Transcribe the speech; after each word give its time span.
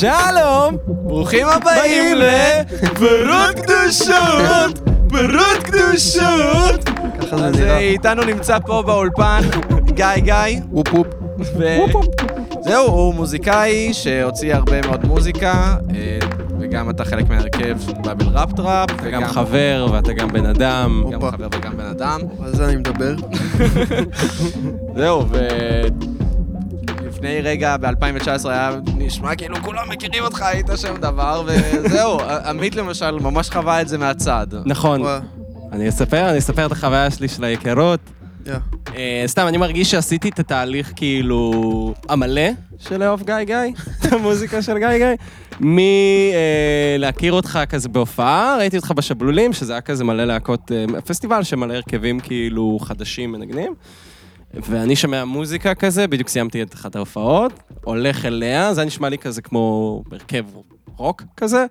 שלום, 0.00 0.76
ברוכים 0.86 1.46
הבאים 1.46 2.16
לפירות 2.16 3.54
קדושות, 3.54 4.78
פירות 5.08 5.62
קדושות. 5.62 6.84
ככה 7.20 7.36
זה 7.36 7.44
אז 7.46 7.56
נראה. 7.60 7.70
אה, 7.70 7.78
איתנו 7.78 8.24
נמצא 8.24 8.58
פה 8.66 8.82
באולפן 8.86 9.40
גיא 9.84 10.06
גיא, 10.16 10.60
וופ 10.72 10.88
וופ. 10.94 11.06
וזהו, 11.38 12.86
הוא 12.86 13.14
מוזיקאי 13.14 13.90
שהוציא 13.92 14.54
הרבה 14.54 14.80
מאוד 14.86 15.04
מוזיקה, 15.06 15.76
אה, 15.94 16.18
וגם 16.60 16.90
אתה 16.90 17.04
חלק 17.04 17.28
מהרכב 17.28 17.76
באבל 18.04 18.26
ראפ 18.26 18.52
טראפ, 18.52 18.90
אתה 18.90 19.10
גם 19.10 19.24
חבר 19.24 19.86
ואתה 19.92 20.12
גם 20.12 20.28
בן 20.28 20.46
אדם. 20.46 21.04
גם. 21.12 21.20
חבר 21.30 21.48
וגם 21.52 21.76
בן 21.76 21.86
אדם. 21.86 22.20
על 22.44 22.54
זה 22.54 22.64
אני 22.64 22.76
מדבר. 22.76 23.14
זהו, 24.96 25.26
ו... 25.30 25.38
לפני 27.24 27.40
רגע, 27.40 27.76
ב-2019 27.76 28.48
היה 28.48 28.70
נשמע 28.96 29.34
כאילו 29.34 29.56
כולם 29.62 29.88
מכירים 29.88 30.24
אותך, 30.24 30.42
היית 30.42 30.66
שם 30.76 30.96
דבר, 30.96 31.42
וזהו, 31.46 32.18
עמית 32.48 32.76
למשל 32.76 33.10
ממש 33.10 33.50
חווה 33.50 33.80
את 33.80 33.88
זה 33.88 33.98
מהצד. 33.98 34.46
נכון. 34.64 35.02
אני 35.72 35.88
אספר, 35.88 36.30
אני 36.30 36.38
אספר 36.38 36.66
את 36.66 36.72
החוויה 36.72 37.10
שלי 37.10 37.28
של 37.28 37.44
ההיכרות. 37.44 38.00
יא. 38.46 38.52
אה, 38.96 39.22
סתם, 39.26 39.46
אני 39.48 39.56
מרגיש 39.56 39.90
שעשיתי 39.90 40.28
את 40.28 40.38
התהליך 40.38 40.92
כאילו 40.96 41.94
המלא 42.08 42.48
של 42.78 42.96
לאהוב 42.96 43.22
גיא 43.22 43.42
גיא, 43.42 43.56
את 44.00 44.12
המוזיקה 44.12 44.62
של 44.62 44.78
גיא 44.78 44.98
גיא, 44.98 45.06
מלהכיר 45.60 47.32
אותך 47.32 47.58
כזה 47.68 47.88
בהופעה, 47.88 48.56
ראיתי 48.58 48.76
אותך 48.76 48.90
בשבלולים, 48.96 49.52
שזה 49.52 49.72
היה 49.72 49.80
כזה 49.80 50.04
מלא 50.04 50.24
להקות, 50.24 50.72
אה, 50.72 51.00
פסטיבל 51.00 51.42
שמלא 51.42 51.74
הרכבים 51.74 52.20
כאילו 52.20 52.78
חדשים 52.80 53.32
מנגנים. 53.32 53.74
ואני 54.62 54.96
שומע 54.96 55.24
מוזיקה 55.24 55.74
כזה, 55.74 56.06
בדיוק 56.06 56.28
סיימתי 56.28 56.62
את 56.62 56.74
אחת 56.74 56.96
ההופעות, 56.96 57.52
הולך 57.84 58.24
אליה, 58.24 58.74
זה 58.74 58.80
היה 58.80 58.86
נשמע 58.86 59.08
לי 59.08 59.18
כזה 59.18 59.42
כמו 59.42 60.02
הרכב 60.12 60.44
רוק 60.96 61.22
כזה, 61.36 61.66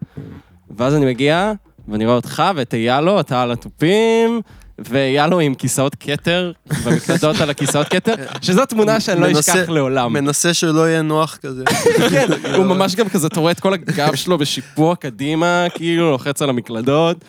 ואז 0.77 0.95
אני 0.95 1.05
מגיע, 1.05 1.51
ואני 1.87 2.05
רואה 2.05 2.15
אותך 2.15 2.43
ואת 2.55 2.73
איילו, 2.73 3.19
אתה 3.19 3.41
על 3.41 3.51
התופים, 3.51 4.41
ואיילו 4.79 5.39
עם 5.39 5.53
כיסאות 5.53 5.95
כתר, 5.99 6.51
במקלדות 6.85 7.41
על 7.41 7.49
הכיסאות 7.49 7.87
כתר, 7.87 8.13
שזו 8.41 8.65
תמונה 8.65 8.99
שאני 8.99 9.21
לא 9.21 9.39
אשכח 9.39 9.69
לעולם. 9.69 10.13
מנסה 10.13 10.53
שלא 10.53 10.89
יהיה 10.89 11.01
נוח 11.01 11.37
כזה. 11.41 11.63
כן, 12.11 12.27
הוא 12.55 12.65
ממש 12.65 12.95
גם 12.95 13.09
כזה, 13.09 13.27
אתה 13.27 13.39
רואה 13.39 13.51
את 13.51 13.59
כל 13.59 13.73
הגב 13.73 14.15
שלו 14.15 14.37
בשיפוע 14.37 14.95
קדימה, 14.95 15.65
כאילו 15.75 16.11
לוחץ 16.11 16.41
על 16.41 16.49
המקלדות. 16.49 17.25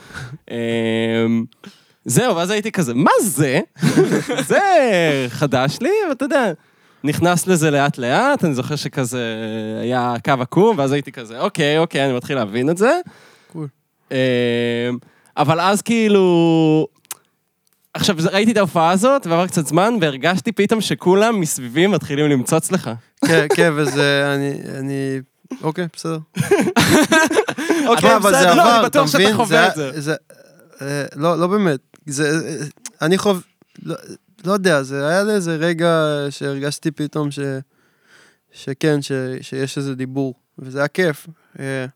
זהו, 2.04 2.36
ואז 2.36 2.50
הייתי 2.50 2.72
כזה, 2.72 2.94
מה 2.94 3.10
זה? 3.22 3.60
זה 4.48 4.60
חדש 5.28 5.78
לי, 5.80 5.90
ואתה 6.08 6.24
יודע, 6.24 6.52
נכנס 7.04 7.46
לזה 7.46 7.70
לאט 7.70 7.98
לאט, 7.98 8.44
אני 8.44 8.54
זוכר 8.54 8.76
שכזה 8.76 9.22
היה 9.82 10.14
קו 10.24 10.32
עקום, 10.40 10.78
ואז 10.78 10.92
הייתי 10.92 11.12
כזה, 11.12 11.40
אוקיי, 11.40 11.78
אוקיי, 11.78 12.04
אני 12.04 12.12
מתחיל 12.16 12.36
להבין 12.36 12.70
את 12.70 12.78
זה. 12.78 12.98
קול. 13.52 13.68
אמ, 14.10 14.16
אבל 15.36 15.60
אז 15.60 15.82
כאילו... 15.82 16.86
עכשיו, 17.94 18.16
ראיתי 18.32 18.52
את 18.52 18.56
ההופעה 18.56 18.90
הזאת, 18.90 19.26
ועבר 19.26 19.46
קצת 19.46 19.66
זמן, 19.66 19.94
והרגשתי 20.00 20.52
פתאום 20.52 20.80
שכולם 20.80 21.40
מסביבי 21.40 21.86
מתחילים 21.86 22.30
למצוץ 22.30 22.72
לך. 22.72 22.90
כן, 23.26 23.46
כן, 23.56 23.72
וזה, 23.76 24.32
אני, 24.34 24.52
אני, 24.78 25.20
אוקיי, 25.62 25.86
בסדר. 25.96 26.18
אוקיי, 27.88 28.18
בסדר, 28.18 28.54
לא, 28.54 28.76
אני 28.76 28.84
בטוח 28.86 29.06
שאתה? 29.06 29.34
חווה 29.34 29.68
את 29.68 29.74
זה. 29.74 30.00
זה- 30.00 30.14
אה, 30.82 31.04
לא, 31.16 31.38
לא 31.38 31.46
באמת. 31.46 31.80
זה, 32.06 32.40
אה, 32.48 32.66
אני 33.02 33.18
חוב... 33.18 33.42
לא- 33.82 33.96
לא 34.46 34.52
יודע, 34.52 34.82
זה 34.82 35.08
היה 35.08 35.22
לי 35.22 35.32
איזה 35.32 35.56
רגע 35.56 36.06
שהרגשתי 36.30 36.90
פתאום 36.90 37.30
ש... 37.30 37.38
שכן, 38.52 39.02
ש, 39.02 39.12
שיש 39.40 39.78
איזה 39.78 39.94
דיבור, 39.94 40.34
וזה 40.58 40.78
היה 40.78 40.88
כיף. 40.88 41.26
אה, 41.58 41.86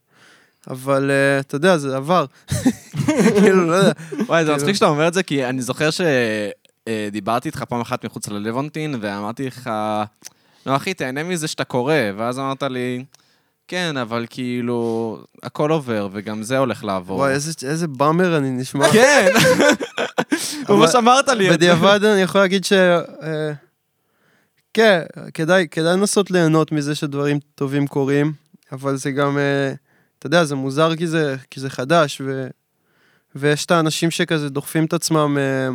אבל 0.71 1.11
אה, 1.11 1.41
אתה 1.41 1.57
יודע, 1.57 1.79
זה 1.79 1.97
עבר. 1.97 2.27
כאילו, 3.41 3.67
לא 3.67 3.75
יודע. 3.75 3.93
וואי, 4.27 4.45
זה 4.45 4.51
כאילו- 4.51 4.57
מצחיק 4.57 4.75
שאתה 4.75 4.87
אומר 4.87 5.09
את 5.09 5.15
זה, 5.15 5.23
כי 5.23 5.45
אני 5.45 5.63
זוכר 5.63 5.89
שדיברתי 5.91 7.49
איתך 7.49 7.63
פעם 7.63 7.81
אחת 7.81 8.05
מחוץ 8.05 8.29
ללוונטין, 8.29 8.95
ואמרתי 9.01 9.47
לך, 9.47 9.71
לא 10.67 10.77
אחי, 10.77 10.95
תהנה 10.95 11.23
מזה 11.23 11.49
שאתה 11.49 11.65
קורא, 11.65 11.95
ואז 12.17 12.39
אמרת 12.39 12.63
לי, 12.63 13.05
כן, 13.69 13.97
אבל 13.97 14.27
כאילו, 14.31 15.19
הכל 15.43 15.71
עובר, 15.71 16.09
וגם 16.13 16.43
זה 16.43 16.59
הולך 16.59 16.85
לעבור. 16.85 17.19
וואי, 17.19 17.33
איזה, 17.33 17.53
איזה 17.63 17.89
באמר 17.89 18.37
אני 18.37 18.51
נשמע. 18.51 18.89
כן! 18.93 19.29
ממש 20.69 20.95
אמרת 20.95 21.29
לי 21.29 21.47
את 21.47 21.51
זה. 21.51 21.57
בדיעבד 21.57 22.05
אני 22.05 22.23
יכול 22.23 22.41
להגיד 22.41 22.65
ש... 22.65 22.73
אה, 22.73 23.53
כן, 24.75 25.01
כדאי, 25.35 25.67
כדאי 25.71 25.93
לנסות 25.93 26.31
ליהנות 26.31 26.73
מזה 26.73 26.95
שדברים 26.95 27.39
טובים 27.55 27.87
קורים, 27.87 28.33
אבל 28.73 28.97
זה 28.97 29.11
גם, 29.11 29.39
אה, 29.39 29.73
אתה 30.19 30.27
יודע, 30.27 30.45
זה 30.45 30.55
מוזר 30.55 30.97
כי 30.97 31.07
זה, 31.07 31.37
כי 31.51 31.61
זה 31.61 31.71
חדש, 31.71 32.21
ו, 32.25 32.47
ויש 33.35 33.67
את 33.67 33.71
האנשים 33.71 34.11
שכזה 34.11 34.49
דוחפים 34.49 34.85
את 34.85 34.93
עצמם, 34.93 35.39
אה, 35.41 35.69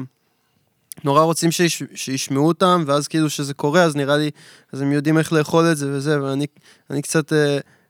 נורא 1.04 1.22
רוצים 1.22 1.52
שיש, 1.52 1.84
שישמעו 1.96 2.48
אותם, 2.48 2.84
ואז 2.88 3.08
כאילו 3.08 3.30
שזה 3.30 3.54
קורה, 3.54 3.84
אז 3.84 3.96
נראה 3.96 4.18
לי, 4.18 4.32
אז 4.72 4.82
הם 4.82 4.92
יודעים 4.92 5.18
איך 5.18 5.34
לאכול 5.34 5.72
את 5.72 5.78
זה 5.78 5.88
וזה, 5.92 6.24
ואני 6.24 6.46
אני 6.90 7.02
קצת... 7.02 7.34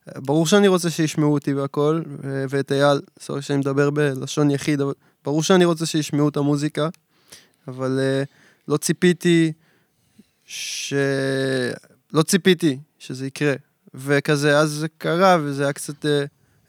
אה, 0.07 0.21
ברור 0.21 0.47
שאני 0.47 0.67
רוצה 0.67 0.89
שישמעו 0.89 1.33
אותי 1.33 1.53
והכל, 1.53 2.01
ואת 2.49 2.71
אייל, 2.71 3.01
סורי 3.19 3.41
שאני 3.41 3.59
מדבר 3.59 3.89
בלשון 3.89 4.51
יחיד, 4.51 4.81
אבל 4.81 4.93
ברור 5.25 5.43
שאני 5.43 5.65
רוצה 5.65 5.85
שישמעו 5.85 6.29
את 6.29 6.37
המוזיקה, 6.37 6.89
אבל 7.67 7.99
uh, 7.99 8.27
לא 8.67 8.77
ציפיתי 8.77 9.51
ש... 10.45 10.93
לא 12.13 12.21
ציפיתי 12.23 12.77
שזה 12.99 13.27
יקרה. 13.27 13.53
וכזה, 13.93 14.59
אז 14.59 14.69
זה 14.69 14.87
קרה, 14.97 15.37
וזה 15.41 15.63
היה 15.63 15.73
קצת... 15.73 16.05
Uh, 16.05 16.07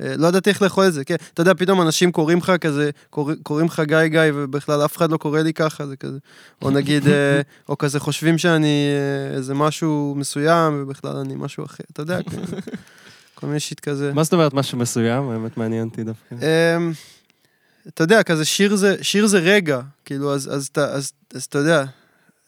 uh, 0.03 0.05
לא 0.17 0.27
ידעתי 0.27 0.51
איך 0.51 0.63
לאכול 0.63 0.87
את 0.87 0.93
זה, 0.93 1.05
כן. 1.05 1.17
אתה 1.35 1.43
יודע, 1.43 1.55
פתאום 1.55 1.83
אנשים 1.83 2.13
קוראים 2.13 2.39
לך 2.39 2.53
כזה, 2.61 2.91
קורא, 3.11 3.35
קוראים 3.43 3.67
לך 3.67 3.83
גיא 3.87 4.07
גיא, 4.07 4.21
ובכלל 4.35 4.85
אף 4.85 4.97
אחד 4.97 5.11
לא 5.11 5.17
קורא 5.17 5.41
לי 5.41 5.53
ככה, 5.53 5.87
זה 5.87 5.97
כזה. 5.97 6.19
או 6.63 6.71
נגיד, 6.71 7.03
או 7.69 7.79
כזה 7.79 8.01
חושבים 8.01 8.39
שאני 8.39 8.89
איזה 9.35 9.55
משהו 9.55 10.15
מסוים, 10.17 10.83
ובכלל 10.83 11.17
אני 11.17 11.35
משהו 11.37 11.65
אחר. 11.65 11.85
אתה 11.93 12.03
יודע, 12.03 12.19
שיט 13.59 13.81
כזה. 13.81 14.13
מה 14.13 14.25
זאת 14.25 14.33
אומרת 14.33 14.55
משהו 14.55 14.79
מסוים? 14.79 15.29
האמת 15.31 15.57
מעניין 15.57 15.89
אותי 15.89 16.05
דווקא. 16.05 16.35
אמ, 16.35 16.93
אתה 17.89 18.05
יודע, 18.05 18.23
כזה 18.23 18.45
שיר 18.45 18.77
זה, 18.77 18.97
שיר 19.03 19.27
זה 19.27 19.39
רגע, 19.39 19.81
כאילו, 20.05 20.35
אז, 20.35 20.55
אז, 20.57 20.67
אתה- 20.67 20.93
אז, 20.93 21.13
אז 21.35 21.45
אתה 21.45 21.59
יודע, 21.59 21.85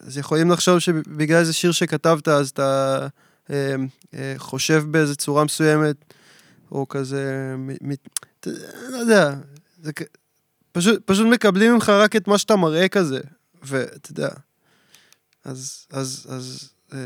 אז 0.00 0.18
יכולים 0.18 0.50
לחשוב 0.50 0.78
שבגלל 0.78 1.38
איזה 1.38 1.52
שיר 1.52 1.72
שכתבת, 1.72 2.28
אז 2.28 2.48
אתה 2.48 3.06
אמ, 3.50 3.54
אה, 4.14 4.34
חושב 4.36 4.84
באיזה 4.90 5.14
צורה 5.16 5.44
מסוימת, 5.44 5.96
או 6.72 6.88
כזה, 6.88 7.54
מ, 7.58 7.70
מ, 7.88 7.92
אתה, 8.40 8.50
לא 8.90 8.96
יודע, 8.96 9.34
זה 9.82 9.90
פשוט, 10.72 11.02
פשוט 11.04 11.26
מקבלים 11.26 11.72
ממך 11.74 11.88
רק 11.88 12.16
את 12.16 12.28
מה 12.28 12.38
שאתה 12.38 12.56
מראה 12.56 12.88
כזה, 12.88 13.20
ואתה 13.62 14.10
יודע, 14.10 14.28
אז, 15.44 15.86
אז, 15.90 16.26
אז, 16.30 16.68
אה, 16.94 16.98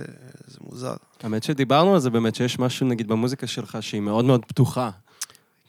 זה 0.46 0.58
מוזר. 0.60 0.94
האמת 1.22 1.42
שדיברנו 1.42 1.94
על 1.94 2.00
זה 2.00 2.10
באמת, 2.10 2.34
שיש 2.34 2.58
משהו 2.58 2.86
נגיד 2.86 3.08
במוזיקה 3.08 3.46
שלך 3.46 3.78
שהיא 3.80 4.00
מאוד 4.00 4.24
מאוד 4.24 4.44
פתוחה. 4.44 4.90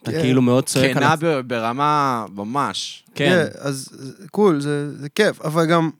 אתה 0.02 0.10
כן. 0.12 0.20
כאילו 0.22 0.42
מאוד 0.42 0.64
צועק 0.66 0.96
על... 0.96 1.16
כנה 1.16 1.42
ברמה 1.46 2.26
ממש. 2.34 3.04
כן. 3.14 3.46
אז 3.58 3.88
זה- 3.92 4.28
קול, 4.30 4.60
זה, 4.60 4.96
זה 4.98 5.08
כיף, 5.08 5.40
אבל 5.40 5.66
גם... 5.66 5.90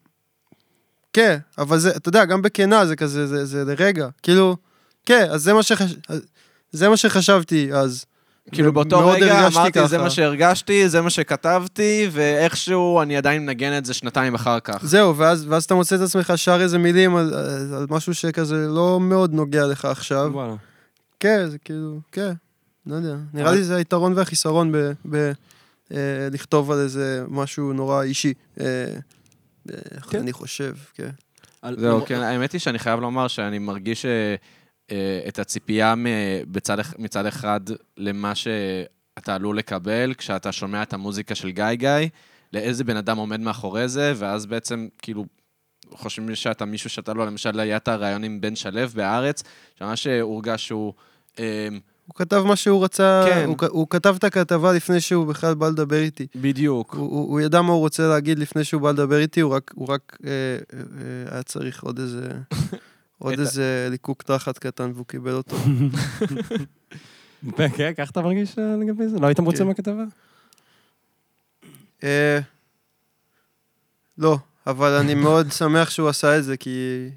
כן, 1.13 1.39
אבל 1.59 1.79
זה, 1.79 1.91
אתה 1.97 2.09
יודע, 2.09 2.25
גם 2.25 2.43
בכנה 2.43 2.87
זה 2.87 2.97
כזה, 2.97 3.27
זה, 3.27 3.45
זה 3.47 3.65
לרגע. 3.65 4.09
כאילו, 4.23 4.57
כן, 5.07 5.27
אז 5.31 5.43
זה 5.43 5.53
מה, 5.53 5.63
שחש... 5.63 5.95
זה 6.73 6.89
מה 6.89 6.97
שחשבתי 6.97 7.73
אז. 7.73 8.05
כאילו 8.53 8.73
באותו 8.73 9.09
רגע 9.09 9.47
אמרתי, 9.47 9.87
זה 9.87 9.97
ככה. 9.97 10.05
מה 10.05 10.11
שהרגשתי, 10.11 10.89
זה 10.89 11.01
מה 11.01 11.11
שכתבתי, 11.11 12.09
ואיכשהו 12.13 13.03
אני 13.03 13.17
עדיין 13.17 13.43
מנגן 13.43 13.79
את 13.79 13.85
זה 13.85 13.95
שנתיים 13.95 14.35
אחר 14.35 14.61
כך. 14.61 14.85
זהו, 14.85 15.17
ואז, 15.17 15.47
ואז 15.49 15.65
אתה 15.65 15.75
מוצא 15.75 15.97
את 15.97 16.01
עצמך 16.01 16.33
שר 16.37 16.61
איזה 16.61 16.79
מילים 16.79 17.17
על, 17.17 17.35
על, 17.75 17.87
משהו 17.91 18.15
שכזה 18.15 18.67
לא 18.69 19.01
מאוד 19.01 19.33
נוגע 19.33 19.67
לך 19.67 19.85
עכשיו. 19.85 20.31
וואלה. 20.33 20.55
כן, 21.21 21.49
זה 21.49 21.59
כאילו, 21.59 21.99
כן, 22.13 22.33
לא 22.87 22.95
יודע. 22.95 23.17
נראה 23.35 23.53
לי 23.53 23.65
זה 23.65 23.77
היתרון 23.77 24.13
והחיסרון 24.17 24.73
ב... 24.73 24.77
ב 25.11 25.33
אה, 25.93 26.29
לכתוב 26.33 26.71
על 26.71 26.79
איזה 26.79 27.25
משהו 27.29 27.73
נורא 27.73 28.03
אישי. 28.03 28.33
אה, 28.61 28.65
איך 29.95 30.05
כן. 30.11 30.19
אני 30.19 30.33
חושב, 30.33 30.75
כן. 30.95 31.11
על- 31.63 31.77
זהו, 31.81 32.07
כן, 32.07 32.21
האמת 32.21 32.53
היא 32.53 32.61
שאני 32.61 32.79
חייב 32.79 33.01
לומר 33.01 33.29
שאני 33.29 33.59
מרגיש 33.59 34.07
אה, 34.07 34.11
אה, 34.11 34.35
את 35.29 35.39
הציפייה 35.39 35.95
מ- 35.95 36.07
בצד 36.53 36.79
אח- 36.81 36.95
מצד 36.99 37.27
אחד 37.27 37.61
למה 37.97 38.35
שאתה 38.35 39.35
עלול 39.35 39.59
לקבל 39.59 40.15
כשאתה 40.19 40.53
שומע 40.53 40.83
את 40.83 40.93
המוזיקה 40.93 41.35
של 41.35 41.51
גיא 41.51 41.73
גיא, 41.75 42.09
לאיזה 42.53 42.85
בן 42.85 42.97
אדם 42.97 43.17
עומד 43.17 43.41
מאחורי 43.41 43.89
זה, 43.89 44.13
ואז 44.17 44.47
בעצם 44.47 44.89
כאילו 44.99 45.25
חושבים 45.93 46.35
שאתה 46.35 46.65
מישהו 46.65 46.91
שאתה 46.91 47.15
לא, 47.15 47.27
למשל 47.27 47.61
היה 47.61 47.77
את 47.77 47.89
הרעיון 47.89 48.25
עם 48.25 48.41
בן 48.41 48.57
שלו 48.57 48.89
בהארץ, 48.95 49.43
שממש 49.79 50.07
הורגש 50.07 50.67
שהוא... 50.67 50.93
אה, 51.39 51.69
הוא 52.07 52.15
כתב 52.15 52.43
מה 52.47 52.57
שהוא 52.57 52.85
רצה, 52.85 53.25
כן. 53.29 53.45
הוא, 53.47 53.57
הוא 53.69 53.87
כתב 53.91 54.15
את 54.19 54.25
הכתבה 54.25 54.73
לפני 54.73 55.01
שהוא 55.01 55.27
בכלל 55.27 55.55
בא 55.55 55.69
לדבר 55.69 55.97
איתי. 56.01 56.27
בדיוק. 56.37 56.95
הוא, 56.95 57.11
הוא, 57.11 57.31
הוא 57.31 57.41
ידע 57.41 57.63
מה 57.63 57.73
הוא 57.73 57.81
רוצה 57.81 58.09
להגיד 58.09 58.39
לפני 58.39 58.65
שהוא 58.65 58.83
בא 58.83 58.91
לדבר 58.91 59.19
איתי, 59.19 59.41
הוא 59.41 59.53
רק, 59.53 59.71
הוא 59.75 59.89
רק 59.89 60.19
אה, 60.27 60.31
אה, 60.73 61.33
היה 61.35 61.43
צריך 61.43 61.83
עוד 61.83 61.99
איזה, 61.99 62.29
עוד 63.23 63.39
איזה 63.41 63.89
ליקוק 63.91 64.23
תחת 64.23 64.59
קטן 64.59 64.91
והוא 64.95 65.07
קיבל 65.07 65.33
אותו. 65.33 65.57
כן, 67.77 67.93
ככה 67.97 68.11
אתה 68.11 68.23
מרגיש 68.23 68.59
אה, 68.59 68.77
לגבי 68.77 69.09
זה? 69.09 69.19
לא 69.19 69.27
היית 69.27 69.41
מרוצה 69.41 69.59
כן. 69.59 69.67
מהכתבה? 69.67 70.03
אה, 72.05 72.39
לא, 74.19 74.39
אבל 74.67 74.93
אני 74.93 75.15
מאוד 75.15 75.53
שמח 75.59 75.91
שהוא 75.91 76.09
עשה 76.09 76.39
את 76.39 76.45
זה, 76.45 76.57
כי, 76.57 77.09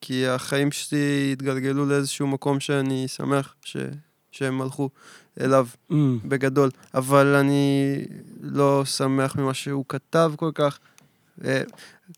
כי 0.00 0.26
החיים 0.26 0.72
שלי 0.72 1.28
התגלגלו 1.32 1.86
לאיזשהו 1.86 2.26
מקום 2.26 2.60
שאני 2.60 3.08
שמח 3.08 3.54
ש, 3.64 3.76
שהם 4.30 4.62
הלכו 4.62 4.90
אליו 5.40 5.66
בגדול, 6.24 6.70
אבל 6.94 7.34
אני 7.34 7.98
לא 8.40 8.84
שמח 8.84 9.36
ממה 9.36 9.54
שהוא 9.54 9.84
כתב 9.88 10.32
כל 10.36 10.50
כך. 10.54 10.78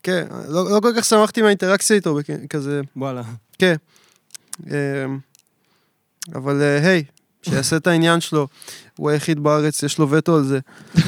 כן, 0.02 0.26
לא, 0.48 0.70
לא 0.70 0.80
כל 0.80 0.92
כך 0.96 1.04
שמחתי 1.04 1.42
מהאינטראקציה 1.42 1.96
איתו, 1.96 2.18
כזה, 2.50 2.80
וואלה. 2.96 3.22
כן. 3.58 3.74
אה, 4.70 4.76
אבל 6.34 6.62
אה, 6.62 6.88
היי, 6.88 7.04
שיעשה 7.42 7.76
את 7.76 7.86
העניין 7.86 8.20
שלו. 8.20 8.46
הוא 8.96 9.10
היחיד 9.10 9.40
בארץ, 9.40 9.82
יש 9.82 9.98
לו 9.98 10.10
וטו 10.10 10.36
על 10.36 10.42
זה. 10.44 10.58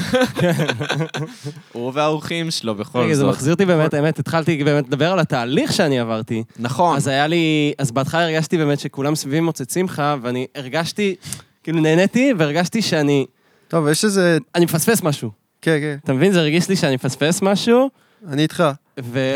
הוא 1.73 1.91
והאורחים 1.95 2.51
שלו 2.51 2.75
בכל 2.75 2.99
רגע, 2.99 3.13
זה 3.13 3.21
זאת. 3.21 3.29
מחזיר 3.29 3.53
אותי 3.53 3.65
באמת, 3.65 3.93
האמת, 3.93 4.19
התחלתי 4.19 4.63
באמת 4.63 4.87
לדבר 4.87 5.11
על 5.11 5.19
התהליך 5.19 5.73
שאני 5.73 5.99
עברתי. 5.99 6.43
נכון. 6.59 6.95
אז 6.95 7.07
היה 7.07 7.27
לי, 7.27 7.73
אז 7.77 7.91
בהתחלה 7.91 8.23
הרגשתי 8.23 8.57
באמת 8.57 8.79
שכולם 8.79 9.15
סביבי 9.15 9.39
מוצצים 9.39 9.85
לך, 9.85 10.03
ואני 10.21 10.47
הרגשתי, 10.55 11.15
כאילו 11.63 11.79
נהניתי, 11.79 12.33
והרגשתי 12.37 12.81
שאני, 12.81 13.25
טוב, 13.67 13.87
יש 13.87 14.05
איזה... 14.05 14.37
אני 14.55 14.65
מפספס 14.65 15.03
משהו. 15.03 15.31
כן, 15.61 15.77
כן, 15.81 15.97
אתה 16.03 16.13
מבין? 16.13 16.31
זה 16.31 16.39
הרגיש 16.39 16.69
לי 16.69 16.75
שאני 16.75 16.95
מפספס 16.95 17.41
משהו, 17.41 17.89
אני 18.27 18.41
איתך. 18.41 18.63
ו... 18.99 19.35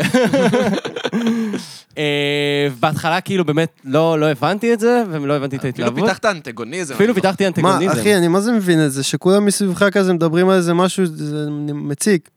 אה, 1.98 2.68
בהתחלה 2.80 3.20
כאילו 3.20 3.44
באמת 3.44 3.80
לא, 3.84 4.20
לא 4.20 4.26
הבנתי 4.26 4.72
את 4.72 4.80
זה, 4.80 5.02
ולא 5.10 5.36
הבנתי 5.36 5.56
את 5.56 5.60
אפילו 5.60 5.72
ההתלהבות. 5.72 6.04
פיתחת 6.04 6.24
אנטגוניזם. 6.24 6.94
אפילו 6.94 7.08
אני 7.12 7.14
פיתחתי 7.14 7.44
מה, 7.44 7.48
אנטגוניזם. 7.48 8.00
אחי, 8.00 8.16
אני 8.16 8.28
מה 8.28 8.40
זה 8.40 8.52
מבין 8.52 8.86
את 8.86 8.92
זה? 8.92 9.02
שכולם 9.02 9.44
מסביבך 9.44 9.82
כזה 9.92 10.12
מדברים 10.12 10.48
על 10.48 10.56
איזה 10.56 10.74
משהו, 10.74 11.06
זה 11.06 11.50
מציק. 11.50 12.30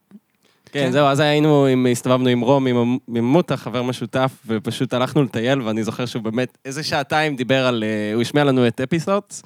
כן, 0.72 0.92
זהו, 0.92 1.08
אז 1.08 1.20
היינו, 1.20 1.66
עם, 1.66 1.88
הסתובבנו 1.92 2.30
עם 2.30 2.40
רום, 2.40 2.68
עם 2.68 2.98
ממוטה, 3.08 3.58
חבר 3.58 3.84
משותף, 3.84 4.32
ופשוט 4.48 4.94
הלכנו 4.94 5.24
לטייל, 5.24 5.62
ואני 5.62 5.84
זוכר 5.84 6.06
שהוא 6.06 6.24
באמת 6.24 6.58
איזה 6.66 6.84
שעתיים 6.84 7.36
דיבר 7.36 7.66
על... 7.66 7.84
אה, 7.84 8.14
הוא 8.14 8.22
השמיע 8.22 8.44
לנו 8.44 8.68
את 8.68 8.82
אפיסוטס, 8.82 9.44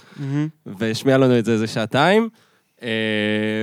והשמיע 0.66 1.18
לנו 1.18 1.40
את 1.40 1.46
זה 1.46 1.52
איזה 1.52 1.68
שעתיים. 1.68 2.30
אה, 2.84 2.90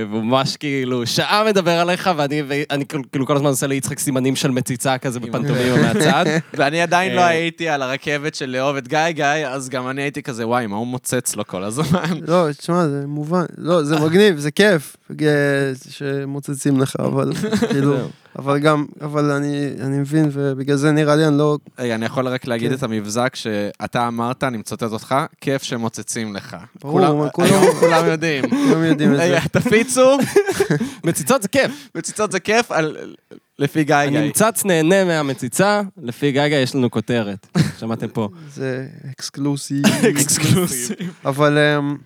והוא 0.09 0.23
ממש 0.23 0.57
כאילו, 0.57 1.05
שעה 1.05 1.43
מדבר 1.47 1.71
עליך, 1.71 2.09
ואני, 2.17 2.43
ואני 2.47 2.85
כאילו 2.85 3.03
כאילו 3.11 3.25
כל 3.27 3.35
הזמן 3.35 3.49
עושה 3.49 3.67
ליצחק 3.67 3.99
סימנים 3.99 4.35
של 4.35 4.51
מציצה 4.51 4.97
כזה 4.97 5.19
בפנטומימה 5.19 5.77
מהצד. 5.81 6.25
ואני 6.57 6.81
עדיין 6.81 7.15
לא 7.15 7.21
אה. 7.21 7.27
הייתי 7.27 7.69
על 7.69 7.81
הרכבת 7.81 8.35
של 8.35 8.49
לאהוב 8.49 8.75
את 8.75 8.87
גיא 8.87 9.09
גיא, 9.09 9.25
אז 9.25 9.69
גם 9.69 9.89
אני 9.89 10.01
הייתי 10.01 10.23
כזה, 10.23 10.47
וואי, 10.47 10.67
מה 10.67 10.75
הוא 10.75 10.87
מוצץ 10.87 11.35
לו 11.35 11.47
כל 11.47 11.63
הזמן? 11.63 12.19
לא, 12.27 12.47
תשמע, 12.57 12.87
זה 12.87 13.03
מובן. 13.07 13.45
לא, 13.57 13.83
זה 13.83 13.99
מגניב, 13.99 14.37
זה 14.37 14.51
כיף 14.51 14.97
אה, 15.21 15.71
שמוצצים 15.89 16.79
לך, 16.79 16.95
אבל 16.99 17.31
כאילו... 17.71 17.95
אבל 18.39 18.59
גם, 18.59 18.85
אבל 19.01 19.31
אני, 19.31 19.69
אני 19.79 19.97
מבין, 19.97 20.29
ובגלל 20.33 20.75
זה 20.75 20.91
נראה 20.91 21.15
לי 21.15 21.27
אני 21.27 21.37
לא... 21.37 21.57
רגע, 21.79 21.95
אני 21.95 22.05
יכול 22.05 22.27
רק 22.27 22.47
להגיד 22.47 22.69
כן. 22.69 22.75
את 22.77 22.83
המבזק 22.83 23.35
שאתה 23.35 24.07
אמרת, 24.07 24.43
אני 24.43 24.57
מצטט 24.57 24.83
אותך, 24.83 25.15
כיף 25.41 25.63
שמוצצים 25.63 26.35
לך. 26.35 26.57
ברור, 26.81 26.99
כולם- 26.99 27.29
כולם- 27.29 27.71
כולם 27.79 28.05
יודעים. 28.05 28.43
כולם 28.69 28.83
יודעים 28.83 29.11
את 29.13 29.17
זה. 29.17 29.37
תפיצו, 29.51 30.17
מציצות 31.05 31.41
זה 31.41 31.47
כיף. 31.47 31.89
מציצות 31.95 32.31
זה 32.31 32.39
כיף, 32.39 32.71
על- 32.71 32.97
לפי 33.59 33.83
גיא 33.83 33.95
גיא. 34.09 34.19
המוצץ 34.19 34.65
נהנה 34.65 35.05
מהמציצה, 35.05 35.81
לפי 36.03 36.31
גגה 36.31 36.55
יש 36.55 36.75
לנו 36.75 36.91
כותרת. 36.91 37.47
שמעתם 37.79 38.07
פה. 38.07 38.29
זה 38.53 38.85
exclusive. 39.11 39.85
exclusive. 40.09 40.95
אבל 41.25 41.57
אמ, 41.57 41.97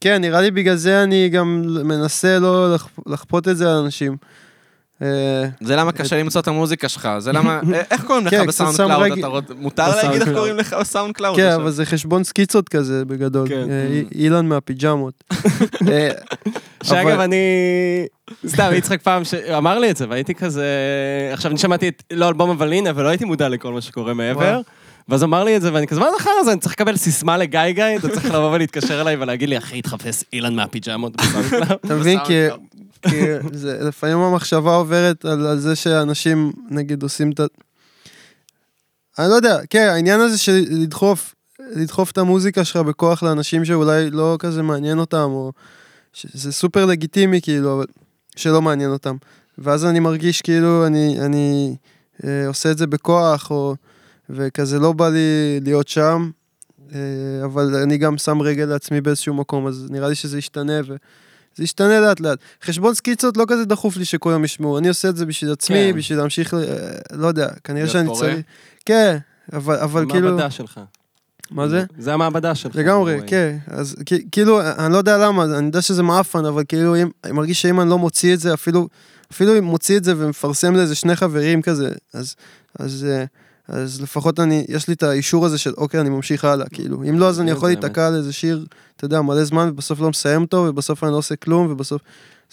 כן, 0.00 0.20
נראה 0.20 0.40
לי 0.40 0.50
בגלל 0.50 0.76
זה 0.76 1.02
אני 1.02 1.28
גם 1.28 1.62
מנסה 1.84 2.38
לא 2.38 2.76
לכפות 3.06 3.48
את 3.48 3.56
זה 3.56 3.70
על 3.70 3.76
אנשים. 3.84 4.16
אה, 5.02 5.06
זה 5.60 5.76
למה 5.76 5.92
קשה 5.92 6.16
למצוא 6.20 6.40
את 6.40 6.48
המוזיקה 6.48 6.88
שלך, 6.88 7.08
זה 7.18 7.32
למה... 7.32 7.60
אה, 7.74 7.82
איך 7.90 8.04
קוראים 8.04 8.26
לך 8.26 8.30
כן, 8.34 8.46
בסאונד 8.46 8.70
קצת 8.74 8.82
שם 8.82 8.88
קלאוד? 8.88 9.02
רגע- 9.02 9.14
אתה 9.18 9.26
רוצ- 9.26 9.54
מותר 9.58 9.96
להגיד 9.96 10.20
איך 10.22 10.30
קוראים 10.34 10.56
לך 10.56 10.76
בסאונד 10.80 11.14
קלאוד? 11.14 11.36
כן? 11.36 11.50
אבל 11.52 11.70
זה 11.70 11.86
חשבון 11.86 12.24
סקיצות 12.24 12.68
כזה 12.68 13.04
בגדול. 13.04 13.48
כן. 13.48 13.70
אה, 13.70 13.86
אי- 13.90 14.04
אילן 14.24 14.46
מהפיג'מות. 14.46 15.24
אה, 15.90 16.08
שאגב, 16.82 17.20
אני... 17.20 17.36
סתם, 18.46 18.70
יצחק 18.74 19.02
פעם 19.02 19.22
אמר 19.58 19.78
לי 19.78 19.90
את 19.90 19.96
זה, 19.96 20.06
והייתי 20.08 20.34
כזה... 20.34 20.66
עכשיו, 21.32 21.50
אני 21.50 21.58
שמעתי 21.58 21.88
את 21.88 22.02
לא 22.12 22.28
אלבום 22.28 22.50
אבל 22.50 22.72
הנה, 22.72 22.90
ולא 22.94 23.08
הייתי 23.08 23.24
מודע 23.24 23.48
לכל 23.48 23.72
מה 23.72 23.80
שקורה 23.80 24.14
מעבר. 24.14 24.60
ואז 25.08 25.22
אמר 25.24 25.44
לי 25.44 25.56
את 25.56 25.62
זה, 25.62 25.72
ואני 25.72 25.86
כזה, 25.86 26.00
מה 26.00 26.06
זה 26.10 26.16
אחר 26.16 26.30
הזה? 26.40 26.52
אני 26.52 26.60
צריך 26.60 26.72
לקבל 26.74 26.96
סיסמה 26.96 27.36
לגיא 27.36 27.60
גיא, 27.70 27.84
אתה 27.98 28.08
צריך 28.08 28.24
לבוא 28.26 28.50
ולהתקשר 28.52 29.00
אליי 29.00 29.16
ולהגיד 29.16 29.48
לי, 29.48 29.58
אחי, 29.58 29.82
תחפש 29.82 30.24
אילן 30.32 30.54
מהפיג'מות 30.56 31.16
בסאונדקלאוד." 31.16 31.78
אתה 31.86 31.94
מבין? 31.94 32.18
כי 32.24 32.32
כי 33.02 33.20
זה- 33.52 33.78
לפעמים 33.80 34.18
המחשבה 34.18 34.74
עוברת 34.74 35.24
על 35.24 35.46
על 35.46 35.58
זה 35.58 35.76
שאנשים, 35.76 36.52
נגיד, 36.70 37.02
עושים 37.02 37.30
את 37.30 37.40
ה... 37.40 37.44
אני 39.18 39.28
לא 39.28 39.34
יודע, 39.34 39.58
כן, 39.70 39.88
העניין 39.92 40.20
הזה 40.20 40.38
של 40.38 40.64
לדחוף, 40.70 41.34
לדחוף 41.76 42.10
את 42.10 42.18
המוזיקה 42.18 42.64
שלך 42.64 42.76
בכוח 42.76 43.22
לאנשים 43.22 43.64
שאולי 43.64 44.10
לא 44.10 44.36
כזה 44.38 44.62
מעניין 44.62 44.98
אותם, 44.98 45.26
או... 45.30 45.52
שזה 46.12 46.52
סופר 46.52 46.86
לגיטימי, 46.86 47.40
כאילו, 47.40 47.76
אבל 47.76 47.86
שלא 48.36 48.62
מעניין 48.62 48.90
אותם. 48.90 49.16
ואז 49.58 49.84
אני 49.84 50.00
מרגיש 50.00 50.42
כאילו 50.42 50.86
אני, 50.86 51.20
אני 51.20 51.76
אה, 52.24 52.46
עושה 52.46 52.70
את 52.70 52.78
זה 52.78 52.86
בכוח, 52.86 53.50
או... 53.50 53.74
וכזה 54.30 54.78
לא 54.78 54.92
בא 54.92 55.08
לי 55.08 55.60
להיות 55.64 55.88
שם, 55.88 56.30
אה, 56.94 56.98
אבל 57.44 57.74
אני 57.74 57.98
גם 57.98 58.18
שם 58.18 58.42
רגל 58.42 58.64
לעצמי 58.64 59.00
באיזשהו 59.00 59.34
מקום, 59.34 59.66
אז 59.66 59.86
נראה 59.90 60.08
לי 60.08 60.14
שזה 60.14 60.38
ישתנה, 60.38 60.80
וזה 61.58 61.64
ישתנה 61.64 62.00
לאט 62.00 62.20
לאט. 62.20 62.38
חשבון 62.64 62.94
סקיצות 62.94 63.36
לא 63.36 63.44
כזה 63.48 63.64
דחוף 63.64 63.96
לי 63.96 64.04
שכולם 64.04 64.44
ישמעו, 64.44 64.78
אני 64.78 64.88
עושה 64.88 65.08
את 65.08 65.16
זה 65.16 65.26
בשביל 65.26 65.52
עצמי, 65.52 65.90
כן. 65.92 65.98
בשביל 65.98 66.18
להמשיך, 66.18 66.54
אה, 66.54 66.60
לא 67.12 67.26
יודע, 67.26 67.48
כנראה 67.64 67.88
שאני 67.88 68.06
פורה? 68.06 68.20
צריך... 68.20 68.40
כן, 68.84 69.18
אבל, 69.52 69.76
אבל 69.76 70.04
כאילו... 70.10 70.28
המעבדה 70.28 70.50
שלך. 70.50 70.80
מה 71.50 71.68
זה? 71.68 71.84
זה 71.98 72.14
המעבדה 72.14 72.54
שלך. 72.54 72.76
לגמרי, 72.76 73.20
כן. 73.26 73.56
אז 73.66 73.96
כאילו, 74.32 74.60
אני 74.60 74.92
לא 74.92 74.98
יודע 74.98 75.18
למה, 75.18 75.44
אני 75.44 75.66
יודע 75.66 75.82
שזה 75.82 76.02
מעפן, 76.02 76.44
אבל 76.44 76.62
כאילו, 76.68 76.96
אם, 76.96 77.08
אני 77.24 77.32
מרגיש 77.32 77.62
שאם 77.62 77.80
אני 77.80 77.90
לא 77.90 77.98
מוציא 77.98 78.34
את 78.34 78.40
זה, 78.40 78.54
אפילו, 78.54 78.88
אפילו 79.32 79.58
אם 79.58 79.64
מוציא 79.64 79.96
את 79.96 80.04
זה 80.04 80.14
ומפרסם 80.16 80.74
לאיזה 80.74 80.94
שני 80.94 81.16
חברים 81.16 81.62
כזה, 81.62 81.92
אז, 82.14 82.34
אז, 82.78 83.06
אה, 83.10 83.24
אז 83.68 84.00
לפחות 84.00 84.40
אני, 84.40 84.64
יש 84.68 84.88
לי 84.88 84.94
את 84.94 85.02
האישור 85.02 85.46
הזה 85.46 85.58
של, 85.58 85.72
אוקיי, 85.76 86.00
אני 86.00 86.08
ממשיך 86.08 86.44
הלאה, 86.44 86.68
כאילו. 86.68 87.02
אם 87.02 87.18
לא, 87.18 87.28
אז 87.28 87.40
אני 87.40 87.50
יכול 87.50 87.68
להיתקע 87.68 88.06
על 88.06 88.14
איזה 88.14 88.32
שיר, 88.32 88.66
אתה 88.96 89.04
יודע, 89.04 89.20
מלא 89.20 89.44
זמן, 89.44 89.68
ובסוף 89.72 90.00
לא 90.00 90.10
מסיים 90.10 90.42
אותו, 90.42 90.56
ובסוף 90.56 91.04
אני 91.04 91.12
לא 91.12 91.16
עושה 91.16 91.36
כלום, 91.36 91.70
ובסוף... 91.70 92.02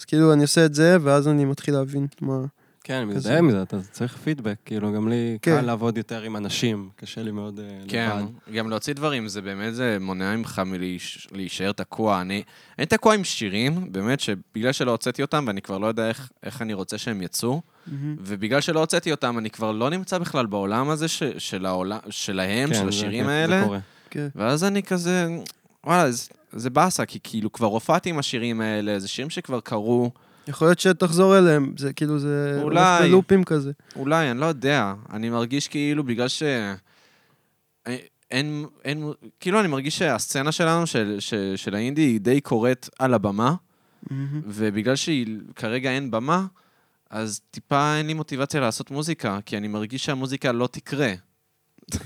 אז 0.00 0.04
כאילו, 0.04 0.32
אני 0.32 0.42
עושה 0.42 0.64
את 0.64 0.74
זה, 0.74 0.96
ואז 1.02 1.28
אני 1.28 1.44
מתחיל 1.44 1.74
להבין 1.74 2.06
מה... 2.20 2.40
כן, 2.86 2.94
אני. 2.94 3.04
מזדהה 3.04 3.38
עם 3.38 3.50
זה, 3.50 3.62
אתה 3.62 3.76
צריך 3.90 4.16
פידבק, 4.16 4.56
כאילו, 4.64 4.92
גם 4.92 5.08
לי 5.08 5.38
כן. 5.42 5.56
קל 5.56 5.66
לעבוד 5.66 5.98
יותר 5.98 6.22
עם 6.22 6.36
אנשים, 6.36 6.88
קשה 6.96 7.22
לי 7.22 7.30
מאוד 7.30 7.60
כן, 7.88 8.10
לבד. 8.18 8.52
גם 8.54 8.70
להוציא 8.70 8.94
דברים, 8.94 9.28
זה 9.28 9.42
באמת, 9.42 9.74
זה 9.74 9.96
מונע 10.00 10.36
ממך 10.36 10.62
מלהישאר 11.32 11.72
תקוע. 11.72 12.20
אני 12.20 12.42
אני 12.78 12.86
תקוע 12.86 13.14
עם 13.14 13.24
שירים, 13.24 13.92
באמת, 13.92 14.20
שבגלל 14.20 14.72
שלא 14.72 14.90
הוצאתי 14.90 15.22
אותם, 15.22 15.44
ואני 15.46 15.62
כבר 15.62 15.78
לא 15.78 15.86
יודע 15.86 16.08
איך- 16.08 16.30
איך 16.42 16.62
אני 16.62 16.74
רוצה 16.74 16.98
שהם 16.98 17.22
יצאו, 17.22 17.60
ובגלל 18.18 18.60
שלא 18.60 18.80
הוצאתי 18.80 19.10
אותם, 19.10 19.38
אני 19.38 19.50
כבר 19.50 19.72
לא 19.72 19.90
נמצא 19.90 20.18
בכלל 20.18 20.46
בעולם 20.46 20.88
הזה 20.90 21.08
ש- 21.08 21.22
של 21.38 21.66
העולם, 21.66 21.98
שלהם, 22.10 22.68
כן, 22.68 22.74
של 22.74 22.82
זה- 22.82 22.88
השירים 22.88 23.20
כן, 23.24 23.26
זה 23.26 23.32
האלה. 23.42 23.64
קורה. 23.64 23.78
כן. 24.10 24.28
ואז 24.36 24.64
אני 24.64 24.82
כזה, 24.82 25.28
וואלה, 25.84 26.10
זה, 26.10 26.28
זה 26.52 26.70
באסה, 26.70 27.06
כי 27.06 27.18
כאילו 27.22 27.52
כבר 27.52 27.66
הופעתי 27.66 28.10
עם 28.10 28.18
השירים 28.18 28.60
האלה, 28.60 28.98
זה 28.98 29.08
שירים 29.08 29.30
שכבר 29.30 29.60
קרו, 29.60 30.10
יכול 30.48 30.68
להיות 30.68 30.78
שתחזור 30.78 31.38
אליהם, 31.38 31.74
זה 31.78 31.92
כאילו, 31.92 32.18
זה... 32.18 32.58
אולי. 32.62 32.80
הולך 32.80 33.02
בלופים 33.02 33.44
כזה. 33.44 33.72
אולי, 33.96 34.30
אני 34.30 34.40
לא 34.40 34.46
יודע. 34.46 34.94
אני 35.12 35.30
מרגיש 35.30 35.68
כאילו 35.68 36.04
בגלל 36.04 36.28
ש... 36.28 36.42
אין, 38.30 38.66
אין, 38.84 39.12
כאילו 39.40 39.60
אני 39.60 39.68
מרגיש 39.68 39.98
שהסצנה 39.98 40.52
שלנו, 40.52 40.86
של, 40.86 41.16
של, 41.18 41.52
של 41.56 41.74
האינדי, 41.74 42.02
היא 42.02 42.20
די 42.20 42.40
קורית 42.40 42.88
על 42.98 43.14
הבמה, 43.14 43.54
מהמם. 44.10 44.40
ובגלל 44.46 44.94
שכרגע 44.96 45.90
אין 45.90 46.10
במה, 46.10 46.46
אז 47.10 47.40
טיפה 47.50 47.96
אין 47.96 48.06
לי 48.06 48.14
מוטיבציה 48.14 48.60
לעשות 48.60 48.90
מוזיקה, 48.90 49.38
כי 49.46 49.56
אני 49.56 49.68
מרגיש 49.68 50.04
שהמוזיקה 50.04 50.52
לא 50.52 50.66
תקרה. 50.66 51.12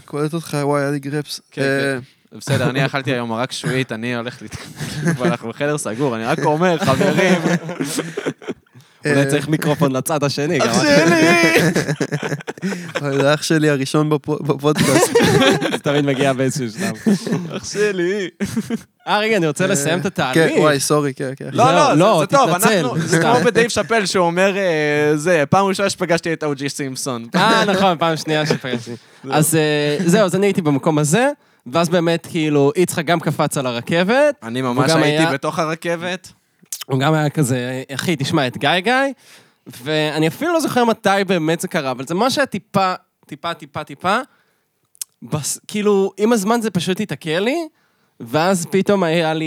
קולט 0.04 0.34
אותך, 0.34 0.56
וואי, 0.62 0.82
היה 0.82 0.90
לי 0.90 0.98
גרעפס. 0.98 1.40
כן, 1.50 1.62
אה, 1.62 1.98
בסדר, 2.38 2.70
אני 2.70 2.86
אכלתי 2.86 3.12
היום 3.12 3.28
מרק 3.30 3.52
שעועית, 3.52 3.92
אני 3.92 4.14
הולך 4.16 4.42
לת... 4.42 4.56
כבר 5.16 5.26
אנחנו 5.26 5.48
בחדר 5.48 5.78
סגור, 5.78 6.16
אני 6.16 6.24
רק 6.24 6.38
אומר, 6.44 6.78
חברים, 6.78 7.38
אולי 9.06 9.16
אה, 9.20 9.26
צריך 9.30 9.48
מיקרופון 9.48 9.92
לצד 9.92 10.24
השני. 10.24 10.58
אח 10.58 10.82
שלי! 10.82 11.52
זה 13.20 13.34
אח 13.34 13.42
שלי 13.42 13.70
הראשון 13.70 14.10
בפו- 14.12 14.42
בפודקאסט. 14.42 15.12
זה 15.72 15.78
תמיד 15.82 16.04
מגיע 16.04 16.32
באיזשהו 16.32 16.66
שלב. 16.70 17.14
אח 17.56 17.72
שלי! 17.72 18.28
אה, 19.08 19.18
רגע, 19.18 19.36
אני 19.36 19.46
רוצה 19.46 19.66
לסיים 19.66 19.98
את 19.98 20.06
התהליך. 20.06 20.34
כן, 20.34 20.58
וואי, 20.58 20.80
sorry, 20.80 21.14
כן, 21.14 21.32
כן. 21.36 21.48
לא, 21.52 21.72
לא, 21.74 21.94
לא, 21.94 22.18
זה- 22.20 22.26
טוב, 22.36 22.50
תתנצל. 22.50 22.78
אנחנו, 22.86 22.98
זה. 22.98 23.20
כמו 23.20 23.34
בדייב 23.44 23.68
שאפל 23.68 24.06
שהוא 24.06 24.26
אומר, 24.26 24.56
אה, 24.56 25.12
זה, 25.16 25.44
פעם 25.50 25.66
ראשונה 25.66 25.90
שפגשתי 25.90 26.32
את 26.32 26.44
או 26.44 26.52
ג'יי 26.52 26.68
סימפסון. 26.68 27.26
אה, 27.34 27.64
נכון, 27.64 27.98
פעם 27.98 28.16
שנייה 28.16 28.46
שפגשתי. 28.46 28.92
אז 29.30 29.54
אה, 29.54 29.98
זהו, 30.06 30.24
אז 30.24 30.34
אני 30.34 30.46
הייתי 30.46 30.62
במקום 30.62 30.98
הזה, 30.98 31.28
ואז 31.72 31.88
באמת, 31.88 32.26
כאילו, 32.30 32.72
יצחק 32.76 33.04
גם 33.04 33.20
קפץ 33.20 33.56
על 33.56 33.66
הרכבת, 33.66 34.34
אני 34.42 34.62
ממש 34.62 34.90
וגם 34.90 35.02
הייתי 35.02 35.22
היה- 35.22 35.32
בתוך 35.32 35.58
הרכבת. 35.58 36.32
הוא 36.86 37.00
גם 37.00 37.14
היה 37.14 37.30
כזה, 37.30 37.82
אחי, 37.94 38.16
תשמע 38.16 38.46
את 38.46 38.56
גיא 38.58 38.78
גיא, 38.80 38.92
ואני 39.82 40.28
אפילו 40.28 40.52
לא 40.52 40.60
זוכר 40.60 40.84
מתי 40.84 41.08
באמת 41.26 41.60
זה 41.60 41.68
קרה, 41.68 41.90
אבל 41.90 42.06
זה 42.06 42.14
ממש 42.14 42.38
היה 42.38 42.46
טיפה, 42.46 42.94
טיפה, 43.26 43.54
טיפה, 43.54 43.84
טיפה. 43.84 44.18
בס, 45.22 45.60
כאילו, 45.68 46.12
עם 46.18 46.32
הזמן 46.32 46.60
זה 46.60 46.70
פשוט 46.70 47.00
התעכל 47.00 47.30
לי, 47.30 47.56
ואז 48.20 48.66
פתאום 48.70 49.02
היה 49.02 49.34
לי... 49.34 49.46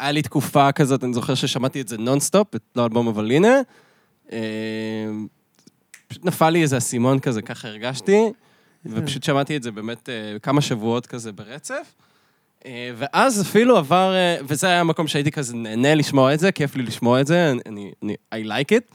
היה 0.00 0.12
לי 0.12 0.22
תקופה 0.22 0.72
כזאת, 0.72 1.04
אני 1.04 1.14
זוכר 1.14 1.34
ששמעתי 1.34 1.80
את 1.80 1.88
זה 1.88 1.98
נונסטופ, 1.98 2.46
לא 2.76 2.84
אלבום 2.84 3.08
אבל 3.08 3.30
הנה. 3.30 3.60
אה, 4.32 4.38
פשוט 6.08 6.24
נפל 6.24 6.50
לי 6.50 6.62
איזה 6.62 6.76
אסימון 6.78 7.18
כזה, 7.18 7.42
ככה 7.42 7.68
הרגשתי, 7.68 8.20
ופשוט 8.86 9.22
שמעתי 9.22 9.56
את 9.56 9.62
זה 9.62 9.70
באמת 9.70 10.08
אה, 10.08 10.38
כמה 10.38 10.60
שבועות 10.60 11.06
כזה 11.06 11.32
ברצף. 11.32 11.94
אה, 12.66 12.90
ואז 12.96 13.42
אפילו 13.42 13.76
עבר, 13.76 14.14
אה, 14.14 14.36
וזה 14.48 14.66
היה 14.66 14.80
המקום 14.80 15.06
שהייתי 15.06 15.30
כזה 15.30 15.56
נהנה 15.56 15.94
לשמוע 15.94 16.34
את 16.34 16.40
זה, 16.40 16.52
כיף 16.52 16.76
לי 16.76 16.82
לשמוע 16.82 17.20
את 17.20 17.26
זה, 17.26 17.52
אני, 17.66 17.92
אני 18.02 18.14
I 18.34 18.46
like 18.46 18.72
it. 18.72 18.94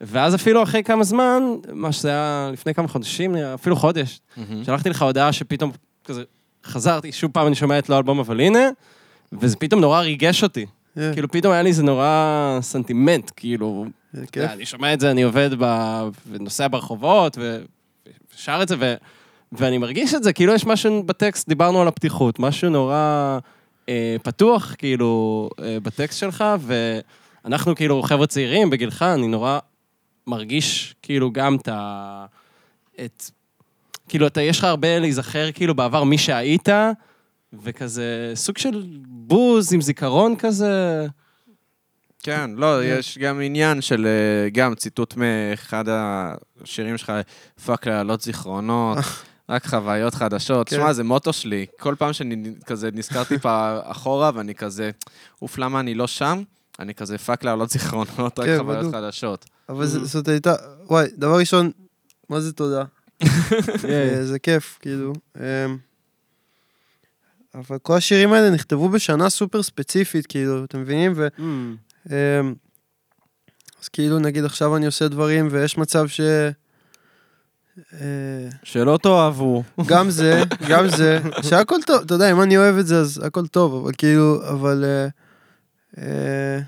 ואז 0.00 0.34
אפילו 0.34 0.62
אחרי 0.62 0.82
כמה 0.82 1.04
זמן, 1.04 1.42
מה 1.72 1.92
שזה 1.92 2.08
היה 2.08 2.50
לפני 2.52 2.74
כמה 2.74 2.88
חודשים, 2.88 3.36
אפילו 3.36 3.76
חודש, 3.76 4.20
שלחתי 4.64 4.88
לך 4.88 5.02
הודעה 5.02 5.32
שפתאום 5.32 5.72
כזה 6.04 6.22
חזרתי, 6.64 7.12
שוב 7.12 7.30
פעם 7.30 7.46
אני 7.46 7.54
שומע 7.54 7.78
את 7.78 7.88
לא 7.88 7.98
אלבום 7.98 8.18
אבל 8.18 8.40
הנה, 8.40 8.68
וזה 9.32 9.56
פתאום 9.56 9.80
נורא 9.80 10.00
ריגש 10.00 10.42
אותי. 10.42 10.66
כן, 10.94 11.10
כאילו 11.12 11.30
פתאום 11.30 11.52
היה 11.52 11.62
לי 11.62 11.68
איזה 11.68 11.82
נורא 11.82 12.58
סנטימנט, 12.60 13.30
כאילו. 13.36 13.86
יודע, 14.36 14.52
אני 14.52 14.66
שומע 14.66 14.94
את 14.94 15.00
זה, 15.00 15.10
אני 15.10 15.22
עובד 15.22 15.50
ב... 15.58 16.02
ונוסע 16.30 16.68
ברחובות, 16.68 17.38
ו... 17.40 17.62
ושר 18.34 18.58
את 18.62 18.68
זה, 18.68 18.76
ו... 18.78 18.94
ואני 19.56 19.78
מרגיש 19.78 20.14
את 20.14 20.22
זה, 20.22 20.32
כאילו 20.32 20.52
יש 20.52 20.66
משהו 20.66 21.02
בטקסט, 21.02 21.48
דיברנו 21.48 21.82
על 21.82 21.88
הפתיחות, 21.88 22.38
משהו 22.38 22.70
נורא 22.70 23.38
אה, 23.88 24.16
פתוח, 24.22 24.74
כאילו, 24.78 25.50
אה, 25.62 25.78
בטקסט 25.82 26.18
שלך, 26.18 26.44
ואנחנו 26.60 27.74
כאילו 27.74 28.02
חבר'ה 28.02 28.26
צעירים 28.26 28.70
בגילך, 28.70 29.02
אני 29.02 29.28
נורא 29.28 29.58
מרגיש 30.26 30.94
כאילו 31.02 31.32
גם 31.32 31.56
את 31.56 31.68
ה... 31.68 32.26
את... 33.04 33.30
כאילו, 34.08 34.26
אתה, 34.26 34.42
יש 34.42 34.58
לך 34.58 34.64
הרבה 34.64 34.98
להיזכר, 34.98 35.52
כאילו, 35.52 35.74
בעבר 35.74 36.04
מי 36.04 36.18
שהיית, 36.18 36.68
וכזה 37.62 38.32
סוג 38.34 38.58
של 38.58 38.86
בוז 39.06 39.72
עם 39.72 39.80
זיכרון 39.80 40.36
כזה. 40.36 41.06
כן, 42.22 42.50
לא, 42.54 42.84
יש 42.84 43.18
גם 43.18 43.40
עניין 43.40 43.80
של, 43.80 44.06
אה, 44.06 44.50
גם 44.50 44.74
ציטוט 44.74 45.14
מאחד 45.16 45.84
השירים 45.88 46.98
שלך, 46.98 47.12
fuck 47.66 47.86
להעלות 47.86 48.20
זיכרונות, 48.20 48.98
רק 49.48 49.66
חוויות 49.66 50.14
חדשות. 50.14 50.68
כן. 50.68 50.76
תשמע, 50.76 50.92
זה 50.92 51.04
מוטו 51.04 51.32
שלי. 51.32 51.66
כל 51.80 51.94
פעם 51.98 52.12
שאני 52.12 52.54
כזה 52.66 52.90
נזכר 52.92 53.24
טיפה 53.24 53.78
אחורה, 53.84 54.30
ואני 54.34 54.54
כזה, 54.54 54.90
אוף, 55.42 55.58
למה 55.58 55.80
אני 55.80 55.94
לא 55.94 56.06
שם? 56.06 56.42
אני 56.78 56.94
כזה, 56.94 57.18
fuck 57.18 57.44
להעלות 57.44 57.70
זיכרונות, 57.70 58.08
רק 58.38 58.46
כן, 58.46 58.58
חוויות 58.58 58.78
בדיוק. 58.78 58.94
חדשות. 58.94 59.44
אבל 59.68 59.86
זה- 59.86 60.04
זאת 60.04 60.28
הייתה, 60.28 60.54
וואי, 60.86 61.06
דבר 61.18 61.38
ראשון, 61.38 61.70
מה 62.28 62.40
זה 62.40 62.52
תודה? 62.52 62.84
אה, 63.88 64.24
זה 64.24 64.38
כיף, 64.38 64.78
כאילו. 64.82 65.12
אמ, 65.36 65.42
אבל 67.54 67.78
כל 67.78 67.96
השירים 67.96 68.32
האלה 68.32 68.50
נכתבו 68.50 68.88
בשנה 68.88 69.30
סופר 69.30 69.62
ספציפית, 69.62 70.26
כאילו, 70.26 70.64
אתם 70.64 70.80
מבינים? 70.80 71.12
ו... 71.16 71.28
אמ, 72.10 72.54
אז 73.82 73.88
כאילו, 73.88 74.18
נגיד 74.18 74.44
עכשיו 74.44 74.76
אני 74.76 74.86
עושה 74.86 75.08
דברים, 75.08 75.48
ויש 75.50 75.78
מצב 75.78 76.08
ש... 76.08 76.20
אה, 77.92 78.48
שלא 78.62 78.98
תאהבו. 79.02 79.62
גם 79.86 80.10
זה, 80.10 80.42
גם 80.68 80.88
זה, 80.88 81.18
שהכל 81.42 81.76
טוב, 81.86 82.02
אתה 82.02 82.14
יודע, 82.14 82.30
אם 82.30 82.42
אני 82.42 82.56
אוהב 82.58 82.76
את 82.76 82.86
זה, 82.86 83.00
אז 83.00 83.20
הכל 83.24 83.46
טוב, 83.46 83.74
אבל 83.74 83.92
כאילו, 83.98 84.48
אבל... 84.48 84.84
אה, 84.84 85.08
אה, 85.98 86.60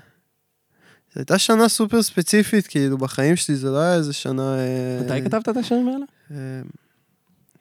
זו 1.13 1.19
הייתה 1.19 1.39
שנה 1.39 1.69
סופר 1.69 2.03
ספציפית, 2.03 2.67
כאילו, 2.67 2.97
בחיים 2.97 3.35
שלי, 3.35 3.55
זה 3.55 3.69
לא 3.69 3.77
היה 3.77 3.95
איזה 3.95 4.13
שנה... 4.13 4.57
אה, 4.57 4.99
מתי 5.05 5.25
כתבת 5.25 5.49
את 5.49 5.57
השירים 5.57 5.87
האלה? 5.87 6.05
אה, 6.31 6.61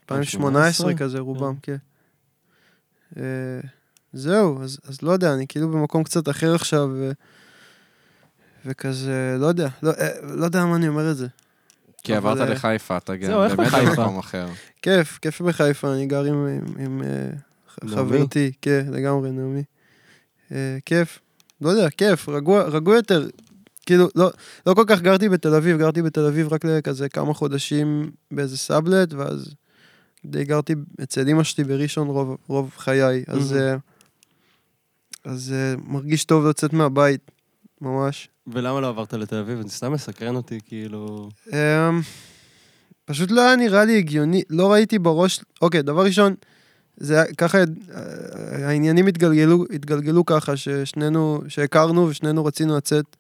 2018 0.02 0.94
כזה, 0.94 1.18
רובם, 1.18 1.54
כן. 1.62 1.76
אה, 3.16 3.22
זהו, 4.12 4.62
אז, 4.62 4.78
אז 4.88 5.02
לא 5.02 5.10
יודע, 5.10 5.34
אני 5.34 5.46
כאילו 5.46 5.68
במקום 5.68 6.04
קצת 6.04 6.28
אחר 6.28 6.54
עכשיו, 6.54 6.88
ו... 6.92 7.10
וכזה, 8.66 9.36
לא 9.38 9.46
יודע, 9.46 9.68
לא, 9.82 9.90
אה, 9.90 10.08
לא 10.22 10.44
יודע 10.44 10.64
מה 10.64 10.76
אני 10.76 10.88
אומר 10.88 11.10
את 11.10 11.16
זה. 11.16 11.26
כי 12.02 12.14
עברת 12.14 12.48
לחיפה, 12.48 12.96
אתה 12.96 13.16
גם 13.16 13.30
באמת 13.30 13.58
בחיפה? 13.58 13.90
במקום 13.90 14.18
אחר. 14.18 14.48
כיף, 14.82 15.18
כיף 15.22 15.40
בחיפה, 15.42 15.92
אני 15.94 16.06
גר 16.06 16.24
עם, 16.24 17.02
אה? 17.02 17.30
חברתי, 17.90 18.52
כן, 18.62 18.86
לגמרי, 18.92 19.30
נעמי. 19.30 19.62
אה, 20.52 20.78
כיף, 20.86 21.18
לא 21.60 21.68
יודע, 21.68 21.90
כיף, 21.90 22.28
רגוע, 22.28 22.94
יותר. 22.96 23.28
כאילו, 23.86 24.08
לא, 24.14 24.30
לא 24.66 24.74
כל 24.74 24.84
כך 24.86 25.00
גרתי 25.00 25.28
בתל 25.28 25.54
אביב, 25.54 25.78
גרתי 25.78 26.02
בתל 26.02 26.26
אביב 26.26 26.52
רק 26.52 26.64
לכזה 26.64 27.08
כמה 27.08 27.34
חודשים 27.34 28.10
באיזה 28.30 28.58
סאבלט, 28.58 29.12
ואז 29.12 29.54
די 30.24 30.44
גרתי 30.44 30.74
אצל 31.02 31.28
אמא 31.28 31.44
שלי 31.44 31.64
בראשון 31.64 32.08
רוב, 32.08 32.36
רוב 32.46 32.74
חיי, 32.76 33.24
אז. 33.26 33.56
אה, 33.56 33.76
אז 35.24 35.54
מרגיש 35.84 36.24
טוב 36.24 36.46
לצאת 36.46 36.72
מהבית, 36.72 37.30
ממש. 37.80 38.28
ולמה 38.46 38.80
לא 38.80 38.88
עברת 38.88 39.12
לתל 39.14 39.36
אביב? 39.36 39.62
זה 39.62 39.68
סתם 39.68 39.92
מסקרן 39.92 40.36
אותי, 40.36 40.58
כאילו... 40.66 41.28
אמ, 41.52 42.00
פשוט 43.04 43.30
לא 43.30 43.40
היה 43.40 43.56
נראה 43.56 43.84
לי 43.84 43.98
הגיוני, 43.98 44.42
לא 44.50 44.72
ראיתי 44.72 44.98
בראש, 44.98 45.40
אוקיי, 45.62 45.82
דבר 45.82 46.04
ראשון, 46.04 46.34
זה 46.96 47.14
היה- 47.14 47.34
ככה, 47.34 47.58
אה, 47.58 47.64
העניינים 48.68 49.06
התגלגלו, 49.06 49.64
התגלגלו 49.74 50.26
ככה, 50.26 50.56
ששנינו, 50.56 51.40
שהכרנו 51.48 52.08
ושנינו 52.08 52.44
רצינו 52.44 52.76
לצאת. 52.76 53.16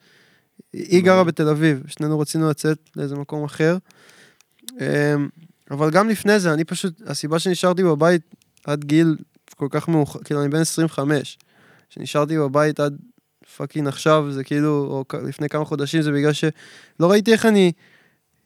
היא 0.72 1.04
גרה 1.04 1.24
בתל 1.24 1.48
אביב, 1.48 1.82
שנינו 1.86 2.20
רצינו 2.20 2.50
לצאת 2.50 2.78
לאיזה 2.96 3.16
מקום 3.16 3.44
אחר. 3.44 3.76
אמ, 4.72 5.28
אבל 5.70 5.90
גם 5.90 6.08
לפני 6.08 6.40
זה, 6.40 6.52
אני 6.52 6.64
פשוט, 6.64 7.00
הסיבה 7.06 7.38
שנשארתי 7.38 7.82
בבית 7.84 8.22
עד 8.64 8.84
גיל 8.84 9.16
כל 9.56 9.68
כך 9.70 9.88
מאוחר, 9.88 10.18
כאילו 10.22 10.40
אני 10.42 10.48
בן 10.48 10.60
25, 10.60 11.38
שנשארתי 11.90 12.38
בבית 12.38 12.80
עד 12.80 12.96
fucking 13.58 13.88
עכשיו, 13.88 14.26
זה 14.30 14.44
כאילו, 14.44 14.70
או 14.70 15.04
לפני 15.28 15.48
כמה 15.48 15.64
חודשים, 15.64 16.02
זה 16.02 16.12
בגלל 16.12 16.32
שלא 16.32 17.10
ראיתי 17.10 17.32
איך 17.32 17.46
אני 17.46 17.72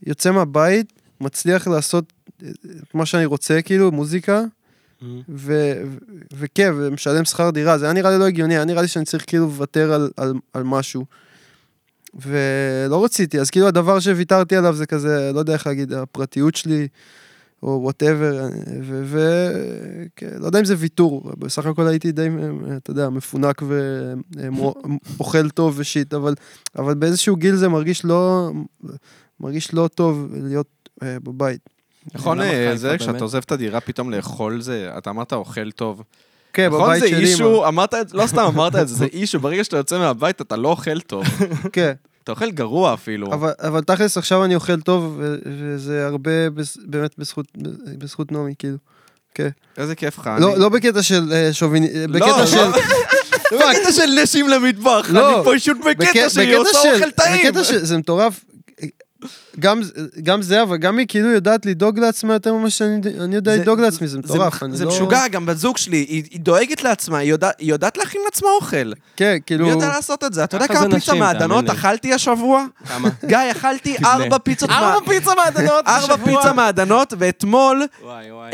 יוצא 0.07 0.31
מהבית, 0.31 0.92
מצליח 1.21 1.69
לעשות 1.69 2.12
את 2.38 2.95
מה 2.95 3.07
שאני 3.07 3.25
רוצה, 3.25 3.62
כאילו, 3.62 3.92
מוזיקה, 3.92 4.42
ו- 5.02 5.12
ו- 5.28 5.83
וכן, 6.38 6.73
ומשלם 6.76 7.25
שכר 7.25 7.50
דירה, 7.50 7.78
זה 7.78 7.85
היה 7.85 7.92
נראה 7.92 8.11
לי 8.11 8.19
לא 8.19 8.26
הגיוני, 8.26 8.54
היה 8.54 8.64
נראה 8.64 8.83
לי 8.83 8.88
שאני 8.88 9.04
צריך 9.04 9.25
כאילו 9.26 9.45
לוותר 9.45 9.92
על, 9.92 10.11
על, 10.16 10.33
על 10.52 10.62
משהו. 10.62 11.04
ולא 12.14 13.04
רציתי, 13.04 13.40
אז 13.40 13.50
כאילו 13.50 13.66
הדבר 13.69 14.00
שוויתרתי 14.00 14.57
עליו 14.57 14.75
זה 14.75 14.87
כזה, 14.87 15.31
לא 15.35 15.38
יודע 15.38 15.52
איך 15.52 15.66
להגיד, 15.66 15.92
הפרטיות 15.92 16.57
שלי, 16.57 16.88
או 17.62 17.81
whatever, 17.83 18.49
ולא 18.83 20.47
יודע 20.47 20.59
אם 20.59 20.64
זה 20.64 20.75
ויתור, 20.78 21.33
בסך 21.38 21.66
הכל 21.66 21.87
הייתי 21.87 22.12
די, 22.12 22.28
אתה 22.76 22.90
יודע, 22.90 23.09
מפונק 23.09 23.62
ואוכל 25.19 25.50
טוב 25.50 25.75
ו 25.76 25.83
shit, 25.83 26.14
אבל, 26.14 26.35
אבל 26.78 26.95
באיזשהו 26.95 27.37
גיל 27.37 27.54
זה 27.54 27.69
מרגיש 27.69 28.04
לא, 28.04 28.50
מרגיש 29.40 29.75
לא 29.75 29.88
טוב 29.95 30.28
להיות 30.42 30.88
אה, 31.02 31.16
בבית. 31.23 31.61
נכון, 32.14 32.40
אה, 32.40 32.76
זה? 32.76 32.99
כשאתה 32.99 33.25
עוזב 33.25 33.38
את 33.38 33.52
הדירה, 33.52 33.81
פתאום 33.81 34.11
לאכול 34.11 34.61
זה, 34.61 34.90
אתה 34.99 35.11
אמרת 35.11 35.33
אוכל 35.33 35.71
טוב. 35.71 36.02
כן, 36.52 36.69
נכון, 36.69 36.83
בבית 36.83 37.00
זה 37.00 37.09
של 37.09 37.19
issue, 37.19 37.69
אמרת 37.69 37.95
את 37.95 38.09
זה, 38.09 38.16
לא 38.16 38.26
סתם 38.26 38.45
אמרת 38.54 38.76
את 38.76 38.88
זה, 38.88 38.95
זה 38.95 39.04
issue, 39.04 39.40
ברגע 39.40 39.64
שאתה 39.64 39.76
יוצא 39.76 39.99
מהבית 39.99 40.40
אתה 40.40 40.57
לא 40.57 40.69
אוכל 40.69 41.00
טוב. 41.00 41.25
כן. 41.73 41.92
אתה 42.25 42.33
אוכל 42.33 42.50
גרוע 42.50 42.95
אפילו. 42.95 43.26
אבל, 43.33 43.50
אבל 43.59 43.81
תכלס 43.81 44.17
עכשיו 44.19 44.45
אני 44.45 44.55
אוכל 44.55 44.81
טוב, 44.81 45.21
וזה 45.47 46.07
הרבה 46.07 46.50
בס- 46.50 46.79
באמת 46.87 47.11
בזכות, 47.19 47.47
בזכות 47.99 48.33
נעמי, 48.33 48.55
כאילו. 48.59 48.76
כן. 49.35 49.49
איזה 49.79 49.95
כיף 49.95 50.19
לך. 50.19 50.31
לא, 50.41 50.59
לא 50.59 50.69
בקטע 50.69 51.02
של 51.02 51.33
אה, 51.33 51.52
שוביני, 51.52 51.87
אה, 51.95 52.05
לא, 52.09 52.19
בקטע 52.21 52.38
לא. 52.41 52.47
של... 52.47 52.57
לא 53.52 53.71
בקטע 53.71 53.93
של 53.93 54.07
נשים 54.23 54.49
למטבח, 54.49 55.07
לא. 55.11 55.43
אני 55.50 55.59
פשוט 55.61 55.76
בקטע 55.87 56.02
בק- 56.25 56.29
שהיא 56.29 56.57
עושה 56.57 56.95
אוכל 56.95 57.11
טעים. 57.11 57.52
זה 57.62 57.99
מטורף. 57.99 58.45
גם, 59.61 59.81
גם 60.23 60.43
זה, 60.43 60.62
אבל 60.62 60.76
גם 60.76 60.99
היא 60.99 61.07
כאילו 61.09 61.29
יודעת 61.31 61.67
לדאוג 61.67 61.99
לעצמה 61.99 62.33
יותר 62.33 62.55
ממה 62.55 62.71
שאני 62.71 63.00
אני 63.21 63.35
יודע 63.35 63.57
זה- 63.57 63.62
לדאוג 63.62 63.81
לעצמי, 63.81 64.07
זה 64.07 64.12
זה- 64.12 64.19
מטורף. 64.19 64.62
אני 64.62 64.76
זה 64.76 64.85
לא- 64.85 64.91
משוגע, 64.91 65.29
גם 65.29 65.47
בת 65.47 65.57
זוג 65.57 65.76
שלי, 65.76 65.97
היא 65.97 66.23
היא 66.31 66.41
דואגת 66.41 66.83
לעצמה, 66.83 67.19
היא 67.19 67.31
יודע- 67.31 67.50
היא 67.59 67.69
יודעת 67.71 67.97
להכין 67.97 68.21
לעצמה 68.25 68.49
אוכל. 68.61 68.93
כן, 69.17 69.37
כאילו... 69.47 69.64
היא 69.64 69.73
יודעת 69.73 69.95
לעשות 69.95 70.25
את 70.25 70.33
זה. 70.33 70.45
אתה 70.45 70.57
יודע 70.57 70.67
כמה 70.69 70.81
זה 70.81 70.88
פיצה 70.91 71.14
מעדנות. 71.14 71.71
אכלתי 71.71 72.14
השבוע? 72.14 72.64
כמה? 72.88 73.09
גיא, 73.26 73.38
אכלתי. 73.50 73.97
ארבע 74.05 74.38
פיצות 74.38 74.71
ארבע 74.71 75.00
מע- 75.00 75.12
פיצה 75.12 75.31
מעדנות 75.35 75.87
ארבע 75.88 76.17
בשבוע. 76.17 76.43
פיצה 76.43 76.52
מעדנות, 76.52 77.12
ואתמול. 77.19 77.83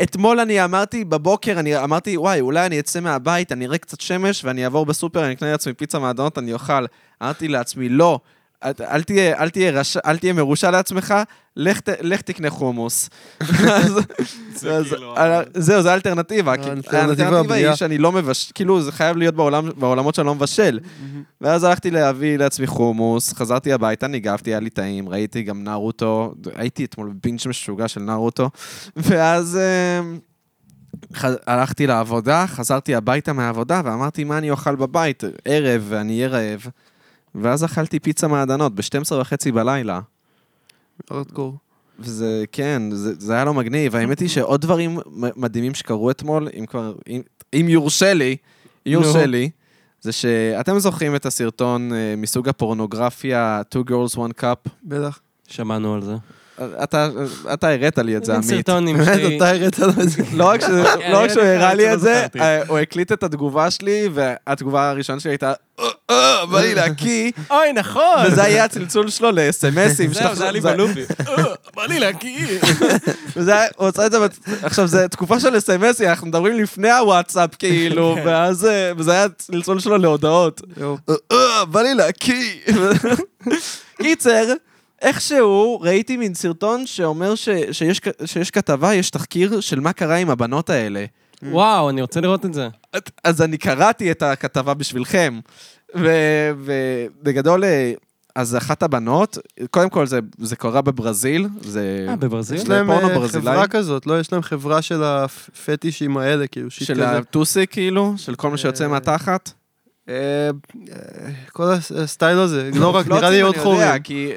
אתמול 0.03 0.39
אני 0.39 0.63
אמרתי 0.63 1.03
בבוקר, 1.05 1.59
אני 1.59 1.83
אמרתי, 1.83 2.17
וואי, 2.17 2.39
אולי 2.39 2.65
אני 2.65 2.79
אצא 2.79 2.99
מהבית, 2.99 3.51
אני 3.51 3.65
אראה 3.65 3.77
קצת 3.77 4.01
שמש, 4.01 4.45
ואני 4.45 4.63
אעבור 4.63 4.85
בסופר, 4.85 5.25
אני 5.25 5.33
אקנה 5.33 5.51
לעצמי 5.51 5.73
פיצה 5.73 5.99
מעדנות, 5.99 6.37
אני 6.37 6.53
אוכל. 6.53 6.85
אמרתי 7.23 7.47
לעצמי, 7.47 7.89
לא, 7.89 8.19
אל 8.63 9.03
תהיה, 9.03 9.37
אל 9.39 9.49
תהיה, 9.49 9.71
רש... 9.71 9.97
אל 9.97 10.17
תהיה 10.17 10.33
מרושע 10.33 10.71
לעצמך, 10.71 11.13
לך, 11.55 11.79
ת... 11.79 11.89
לך 12.01 12.21
תקנה 12.21 12.49
חומוס. 12.49 13.09
אז- 13.41 13.99
זה 14.55 14.71
אז- 14.73 14.87
כאילו... 14.87 15.17
אה, 15.17 15.41
זהו, 15.53 15.81
זה 15.81 15.91
האלטרנטיבה. 15.91 16.57
כי 16.57 16.69
האלטרנטיבה 16.69 17.55
היא. 17.55 17.73
שאני 17.75 17.97
לא 17.97 18.11
מבשל, 18.11 18.51
כאילו, 18.55 18.81
זה 18.81 18.91
חייב 18.91 19.17
להיות 19.17 19.35
בעולם, 19.35 19.69
בעולמות 19.77 20.15
שאני 20.15 20.27
לא 20.27 20.35
מבשל. 20.35 20.79
ואז 21.41 21.63
הלכתי 21.63 21.91
להביא 21.91 22.37
לעצמי 22.37 22.67
חומוס, 22.67 23.33
חזרתי 23.33 23.73
הביתה, 23.73 24.07
ניגבתי, 24.07 24.49
היה 24.51 24.59
לי 24.59 24.69
טעים, 24.69 25.09
ראיתי 25.09 25.43
גם 25.43 25.63
נרוטו, 25.63 26.33
הייתי 26.55 26.85
אתמול 26.85 27.09
בבינג' 27.09 27.39
משוגע 27.47 27.87
של 27.87 28.01
נרוטו, 28.01 28.49
ואז 28.95 29.57
אה, 29.57 30.01
ח... 31.15 31.25
הלכתי 31.47 31.87
לעבודה, 31.87 32.45
חזרתי 32.47 32.95
הביתה 32.95 33.33
מהעבודה, 33.33 33.81
ואמרתי, 33.85 34.23
מה 34.23 34.37
אני 34.37 34.51
אוכל 34.51 34.75
בבית? 34.75 35.23
ערב, 35.45 35.85
ואני 35.89 36.13
אהיה 36.13 36.27
רעב. 36.27 36.65
ואז 37.35 37.65
אכלתי 37.65 37.99
פיצה 37.99 38.27
מעדנות 38.27 38.75
ב-12 38.75 39.13
וחצי 39.13 39.51
בלילה. 39.51 39.99
ארדקור. 41.11 41.57
וזה, 41.99 42.43
כן, 42.51 42.81
זה, 42.91 43.13
זה 43.19 43.33
היה 43.33 43.45
לא 43.45 43.53
מגניב. 43.53 43.95
האמת 43.95 44.19
היא 44.19 44.29
שעוד 44.29 44.61
דברים 44.61 44.99
מדהימים 45.35 45.73
שקרו 45.73 46.11
אתמול, 46.11 46.47
אם 46.59 46.65
כבר, 46.65 46.93
אם, 47.07 47.21
אם 47.53 47.65
יורשה 47.69 48.13
לי, 48.13 48.35
יורשה. 48.85 49.25
לי, 49.25 49.49
זה 50.01 50.11
שאתם 50.11 50.79
זוכרים 50.79 51.15
את 51.15 51.25
הסרטון 51.25 51.93
אה, 51.93 52.13
מסוג 52.17 52.49
הפורנוגרפיה 52.49 53.61
Two 53.75 53.89
Girls 53.89 54.15
One 54.15 54.41
Cup? 54.41 54.69
בטח. 54.83 55.19
שמענו 55.47 55.93
על 55.93 56.01
זה. 56.01 56.15
אתה, 56.83 57.09
הראת 57.67 57.97
לי 57.97 58.17
את 58.17 58.25
זה, 58.25 58.33
עמית. 58.35 58.69
באמת, 58.69 59.19
שתי... 59.19 59.37
אתה 59.37 59.49
הראת 59.49 59.79
לו 59.79 59.89
את 59.89 60.09
זה. 60.09 60.23
לא 60.33 60.45
רק 60.49 60.61
כן, 60.63 61.11
לא 61.11 61.29
שהוא 61.29 61.43
הראה 61.43 61.73
לי 61.73 61.85
לא 61.85 61.93
את 61.93 61.99
זה, 61.99 62.15
זכרתי. 62.19 62.39
אה, 62.39 62.61
הוא 62.67 62.77
הקליט 62.79 63.11
את 63.11 63.23
התגובה 63.23 63.71
שלי, 63.71 64.09
והתגובה 64.13 64.89
הראשונה 64.89 65.19
שלי 65.19 65.31
הייתה, 65.31 65.53
"אה, 65.79 65.85
אה, 66.09 66.45
בא 66.45 66.61
לי 66.61 66.75
להקיא, 66.75 67.31
אוי, 67.51 67.73
נכון! 67.73 68.25
וזה 68.27 68.43
היה 68.43 68.63
הצלצול 68.63 69.09
שלו 69.09 69.31
לסמסים. 69.31 70.13
זהו, 70.13 70.35
זה 70.35 70.43
היה 70.43 70.51
לי 70.51 70.59
בלופי. 70.61 71.01
בא 71.75 71.85
לי 71.85 71.99
להקיא. 71.99 72.45
הוא 73.77 73.87
עשה 73.87 74.05
את 74.05 74.11
זה, 74.11 74.17
עכשיו, 74.63 74.87
זו 74.87 74.97
תקופה 75.11 75.39
של 75.39 75.57
אס.אם.אסים, 75.57 76.09
אנחנו 76.09 76.27
מדברים 76.27 76.55
לפני 76.59 76.91
הוואטסאפ, 76.91 77.49
כאילו, 77.59 78.15
כן. 78.17 78.27
ואז, 78.27 78.67
וזה 78.97 79.11
היה 79.11 79.27
צלצול 79.37 79.79
שלו 79.79 79.97
להודעות. 79.97 80.61
יואו. 80.77 80.97
"אה, 81.09 81.15
אה, 81.31 81.65
בא 81.65 81.81
לי 81.81 81.93
להקיא. 81.93 82.43
קיצר, 84.01 84.53
איכשהו 85.01 85.79
ראיתי 85.81 86.17
מין 86.17 86.33
סרטון 86.33 86.85
שאומר 86.87 87.35
ש- 87.35 87.49
שיש 87.71 88.01
שיש 88.25 88.51
כתבה, 88.51 88.93
יש 88.95 89.09
תחקיר 89.09 89.59
של 89.59 89.79
מה 89.79 89.93
קרה 89.93 90.15
עם 90.15 90.29
הבנות 90.29 90.69
האלה. 90.69 91.05
וואו, 91.43 91.89
אני 91.89 92.01
רוצה 92.01 92.21
לראות 92.21 92.45
את 92.45 92.53
זה. 92.53 92.67
אז 93.23 93.41
אני 93.41 93.57
קראתי 93.57 94.11
את 94.11 94.23
הכתבה 94.23 94.73
בשבילכם, 94.73 95.39
ובגדול, 96.59 97.63
אה, 97.63 97.93
אז 98.35 98.57
אחת 98.57 98.83
הבנות, 98.83 99.37
קודם 99.71 99.89
כל 99.89 100.07
זה, 100.07 100.19
זה 100.37 100.55
קורה 100.55 100.81
בברזיל, 100.81 101.47
זה... 101.61 102.05
אה, 102.09 102.15
בברזיל? 102.15 102.57
יש 102.57 102.69
להם 102.69 102.87
פורנו 102.87 103.09
אה, 103.09 103.15
ברזילאי? 103.15 103.53
חברה 103.53 103.67
כזאת, 103.67 104.07
לא? 104.07 104.19
יש 104.19 104.31
להם 104.33 104.41
חברה 104.41 104.81
של 104.81 105.03
הפטישים 105.03 106.17
האלה, 106.17 106.47
כאילו, 106.47 106.71
שיט 106.71 106.87
של 106.87 106.93
כזה. 106.93 107.17
הטוסי, 107.17 107.67
כאילו, 107.67 108.13
של 108.17 108.35
כל 108.35 108.49
מה 108.49 108.57
שיוצא 108.57 108.83
אה, 108.83 108.89
מהתחת. 108.89 109.51
אה, 110.09 110.15
אה, 110.91 111.29
כל 111.53 111.63
הסטייל 112.03 112.37
הזה, 112.37 112.69
לא 112.73 112.95
רק, 112.95 113.07
נראה 113.07 113.29
לי 113.29 113.35
אני 113.35 113.41
עוד 113.41 113.57
חורים. 113.57 113.87
כי 114.03 114.31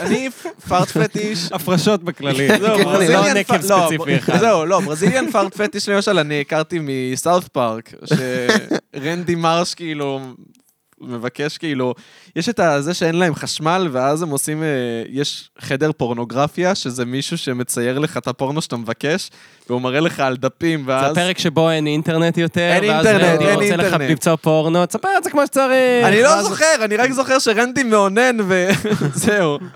אני- 0.00 0.30
פארט 0.68 0.88
פטיש. 0.88 1.48
הפרשות 1.52 2.02
בכללי. 2.04 2.48
זהו, 2.48 2.60
לא 2.78 2.84
ברזיליאן 2.84 3.36
נקב 3.36 3.54
לא, 3.54 3.60
ספציפי 3.62 4.16
אחד. 4.16 4.38
זהו, 4.38 4.66
לא, 4.66 4.80
ברזיליאן 4.80 5.30
פארט 5.30 5.54
פטיש 5.54 5.88
למשל, 5.88 6.18
אני 6.18 6.40
הכרתי 6.40 6.78
מסאוף 6.82 7.48
פארק, 7.48 7.92
שרנדי 8.94 9.34
מרש 9.34 9.74
כאילו 9.74 10.20
מבקש 11.00 11.58
כאילו, 11.58 11.94
יש 12.36 12.48
את 12.48 12.60
זה 12.80 12.94
שאין 12.94 13.14
להם 13.14 13.34
חשמל, 13.34 13.88
ואז 13.92 14.22
הם 14.22 14.28
עושים, 14.28 14.62
אה, 14.62 14.68
יש 15.08 15.50
חדר 15.58 15.90
פורנוגרפיה, 15.92 16.74
שזה 16.74 17.04
מישהו 17.04 17.38
שמצייר 17.38 17.98
לך 17.98 18.16
את 18.16 18.28
הפורנו 18.28 18.62
שאתה 18.62 18.76
מבקש, 18.76 19.30
והוא 19.68 19.82
מראה 19.82 20.00
לך 20.00 20.20
על 20.20 20.36
דפים, 20.36 20.80
זה 20.84 20.90
ואז... 20.90 21.12
הפרק 21.12 21.38
שבו 21.38 21.70
אין 21.70 21.86
אינטרנט 21.86 22.38
יותר, 22.38 22.70
אין 22.72 22.90
ואז 22.90 23.06
אינטרנט, 23.06 23.30
רנדי 23.30 23.46
אין 23.46 23.54
רוצה 23.54 23.76
לך 23.76 23.82
אינטרנט. 23.84 24.10
למצוא 24.10 24.36
פורנו, 24.36 24.86
תספר 24.86 25.08
את 25.18 25.24
זה 25.24 25.30
כמו 25.30 25.46
שצריך. 25.46 26.06
אני 26.06 26.22
לא 26.22 26.42
זוכר, 26.42 26.84
אני 26.84 26.96
רק 26.96 27.12
זוכר 27.12 27.38
שרנדי 27.38 27.82
מאונן 27.82 28.36
וזהו. 28.48 29.58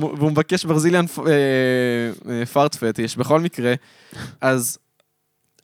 והוא 0.00 0.30
מבקש 0.30 0.64
ברזיליאן 0.64 1.04
אה, 1.18 1.32
אה, 2.30 2.46
פארט 2.46 2.74
פטיש, 2.74 3.16
בכל 3.16 3.40
מקרה. 3.40 3.74
אז 4.40 4.72
זה 4.72 4.78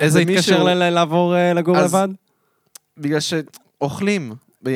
איזה 0.01 0.25
מישהו... 0.25 0.39
התקשר 0.41 0.63
ל- 0.63 0.75
ל- 0.75 0.91
לעבור 0.91 1.35
לגור 1.55 1.77
לבד? 1.77 2.09
בגלל 2.99 3.21
שאוכלים. 3.21 4.35
לא- 4.65 4.73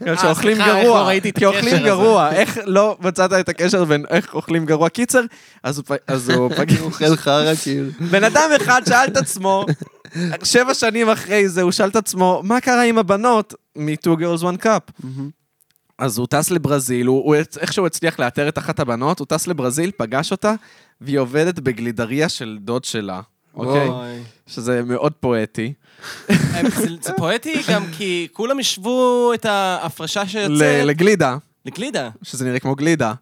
בגלל 0.00 0.14
אה, 0.14 0.16
שאוכלים 0.22 0.58
גרוע, 0.58 1.14
לא 1.14 1.20
כי 1.32 1.46
אוכלים 1.46 1.64
הקשר 1.64 1.76
הזה? 1.76 1.86
גרוע, 1.86 2.30
איך 2.32 2.58
לא 2.66 2.96
מצאת 3.00 3.32
את 3.32 3.48
הקשר 3.48 3.84
בין 3.84 4.04
איך 4.10 4.34
אוכלים 4.34 4.66
גרוע? 4.66 4.88
קיצר, 4.88 5.20
אז 5.62 5.78
הוא 5.78 5.84
פ- 5.86 6.10
אז 6.10 6.30
הוא 6.30 6.50
פגש... 6.56 6.80
אוכל 6.80 7.16
חרא, 7.16 7.54
כאילו. 7.62 7.90
בן 8.10 8.24
אדם 8.24 8.50
אחד 8.56 8.82
שאל 8.88 9.06
את 9.08 9.16
עצמו, 9.16 9.66
שבע 10.42 10.74
שנים 10.74 11.08
אחרי 11.10 11.48
זה, 11.48 11.62
הוא 11.62 11.72
שאל 11.72 11.88
את 11.88 11.96
עצמו, 11.96 12.40
מה 12.44 12.60
קרה 12.60 12.82
עם 12.82 12.98
הבנות 12.98 13.54
מ-Two 13.76 14.16
Girls 14.20 14.42
One 14.42 14.64
Cup? 14.64 15.06
אז 15.98 16.18
הוא 16.18 16.26
טס 16.30 16.50
לברזיל, 16.50 17.06
הוא, 17.06 17.34
איכשהו 17.60 17.86
הצליח 17.86 18.18
לאתר 18.18 18.48
את 18.48 18.58
אחת 18.58 18.80
הבנות, 18.80 19.18
הוא 19.18 19.26
טס 19.26 19.46
לברזיל, 19.46 19.90
פגש 19.96 20.32
אותה, 20.32 20.54
והיא 21.00 21.18
עובדת 21.18 21.58
בגלידריה 21.58 22.28
של 22.28 22.58
דוד 22.60 22.84
שלה, 22.84 23.20
אוקיי? 23.54 23.88
שזה 24.50 24.82
מאוד 24.86 25.12
פואטי. 25.20 25.72
אה, 26.30 26.34
זה- 27.00 27.12
פואטי 27.16 27.62
גם 27.70 27.84
כי 27.92 28.28
כולם 28.32 28.58
השוו 28.58 29.30
את 29.34 29.44
ההפרשה 29.44 30.26
שיוצאת 30.28 30.84
לגלידה, 30.84 31.36
לגלידה. 31.66 32.08
שזה 32.22 32.44
נראה 32.44 32.58
כמו 32.58 32.74
גלידה. 32.74 33.12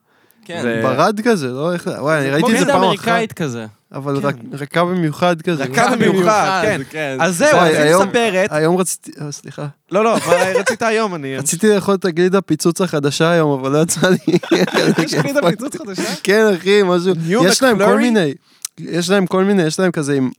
כן. 0.44 0.80
ברד 0.82 1.20
כזה, 1.24 1.48
לא? 1.48 1.72
איך- 1.72 1.88
וואי, 1.98 2.18
אני 2.18 2.38
כמו 2.38 2.46
ראיתי 2.46 2.52
את 2.52 2.58
זה 2.58 2.64
גלידה 2.64 2.72
פעם 2.72 2.82
אחת. 2.82 2.86
אמריקאית 2.86 3.32
כזה. 3.32 3.66
אבל 3.92 4.16
רק- 4.16 4.34
רכה 4.52 4.84
במיוחד 4.84 5.42
כזה. 5.42 5.64
רכה 5.64 5.96
במיוחד, 5.96 6.62
כן. 6.90 7.16
אז 7.20 7.36
זהו, 7.36 7.58
אז 7.58 7.74
היא 7.74 8.06
מספרת, 8.06 8.52
היום 8.52 8.76
רציתי, 8.76 9.10
אה, 9.20 9.32
סליחה. 9.32 9.66
לא, 9.92 10.04
לא, 10.04 10.16
אבל 10.16 10.36
רצית 10.56 10.82
היום, 10.82 11.14
אני... 11.14 11.36
רציתי 11.36 11.68
לאכול 11.74 11.94
את 11.94 12.04
הגלידה 12.04 12.40
פיצוץ 12.40 12.80
החדשה 12.80 13.30
היום, 13.30 13.60
אבל 13.60 13.72
לא 13.72 13.82
יצא 13.82 14.08
לי. 14.08 14.16
יש 15.04 15.14
גלידה 15.14 15.40
פיצוץ 15.50 15.76
חדשה? 15.76 16.14
כן, 16.22 16.46
אחי, 16.58 16.80
משהו. 16.84 17.12
יש 17.46 17.62
להם 17.62 17.78
כל? 17.78 17.96
מיני, 17.98 18.34
יש 18.78 19.10
להם 19.10 19.26
כל 19.26 19.44
מיני, 19.44 19.62
יש 19.62 19.80
להם 19.80 19.90
כזה 19.90 20.14
עם 20.14 20.30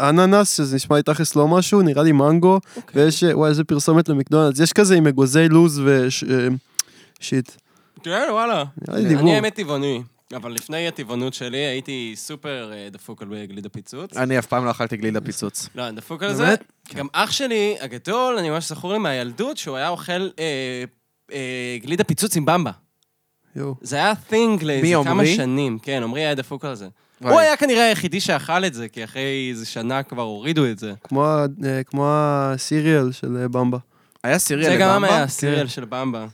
אננס, 0.00 0.56
שזה 0.56 0.76
נשמע 0.76 0.96
לי 0.96 1.02
תכלס 1.02 1.36
לא 1.36 1.48
משהו, 1.48 1.82
נראה 1.82 2.02
לי 2.02 2.12
מנגו, 2.12 2.60
אוקיי. 2.76 3.04
ויש, 3.04 3.22
וואי, 3.32 3.50
איזה 3.50 3.64
פרסומת 3.64 4.08
למקדונלדס. 4.08 4.60
יש 4.60 4.72
כזה 4.72 4.96
עם 4.96 5.06
אגוזי 5.06 5.48
לוז 5.48 5.82
ושיט. 5.84 7.50
כן, 8.02 8.28
וואלה. 8.30 8.64
נראה 8.88 9.00
לי 9.00 9.08
דיבור. 9.08 9.22
אני 9.22 9.34
האמת 9.34 9.54
טבעוני, 9.54 10.02
אבל 10.36 10.52
לפני 10.52 10.88
הטבעונות 10.88 11.34
שלי 11.34 11.58
הייתי 11.58 12.12
סופר 12.16 12.72
אה, 12.72 12.88
דפוק 12.90 13.22
על 13.22 13.28
גלידה 13.46 13.68
פיצוץ. 13.68 14.16
אני 14.16 14.38
אף 14.38 14.46
פעם 14.46 14.64
לא 14.64 14.70
אכלתי 14.70 14.96
גלידה 14.96 15.20
פיצוץ. 15.20 15.68
לא, 15.74 15.88
אני 15.88 15.96
דפוק 15.96 16.22
על 16.22 16.34
זה. 16.34 16.44
באמת? 16.44 16.64
גם 16.94 17.06
אח 17.12 17.32
שלי 17.32 17.76
הגדול, 17.80 18.38
אני 18.38 18.50
ממש 18.50 18.68
זכור 18.68 18.92
לי 18.92 18.98
מהילדות, 18.98 19.56
שהוא 19.56 19.76
היה 19.76 19.88
אוכל 19.88 20.12
אה, 20.12 20.84
אה, 21.32 21.76
גלידה 21.82 22.04
פיצוץ 22.04 22.36
עם 22.36 22.44
במבה. 22.44 22.70
זה 23.80 23.96
היה 23.96 24.12
thing 24.30 24.64
לאיזה 24.64 24.98
מי, 24.98 25.04
כמה? 25.04 25.26
שנים. 25.26 25.78
כן, 25.78 26.02
עמרי 26.02 26.20
היה 26.20 26.34
דפוק 26.34 26.64
על 26.64 26.74
זה. 26.74 26.88
וואי. 27.20 27.32
הוא 27.32 27.40
היה 27.40 27.56
כנראה 27.56 27.84
היחידי 27.88 28.20
שאכל 28.20 28.64
את 28.64 28.74
זה, 28.74 28.88
כי 28.88 29.04
אחרי 29.04 29.46
איזה 29.50 29.66
שנה 29.66 30.02
כבר 30.02 30.22
הורידו 30.22 30.66
את 30.66 30.78
זה. 30.78 30.92
כמו 31.08 31.26
ה- 31.26 31.46
אה, 31.64 31.80
כמו 31.86 32.06
הסיריאל 32.10 33.12
של 33.12 33.36
אה, 33.42 33.48
במבה. 33.48 33.78
היה 34.24 34.38
סיריאל 34.38 34.70
זה 34.72 34.76
גם? 34.76 35.04
היה 35.04 35.28
סיריאל 35.28 35.66
של 35.66 35.84
במבה. 35.84 36.26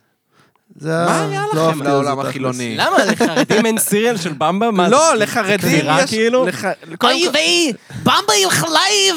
זה 0.77 0.89
מה 0.89 1.25
היה 1.29 1.43
לא 1.43 1.49
לכם 1.53 1.59
אהבתי 1.69 1.81
את 1.81 1.87
לעולם 1.87 2.23
זה. 2.23 2.29
החילוני? 2.29 2.77
למה, 2.77 2.97
לחרדים 3.05 3.67
אין 3.67 3.79
סיריאל 3.79 4.17
של 4.17 4.33
במבה? 4.39 4.71
מה, 4.71 4.89
לא, 4.89 5.09
זה- 5.13 5.25
לחרדים 5.25 5.59
כפירה, 5.59 6.03
יש... 6.03 6.11
כאילו? 6.11 6.47
לח- 6.47 6.65
קודם 6.99 7.13
אוי 7.15 7.25
כל- 7.27 7.31
ויי, 7.35 7.73
במבה 8.03 8.33
עם 8.45 8.51
חלייב! 8.51 9.17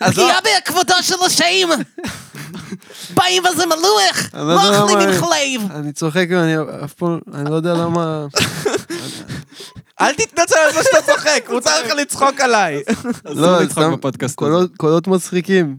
לא- 0.00 0.08
פגיעה 0.10 0.38
בכבודו 0.64 0.94
של 1.02 1.14
השם! 1.26 1.68
באים 3.14 3.42
וזה 3.44 3.66
מלוח! 3.66 4.34
אני 4.34 4.46
לא 4.46 4.52
יודע 4.52 4.80
אוכלים 4.82 4.98
למה- 4.98 5.14
עם 5.16 5.20
חלייב! 5.24 5.62
אני 5.74 5.92
צוחק 5.92 6.26
ואני 6.30 6.54
אף 6.84 6.92
פעם, 6.92 7.18
אני 7.34 7.50
לא 7.50 7.54
יודע 7.54 7.74
למה... 7.74 8.26
אל 10.02 10.14
תתנצל 10.14 10.54
על 10.66 10.72
זה 10.72 10.80
שאתה 10.82 11.12
צוחק, 11.12 11.48
מותר 11.50 11.70
לך 11.86 11.92
לצחוק 11.92 12.40
עליי. 12.40 12.82
לא, 13.24 13.58
סתם. 13.70 13.80
קולות- 14.76 15.08
מצחיקים. 15.08 15.76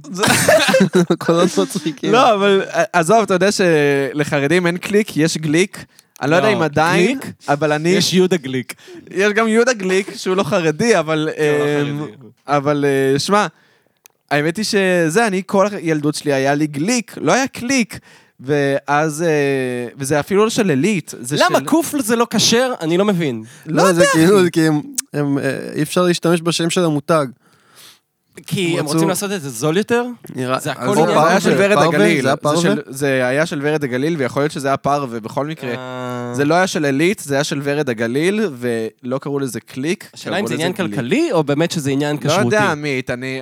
קולות 1.26 1.58
מצחיקים. 1.58 2.12
לא, 2.12 2.34
אבל 2.34 2.62
עזוב, 2.94 3.18
אתה 3.22 3.34
יודע 3.34 3.50
שלחרדים 3.52 4.68
אין 4.68 4.78
קליק, 4.78 5.18
יש 5.18 5.38
גליק. 5.38 5.86
אני 6.22 6.32
לא 6.32 6.36
יודע 6.36 6.48
לא, 6.52 6.54
אם 6.58 6.62
עדיין, 6.62 7.20
גליק? 7.20 7.34
אבל 7.50 7.72
אני... 7.72 7.90
יש 7.90 8.14
יהודה 8.14 8.38
גליק. 8.38 8.74
יש 9.12 9.34
גם 9.34 9.48
יהודה 9.48 9.74
גליק, 9.74 10.16
שהוא 10.16 10.36
לא 10.36 10.44
חרדי, 10.44 11.00
אבל... 11.00 11.30
אמ, 11.38 12.00
חרדי. 12.00 12.12
אבל 12.48 12.86
אה, 13.14 13.20
שמע, 13.20 13.48
האמת 14.32 14.58
היא 14.58 14.66
שזה, 14.66 15.28
אני 15.28 15.42
כל 15.46 15.68
הילדות 15.72 16.16
שלי 16.16 16.34
היה 16.34 16.56
לי 16.56 16.68
גליק, 16.68 17.14
לא 17.22 17.34
היה 17.34 17.48
קליק. 17.48 18.00
ואז, 18.44 19.22
אה, 19.24 19.28
וזה 19.98 20.20
אפילו 20.20 20.44
לא 20.44 20.50
של 20.50 20.70
עילית. 20.70 21.14
למה 21.50 21.60
של- 21.60 21.66
קוף 21.66 21.94
זה 22.00 22.16
לא 22.16 22.28
כשר? 22.30 22.74
אני 22.82 22.98
לא 22.98 23.06
מבין. 23.06 23.44
לא, 23.66 23.94
זה 23.94 24.06
כאילו, 24.14 24.44
זה 24.44 24.52
כי 24.52 24.68
הם- 24.68 24.82
הם, 25.14 25.38
אה, 25.38 25.44
אי 25.76 25.82
אפשר 25.84 26.02
להשתמש 26.02 26.42
בשם 26.42 26.70
של 26.70 26.84
המותג. 26.86 27.26
כי 28.48 28.76
הם 28.80 28.86
רצו- 28.86 28.94
רוצים 28.94 29.10
לעשות 29.10 29.32
את 29.32 29.42
זה 29.42 29.50
זול 29.50 29.78
יותר? 29.78 30.04
נראה... 30.36 30.60
זה 30.60 30.72
הכל 30.72 30.82
אז 30.90 30.96
זה 30.96 31.02
עניין 31.04 31.18
היה 31.28 31.40
של 31.40 31.54
ורד? 31.58 31.78
הגליל. 31.78 32.28
זה 32.88 33.28
היה? 33.28 33.46
של- 33.46 33.60
ורד 33.64 33.84
הגליל, 33.84 34.16
ויכול 34.18 34.42
להיות 34.42 34.52
שזה 34.52 34.68
היה 34.68 34.78
פרווה 34.78 35.20
בכל 35.20 35.46
מקרה. 35.48 35.70
אה, 35.76 36.34
זה 36.34 36.46
לא 36.46 36.56
היה 36.56 36.68
של 36.68 36.86
עילית, 36.86 37.20
זה 37.26 37.36
היה 37.36 37.44
של 37.44 37.60
ורד 37.64 37.90
הגליל, 37.90 38.42
ולא 38.54 39.18
קראו 39.18 39.40
לזה 39.40 39.60
קליק. 39.60 40.10
השאלה 40.14 40.40
אם 40.40 40.48
זה 40.48 40.54
עניין. 40.54 40.74
כלכלי, 40.74 41.32
או 41.32 41.44
באמת 41.44 41.72
שזה 41.72 41.92
עניין 41.92 42.16
לא 42.16 42.22
כשרותי? 42.30 42.46
יודע, 42.46 42.72
עמית, 42.72 43.10
אני, 43.10 43.42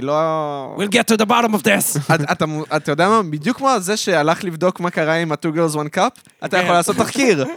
לא... 0.00 0.76
We'll 0.78 0.94
get 0.94 1.14
to 1.14 1.18
the 1.18 1.26
bottom 1.28 1.54
of 1.54 1.62
this. 1.64 2.12
אתה, 2.76 2.90
יודע 2.92 3.08
מה? 3.08 3.22
בדיוק 3.22 3.56
כמו 3.56 3.70
זה 3.78 3.96
שהלך 3.96 4.44
לבדוק 4.44 4.80
מה 4.80 4.90
קרה 4.90 5.14
עם 5.14 5.32
ה-2 5.32 5.56
girls 5.56 5.74
one 5.76 5.98
cup, 5.98 6.20
אתה 6.44 6.58
יכול 6.58 6.74
לעשות 6.74 6.96
תחקיר. 6.96 7.44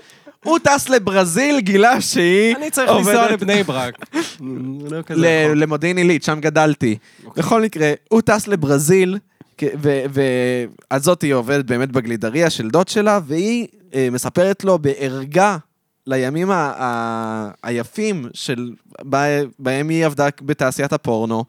הוא 0.47 0.59
טס 0.63 0.89
לברזיל, 0.89 1.59
גילה 1.59 2.01
שהיא 2.01 2.55
אני 2.55 2.71
צריך 2.71 2.91
לנסוע 2.91 3.31
לבני 3.31 3.63
ברק. 3.63 3.95
לא 4.91 5.01
כזה 5.01 5.21
ל- 5.21 5.25
רחוק. 5.45 5.55
למודיעין 5.57 5.97
עילית, 5.97 6.23
שם 6.23 6.39
גדלתי. 6.41 6.97
בכל 7.37 7.61
מקרה, 7.61 7.91
הוא 8.09 8.21
טס 8.21 8.47
לברזיל, 8.47 9.17
ואז 9.81 11.03
זאת 11.03 11.21
היא 11.21 11.33
עובדת 11.33 11.65
באמת 11.65 11.91
בגלידריה 11.91 12.49
של 12.49 12.69
דוד 12.69 12.87
שלה, 12.87 13.19
והיא 13.27 13.67
אה, 13.93 14.07
מספרת 14.11 14.63
לו 14.63 14.79
בערגה 14.79 15.57
לימים 16.07 16.51
ה- 16.51 16.73
ה- 16.77 17.49
היפים 17.63 18.25
של... 18.33 18.71
בה- 19.01 19.25
בהם 19.59 19.89
היא 19.89 20.05
עבדה 20.05 20.27
בתעשיית 20.41 20.93
הפורנו. 20.93 21.43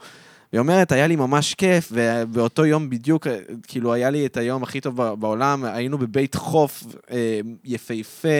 היא 0.52 0.58
אומרת, 0.58 0.92
היה 0.92 1.06
לי 1.06 1.16
ממש 1.16 1.54
כיף, 1.54 1.92
ובאותו 1.92 2.66
יום 2.66 2.90
בדיוק, 2.90 3.26
אה, 3.26 3.38
כאילו, 3.68 3.92
היה 3.92 4.10
לי 4.10 4.26
את 4.26 4.36
היום 4.36 4.62
הכי 4.62 4.80
טוב 4.80 5.02
בעולם, 5.14 5.64
היינו 5.64 5.98
בבית 5.98 6.34
חוף 6.34 6.84
אה, 7.10 7.40
יפהפה, 7.64 8.38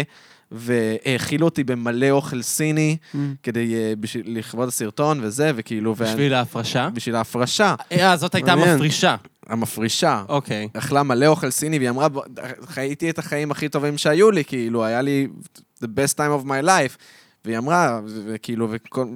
והאכילו 0.52 1.44
אותי 1.44 1.64
במלא 1.64 2.10
אוכל 2.10 2.42
סיני, 2.42 2.96
כדי, 3.42 3.74
אה, 3.74 3.92
בשביל, 4.00 4.38
לכבוד 4.38 4.68
הסרטון 4.68 5.18
וזה, 5.22 5.52
וכאילו, 5.56 5.96
ואני- 5.96 6.10
בשביל 6.12 6.34
ההפרשה? 6.34 6.88
בשביל 6.94 7.14
ההפרשה, 7.16 7.74
אה, 7.92 8.16
זאת 8.16 8.34
הייתה 8.34 8.56
מעניין. 8.56 8.74
מפרישה. 8.76 9.16
המפרישה. 9.46 10.24
אוקיי. 10.28 10.68
אכלה 10.74 11.02
מלא 11.02 11.26
אוכל 11.26 11.50
סיני, 11.50 11.78
והיא 11.78 11.90
אמרה, 11.90 12.08
"בוא, 12.08 12.22
חייתי 12.66 13.10
את 13.10 13.18
החיים 13.18 13.50
הכי 13.50 13.68
טובים 13.68 13.98
שהיו 13.98 14.30
לי, 14.30 14.44
כאילו, 14.44 14.84
היה 14.84 15.02
לי 15.02 15.28
the 15.84 15.86
best 15.86 16.14
time 16.14 16.42
of 16.42 16.46
my 16.46 16.64
life. 16.66 16.96
והיא 17.44 17.58
אמרה, 17.58 18.00
וכאילו, 18.26 18.68
וכל 18.70 19.06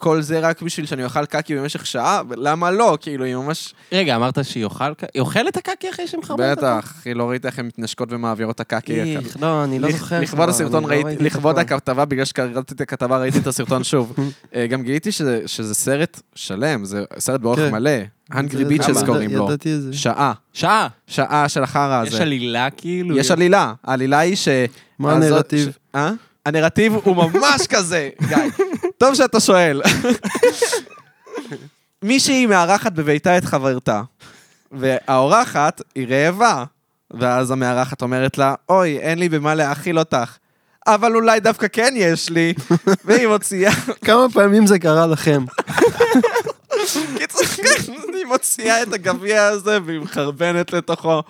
כל 0.00 0.22
זה 0.22 0.40
רק 0.40 0.62
בשביל 0.62 0.86
שאני 0.86 1.04
אוכל 1.04 1.26
קקי 1.26 1.56
במשך 1.56 1.86
שעה, 1.86 2.22
למה 2.36 2.70
לא? 2.70 2.98
כאילו, 3.00 3.24
היא 3.24 3.36
ממש... 3.36 3.74
רגע, 3.92 4.16
אמרת 4.16 4.44
שהיא 4.44 4.64
אוכל... 4.64 4.94
ק- 4.94 5.04
היא 5.14 5.20
אוכלת 5.20 5.48
את 5.48 5.56
הקקי 5.56 5.90
אחרי 5.90 6.06
שהיא 6.08 6.20
מחרבנת 6.20 6.58
אותו? 6.58 6.66
בטח, 6.78 6.90
אחי, 7.00 7.14
לא 7.14 7.30
ראית 7.30 7.46
איך 7.46 7.58
הן 7.58 7.66
מתנשקות 7.66 8.08
ומעבירות 8.12 8.54
את 8.54 8.60
הקקי. 8.60 9.00
איך, 9.16 9.36
לא, 9.40 9.64
אני 9.64 9.78
לא 9.78 9.90
זוכר. 9.92 10.20
לכבוד 10.20 10.48
הסרטון 10.48 10.82
לא 10.84 10.88
ראיתי, 10.88 11.24
לכבוד. 11.24 11.58
הכתבה, 11.58 12.04
בגלל 12.04 12.24
שקראתי 12.24 12.74
את 12.74 12.80
הכתבה, 12.80 13.18
ראיתי 13.18 13.38
את 13.38 13.46
הסרטון 13.46 13.84
שוב. 13.84 14.14
אה, 14.54 14.66
גם 14.66 14.82
גיליתי 14.82 15.12
שזה- 15.12 15.42
סרט 15.74 16.20
שלם, 16.34 16.84
זה 16.84 17.04
סרט 17.18 17.40
באורך 17.40 17.58
כן. 17.58 17.72
מלא. 17.72 17.90
Bitches 18.32 18.34
ידע- 18.90 19.06
קוראים 19.06 19.30
לו. 19.36 19.46
ידעתי 19.46 19.74
את 19.74 19.82
זה. 19.82 19.92
שעה. 19.92 20.32
שעה. 20.52 20.88
שעה 21.06 21.48
של 21.48 21.62
החרא 21.62 22.00
הזה. 22.02 22.16
יש 22.16 22.20
עלילה 22.20 22.70
כאילו? 22.70 23.16
יש 23.18 23.30
עלילה. 23.30 23.72
העלילה 23.84 24.18
היא 24.18 24.36
ש... 24.36 24.48
מה 24.98 25.12
הנרטיב? 25.12 25.68
אה? 25.94 26.12
הנרטיב 26.46 26.94
הוא 26.94 27.16
ממש 27.16 27.66
כזה, 27.74 28.10
גיא. 28.28 28.36
טוב 28.98 29.14
שאתה 29.14 29.40
שואל. 29.40 29.82
מישהי 32.02 32.46
מארחת 32.46 32.92
בביתה 32.92 33.38
את 33.38 33.44
חברתה, 33.44 34.02
והאורחת 34.72 35.82
היא 35.94 36.06
רעבה. 36.08 36.64
ואז 37.10 37.50
המארחת 37.50 38.02
אומרת 38.02 38.38
לה, 38.38 38.54
אוי, 38.68 38.98
אין 38.98 39.18
לי 39.18 39.28
במה 39.28 39.54
להאכיל 39.54 39.98
אותך. 39.98 40.36
אבל 40.86 41.14
אולי 41.14 41.40
דווקא 41.40 41.66
כן 41.72 41.94
יש 41.96 42.30
לי. 42.30 42.54
והיא 43.04 43.26
מוציאה, 43.26 43.72
כמה 44.04 44.26
פעמים 44.32 44.66
זה 44.66 44.78
קרה 44.78 45.06
לכם? 45.06 45.44
קיצור, 47.18 47.44
כן, 47.44 47.92
היא 48.14 48.26
מוציאה 48.26 48.82
את 48.82 48.92
הגביע 48.92 49.44
הזה 49.44 49.78
והיא 49.84 50.00
מחרבנת 50.00 50.72
לתוכו. 50.72 51.22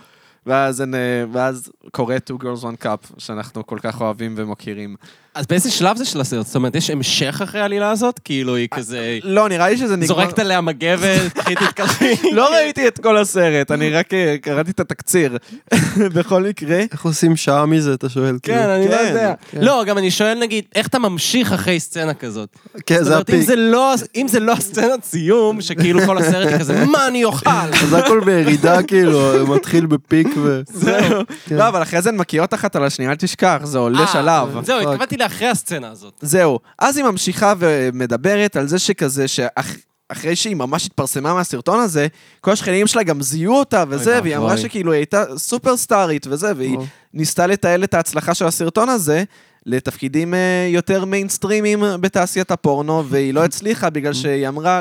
ואז, 0.46 0.85
ואז 1.33 1.72
קורה 1.90 2.16
Two 2.31 2.42
Girls 2.42 2.62
One 2.62 2.85
Cup, 2.85 3.18
שאנחנו 3.18 3.66
כל 3.66 3.79
כך 3.83 4.00
אוהבים 4.00 4.35
ומוקירים. 4.37 4.96
אז 5.35 5.47
באיזה 5.47 5.71
שלב 5.71 5.97
זה 5.97 6.05
של 6.05 6.21
הסרט? 6.21 6.47
זאת 6.47 6.57
אומרת, 6.57 6.75
יש 6.75 6.90
המשך 6.90 7.40
אחרי 7.43 7.61
העלילה 7.61 7.90
הזאת? 7.90 8.21
כאילו, 8.25 8.55
היא 8.57 8.69
כזה... 8.75 9.19
לא, 9.23 9.49
נראה 9.49 9.69
לי 9.69 9.77
שזה 9.77 9.97
נגמר... 9.97 10.07
זורקת 10.07 10.38
עליה 10.38 10.61
מגבת, 10.61 11.33
קחי 11.35 11.55
תתקלחי. 11.55 12.14
לא 12.33 12.55
ראיתי 12.55 12.88
את 12.88 12.99
כל 12.99 13.16
הסרט, 13.16 13.71
אני 13.71 13.90
רק 13.90 14.14
אה, 14.14 14.37
קראתי 14.43 14.71
את 14.71 14.81
התקציר. 14.81 15.37
בכל 16.14 16.43
מקרה, 16.43 16.81
איך 16.93 17.05
עושים 17.05 17.37
שעה 17.37 17.66
מזה, 17.66 17.95
אתה 17.95 18.09
שואל? 18.09 18.37
כן, 18.43 18.69
אני 18.69 18.88
לא 18.88 18.97
כן, 18.97 19.07
יודע. 19.09 19.35
כן. 19.51 19.61
לא, 19.61 19.85
גם 19.87 19.99
אני 19.99 20.11
שואל, 20.11 20.38
נגיד, 20.38 20.64
איך 20.75 20.87
אתה 20.87 20.99
ממשיך 20.99 21.53
אחרי 21.53 21.81
סצנה 21.81 22.14
כזאת? 22.14 22.49
כאילו. 22.73 22.83
כן, 22.87 22.97
זאת 22.97 23.05
זה 23.05 23.12
אומרת, 23.12 23.31
אם 23.31 23.35
הפיק. 23.35 23.47
זה 23.47 23.57
לא- 23.57 23.95
אם 24.16 24.29
זה 24.29 24.40
לא 24.40 24.53
הסצנת 24.53 25.05
סיום, 25.05 25.61
שכאילו 25.61 26.01
כל 26.07 26.19
הסרט 26.19 26.49
היא 26.49 26.59
כזה, 26.59 26.85
מה 26.85 27.07
אני 27.07 27.25
אוכל? 27.25 27.51
זה 27.88 27.99
הכל 27.99 28.21
בירידה, 28.25 28.83
כאילו, 28.83 29.47
מתחיל 29.47 29.87
בפיק 29.87 30.29
ו... 30.37 30.61
זהו. 30.66 31.23
כן. 31.47 31.57
לא, 31.57 31.69
אבל 31.69 31.83
אחרי 31.83 32.03
זה 32.03 32.09
הן 32.09 32.16
מקיאות 32.16 32.55
אחת 32.55 32.77
על 32.77 32.85
השנייה, 32.85 33.11
אל 33.11 33.16
תשכח, 33.16 33.61
זה 33.64 33.79
עולה 33.79 34.01
אה, 34.01 34.07
שלב. 34.07 34.64
זהו. 34.64 34.79
התכוונתי 34.81 35.16
לאחרי 35.20 35.48
הסצנה 35.48 35.88
הזאת. 35.88 36.14
זהו. 36.20 36.59
אז 36.78 36.96
היא 36.96 37.04
ממשיכה 37.04 37.54
ומדברת 37.59 38.56
על 38.56 38.68
זה 38.68 38.78
שכזה, 38.78 39.28
שאחרי 39.28 40.37
שהיא 40.37 40.56
ממש 40.56 40.87
התפרסמה 40.87 41.35
מהסרטון 41.35 41.80
הזה, 41.80 42.06
כל 42.40 42.50
השכנים 42.50 42.87
שלה 42.87 43.02
גם 43.02 43.22
זיהו 43.22 43.54
אותה 43.54 43.85
וזה, 43.88 44.12
אוי 44.12 44.20
והיא 44.20 44.37
אמרה. 44.37 44.56
שכאילו 44.59 44.92
היא 44.92 44.98
הייתה 44.98 45.24
סופר 45.37 45.76
סטארית 45.76 46.26
וזה, 46.30 46.52
והיא. 46.56 46.78
ניסתה 47.14 47.46
לתעל 47.46 47.85
את 47.85 47.94
ההצלחה 47.94 48.35
של 48.35 48.46
הסרטון 48.46 48.88
הזה 48.88 49.24
לתפקידים 49.66 50.35
אה, 50.35 50.68
יותר 50.70 51.04
מיינסטרימיים 51.04 51.85
בתעשיית 52.00 52.50
הפורנו, 52.50 53.04
והיא 53.09 53.35
לא 53.35 53.44
הצליחה 53.44 53.90
בגלל 53.90 54.12
שהיא 54.12 54.48
אמרה, 54.48 54.80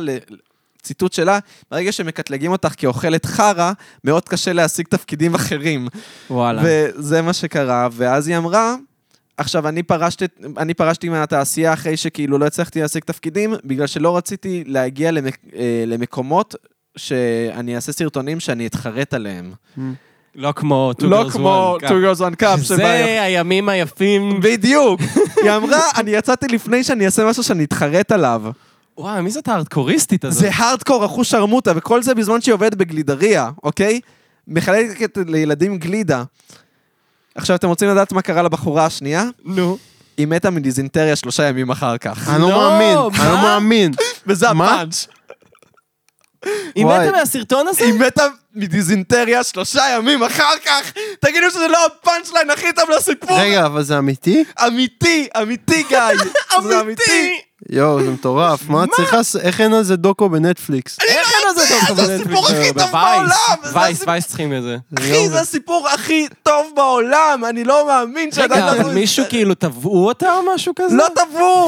ציטוט 0.82 1.14
שלה, 1.14 1.40
ברגע 1.72 1.92
שמקטלגים 1.92 2.52
אותך 2.52 2.74
כאוכלת 2.78 3.26
חרא, 3.26 3.72
מאוד 4.04 4.30
קשה 4.30 4.54
להשיג 4.54 4.88
תפקידים 4.88 5.36
אחרים. 5.36 5.88
וואלה. 6.30 6.62
וזה 6.66 7.22
מה 7.22 7.34
שקרה, 7.34 7.88
ואז 7.92 8.28
היא 8.28 8.38
אמרה, 8.38 8.76
עכשיו, 9.40 9.68
אני 9.68 9.84
פרשתי, 9.84 10.26
אני 10.58 10.74
פרשתי 10.74 11.10
מהתעשייה 11.10 11.74
אחרי 11.74 11.98
שכאילו 11.98 12.38
לא 12.38 12.46
הצלחתי 12.46 12.82
להשיג 12.82 13.04
תפקידים, 13.04 13.54
בגלל 13.66 13.88
שלא 13.88 14.18
רציתי 14.18 14.64
להגיע 14.68 15.12
למק, 15.12 15.38
אה, 15.56 15.84
למקומות 15.88 16.56
שאני 16.96 17.76
אעשה 17.76 17.92
סרטונים 17.92 18.40
שאני 18.40 18.68
אתחרט 18.68 19.14
עליהם. 19.14 19.52
לא 20.36 20.52
כמו 20.56 20.92
Two 21.02 21.06
לא 21.06 21.24
Girls 21.24 21.32
כמו 21.32 21.78
One 21.80 21.84
Cup. 21.84 21.88
Two 21.88 21.92
Girls 21.92 22.20
One 22.20 22.44
Cup, 22.44 22.64
שבה... 22.64 22.76
זה 22.76 23.22
הימים 23.22 23.70
היפים. 23.70 24.40
בדיוק. 24.42 25.02
היא 25.44 25.52
אמרה, 25.52 25.82
אני 25.98 26.12
יצאתי 26.12 26.48
לפני 26.48 26.84
שאני 26.84 27.06
אעשה 27.06 27.26
משהו 27.26 27.44
שאני 27.44 27.64
אתחרט 27.64 28.12
עליו. 28.12 28.44
וואי, 28.98 29.22
מי 29.22 29.32
זאת 29.32 29.48
הארדקוריסטית 29.48 30.26
הזאת? 30.26 30.40
זה 30.40 30.50
הארדקור 30.54 31.06
אחוש 31.06 31.32
שרמוטה, 31.32 31.72
וכל 31.76 32.04
זה 32.04 32.16
בזמן 32.16 32.42
שהיא 32.42 32.54
עובדת 32.54 32.74
בגלידריה, 32.74 33.50
אוקיי? 33.64 34.00
מחלקת 34.48 35.18
לילדים 35.28 35.78
גלידה. 35.78 36.24
עכשיו, 37.40 37.56
אתם 37.56 37.68
רוצים 37.68 37.90
לדעת 37.90 38.12
מה 38.12 38.22
קרה 38.22 38.42
לבחורה 38.42 38.86
השנייה? 38.86 39.26
נו. 39.46 39.78
היא 40.18 40.28
מתה 40.28 40.50
מדיזינטריה 40.50 41.16
שלושה 41.16 41.44
ימים 41.44 41.70
אחר 41.70 41.98
כך. 41.98 42.30
אני 42.30 42.42
לא 42.42 42.50
לא, 42.50 42.58
מאמין, 42.58 42.98
מה? 42.98 43.24
אני 43.24 43.32
לא 43.34 43.42
מאמין. 43.42 43.92
וזה 44.28 44.54
מה? 44.54 44.74
הפאנץ'. 44.74 45.06
היא 46.76 46.86
וואי. 46.86 47.08
מתה 47.08 47.18
מהסרטון 47.18 47.68
הזה? 47.68 47.86
היא 47.86 47.94
מתה 47.94 48.28
מדיזנטריה 48.56 49.44
שלושה 49.44 49.82
ימים 49.96 50.24
אחר 50.24 50.54
כך! 50.66 50.92
תגידו 51.20 51.52
שזה 51.52 51.68
לא 51.68 51.86
ה 51.86 51.93
punch 51.93 52.32
line 52.34 52.50
הכי 52.50 52.74
טוב 52.74 52.90
לסיפור! 52.90 53.40
רגע, 53.40 53.66
אבל 53.66 53.84
זה 53.84 53.98
אמיתי? 53.98 54.44
אמיתי, 54.68 55.28
אמיתי, 55.42 55.84
גיא! 55.90 56.00
זה 56.68 56.82
אמיתי! 56.82 57.40
יואו, 57.70 58.04
זה 58.04 58.10
מטורף. 58.12 58.70
מה 58.70 58.86
צריך 58.96 59.14
לעשות? 59.14 59.42
איך 59.42 59.62
אין 59.62 59.74
על 59.74 59.84
זה 59.84 59.96
דוקו 59.96 60.30
בנטפליקס? 60.30 60.98
אני 61.00 61.16
לא 61.16 61.22
זה? 61.96 62.16
הסיפור 62.16 62.48
הכי 62.48 62.74
טוב 62.74 62.92
בעולם! 62.92 63.30
זה 63.64 63.78
וייס, 63.80 64.04
וייס 64.08 64.28
צריכים 64.28 64.54
את 64.58 64.64
זה. 64.64 64.78
אחי, 65.00 65.30
זה 65.30 65.40
הסיפור 65.42 65.88
הכי 65.94 66.28
טוב 66.44 66.66
בעולם! 66.76 67.44
אני 67.50 67.64
לא 67.64 67.88
מאמין 67.88 68.32
שעדיין 68.32 68.64
רגע, 68.64 68.76
לא... 68.76 68.82
אבל 68.82 68.94
מישהו 68.94 69.26
כאילו 69.30 69.54
תבעו 69.56 70.06
אותה 70.08 70.34
או 70.38 70.42
משהו 70.56 70.74
כזה? 70.76 70.96
לא! 70.96 71.06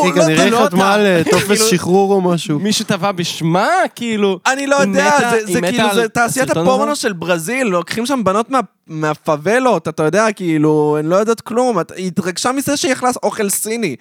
אחי, 0.02 0.20
לא 0.20 0.24
כנראה. 0.26 0.44
היא 0.44 0.66
חתמה 0.66 0.94
על 0.94 1.06
אה, 1.06 1.22
טופס 1.32 1.48
כאילו- 1.48 1.66
שחרור 1.68 2.14
או 2.14 2.22
משהו. 2.22 2.60
מישהו 2.60 2.86
תבע 2.88 3.12
בשמה? 3.12 3.68
כאילו... 3.96 4.40
אני 4.46 4.68
לא 4.68 4.76
יודע, 4.76 5.20
זה- 5.54 5.62
כאילו, 5.62 5.88
זה 5.96 6.08
תעשיית 6.10 6.50
הפורנו? 6.50 6.96
של 6.96 7.14
ברזיל, 7.14 7.68
לוקחים 7.68 8.06
שם 8.06 8.24
בנות 8.24 8.50
מה- 8.50 8.60
מהפאבלות, 8.88 9.88
אתה 9.88 10.04
יודע, 10.04 10.32
כאילו, 10.32 10.96
הן 11.00 11.06
לא 11.06 11.16
יודעות 11.16 11.42
כלום, 11.42 11.78
היא 11.96 12.08
התרגשה 12.08 12.52
מזה 12.52 12.78
שהיא 12.78 12.94
אכלה 12.94 13.10
אוכל 13.24 13.50
סיני. 13.50 13.96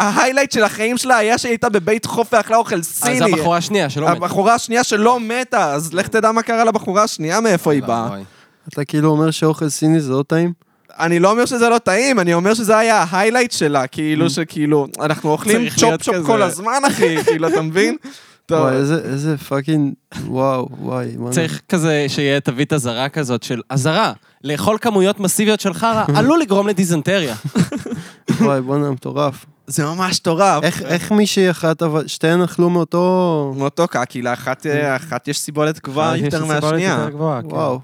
ה 0.00 0.05
highlight 0.05 0.52
של 0.52 0.62
החיים 0.64 0.96
שלה 0.98 1.16
היה 1.16 1.38
שהיא 1.38 1.50
הייתה 1.50 1.68
בבית 1.68 2.06
חוף 2.06 2.28
ואכלה 2.32 2.56
אוכל 2.56 2.74
אז 2.78 2.84
סיני. 2.84 3.18
זו 3.18 3.24
הבחורה 3.24 3.56
השנייה 3.56 3.90
שלא 3.90 4.06
מתה. 4.06 4.16
הבחורה 4.16 4.54
השנייה 4.54 4.84
שלא 4.84 5.20
מתה, 5.20 5.72
אז 5.72 5.94
לך 5.94 6.08
תדע 6.08 6.32
מה 6.32 6.42
קרה 6.42 6.64
לבחורה 6.64 7.02
השנייה, 7.02 7.40
מאיפה 7.40 7.72
היא 7.72 7.82
באה. 7.82 8.08
אתה 8.68 8.84
כאילו 8.84 9.10
אומר 9.10 9.30
שאוכל 9.30 9.68
סיני 9.68 10.00
זה 10.00 10.12
לא 10.12 10.24
טעים? 10.26 10.52
אני 10.98 11.18
לא 11.18 11.30
אומר 11.30 11.44
שזה 11.46 11.68
לא 11.68 11.78
טעים, 11.78 12.20
אני 12.20 12.34
אומר 12.34 12.54
שזה 12.54 12.78
היה 12.78 13.04
ה 13.10 13.14
highlight 13.14 13.52
שלה, 13.52 13.86
כאילו 13.86 14.30
שכאילו, 14.30 14.86
אנחנו 15.00 15.30
אוכלים 15.30 15.68
צ'ופ 15.70 16.02
צ'ופ. 16.02 16.14
כל 16.26 16.42
הזמן, 16.42 16.82
אחי, 16.86 17.24
כאילו, 17.24 17.48
אתה 17.48 17.62
מבין? 17.62 17.96
טוב. 18.46 18.60
וואי, 18.60 18.74
איזה- 18.76 19.00
איזה 19.04 19.36
fucking... 19.38 19.92
וואו, 20.26 20.68
וואי. 20.80 21.08
צריך 21.30 21.60
כזה 21.68 22.04
שיהיה 22.08 22.40
תווית 22.40 22.72
אזהרה 22.72 23.08
כזאת 23.08 23.42
של 23.42 23.60
אזהרה. 23.70 24.12
לאכול 24.44 24.78
כמויות 24.80 25.20
מסיביות 25.20 25.60
של 25.60 25.74
חרא 25.74 26.04
עלול 26.16 26.40
לגרום 26.40 26.68
לדיזנטריה. 26.68 27.34
וואי, 28.40 28.60
בואנה, 28.60 28.90
מטורף. 28.90 29.46
זה 29.70 29.84
ממש 29.84 30.20
מטורף. 30.20 30.62
איך- 30.64 30.82
איך 30.82 31.12
מישהי 31.12 31.50
אחת, 31.50 31.82
אבל 31.82 32.06
שתיהן 32.06 32.42
אכלו 32.42 32.70
מאותו... 32.70 33.54
מאותו 33.56 33.88
קקי, 33.88 34.22
לאחת 34.22 34.66
אה, 34.66 34.96
אחת 34.96 35.28
יש 35.28 35.38
סיבולת 35.40 35.80
גבוהה 35.84 36.16
יש 36.16 36.22
יותר 36.22 36.40
סיבולת 36.40 36.62
מהשנייה. 36.62 36.96
יותר 36.98 37.10
גבוהה, 37.10 37.42
כן. 37.42 37.46
וואו. 37.48 37.80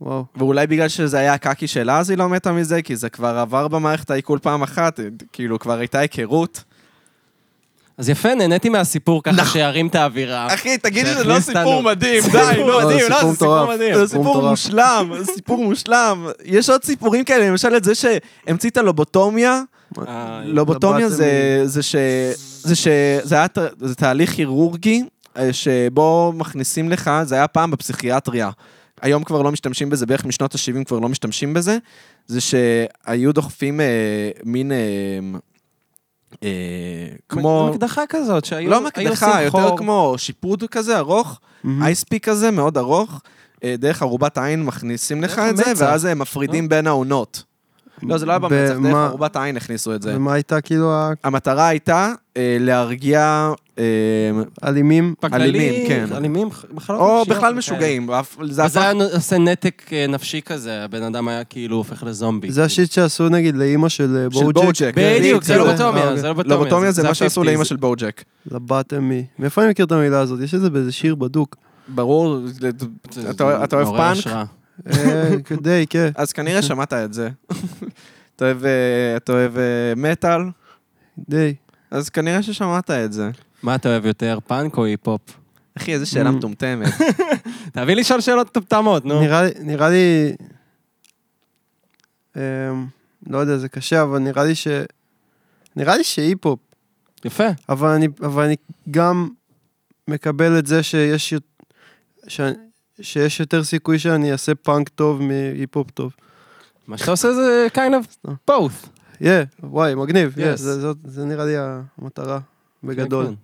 וואו. 0.00 0.24
ואולי 0.36 0.66
בגלל 0.66 0.88
שזה 0.88 1.18
היה 1.18 1.34
הקקי 1.34 1.66
שלה, 1.66 1.98
אז 1.98 2.10
היא 2.10 2.18
לא 2.18 2.28
מתה 2.28 2.52
מזה, 2.52 2.82
כי 2.82 2.96
זה 2.96 3.08
כבר 3.08 3.38
עבר 3.38 3.68
במערכת 3.68 4.10
העיכול 4.10 4.38
פעם 4.38 4.62
אחת, 4.62 5.00
כאילו 5.32 5.58
כבר 5.58 5.78
הייתה 5.78 5.98
היכרות. 5.98 6.64
אז 7.98 8.08
יפה, 8.08 8.34
נהניתי 8.34 8.68
מהסיפור 8.68 9.22
ככה 9.22 9.44
שירים 9.46 9.86
את 9.86 9.94
האווירה. 9.94 10.54
אחי, 10.54 10.78
תגיד 10.78 11.06
לי, 11.06 11.14
זה 11.14 11.24
לא 11.24 11.40
סיפור. 11.40 11.82
מדהים, 11.82 12.22
סיפור 12.22 12.40
די, 12.52 12.58
לא, 12.58 12.84
מדהים, 12.86 13.10
לא, 13.10 13.16
סיפור 13.16 13.30
זה 13.30 13.36
סיפור. 13.38 13.66
מדהים. 13.74 13.94
זה 13.94 14.06
סיפור. 14.08 14.48
מושלם, 14.50 15.12
זה 15.18 15.32
סיפור 15.32 15.64
מושלם. 15.64 16.26
יש 16.44 16.70
עוד 16.70 16.84
סיפורים 16.84 17.24
כאלה, 17.24 17.48
למשל 17.48 17.76
את 17.76 17.84
זה 17.84 17.92
שהמציא 17.94 18.70
את 18.70 18.76
הלובוטומיה. 18.76 19.52
אה, 19.52 19.60
לובוטומיה 20.44 21.06
לבטמי. 21.06 21.16
זה, 21.16 21.62
זה 21.64 21.82
ש... 21.82 21.96
זה 22.62 22.76
ש... 22.76 22.88
זה 23.22 23.34
היה 23.34 23.46
זה 23.80 23.94
תהליך 23.94 24.30
כירורגי 24.30 25.04
אה, 25.36 25.52
שבו 25.52 26.32
מכניסים 26.36 26.88
לך, 26.88 27.10
זה 27.22 27.34
היה 27.34 27.48
פעם 27.48 27.70
בפסיכיאטריה. 27.70 28.50
היום 29.02 29.24
כבר 29.24 29.42
לא 29.42 29.52
משתמשים 29.52 29.90
בזה, 29.90 30.06
בערך 30.06 30.24
משנות 30.24 30.54
ה-70 30.54 30.84
כבר 30.84 30.98
לא 30.98 31.08
משתמשים 31.08 31.54
בזה. 31.54 31.78
זה 32.26 32.40
שהיו 32.40 33.32
דוחפים 33.32 33.80
אה, 33.80 34.30
מין... 34.44 34.72
אה, 34.72 34.78
אה, 36.42 36.48
כמו... 37.28 37.70
מקדחה 37.72 38.02
כזאת, 38.08 38.44
שהיו 38.44 38.70
לא 38.70 38.84
מקדחה, 38.84 39.42
יותר 39.42 39.68
חור. 39.68 39.78
כמו 39.78 40.14
שיפוד 40.16 40.64
כזה 40.70 40.98
ארוך, 40.98 41.40
מהמם. 41.64 41.82
אייספיק 41.82 42.28
כזה 42.28 42.50
מאוד 42.50 42.78
ארוך. 42.78 43.20
אה, 43.64 43.74
דרך 43.78 44.02
ארובת 44.02 44.38
העין 44.38 44.64
מכניסים 44.64 45.22
לך 45.22 45.38
את 45.50 45.56
זה. 45.56 45.72
ואז 45.76 46.04
הם 46.04 46.18
מפרידים 46.18 46.68
בין 46.68 46.86
העונות. 46.86 47.42
לא, 48.02 48.18
זה 48.18 48.26
לא 48.26 48.32
היה 48.32 48.38
במצח, 48.38 48.74
דרך 48.82 48.94
ארובת 48.94 49.36
העין 49.36 49.56
הכניסו 49.56 49.94
את 49.94 50.02
זה. 50.02 50.16
ומה 50.16 50.32
הייתה 50.32 50.60
כאילו 50.60 50.92
המטרה 51.24 51.68
הייתה 51.68 52.12
אה, 52.36 52.56
להרגיע, 52.60 53.52
אה, 53.78 53.84
האלימים? 54.62 55.14
בכללי, 55.22 55.44
אלימים, 55.44 55.88
כן. 55.88 56.06
אלימים, 56.16 56.48
מחלות 56.72 57.00
או 57.00 57.20
נפשיות 57.20 57.38
בכלל. 57.38 57.54
משוגעים. 57.54 58.10
זה. 58.42 58.80
היה 58.80 58.92
עושה 59.14 59.38
נתק 59.38 59.82
אה, 59.92 60.06
נפשי 60.08 60.42
כזה, 60.42 60.84
הבן 60.84 61.02
אדם 61.02 61.28
היה 61.28 61.44
כאילו 61.44 61.76
הופך 61.76 62.02
לזומבי. 62.02 62.50
זה 62.52 62.64
השיט 62.64 62.92
שעשו 62.92 63.28
נגיד 63.28 63.56
לאימא 63.56 63.88
של 63.88 64.16
אה, 64.16 64.38
של 64.38 64.44
בוג'ק? 64.44 64.64
בוג'ק. 64.64 64.92
בדיוק, 64.96 65.44
זה 65.44 65.56
לובוטומיה, 65.56 66.16
זה 66.16 66.28
לובוטומיה. 66.28 66.56
לובוטומיה 66.56 66.92
זה 66.92 67.02
מה 67.02 67.14
שעשו 67.14 67.40
ה-50s. 67.40 67.46
לאימא 67.46 67.64
של 67.64 67.76
בוג'ק. 67.76 68.24
לבטמי. 68.52 69.24
מאיפה 69.38 69.62
אני 69.62 69.70
מכיר 69.70 69.84
את 69.86 69.92
המילה 69.92 70.20
הזאת? 70.20 70.40
יש 70.40 70.54
את 70.54 70.60
זה 70.60 70.70
באיזה 70.70 70.92
שיר 70.92 71.14
בדוק. 71.14 71.56
ברור, 71.88 72.38
אתה 73.30 73.64
אתה 73.64 73.76
אוהב 73.76 73.96
פאנק? 73.96 74.48
אה, 74.86 75.30
די, 75.62 75.84
כן. 75.90 76.10
אז 76.14 76.32
כנראה 76.32 76.62
שמעת 76.62 76.92
את 76.92 77.12
זה. 77.12 77.28
אתה 78.36 78.44
אוהב, 78.44 78.64
אה, 78.64 79.16
אוהב 79.32 79.58
אה, 79.58 79.92
מטאל? 79.96 80.40
די. 81.18 81.54
אז 81.90 82.08
כנראה 82.10 82.42
ששמעת 82.42 82.90
את 82.90 83.12
זה. 83.12 83.30
מה 83.62 83.74
אתה 83.74 83.88
אוהב 83.88 84.06
יותר, 84.06 84.38
פאנק 84.46 84.76
או 84.76 84.84
היפ-הופ? 84.84 85.20
אחי, 85.76 85.94
איזה 85.94 86.06
שאלה 86.06 86.30
Mm. 86.30 86.32
מטומטמת. 86.32 86.88
תביא 87.72 87.94
לשאול 87.94 88.20
שאלות 88.20 88.46
מטומטמות, 88.46 89.04
נו. 89.04 89.20
נראה 89.20 89.42
לי, 89.42 89.50
לי, 89.90 90.32
אמ, 92.36 92.86
לא 93.26 93.38
יודע, 93.38 93.56
זה 93.56 93.68
קשה, 93.68 94.02
אבל 94.02 94.18
נראה 94.18 94.44
לי 94.44 94.54
ש... 94.54 94.68
נראה 95.76 95.96
לי 95.96 96.04
שהיפ-הופ, 96.04 96.58
יפה. 97.24 97.44
אבל 97.68 97.88
אני, 97.88 98.08
אבל 98.22 98.44
אני 98.44 98.56
גם 98.90 99.28
מקבל 100.08 100.58
את 100.58 100.66
זה 100.66 100.82
שיש, 100.82 101.34
ש... 102.28 102.40
שיש 103.00 103.40
יותר 103.40 103.64
סיכוי 103.64 103.98
שאני 103.98 104.32
אעשה 104.32 104.54
פאנק 104.54 104.88
טוב 104.88 105.22
מהיפ-הופ 105.22 105.90
טוב. 105.90 106.12
מה 106.86 106.98
שאתה 106.98 107.10
עושה 107.10 107.32
זה 107.34 107.66
kind 107.74 107.92
of 108.24 108.28
both. 108.50 108.86
יא, 109.20 109.32
וואי, 109.62 109.94
מגניב. 109.94 110.32
זה, 110.54 110.80
זאת- 110.80 110.96
זה 111.04 111.24
נראה 111.24 111.44
לי 111.44 111.54
המטרה, 111.98 112.38
בגדול. 112.84 113.24
כן, 113.26 113.30
כן. 113.30 113.36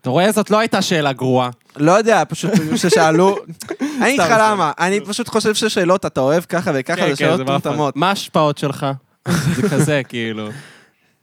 אתה 0.00 0.10
רואה, 0.10 0.32
זאת 0.32 0.50
לא 0.50 0.58
הייתה 0.58 0.82
שאלה 0.82 1.12
גרועה. 1.12 1.50
לא 1.76 1.92
יודע, 1.92 2.22
פשוט 2.28 2.50
ששאלו... 2.76 3.36
אני 4.00 4.08
אגיד 4.08 4.20
לך 4.20 4.32
למה, 4.40 4.72
אני 4.78 5.00
פשוט 5.00 5.28
חושב 5.28 5.54
ששאלות 5.54 6.06
אתה 6.06 6.20
אוהב 6.20 6.42
ככה 6.44 6.70
וככה, 6.74 6.96
כן, 6.96 7.02
זה 7.02 7.08
כן, 7.08 7.16
שאלות. 7.16 7.40
מטומטמות. 7.40 7.96
מה 7.96 8.08
ההשפעות 8.08 8.58
שלך? 8.58 8.86
זה 9.28 9.62
כזה, 9.72 10.00
כאילו. 10.08 10.48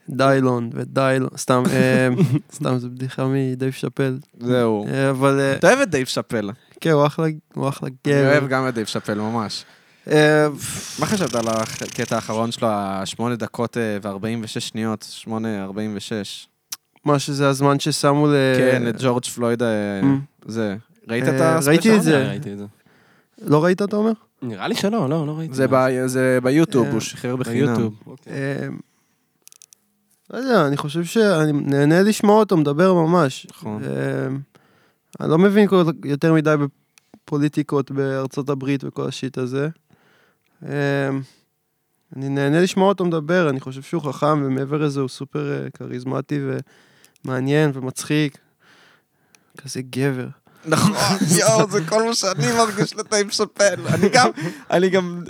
דיילון 0.10 0.69
ודיילון, 0.74 1.30
סתם, 1.38 1.63
אמ, 1.67 2.15
סתם, 2.54 2.78
זו 2.78 2.89
בדיחה 2.89 3.26
מדייב 3.28 3.71
שאפל. 3.74 4.17
זהו. 4.39 4.88
אה, 4.88 5.10
אבל 5.10 5.39
אה, 5.39 5.54
אתה 5.56 5.67
אוהב 5.67 5.80
את 5.80 5.89
דייב 5.89 6.08
שאפל. 6.08 6.50
כן, 6.86 6.91
הוא 6.91 7.06
אחלה, 7.06 7.28
הוא 7.54 7.69
אחלה 7.69 7.89
אני 7.89 7.95
גבר. 8.13 8.32
אוהב 8.32 8.48
גם 8.48 8.67
את 8.67 8.74
דייב 8.74 8.88
שאפל, 8.88 9.13
ממש. 9.19 9.65
אה, 10.12 10.48
מה 11.00 11.06
חשבת 11.06 11.36
על 11.36 11.45
הקטע 11.48 12.15
האחרון 12.15 12.52
שלו, 12.52 12.67
השמונה 12.71 13.36
דקות 13.36 13.78
אה, 13.78 13.98
ו-46 14.02 14.48
שניות, 14.60 15.06
שמונה, 15.10 15.63
46? 15.63 16.48
מה 17.06 17.19
שזה 17.19 17.50
הזמן 17.50 17.80
ששמו 17.80 18.28
ל... 18.28 18.34
כן, 18.58 18.84
לג'ורג' 18.84 19.26
פלויד, 19.26 19.63
אה, 19.63 19.67
Mm. 20.02 20.06
זה. 20.45 20.76
ראית 21.10 21.24
את 21.28 21.34
ה 21.39 21.43
special? 21.43 21.69
ראיתי 21.89 21.98
את 21.98 22.04
זה. 22.04 22.28
ראיתי 22.30 22.54
את 22.54 22.58
זה. 22.58 22.65
לא 23.41 23.63
ראית, 23.63 23.82
אתה 23.82 23.95
אומר? 23.95 24.12
נראה 24.41 24.67
לי 24.67 24.76
שלא, 24.76 25.10
לא, 25.10 25.28
לא 25.28 25.38
ראיתי. 25.38 25.54
זה 25.54 25.65
ב- 25.69 26.06
זה 26.06 26.39
ביוטיוב, 26.43 26.88
הוא 26.88 27.00
שחרר 27.00 27.36
בחינם. 27.36 27.89
אוקיי. 28.08 28.34
לא 30.34 30.38
יודע, 30.38 30.67
אני 30.67 30.78
חושב 30.78 31.04
שאני 31.04 31.52
נהנה 31.52 32.02
לשמוע 32.02 32.39
אותו 32.39 32.58
מדבר 32.58 32.93
ממש. 32.93 33.48
נכון. 33.52 33.82
אני 35.19 35.30
לא 35.30 35.38
מבין 35.38 35.67
כל- 35.67 35.84
יותר 36.06 36.34
מדי 36.34 36.56
בפוליטיקות 37.23 37.91
בארצות 37.91 38.49
הברית 38.49 38.84
וכל 38.84 39.08
השיט 39.08 39.38
הזה. 39.38 39.69
אה, 40.65 41.10
אני 42.15 42.30
נהנה 42.30 42.62
לשמוע 42.62 42.88
אותו 42.88 43.06
מדבר, 43.06 43.49
אני 43.49 43.60
חושב 43.60 43.82
שהוא 43.82 44.01
חכם, 44.01 44.43
ומעבר 44.45 44.78
לזה 44.78 44.99
הוא 44.99 45.10
סופר 45.10 45.63
אה, 45.63 45.69
כריזמטי 45.69 46.39
ומעניין 47.25 47.71
ומצחיק. 47.73 48.38
כזה 49.58 49.82
גבר. 49.82 50.28
נכון, 50.67 50.93
יואו, 51.39 51.69
זה 51.71 51.80
כל 51.89 52.04
מה 52.04 52.13
שאני 52.15 52.51
מרגיש 52.58 52.95
לדייב 52.95 53.30
שאפל. 53.30 53.88
אני 53.93 54.10
גם, 54.10 54.30
אני 54.71 54.89
גם, 54.89 55.23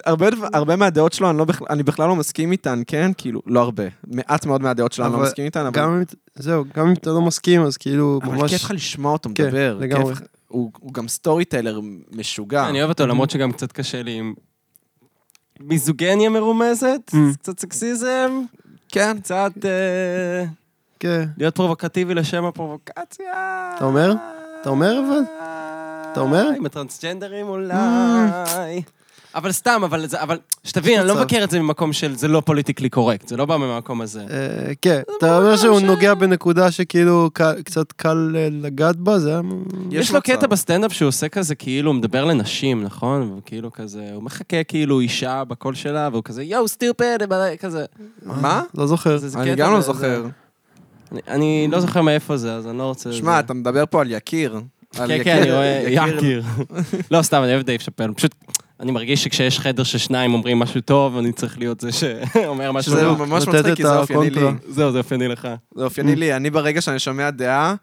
הרבה 0.53 0.75
מהדעות 0.75 1.13
שלו, 1.13 1.29
אני 1.29 1.37
לא 1.37 1.45
בכלל- 1.45 1.67
אני 1.69 1.83
בכלל 1.83 2.07
לא 2.07 2.15
מסכים 2.15 2.51
איתן, 2.51 2.81
כן? 2.87 3.11
כאילו, 3.17 3.41
לא 3.45 3.59
הרבה. 3.59 3.83
מעט 4.07 4.45
מאוד 4.45 4.61
מהדעות 4.61 4.91
שלו 4.91 5.05
אני 5.05 5.13
לא 5.13 5.17
אבל 5.17 5.25
מסכים 5.27 5.45
איתן, 5.45 5.65
אבל... 5.65 5.71
גם 5.81 5.89
אם, 5.93 6.03
זהו, 6.35 6.63
גם 6.75 6.87
אם 6.87 6.93
אתה 6.93 7.09
לא 7.09 7.21
מסכים, 7.21 7.61
אז 7.63 7.77
כאילו, 7.77 8.19
אבל 8.23 8.35
ממש... 8.35 8.51
כיף 8.51 8.63
לך 8.63 8.71
לשמוע 8.71 9.11
אותו 9.13 9.29
כן, 9.35 9.43
מדבר. 9.45 9.77
לגמרי. 9.81 10.15
כיף- 10.15 10.25
הוא 10.47 10.71
הוא 10.79 10.93
גם 10.93 11.07
סטורי 11.07 11.45
טיילר 11.45 11.79
משוגע. 12.11 12.69
אני 12.69 12.79
אוהב 12.79 12.89
אותו, 12.89 13.07
למרות 13.07 13.29
שגם 13.29 13.51
קצת 13.51 13.71
קשה 13.71 14.03
לי 14.03 14.11
עם 14.11 14.33
מיזוגניה 15.59 16.29
מרומזת, 16.29 17.11
Mm. 17.13 17.37
קצת 17.41 17.59
סקסיזם, 17.59 18.41
כן. 18.89 19.17
קצת 19.23 19.51
אה, 19.65 20.45
כן. 20.99 21.25
להיות 21.37 21.55
פרובוקטיבי 21.55 22.13
לשם 22.13 22.45
הפרובוקציה. 22.45 23.25
אתה 23.77 23.85
אומר? 23.85 24.13
אתה 24.65 24.71
אומר 24.71 24.99
אבל? 25.07 25.19
אתה 26.11 26.19
אומר? 26.19 26.47
עם 26.57 26.65
הטרנסג'נדרים 26.65 27.47
אולי. 27.47 28.81
אבל 29.35 29.51
סתם, 29.51 29.81
אבל 29.85 30.07
זה, 30.07 30.21
אבל 30.21 30.37
שתבין, 30.63 30.99
אני 30.99 31.07
לא. 31.07 31.15
מבקר 31.15 31.43
את 31.43 31.51
זה 31.51 31.59
ממקום 31.59 31.93
של 31.93 32.15
זה 32.15 32.27
לא 32.27 32.41
פוליטיקלי 32.45 32.89
קורקט, 32.89 33.27
זה 33.27 33.37
לא 33.37 33.45
בא 33.45 33.57
מהמקום 33.57 34.01
הזה. 34.01 34.21
אה, 34.21 34.73
כן, 34.81 35.01
אתה 35.17 35.37
אומר 35.37 35.57
שהוא 35.57 35.79
נוגע 35.79 36.13
בנקודה 36.13 36.71
שכאילו 36.71 37.29
קצת 37.65 37.91
קל 37.91 38.35
אה, 38.35 38.47
לגעת 38.51 38.95
בה, 38.95 39.19
זה 39.19 39.29
היה... 39.29 39.41
יש 39.91 40.11
לו. 40.11 40.21
קטע 40.21 40.47
בסטנדאפ 40.47 40.93
שהוא 40.93 41.07
עושה 41.07 41.29
כזה, 41.29 41.55
כאילו, 41.55 41.91
הוא 41.91 41.97
מדבר 41.97 42.25
לנשים, 42.25 42.83
נכון? 42.83 43.39
כאילו 43.45 43.73
כזה, 43.73 44.09
הוא 44.13 44.23
מחכה 44.23 44.63
כאילו 44.63 44.99
אישה 44.99 45.43
בקול 45.43 45.75
שלה, 45.75 46.09
והוא 46.11 46.23
כזה, 46.23 46.43
יואו, 46.43 46.67
סטירפד, 46.67 47.17
כזה. 47.59 47.85
מה? 48.23 48.63
לא 48.77 48.87
זוכר. 48.87 49.17
אני 49.35 49.55
גם 49.55 49.71
לא 49.71 49.81
זוכר. 49.81 50.25
אני- 51.11 51.21
אני 51.27 51.67
לא 51.71 51.79
זוכר 51.79 52.01
מאיפה 52.01 52.37
זה, 52.37 52.53
אז 52.55 52.67
אני 52.67 52.77
לא 52.77 52.83
רוצה... 52.83 53.13
שמע, 53.13 53.39
אתה 53.39 53.53
מדבר 53.53 53.83
פה 53.89 54.01
על 54.01 54.11
יקיר. 54.11 54.61
על 54.99 55.07
כן, 55.07 55.23
כן, 55.23 55.41
אני 55.41 55.51
רואה, 55.51 55.83
יקיר. 55.87 56.43
לא, 57.11 57.21
סתם, 57.21 57.41
אני 57.43 57.53
אוהב 57.53 57.65
דייב 57.65 57.81
שאפל. 57.81 58.13
פשוט, 58.13 58.35
אני 58.79 58.91
מרגיש 58.91 59.23
שכשיש 59.23 59.59
חדר 59.59 59.83
ששניים 59.83 60.33
אומרים 60.33 60.59
משהו 60.59 60.81
טוב, 60.81 61.17
אני 61.17 61.31
צריך 61.31 61.59
להיות 61.59 61.79
זה 61.79 61.89
שאומר 61.91 62.71
משהו 62.71 62.91
שזה 62.91 63.01
טוב. 63.01 63.23
ממש 63.25 63.47
מצחיק, 63.47 63.75
כי 63.75 63.83
זה 63.83 63.97
אופייני 63.97 64.29
לי. 64.29 64.41
זהו, 64.67 64.91
זה 64.91 64.97
אופייני 64.97 65.27
לך. 65.27 65.47
זה 65.75 65.83
אופייני 65.83 66.15
לי, 66.15 66.35
אני 66.35 66.49
ברגע 66.49 66.81
שאני 66.81 66.99
שומע 66.99 67.29
דעה, 67.29 67.75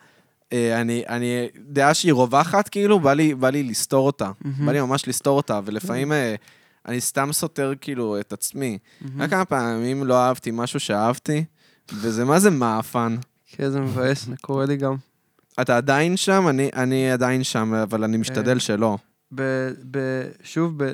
אה, 0.52 0.80
אני, 0.80 1.02
אני, 1.08 1.26
דעה 1.68 1.94
שהיא 1.94 2.12
רווחת, 2.12 2.68
כאילו, 2.68 3.00
בא 3.00 3.12
לי, 3.14 3.35
בא 3.35 3.50
לי 3.50 3.62
לסתור 3.62 4.06
אותה. 4.06 4.30
בא 4.64 4.72
לי 4.72 4.80
ממש 4.80 5.08
לסתור 5.08 5.37
אותה, 5.37 5.61
ולפעמים 5.64 6.12
אה, 6.12 6.35
אני 6.88 7.00
סתם 7.00 7.28
סותר, 7.32 7.72
כאילו, 7.80 8.20
את 8.20 8.32
עצמי. 8.32 8.78
היה 9.18 9.28
כמה 9.28 9.44
פעמים 9.44 10.04
לא 10.04 10.14
אהבתי 10.18 10.50
משהו 10.54 10.80
שאהבתי, 10.80 11.44
וזה 11.92 12.24
מה 12.24 12.38
זה 12.40 12.50
מעפן. 12.50 13.16
כן, 13.48 13.70
זה 13.70 13.80
מבאס, 13.80 14.24
זה 14.24 14.36
קורה 14.40 14.66
לי 14.66 14.76
גם. 14.76 14.96
אתה 15.60 15.76
עדיין 15.76 16.16
שם? 16.16 16.48
אני, 16.48 16.70
אני 16.76 17.10
עדיין 17.10 17.44
שם, 17.44 17.74
אבל 17.74 18.04
אני 18.04 18.16
משתדל 18.16 18.58
שלא. 18.58 18.98
ב... 19.34 19.42
ב... 19.90 19.98
שוב, 20.42 20.84
ב... 20.84 20.92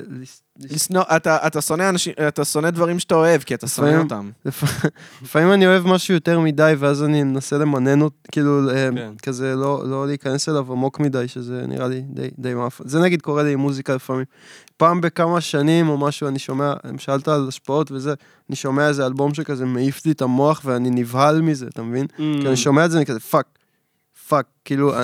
לשנוא, 0.59 1.03
אתה, 1.15 1.37
אתה 1.47 1.61
שונא 1.61 1.89
אנשים, 1.89 2.13
אתה 2.27 2.45
שונא 2.45 2.69
דברים 2.69 2.99
שאתה 2.99 3.15
אוהב, 3.15 3.41
כי 3.41 3.53
אתה 3.53 3.67
שונא 3.67 3.97
אותם. 4.03 4.29
לפ- 4.45 4.85
לפעמים 5.23 5.53
אני 5.53 5.67
אוהב 5.67 5.87
משהו 5.87 6.13
יותר 6.13 6.39
מדי, 6.39 6.73
ואז 6.79 7.03
אני 7.03 7.23
מנסה 7.23 7.57
למנן 7.57 8.01
אותו, 8.01 8.15
כאילו, 8.31 8.69
אה, 8.69 8.89
כן. 8.95 9.11
כזה 9.23 9.55
לא, 9.55 9.83
לא 9.89 10.07
להיכנס 10.07 10.49
אליו 10.49 10.71
עמוק 10.71 10.99
מדי, 10.99 11.27
שזה 11.27 11.63
נראה 11.67 11.87
לי 11.87 12.01
די, 12.09 12.27
די 12.39 12.53
מאפן. 12.53 12.83
זה 12.87 12.99
נגיד 12.99 13.21
קורה 13.21 13.43
לי 13.43 13.53
עם 13.53 13.59
מוזיקה 13.59 13.95
לפעמים. 13.95 14.25
פעם 14.77 15.01
בכמה 15.01 15.41
שנים 15.41 15.89
או 15.89 15.97
משהו, 15.97 16.27
אני 16.27 16.39
שומע, 16.39 16.73
שאלת 16.97 17.27
על 17.27 17.45
השפעות 17.47 17.91
וזה, 17.91 18.13
אני 18.49 18.55
שומע 18.55 18.87
איזה 18.87 19.05
אלבום 19.05 19.33
שכזה 19.33 19.65
מעיף 19.65 20.05
לי 20.05 20.11
את 20.11 20.21
המוח 20.21 20.61
ואני 20.65 20.89
נבהל 20.89 21.41
מזה, 21.41 21.67
אתה 21.67 21.83
מבין? 21.83 22.05
Mm. 22.05 22.21
כי 22.41 22.47
אני 22.47 22.57
שומע 22.57 22.85
את 22.85 22.91
זה, 22.91 22.97
אני 22.97 23.05
כזה 23.05 23.19
fuck, 23.19 23.45
fuck, 24.27 24.45
כאילו, 24.65 24.93
אה, 24.95 25.03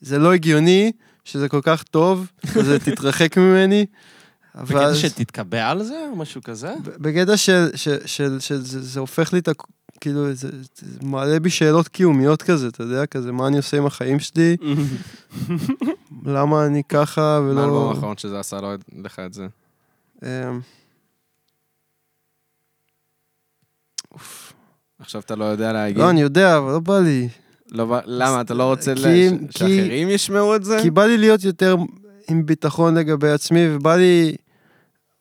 זה 0.00 0.18
לא 0.18 0.32
הגיוני 0.32 0.92
שזה 1.24 1.48
כל 1.48 1.60
כך 1.62 1.82
טוב, 1.82 2.26
אז 2.60 2.72
תתרחק 2.84 3.36
ממני. 3.38 3.86
בקטע 4.54 4.74
ואז- 4.78 4.96
שתתקבע 4.98 5.68
על 5.70 5.82
זה, 5.82 6.06
או 6.10 6.16
משהו 6.16 6.42
כזה? 6.42 6.74
בקטע 6.84 7.36
של, 7.36 7.68
של, 7.74 8.06
של, 8.06 8.40
של 8.40 8.60
זה, 8.60 8.82
זה 8.82 9.00
הופך 9.00 9.32
לי 9.32 9.38
את 9.38 9.48
ה... 9.48 9.52
כאילו, 10.00 10.32
זה, 10.34 10.48
זה 10.74 10.98
מעלה 11.02 11.40
בי 11.40 11.50
שאלות 11.50 11.88
קיומיות 11.88 12.42
כזה, 12.42 12.68
אתה 12.68 12.82
יודע, 12.82 13.06
כזה, 13.06 13.32
מה 13.32 13.46
אני 13.46 13.56
עושה 13.56 13.76
עם 13.76 13.86
החיים 13.86 14.20
שלי, 14.20 14.56
למה 16.26 16.66
אני 16.66 16.82
ככה 16.88 17.20
מה 17.40 17.50
ולא... 17.50 17.60
האלבום 17.60 17.88
האחרון 17.96 18.16
שזה 18.16 18.40
עשה 18.40 18.60
לו- 18.60 18.72
לך 19.04 19.18
את 19.18 19.32
זה? 19.34 19.46
אמ, 20.22 20.60
אוף. 24.12 24.52
עכשיו 24.98 25.20
אתה 25.20 25.34
לא 25.36 25.44
יודע 25.44 25.72
להגיד. 25.72 25.98
לא, 25.98 26.10
אני 26.10 26.20
יודע, 26.20 26.58
אבל 26.58 26.72
לא 26.72 26.78
בא 26.80 26.98
לי. 26.98 27.28
לא 27.70 27.84
בא- 27.86 28.00
למה, 28.06 28.40
אתה 28.40 28.54
לא 28.54 28.64
רוצה 28.64 28.94
ל- 28.94 28.96
כי- 28.96 29.28
ש- 29.28 29.32
כי- 29.52 29.58
שאחרים 29.58 30.08
ישמעו 30.08 30.56
את 30.56 30.64
זה? 30.64 30.78
כי 30.82 30.90
בא 30.90 31.04
לי 31.06 31.18
להיות 31.18 31.44
יותר 31.44 31.76
עם 32.30 32.46
ביטחון 32.46 32.94
לגבי 32.98 33.30
עצמי, 33.30 33.60
ובא 33.76 33.96
לי... 33.96 34.36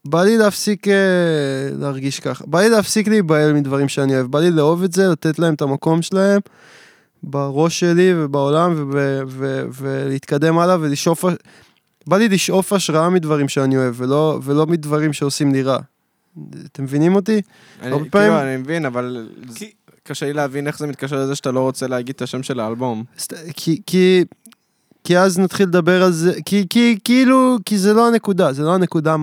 בא 0.06 0.24
לי 0.24 0.38
להפסיק 0.38 0.88
אה, 0.88 0.94
להרגיש 1.80 2.20
ככה. 2.20 2.44
בא 2.48 2.60
לי 2.62 2.70
להפסיק 2.70 3.08
להיבהל 3.08 3.54
מדברים 3.54 3.90
שאני 3.90 4.16
אוהב. 4.16 4.26
בא 4.28 4.40
לי 4.40 4.52
לאהוב 4.52 4.84
את 4.84 4.94
זה, 4.94 5.08
לתת 5.08 5.40
להם 5.40 5.54
את 5.54 5.62
המקום 5.62 6.02
שלהם 6.02 6.40
בראש 7.24 7.80
שלי 7.80 8.12
ובעולם, 8.16 8.74
וב, 8.78 8.96
ו, 9.28 9.64
ולהתקדם 9.74 10.58
הלאה 10.60 10.78
ולשאוף... 10.82 11.26
בא 12.08 12.18
לי 12.18 12.30
לשאוף 12.30 12.74
השראה 12.74 13.10
מדברים 13.10 13.50
שאני 13.50 13.78
אוהב, 13.78 13.94
ולא, 13.98 14.40
ולא 14.44 14.66
מדברים 14.68 15.14
שעושים 15.14 15.52
לי 15.54 15.64
רע. 15.64 15.78
אתם 16.72 16.84
מבינים 16.84 17.16
אותי? 17.16 17.42
אני- 17.82 17.92
הרבה 17.92 17.98
כאילו, 18.00 18.12
פעמים- 18.12 18.32
אני 18.34 18.58
מבין, 18.58 18.86
אבל 18.86 19.30
זה- 19.50 19.66
קשה 20.04 20.26
לי 20.26 20.34
להבין 20.34 20.68
איך 20.68 20.80
זה 20.80 20.88
מתקשר 20.88 21.24
לזה 21.24 21.36
שאתה 21.36 21.52
לא 21.52 21.60
רוצה 21.60 21.88
להגיד 21.88 22.16
את 22.16 22.22
השם 22.22 22.44
של 22.44 22.60
האלבום. 22.60 23.04
סת- 23.18 23.34
כי, 23.56 23.82
כי, 23.86 24.24
כי 25.04 25.18
אז 25.18 25.40
נתחיל 25.40 25.68
לדבר 25.68 26.04
על 26.04 26.12
זה, 26.12 26.34
כי, 26.46 26.66
כי, 26.70 26.98
כאילו, 27.04 27.58
כי 27.66 27.78
זה 27.78 27.94
לא 27.94 28.08
הנקודה, 28.08 28.54
זה 28.54 28.64
לא 28.64 28.74
הנקודה, 28.76 29.16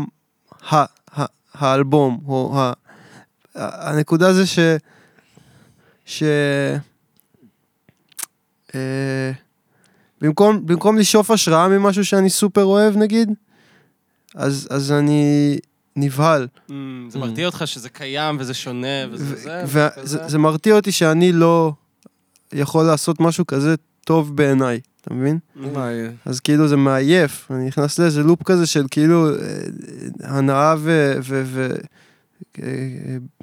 ה, 0.71 0.77
ה, 1.21 1.25
האלבום, 1.55 2.21
או 2.29 2.59
ה, 2.59 2.73
הנקודה 3.55 4.33
זה 4.33 4.47
ש, 4.47 4.59
ש, 6.07 6.23
אה, 8.75 9.31
במקום, 10.21 10.66
במקום 10.66 10.99
לשאוף 10.99 11.31
השראה 11.31 11.68
ממשהו 11.68 12.05
שאני 12.05 12.31
סופר 12.31 12.64
אוהב 12.64 12.97
נגיד, 12.97 13.31
אז, 14.35 14.68
אז 14.71 14.92
אני 14.92 15.59
נבהל. 15.97 16.49
Mm, 16.68 16.73
זה 17.09 17.18
מרתיע 17.18 17.47
אותך 17.47 17.62
שזה 17.66 17.88
קיים 17.88 18.37
וזה 18.40 18.55
שונה 18.55 19.09
וזה 19.11 19.37
זה. 19.37 19.62
וכזה? 19.64 20.25
וזה 20.25 20.38
מרתיע 20.38 20.75
אותי 20.75 20.92
שאני 20.92 21.33
לא 21.33 21.73
יכול 22.53 22.85
לעשות 22.85 23.21
משהו 23.21 23.47
כזה 23.47 23.75
טוב 24.05 24.37
בעיניי, 24.37 24.81
אתה 25.01 25.15
מבין? 25.15 25.39
וואי, 25.57 25.95
אז 26.25 26.41
כאילו 26.41 26.69
זה 26.69 26.77
מעייף, 26.77 27.51
אני 27.51 27.67
נכנס 27.67 27.99
לאיזה 27.99 28.23
לופ 28.23 28.43
כזה 28.43 28.67
של 28.67 28.87
כאילו 28.91 29.29
אה, 29.31 29.35
הנאה 30.23 30.75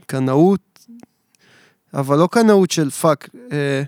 וקנאות, 0.02 0.86
אבל 1.94 2.18
לא 2.18 2.28
קנאות 2.32 2.72
של 2.72 2.89
fuck, 2.89 3.30
אה, 3.52 3.84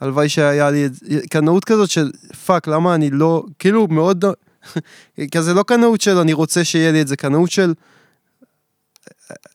הלוואי 0.00 0.28
שהיה 0.28 0.70
לי 0.70 0.86
את 0.86 0.94
זה, 0.94 1.20
קנאות 1.30 1.64
כזאת 1.64 1.90
של 1.90 2.10
fuck, 2.46 2.68
למה 2.68 2.94
אני 2.94 3.10
לא, 3.10 3.44
כאילו 3.58 3.86
מאוד, 3.86 4.24
כזה 5.34 5.54
לא 5.54 5.62
קנאות 5.62 6.00
של 6.00 6.16
אני 6.16 6.32
רוצה 6.32 6.64
שיהיה 6.64 6.92
לי 6.92 7.02
את 7.02 7.08
זה, 7.08 7.16
קנאות 7.16 7.50
של 7.50 7.74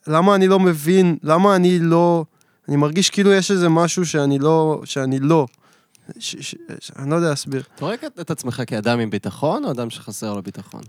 למה 0.08 0.36
אני 0.36 0.47
לא 0.47 0.60
מבין, 0.60 1.17
למה 1.23 1.56
אני 1.56 1.79
לא, 1.79 2.25
אני 2.67 2.75
מרגיש 2.75 3.10
כאילו 3.10 3.34
יש 3.34 3.51
איזה 3.51 3.69
משהו 3.69 4.06
שאני 4.06 4.39
לא, 4.39 4.82
שאני 4.86 5.19
לא. 5.19 5.47
ש, 6.19 6.35
ש, 6.39 6.55
ש, 6.79 6.91
אני 6.95 7.09
לא 7.09 7.15
יודע 7.15 7.29
להסביר. 7.29 7.63
אתה 7.75 7.85
רואה 7.85 7.95
את- 8.21 8.31
עצמך 8.31 8.61
כאדם 8.67 8.99
עם 8.99 9.09
ביטחון, 9.09 9.65
או 9.65 9.71
אדם 9.71 9.89
שחסר 9.89 10.33
לו 10.33 10.41
ביטחון? 10.43 10.81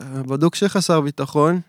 בדוק 0.00 0.54
שחסר 0.54 1.00
ביטחון, 1.00 1.60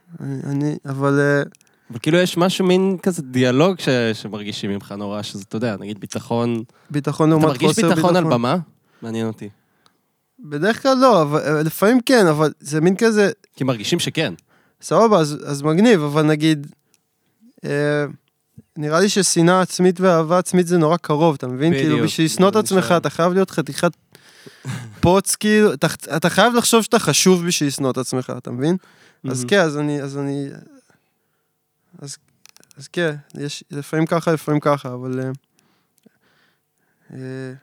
אני, 0.44 0.76
אבל 0.86 1.20
אה, 1.20 1.44
אבל 1.92 2.00
כאילו 2.00 2.18
יש 2.18 2.38
משהו, 2.38 2.66
מין 2.66 2.98
כזה 3.04 3.22
דיאלוג 3.22 3.80
ש- 3.80 3.90
שמרגישים 4.14 4.72
ממך 4.72 4.92
נורא, 4.92 5.22
שזה, 5.22 5.44
אתה 5.48 5.56
יודע, 5.58 5.76
נגיד 5.80 6.00
ביטחון... 6.00 6.64
ביטחון 6.90 7.30
אתה 7.30 7.34
לעומת 7.34 7.48
מרגיש 7.48 7.68
חוסר 7.68 7.90
ביטחון 7.90 8.16
על 8.16 8.24
במה? 8.24 8.58
מעניין 9.02 9.28
אותי. 9.28 9.50
בדרך 10.40 10.82
כלל 10.82 10.98
לא, 10.98 11.22
אבל 11.22 11.40
אה, 11.42 11.64
לפעמים 11.64 12.00
כן, 12.06 12.28
אבל 12.28 12.52
זה 12.60 12.82
מין 12.82 12.96
כזה, 12.96 13.32
כי 13.56 13.64
מרגישים 13.64 14.00
שכן. 14.00 14.34
סבבה, 14.82 15.20
אז, 15.20 15.38
אז 15.46 15.62
מגניב, 15.62 16.02
אבל 16.02 16.22
נגיד, 16.24 16.68
אה, 17.66 18.06
נראה 18.78 19.00
לי 19.00 19.10
ששנאה 19.10 19.62
עצמית 19.62 20.00
ואהבה 20.00 20.38
עצמית 20.38 20.68
זה 20.68 20.78
נורא 20.78 20.98
קרוב, 20.98 21.36
אתה 21.36 21.48
מבין? 21.48 21.74
בדיוק, 21.74 21.88
כאילו, 21.88 22.04
בשביל 22.04 22.26
לשנוא 22.26 22.50
את 22.50 22.56
עצמך. 22.56 22.94
אתה 22.98 23.10
חייב 23.10 23.34
להיות 23.34 23.52
חתיכת 23.52 23.92
פוץ, 25.00 25.36
כאילו, 25.36 25.74
אתה, 25.74 25.88
אתה 26.18 26.30
חייב 26.30 26.54
לחשוב 26.54 26.82
שאתה 26.82 27.00
חשוב 27.00 27.48
בשביל 27.48 27.68
לשנוא 27.68 27.92
את 27.92 27.98
עצמך, 27.98 28.34
אתה 28.38 28.52
מבין? 28.52 28.78
אז. 29.30 29.46
כן, 29.48 29.60
אז 29.60 29.78
אני, 29.78 30.02
אז 30.02 30.18
אני, 30.18 30.50
אז, 32.02 32.18
אז 32.78 32.88
כן, 32.88 33.16
יש, 33.36 33.64
לפעמים 33.72 34.06
ככה, 34.06 34.34
לפעמים 34.34 34.60
ככה, 34.60 34.94
אבל... 34.94 35.20
אה, 35.20 35.32
אה, 37.14 37.54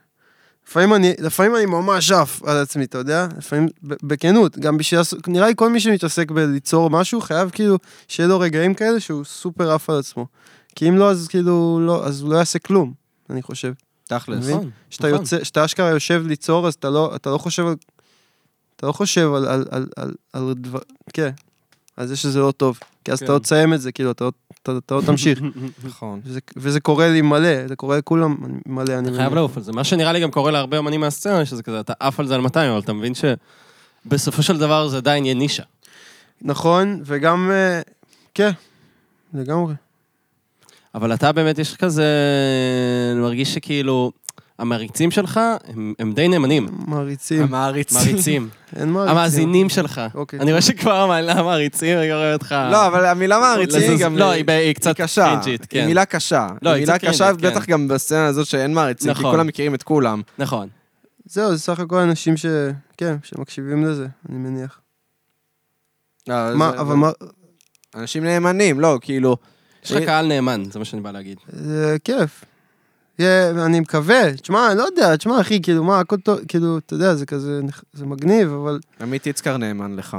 לפעמים 0.68 0.94
אני, 0.94 1.14
לפעמים 1.18 1.56
אני 1.56 1.66
ממש 1.66 2.10
עף 2.12 2.42
על 2.44 2.56
עצמי, 2.56 2.84
אתה 2.84 2.98
יודע? 2.98 3.26
לפעמים, 3.38 3.68
בכנות, 3.82 4.58
גם 4.58 4.76
בשביל, 4.76 5.00
נראה 5.26 5.46
לי 5.46 5.52
כל 5.56 5.70
מי 5.70 5.80
שמתעסק 5.80 6.30
בליצור 6.30 6.90
משהו, 6.90 7.20
חייב 7.20 7.50
כאילו, 7.50 7.78
שיהיה 8.08 8.28
לו 8.28 8.40
רגעים 8.40 8.74
כאלה 8.74 9.00
שהוא 9.00 9.24
סופר 9.24 9.72
עף 9.72 9.90
על 9.90 9.98
עצמו. 9.98 10.26
כי 10.74 10.88
אם 10.88 10.96
לא, 10.96 11.10
אז 11.10 11.28
כאילו, 11.28 11.80
לא, 11.82 12.04
אז 12.04 12.20
הוא 12.20 12.30
לא 12.32 12.36
יעשה 12.36 12.58
כלום, 12.58 12.92
אני 13.30 13.42
חושב. 13.42 13.72
תכלס. 14.04 14.48
נכון. 14.48 14.70
כשאתה 14.90 15.08
נכון. 15.08 15.20
יוצא, 15.20 15.40
כשאתה 15.40 15.64
אשכרה 15.64 15.88
יושב 15.90 16.22
ליצור, 16.26 16.68
אז 16.68 16.74
אתה 16.74 16.90
לא, 16.90 17.16
אתה 17.16 17.30
לא 17.30 17.38
חושב 17.38 17.66
על... 17.66 17.74
אתה 18.76 18.86
לא 18.86 18.92
חושב 18.92 19.34
על, 19.34 19.46
על, 19.48 19.64
על, 19.70 19.86
על, 19.96 20.14
על 20.32 20.54
דבר... 20.54 20.78
כן, 21.12 21.30
על 21.96 22.06
זה 22.06 22.16
שזה 22.16 22.38
לא 22.38 22.52
טוב. 22.56 22.78
כי 23.04 23.12
אז 23.12 23.18
כן. 23.18 23.24
אתה 23.24 23.32
לא 23.32 23.38
תסיים 23.38 23.74
את 23.74 23.80
זה, 23.80 23.92
כאילו, 23.92 24.10
אתה, 24.10 24.24
לא- 24.24 24.32
אתה, 24.62 24.72
אתה 24.86 24.94
לא 24.94 25.02
תמשיך. 25.06 25.40
נכון. 25.84 26.20
וזה, 26.24 26.40
וזה 26.56 26.80
קורה 26.80 27.08
לי 27.08 27.22
מלא, 27.22 27.68
זה 27.68 27.76
קורה 27.76 27.98
לכולם 27.98 28.36
מלא, 28.66 28.98
אני 28.98 29.08
אתה 29.08 29.16
חייב 29.16 29.28
מניח. 29.28 29.32
לעוף 29.32 29.56
על 29.56 29.62
זה. 29.62 29.72
מה 29.72 29.84
שנראה 29.84 30.12
לי 30.12 30.20
גם 30.20 30.30
קורה 30.30 30.50
להרבה 30.50 30.78
אמנים 30.78 31.00
מהסצנה, 31.00 31.46
שזה 31.46 31.62
כזה, 31.62 31.80
אתה 31.80 31.92
עף 32.00 32.20
על 32.20 32.26
זה 32.26 32.34
על 32.34 32.40
200, 32.40 32.70
אבל 32.70 32.80
אתה 32.80 32.92
מבין 32.92 33.12
שבסופו 33.14 34.42
של 34.42 34.58
דבר 34.58 34.88
זה 34.88 34.96
עדיין 34.96 35.24
יהיה 35.24 35.34
נישה. 35.34 35.62
נכון, 36.42 37.02
וגם... 37.04 37.50
אה, 37.50 37.80
כן, 38.34 38.50
לגמרי. 39.34 39.74
אבל 40.94 41.14
אתה 41.14 41.32
באמת, 41.32 41.58
יש 41.58 41.76
כזה... 41.76 42.04
אני 43.12 43.20
מרגיש 43.20 43.54
שכאילו, 43.54 44.12
המעריצים 44.58 45.10
שלך 45.10 45.40
הם, 45.68 45.94
הם 45.98 46.12
די 46.12 46.28
נאמנים. 46.28 46.68
מעריצים. 46.86 47.42
המעריצים. 47.42 47.98
מעריצים. 47.98 48.48
אין 48.76 48.88
מעריצים. 48.92 49.16
המאזינים 49.16 49.68
שלך. 49.68 50.00
אוקיי. 50.14 50.40
אני 50.40 50.50
רואה 50.50 50.62
שכבר 50.62 50.92
המילה 50.94 51.42
מעריצים, 51.42 51.98
אני 51.98 52.12
רואה 52.14 52.32
אותך... 52.32 52.54
לא, 52.70 52.86
אבל 52.86 53.06
המילה 53.06 53.38
מעריצים 53.38 53.90
היא 53.90 53.98
גם... 53.98 54.18
לא, 54.18 54.30
היא 54.30 54.74
קצת. 54.74 55.00
קרינג'ית, 55.14 55.66
כן. 55.66 55.78
היא 55.78 55.86
מילה 55.86 56.04
קשה. 56.04 56.48
לא, 56.62 56.70
היא 56.70 56.76
היא 56.76 56.80
מילה 56.86 56.98
קצת 56.98 57.08
קשה, 57.08 57.24
קרינג'ית, 57.24 57.50
בטח 57.50 57.64
כן. 57.64 57.72
גם 57.72 57.88
בסצנה 57.88 58.26
הזאת 58.26 58.46
שאין 58.46 58.74
מעריצים, 58.74 59.14
כי 59.14 59.20
נכון. 59.20 59.30
כולם 59.30 59.46
מכירים 59.46 59.74
את 59.74 59.82
כולם. 59.82 60.22
נכון. 60.38 60.68
זהו, 61.24 61.50
זה 61.56 61.58
סך 61.58 61.80
הכל 61.80 61.98
אנשים 61.98 62.36
ש... 62.36 62.46
כן, 62.96 63.16
שמקשיבים 63.22 63.84
לזה, 63.84 64.06
אני 64.28 64.38
מניח. 64.38 64.80
לא, 66.28 66.34
מה, 66.54 66.70
זה- 66.72 66.80
אבל 66.80 66.94
מה... 66.94 67.10
אנשים 67.94 68.24
נאמנים, 68.24 68.80
לא, 68.80 68.98
כאילו... 69.00 69.36
יש 69.84 69.92
לך 69.92 70.04
קהל 70.04 70.26
נאמן, 70.26 70.62
זה 70.70 70.78
מה 70.78 70.84
שאני 70.84 71.02
בא 71.02 71.10
להגיד. 71.10 71.38
זה 71.52 71.96
כיף. 72.04 72.44
אני 73.66 73.80
מקווה, 73.80 74.36
תשמע, 74.36 74.70
אני 74.70 74.78
לא 74.78 74.82
יודע, 74.82 75.16
תשמע, 75.16 75.40
אחי, 75.40 75.62
כאילו, 75.62 75.84
מה, 75.84 76.00
הכל 76.00 76.16
טוב, 76.16 76.38
כאילו, 76.48 76.78
אתה 76.78 76.94
יודע, 76.94 77.14
זה 77.14 77.26
כזה, 77.26 77.60
זה 77.92 78.06
מגניב, 78.06 78.52
אבל 78.52 78.80
עמית 79.00 79.26
יצקר 79.26 79.56
נאמן 79.56 79.96
לך. 79.96 80.16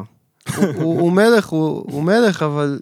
הוא, 0.75 1.11
מלך, 1.11 1.47
הוא, 1.47 1.85
הוא 1.91 2.03
מלך, 2.03 2.43
אבל... 2.43 2.79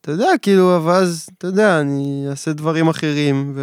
אתה 0.00 0.12
יודע, 0.12 0.30
כאילו, 0.42 0.76
אבל 0.76 0.92
אז, 0.92 1.28
אתה 1.38 1.46
יודע, 1.46 1.80
אני 1.80 2.26
אעשה 2.30 2.52
דברים 2.52 2.88
אחרים, 2.88 3.56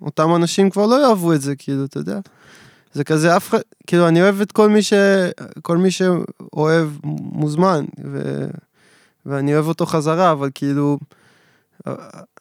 ואותם 0.00 0.34
אנשים 0.34 0.70
כבר 0.70 0.86
לא 0.86 1.02
יאהבו 1.02 1.32
את 1.32 1.40
זה, 1.40 1.56
כאילו, 1.56 1.84
אתה 1.84 1.98
יודע. 1.98 2.18
זה 2.92 3.04
כזה, 3.04 3.36
אף 3.36 3.48
אחד, 3.48 3.58
כאילו, 3.86 4.08
אני 4.08 4.22
אוהב 4.22 4.40
את 4.40 4.52
כל 4.52 4.68
מי 4.68 4.82
ש... 4.82 4.92
כל 5.62 5.76
מי 5.76 5.90
שאוהב 5.90 6.88
מוזמן, 7.32 7.84
ו... 8.04 8.46
ואני 9.26 9.54
אוהב 9.54 9.66
אותו 9.68 9.86
חזרה, 9.86 10.32
אבל 10.32 10.48
כאילו... 10.54 10.98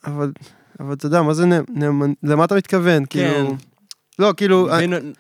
אבל, 0.06 0.32
אבל 0.80 0.94
אתה 0.94 1.06
יודע, 1.06 1.22
מה 1.22 1.34
זה 1.34 1.46
נאמ- 1.46 1.66
נאמן... 1.70 2.14
למה 2.24 2.46
אתה 2.46 2.56
מתכוון? 2.56 3.06
כאילו... 3.06 3.56
לא, 4.20 4.34
כאילו... 4.38 4.68
מבין- 4.76 5.14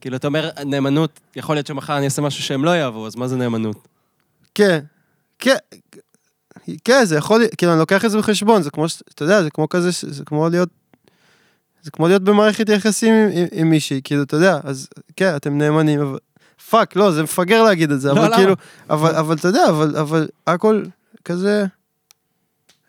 כאילו, 0.00 0.16
אתה 0.16 0.26
אומר, 0.26 0.50
נאמנות, 0.66 1.20
יכול 1.36 1.56
להיות 1.56 1.66
שמחר 1.66 1.96
אני 1.96 2.04
אעשה 2.04 2.22
משהו 2.22 2.42
שהם 2.42 2.64
לא 2.64 2.70
יאהבו, 2.76 3.06
אז 3.06 3.16
מה 3.16 3.28
זה 3.28 3.36
נאמנות? 3.36 3.88
כן, 4.54 4.80
כן, 5.38 5.56
כן, 6.84 7.04
זה 7.04 7.16
יכול 7.16 7.38
להיות, 7.38 7.54
כאילו, 7.54 7.72
אני 7.72 7.80
לוקח 7.80 8.04
את 8.04 8.10
זה 8.10 8.18
בחשבון, 8.18 8.62
זה 8.62 8.70
כמו, 8.70 8.88
ש- 8.88 9.02
אתה 9.14 9.22
יודע, 9.24 9.42
זה 9.42 9.50
כמו 9.50 9.68
כזה, 9.68 9.90
זה 9.92 10.24
כמו 10.24 10.48
להיות, 10.48 10.68
זה 11.82 11.90
כמו 11.90 12.08
להיות 12.08 12.22
במערכת 12.22 12.68
יחסים 12.68 13.14
עם, 13.14 13.28
עם, 13.32 13.46
עם 13.52 13.70
מישהי, 13.70 14.00
כאילו, 14.04 14.22
אתה 14.22 14.36
יודע, 14.36 14.58
אז 14.64 14.88
כן, 15.16 15.36
אתם 15.36 15.58
נאמנים, 15.58 16.00
אבל, 16.00 16.18
פאק, 16.70 16.96
לא, 16.96 17.10
זה 17.10 17.22
מפגר 17.22 17.62
להגיד 17.62 17.90
את 17.90 18.00
זה, 18.00 18.08
לא, 18.08 18.12
אבל 18.12 18.26
למה? 18.26 18.36
כאילו, 18.36 18.54
אבל, 18.90 19.14
אבל 19.14 19.36
אתה 19.36 19.48
יודע, 19.48 19.64
אבל, 19.68 19.96
אבל 19.96 20.28
הכל 20.46 20.82
כזה, 21.24 21.66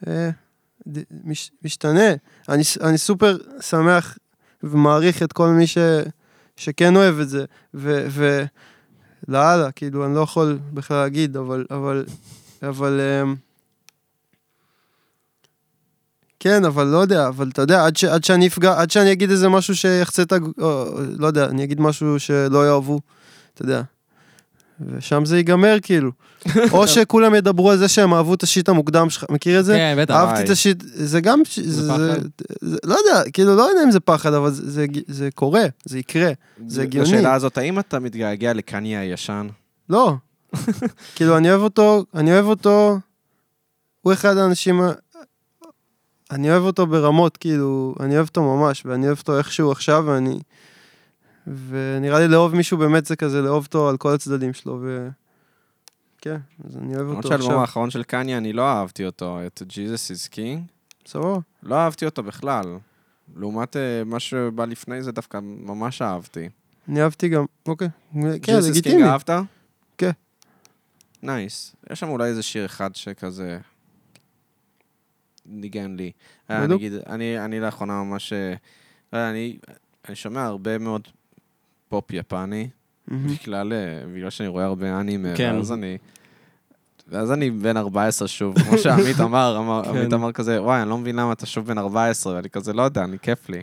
אה, 0.07 0.30
מש, 1.23 1.51
משתנה. 1.63 2.09
אני, 2.49 2.97
סופר 2.97 3.38
שמח 3.61 4.17
ומעריך 4.63 5.23
את 5.23 5.34
כל 5.34 5.47
מי 5.47 5.67
ש, 5.67 5.78
שכן 6.57 6.95
אוהב 6.95 7.19
את 7.19 7.30
זה, 7.30 7.45
ו... 7.73 8.05
ו 8.09 8.43
לאללה, 9.28 9.71
כאילו, 9.71 10.05
אני 10.05 10.15
לא 10.15 10.19
יכול 10.19 10.59
בכלל 10.73 10.97
להגיד, 10.97 11.38
אבל, 11.38 11.65
אבל, 11.71 12.05
אבל, 12.63 13.01
אמ, 13.01 13.36
כן, 16.39 16.65
אבל 16.65 16.88
לא 16.88 16.97
יודע, 16.97 17.28
אבל 17.28 17.49
אתה 17.49 17.61
יודע, 17.61 17.86
עד, 17.86 17.97
ש, 17.97 18.03
עד 18.03 18.23
שאני 18.23 18.47
אפגע, 18.47 18.82
עד 18.82 18.91
שאני 18.91 19.11
אגיד 19.11 19.30
איזה 19.30 19.49
משהו 19.49 19.76
שיחצה 19.76 20.21
את 20.21 20.32
ה... 20.32 20.38
לא 21.17 21.28
יודע, 21.28 21.45
אני 21.45 21.63
אגיד 21.63 21.82
משהו 21.82 22.19
שלא 22.19 22.67
יאהבו, 22.67 22.99
אתה 23.56 23.62
יודע. 23.62 23.82
ושם 24.82 25.26
זה 25.26 25.38
ייגמר, 25.38 25.78
כאילו. 25.82 26.12
או 26.72 26.88
שכולם 26.93 27.36
ידברו 27.36 27.72
על 27.72 27.78
זה 27.78 27.88
שהם 27.88 28.14
אהבו 28.14 28.34
את 28.34 28.43
השיט 28.43 28.70
המוקדם 28.70 29.10
שלך, 29.10 29.26
מכיר 29.30 29.60
את 29.60 29.66
זה? 29.66 29.76
כן, 29.76 29.95
בטח. 29.99 30.14
אהבתי. 30.14 30.43
את 30.43 30.49
השיט, 30.49 30.84
זה 30.86 31.22
גם, 31.22 31.41
זה 31.56 31.82
זה, 31.82 31.93
פחד? 31.93 32.22
זה, 32.62 32.78
לא 32.84 32.95
יודע, 32.95 33.32
כאילו, 33.32 33.56
לא 33.56 33.64
יודע 33.64 33.84
אם 33.84 33.91
זה 33.91 33.99
פחד, 33.99 34.34
אבל 34.34 34.51
זה, 34.51 34.72
זה, 34.72 34.86
זה 35.08 35.30
קורה, 35.36 35.64
זה 35.86 35.99
יקרה. 35.99 36.32
זה 36.68 36.82
הגיוני. 36.82 37.08
לשאלה 37.08 37.34
הזאת, 37.34 37.58
האם 37.58 37.80
אתה 37.80 37.99
מתגעגע 37.99 38.53
לקניה 38.53 38.99
הישן? 38.99 39.47
לא. 39.89 40.14
כאילו, 41.16 41.38
אני 41.38 41.49
אוהב 41.49 41.62
אותו, 41.62 42.06
אני 42.14 42.34
אוהב 42.34 42.45
אותו, 42.45 42.99
הוא 44.01 44.14
אחד 44.14 44.38
האנשים, 44.38 44.82
אני 46.32 46.51
אוהב 46.51 46.64
אותו 46.64 46.88
ברמות, 46.88 47.38
כאילו, 47.38 47.95
אני 47.99 48.16
אוהב 48.16 48.28
אותו 48.28 48.43
ממש, 48.43 48.84
ואני 48.86 49.08
אוהב 49.08 49.18
אותו 49.18 49.38
איכשהו 49.38 49.72
עכשיו, 49.72 50.03
ואני... 50.08 50.39
ונראה 51.48 52.20
לי 52.20 52.28
לאהוב 52.28 52.56
מישהו 52.56 52.78
באמת 52.78 53.06
זה 53.06 53.16
כזה, 53.16 53.41
לאהוב 53.41 53.66
אותו 53.66 53.89
על 53.89 53.98
כל 53.98 54.14
הצדדים 54.14 54.54
שלו, 54.54 54.80
ו... 54.82 55.10
כן, 56.18 56.38
אז 56.68 56.78
אני 56.78 56.96
אוהב 56.96 57.02
למרות 57.02 57.18
אותו 57.18 57.28
שהאלבום 57.28 57.50
עכשיו. 57.50 57.62
האחרון 57.62 57.89
של 57.89 58.04
קניה, 58.04 58.38
אני 58.38 58.54
לא 58.54 58.68
אהבתי 58.68 59.06
אותו, 59.06 59.39
את 59.48 59.62
Jesus 59.70 60.12
is 60.16 60.34
King. 60.34 60.60
סבבה. 61.08 61.38
לא 61.64 61.76
אהבתי 61.76 62.06
אותו 62.06 62.24
בכלל. 62.24 62.78
לעומת 63.36 63.76
אה, 63.76 64.04
מה 64.06 64.20
שבא 64.20 64.66
לפני 64.66 65.04
זה, 65.04 65.12
דווקא 65.12 65.39
ממש 65.43 66.02
אהבתי. 66.02 66.50
אני 66.89 67.02
אהבתי 67.02 67.30
גם, 67.30 67.46
אוקיי. 67.68 67.88
כן, 68.14 68.20
Jesus 68.20 68.62
is 68.62 68.66
King 68.66 68.70
לגיטימי. 68.70 69.04
אהבת? 69.04 69.30
כן. 69.98 70.12
נייס. 71.24 71.76
יש 71.89 72.00
שם 72.00 72.10
אולי 72.10 72.30
איזה 72.30 72.43
שיר 72.43 72.66
אחד 72.66 72.96
שכזה... 72.96 73.60
ניגן 75.46 75.96
לי. 75.96 76.12
אה, 76.50 76.64
בדיוק. 76.64 76.82
נגיד, 76.82 76.93
אני, 76.93 77.60
לאחרונה 77.60 78.04
ממש... 78.04 78.34
אה, 78.34 78.54
לא 79.14 79.30
אני 79.30 79.58
שומע 80.14 80.46
הרבה 80.46 80.78
מאוד 80.78 81.08
פופ 81.89 82.11
יפני, 82.13 82.69
מהמם. 83.07 83.27
בגלל, 83.27 83.73
אה, 83.73 84.07
בגלל 84.15 84.29
שאני 84.29 84.49
רואה 84.49 84.65
הרבה 84.65 84.99
אנימה, 84.99 85.29
כן. 85.36 85.53
ואז 85.55 85.71
אני... 85.71 85.97
ואז 87.07 87.31
אני 87.31 87.51
בן 87.51 87.77
14 87.77 88.27
שוב, 88.27 88.59
כמו 88.59 88.77
שעמית 88.83 89.19
אמר, 89.19 89.57
אמר 89.59 89.81
כן. 89.83 89.89
עמית 89.89 90.13
אמר 90.13 90.31
כזה, 90.31 90.61
וואי, 90.61 90.81
אני 90.81 90.89
לא 90.89 90.97
מבין 90.97 91.15
למה 91.15 91.33
אתה 91.33 91.45
שוב 91.45 91.67
בן 91.67 91.77
14, 91.77 92.36
ואני 92.36 92.49
כזה, 92.49 92.73
לא 92.73 92.81
יודע, 92.81 93.03
אני 93.03 93.19
כיף 93.19 93.49
לי. 93.49 93.61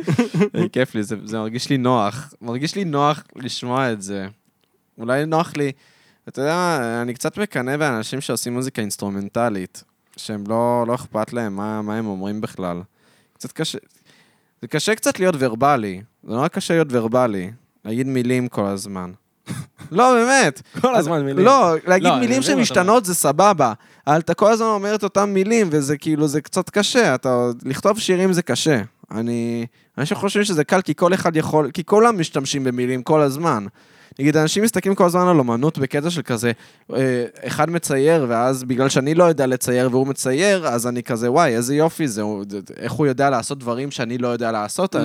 אני 0.54 0.70
כיף 0.70 0.94
לי, 0.94 1.02
זה, 1.02 1.16
זה 1.24 1.38
מרגיש 1.38 1.70
לי 1.70 1.78
נוח. 1.78 2.34
מרגיש 2.42 2.74
לי 2.74 2.84
נוח 2.84 3.22
לשמוע 3.36 3.92
את 3.92 4.02
זה. 4.02 4.26
אולי 4.98 5.26
נוח 5.26 5.56
לי, 5.56 5.72
אתה 6.28 6.40
יודע, 6.40 6.78
אני 7.02 7.14
קצת 7.14 7.38
מקנא 7.38 7.76
באנשים 7.76 8.20
שעושים 8.20 8.52
מוזיקה 8.52 8.82
אינסטרומנטלית, 8.82 9.84
שהם 10.16 10.44
לא, 10.48 10.84
לא 10.88 10.94
אכפת 10.94 11.32
להם 11.32 11.56
מה, 11.56 11.82
מה 11.82 11.96
הם 11.96 12.06
אומרים 12.06 12.40
בכלל. 12.40 12.82
קצת 13.34 13.52
קשה, 13.52 13.78
זה 14.66 14.70
קשה 14.70 14.94
קצת 14.94 15.18
להיות 15.18 15.34
ורבלי, 15.38 16.02
זה 16.24 16.34
נורא 16.34 16.48
קשה 16.48 16.74
להיות 16.74 16.88
ורבלי, 16.90 17.50
להגיד 17.84 18.06
מילים 18.06 18.48
כל 18.48 18.66
הזמן. 18.66 19.12
לא, 19.90 20.14
באמת. 20.14 20.62
כל 20.82 20.94
הזמן 20.94 21.24
מילים. 21.24 21.44
לא, 21.44 21.74
להגיד 21.86 22.08
לא, 22.08 22.18
מילים 22.18 22.42
שמשתנות 22.42 23.04
זה 23.04 23.14
סבבה, 23.14 23.72
אבל 24.06 24.18
אתה 24.18 24.34
כל 24.34 24.52
הזמן 24.52 24.66
אומר 24.66 24.94
את 24.94 25.04
אותם 25.04 25.30
מילים, 25.30 25.68
וזה 25.70 25.96
כאילו, 25.96 26.28
זה 26.28 26.40
קצת 26.40 26.70
קשה, 26.70 27.14
אתה... 27.14 27.50
לכתוב 27.64 27.98
שירים 27.98 28.32
זה 28.32 28.42
קשה. 28.42 28.82
אני... 29.10 29.66
אנשים 29.98 30.16
חושבים 30.16 30.44
שזה 30.44 30.64
קל, 30.64 30.82
כי 30.82 30.94
כל 30.94 31.14
אחד 31.14 31.36
יכול... 31.36 31.70
כי 31.70 31.84
כולם 31.84 32.20
משתמשים 32.20 32.64
במילים 32.64 33.02
כל 33.02 33.20
הזמן. 33.20 33.66
נגיד, 34.18 34.36
אנשים 34.36 34.62
מסתכלים 34.64 34.94
כל 34.94 35.04
הזמן 35.04 35.28
על 35.28 35.38
אומנות 35.38 35.78
בקטע 35.78 36.10
של 36.10 36.22
כזה, 36.22 36.52
אה, 36.94 37.24
אחד 37.46 37.70
מצייר, 37.70 38.26
ואז 38.28 38.64
בגלל 38.64 38.88
שאני 38.88 39.14
לא 39.14 39.24
יודע 39.24 39.46
לצייר 39.46 39.88
והוא 39.90 40.06
מצייר, 40.06 40.66
אז 40.68 40.86
אני 40.86 41.02
כזה, 41.02 41.32
וואי, 41.32 41.56
איזה 41.56 41.74
יופי 41.74 42.08
זה, 42.08 42.22
הוא- 42.22 42.44
איך 42.76 42.92
הוא 42.92 43.06
יודע 43.06 43.30
לעשות 43.30 43.58
דברים 43.58 43.90
שאני 43.90 44.18
לא 44.18 44.28
יודע 44.28 44.52
לעשות, 44.52 44.96
Mm. 44.96 44.98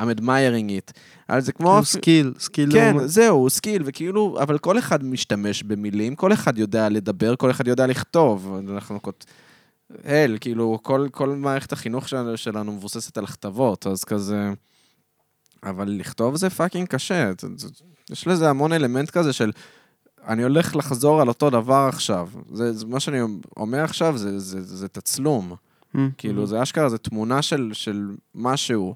I'm 0.00 0.20
admiring 0.20 0.70
it. 0.90 0.92
אבל 1.28 1.40
זה 1.40 1.52
כמו... 1.52 1.70
כאילו 1.72 1.84
skill, 1.84 2.32
skill. 2.38 2.72
כן. 2.72 2.96
זהו, 3.06 3.50
skill, 3.50 3.82
וכאילו, 3.86 4.36
אבל 4.42 4.58
כל 4.58 4.78
אחד 4.78 5.04
משתמש 5.04 5.62
במילים, 5.62 6.14
כל 6.14 6.32
אחד 6.32 6.58
יודע 6.58 6.88
לדבר, 6.88 7.36
כל 7.36 7.50
אחד 7.50 7.68
יודע 7.68 7.86
לכתוב. 7.86 8.60
אנחנו 8.70 9.02
כות... 9.02 9.24
הל, 10.04 10.36
כאילו, 10.40 10.78
כל, 10.82 11.06
כל 11.12 11.28
מערכת 11.28 11.72
החינוך 11.72 12.08
שלנו, 12.08 12.36
שלנו 12.36 12.72
מבוססת 12.72 13.18
על 13.18 13.26
כתיבות, 13.26 13.86
אז 13.86 14.04
כזה... 14.04 14.50
אבל 15.62 15.88
לכתוב 15.90 16.36
זה 16.36 16.50
fucking 16.50 16.88
קשה. 16.88 17.32
זה- 18.08 18.14
זה- 18.14 18.20
יש 18.20 18.26
לזה 18.26 18.50
המון 18.50 18.72
אלמנט 18.72 19.10
כזה 19.10 19.32
של... 19.32 19.52
אני 20.28 20.42
הולך 20.42 20.76
לחזור 20.76 21.20
על 21.20 21.28
אותו 21.28 21.50
דבר 21.50 21.86
עכשיו. 21.88 22.28
זה, 22.52 22.72
זה 22.72 22.86
מה 22.86 23.00
שאני 23.00 23.18
אומר 23.56 23.84
עכשיו, 23.84 24.18
זה, 24.18 24.38
זה, 24.38 24.62
זה 24.62 24.88
תצלום. 24.88 25.54
מהמם. 25.94 26.10
כאילו, 26.18 26.46
זה 26.46 26.62
אשכרה, 26.62 26.88
זה 26.88 26.98
תמונה 26.98 27.42
של, 27.42 27.70
של 27.72 28.10
משהו. 28.34 28.94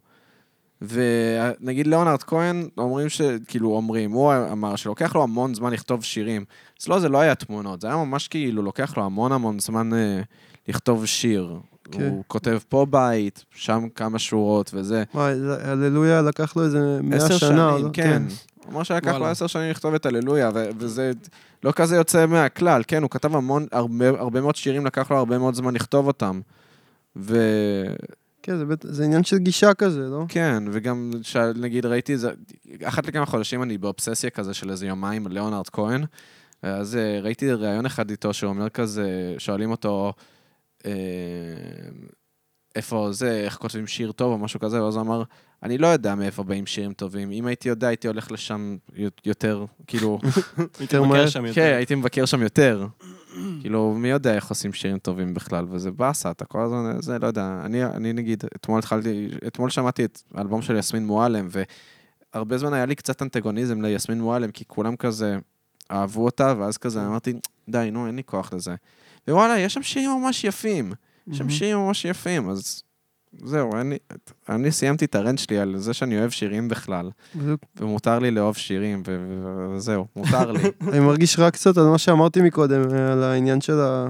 ונגיד 0.83 1.87
לאונרד 1.87 2.23
כהן, 2.23 2.69
אומרים 2.79 3.09
ש... 3.09 3.21
כאילו, 3.49 3.71
אומרים, 3.71 4.11
הוא 4.13 4.33
אמר 4.53 4.77
שלוקח 4.77 5.15
לו 5.15 5.23
המון 5.23 5.55
זמן 5.55 5.73
לכתוב 5.73 6.05
שירים. 6.05 6.45
אצלו 6.79 7.01
זה 7.01 7.09
לא 7.09 7.19
היה 7.21 7.35
תמונות, 7.35 7.81
זה 7.81 7.87
היה 7.87 7.97
ממש 7.97 8.29
כאילו, 8.29 8.63
לוקח 8.63 8.97
לו 8.97 9.05
המון 9.05 9.33
המון 9.33 9.59
זמן 9.59 9.95
אה, 9.95 10.21
לכתוב 10.69 11.07
שיר. 11.07 11.59
כן. 11.91 12.09
הוא 12.09 12.25
כותב 12.27 12.59
פה 12.69 12.87
בית, 12.91 13.45
שם 13.55 13.87
כמה 13.95 14.19
שורות 14.19 14.71
וזה. 14.75 15.05
וואי, 15.15 15.35
הללויה 15.65 16.23
לקח 16.23 16.57
לו 16.57 16.65
איזה 16.65 17.01
מאה 17.03 17.17
עשר 17.17 17.39
שנה. 17.39 17.71
או 17.71 17.73
שנים, 17.79 17.85
לא? 17.87 17.91
כן. 17.93 18.23
הוא 18.65 18.73
אמר 18.73 18.83
שלקח 18.83 19.15
לו. 19.15 19.27
עשר 19.27 19.47
שנים 19.47 19.71
לכתוב 19.71 19.95
את 19.95 20.07
הללויה, 20.07 20.51
וזה 20.79 21.13
לא 21.65 21.73
כזה 21.73 21.97
יוצא 21.97 22.27
מהכלל. 22.27 22.83
כן, 22.87 23.03
הוא 23.03 23.11
כתב 23.11 23.37
המון, 23.37 23.67
הרבה, 23.73 24.09
הרבה 24.09 24.41
מאוד 24.41 24.57
שירים, 24.57 24.87
לקח 24.87 25.11
לו 25.11 25.17
הרבה 25.17 25.39
מאוד 25.39 25.55
זמן 25.55 25.75
לכתוב 25.75 26.07
אותם. 26.07 26.41
ו... 27.17 27.37
כן, 28.43 28.57
זה 28.59 28.65
בטח- 28.65 28.89
זה 28.91 29.05
עניין 29.05 29.25
של 29.25 29.39
גישה 29.39 29.75
כזה, 29.75 30.01
לא? 30.01 30.25
כן, 30.29 30.63
וגם, 30.73 31.11
ש- 31.23 31.37
נגיד, 31.37 31.87
ראיתי 31.87 32.15
את 32.15 32.21
זה, 32.21 32.31
אחת 32.85 33.07
לכמה 33.07 33.27
חודשים 33.27 33.63
אני 33.63 33.79
באובססיה 33.79 34.31
כזה 34.31 34.55
של 34.55 34.71
איזה 34.71 34.87
יומיים 34.87 35.27
ליאונרד 35.27 35.69
כהן, 35.69 36.05
אז 36.63 36.97
אה, 36.97 37.21
ראיתי 37.23 37.53
ראיון 37.53 37.87
אחד 37.87 38.11
איתו 38.11 38.35
שהוא 38.35 38.51
אומר 38.51 38.69
כזה, 38.69 39.35
שואלים 39.39 39.71
אותו, 39.71 40.13
איפה 42.77 43.09
זה, 43.13 43.41
איך 43.45 43.57
כותבים 43.57 43.87
שיר 43.87 44.13
טוב 44.13 44.33
או 44.33 44.39
משהו 44.39 44.61
כזה, 44.61 44.85
ואז 44.85 44.95
הוא 44.95 45.03
אמר, 45.03 45.23
אני 45.63 45.79
לא 45.79 45.87
יודע 45.87 46.15
מאיפה 46.15 46.43
באים 46.43 46.67
שירים 46.67 46.93
טובים, 46.93 47.31
אם 47.31 47.47
הייתי 47.47 47.69
יודע, 47.69 47.89
הייתי 47.89 48.09
הולך 48.09 48.33
לשם 48.33 48.77
יותר, 49.25 49.65
כאילו, 49.87 50.19
יותר 50.81 51.03
מבקר 51.03 51.19
מהר. 51.19 51.27
שם 51.27 51.47
יותר. 51.47 51.55
כן, 51.55 51.75
הייתי 51.77 51.95
מבקר 51.95 52.25
שם 52.25 52.43
יותר. 52.43 52.87
כאילו, 53.61 53.95
מי 53.95 54.09
יודע 54.09 54.35
איך 54.35 54.49
עושים 54.49 54.73
שירים 54.73 54.99
טובים 54.99 55.35
בכלל, 55.35 55.67
וזה 55.71 55.91
באסה, 55.91 56.31
אתה 56.31 56.45
כל 56.45 56.61
הזמן, 56.61 56.97
זה, 57.01 57.19
לא 57.19 57.27
יודע. 57.27 57.61
אני, 57.65 57.85
אני 57.85 58.13
נגיד, 58.13 58.45
אתמול 58.57 58.79
התחלתי, 58.79 59.29
אתמול 59.47 59.71
שמעתי 59.71 60.05
את 60.05 60.23
האלבום 60.35 60.63
של 60.63 60.77
יסמין 60.77 61.07
מועלם, 61.07 61.49
והרבה 62.35 62.59
זמן 62.59 62.73
היה 62.73 62.87
לי 62.87 62.95
קצת 62.95 63.23
אנטגוניזם 63.23 63.83
ליסמין 63.83 64.21
מועלם, 64.21 64.51
כי 64.51 64.65
כולם 64.65 64.97
כזה 64.97 65.39
אהבו 65.91 66.25
אותה, 66.25 66.55
ואז 66.59 66.79
כזה 66.79 67.07
אמרתי, 67.07 67.33
די, 67.69 67.89
נו, 67.93 68.07
אין 68.07 68.17
לי 68.17 68.25
כוח 68.25 68.53
לזה. 68.53 68.75
ווואלה, 69.29 69.59
יש 69.59 69.75
שם 69.75 69.83
שירים 69.83 70.11
ממש 70.11 70.45
יפים. 70.45 70.93
יש 71.31 71.39
שם. 71.39 71.51
שירים 71.51 71.77
ממש 71.79 72.05
יפים, 72.05 72.51
אז 72.51 72.83
זהו, 73.45 73.77
אני, 73.77 73.97
אני 74.49 74.73
סיימתי 74.73 75.05
את 75.05 75.15
הרנט 75.15 75.39
שלי 75.39 75.59
על 75.59 75.79
זה 75.79 75.95
שאני 75.95 76.19
אוהב 76.19 76.31
שירים 76.31 76.69
בכלל. 76.69 77.11
ומותר 77.77 78.19
לי 78.19 78.31
לאהוב 78.31 78.57
שירים, 78.57 79.03
וזהו, 79.07 80.07
מותר 80.17 80.53
לי. 80.53 80.61
אני 80.93 81.01
מרגיש 81.01 81.39
רק 81.39 81.53
קצת 81.53 81.77
על 81.77 81.85
מה 81.85 81.99
שאמרתי 81.99 82.43
מקודם, 82.43 82.83
אה, 82.93 83.13
על 83.13 83.23
העניין 83.23 83.61
של 83.61 83.81
ה... 83.81 84.09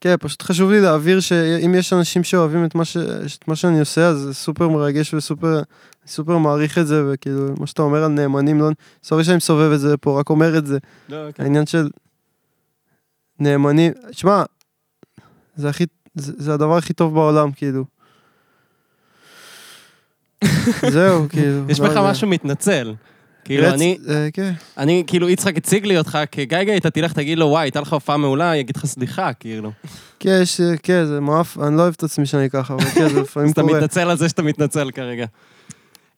כן, 0.00 0.14
פשוט 0.20 0.42
חשוב 0.42 0.70
לי 0.70 0.80
להבהיר 0.80 1.20
שאם 1.20 1.74
יש 1.74 1.92
אנשים 1.92 2.24
שאוהבים 2.24 2.64
את 2.64 2.74
מה, 2.74 2.84
ש... 2.84 2.96
את 2.96 3.48
מה 3.48 3.56
שאני 3.56 3.80
עושה, 3.80 4.08
אז 4.08 4.18
זה 4.18 4.34
סופר 4.34 4.68
מרגש 4.68 5.14
וסופר 5.14 5.62
סופר 6.08 6.38
מעריך 6.38 6.78
את 6.78 6.86
זה, 6.86 7.02
וכאילו, 7.06 7.54
מה 7.60 7.66
שאתה 7.66 7.82
אומר 7.82 8.04
על 8.04 8.10
נאמנים, 8.10 8.60
לא... 8.60 8.68
סורי 9.04 9.24
שאני 9.24 9.36
מסובב 9.36 9.72
את 9.72 9.80
זה 9.80 9.96
פה, 9.96 10.20
רק 10.20 10.30
אומר 10.30 10.58
את 10.58 10.66
זה. 10.66 10.78
לא, 11.08 11.32
כן. 11.32 11.42
העניין 11.42 11.66
של 11.66 11.88
נאמנים, 13.40 13.92
שמע, 14.12 14.42
זה 15.56 15.68
הכי, 15.68 15.86
זה, 16.14 16.32
זה 16.36 16.54
הדבר 16.54 16.76
הכי 16.76 16.92
טוב 16.92 17.14
בעולם, 17.14 17.52
כאילו. 17.52 17.84
זהו, 20.92 21.28
כאילו. 21.28 21.64
יש 21.68 21.80
לא 21.80 21.86
בך 21.86 21.96
יודע. 21.96 22.10
משהו 22.10 22.28
מתנצל. 22.28 22.94
כאילו, 23.48 23.66
רצ- 23.68 23.72
אני, 23.74 23.98
אה, 24.08 24.28
כן. 24.32 24.52
אני, 24.78 25.04
כאילו, 25.06 25.28
יצחק 25.28 25.56
הציג 25.56 25.86
לי 25.86 25.98
אותך 25.98 26.18
כגיא 26.32 26.76
אתה 26.76 26.90
תלך, 26.90 27.12
תגיד 27.12 27.38
לו, 27.38 27.46
וואי, 27.46 27.62
הייתה 27.64 27.80
לך 27.80 27.92
הופעה 27.92 28.16
מעולה, 28.16 28.56
יגיד 28.56 28.76
לך 28.76 28.86
סליחה, 28.86 29.32
כאילו. 29.32 29.72
כן, 30.20 30.38
יש, 30.42 30.60
כן, 30.82 31.04
זה 31.06 31.20
מעף, 31.20 31.58
אני 31.58 31.76
לא 31.76 31.82
אוהב 31.82 31.94
את 31.96 32.02
עצמי 32.02 32.26
שאני 32.26 32.50
ככה, 32.50 32.74
אבל 32.74 32.84
כן, 32.84 33.08
זה 33.08 33.20
לפעמים 33.20 33.46
אז 33.46 33.52
אתה 33.52 33.62
קורה. 33.62 33.76
מתנצל 33.76 34.10
על 34.10 34.16
זה 34.16 34.28
שאתה 34.28 34.42
מתנצל 34.42 34.90
כרגע. 34.90 35.26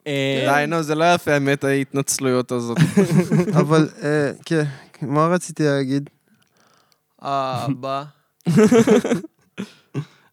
אה, 0.07 0.47
די, 0.61 0.67
נו, 0.67 0.83
זה 0.83 0.95
לא 0.95 1.15
יפה, 1.15 1.33
האמת, 1.33 1.65
ההתנצלויות 1.65 2.53
הזאת. 2.53 2.79
אבל, 3.61 3.89
אה, 4.03 4.31
כן, 4.45 4.63
מה 5.03 5.27
רציתי 5.27 5.63
להגיד? 5.63 6.11
אה, 7.25 7.65
הבא. 7.69 8.03
על 8.47 8.55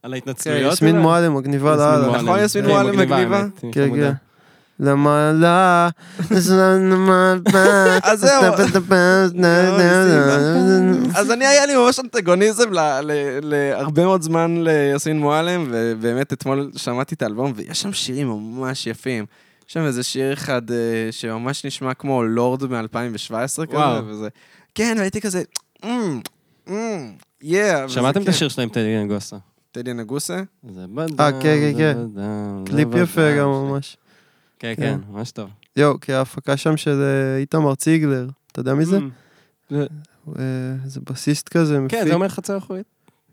כן, 0.04 0.14
ההתנצלויות. 0.14 0.74
יסמין? 0.74 1.00
מועלם 1.00 1.36
מגניבה 1.38 1.76
לאללה. 1.76 2.22
נכון, 2.22 2.40
יסמין 2.44 2.66
כן, 2.66 2.72
מועלם 2.72 2.98
מגניבה? 3.00 3.46
כן. 3.62 3.70
כן. 3.72 4.14
למעלה, 4.80 5.90
למעלה, 6.80 7.98
אז 8.12 8.20
זהו. 8.20 8.54
אז 11.16 11.32
אני, 11.32 11.46
היה 11.48 11.66
לי 11.66 11.76
ממש 11.76 12.00
אנטגוניזם 12.00 12.70
להרבה 13.42 14.04
מאוד 14.04 14.22
זמן 14.22 14.64
ליסמין 14.64 15.20
מועלם, 15.20 15.68
ובאמת 15.72 16.34
אתמול 16.34 16.72
שמעתי 16.76 17.16
את 17.16 17.22
האלבום, 17.22 17.54
ויש 17.56 17.82
שם 17.82 17.94
שירים 17.94 18.28
ממש 18.30 18.88
יפים. 18.88 19.26
יש 19.68 19.74
שם 19.74 19.86
איזה 19.86 20.04
שיר 20.04 20.34
אחד 20.34 20.72
אה, 20.72 20.78
שממש 21.12 21.66
נשמע 21.66 21.94
כמו 21.94 22.24
לורד 22.24 22.64
מ-2017 22.64 23.32
כזה. 23.66 23.78
וזה... 24.08 24.28
כן, 24.76 24.96
והייתי 25.00 25.22
כזה... 25.22 25.44
"אמ, 25.84 26.22
אמ, 26.70 27.14
שמעתם 27.88 28.22
את 28.22 28.26
כיף. 28.26 28.36
השיר 28.36 28.50
שלהם, 28.50 28.70
טדי 28.70 29.04
נגוסה? 29.04 29.38
טדי 29.72 29.94
נגוסה? 29.94 30.42
אה, 31.20 31.32
כן, 31.32 31.40
כן, 31.42 31.74
כן. 31.78 31.98
קליפ 32.66 32.88
יפה. 32.96 33.38
גם 33.38 33.48
ממש. 33.48 33.98
כן, 34.60 34.74
כן. 34.78 34.82
כן, 34.82 35.00
ממש 35.12 35.32
טוב. 35.32 35.50
יואו, 35.76 36.00
כי 36.00 36.14
ההפקה 36.14 36.58
שם 36.58 36.78
של 36.78 37.02
אה, 37.02 37.38
איתמר 37.38 37.76
ציגלר, 37.76 38.28
אתה 38.52 38.60
יודע 38.60 38.74
מי 38.74 38.86
זה? 38.86 39.00
Mm. 39.72 39.76
אה, 39.76 40.76
זה 40.86 41.00
בסיסט 41.10 41.50
כזה, 41.50 41.80
מפיק. 41.80 42.00
כן, 42.00 42.08
זה 42.08 42.14
אומר 42.14 42.30
חצר 42.30 42.58
אחורית. 42.58 42.86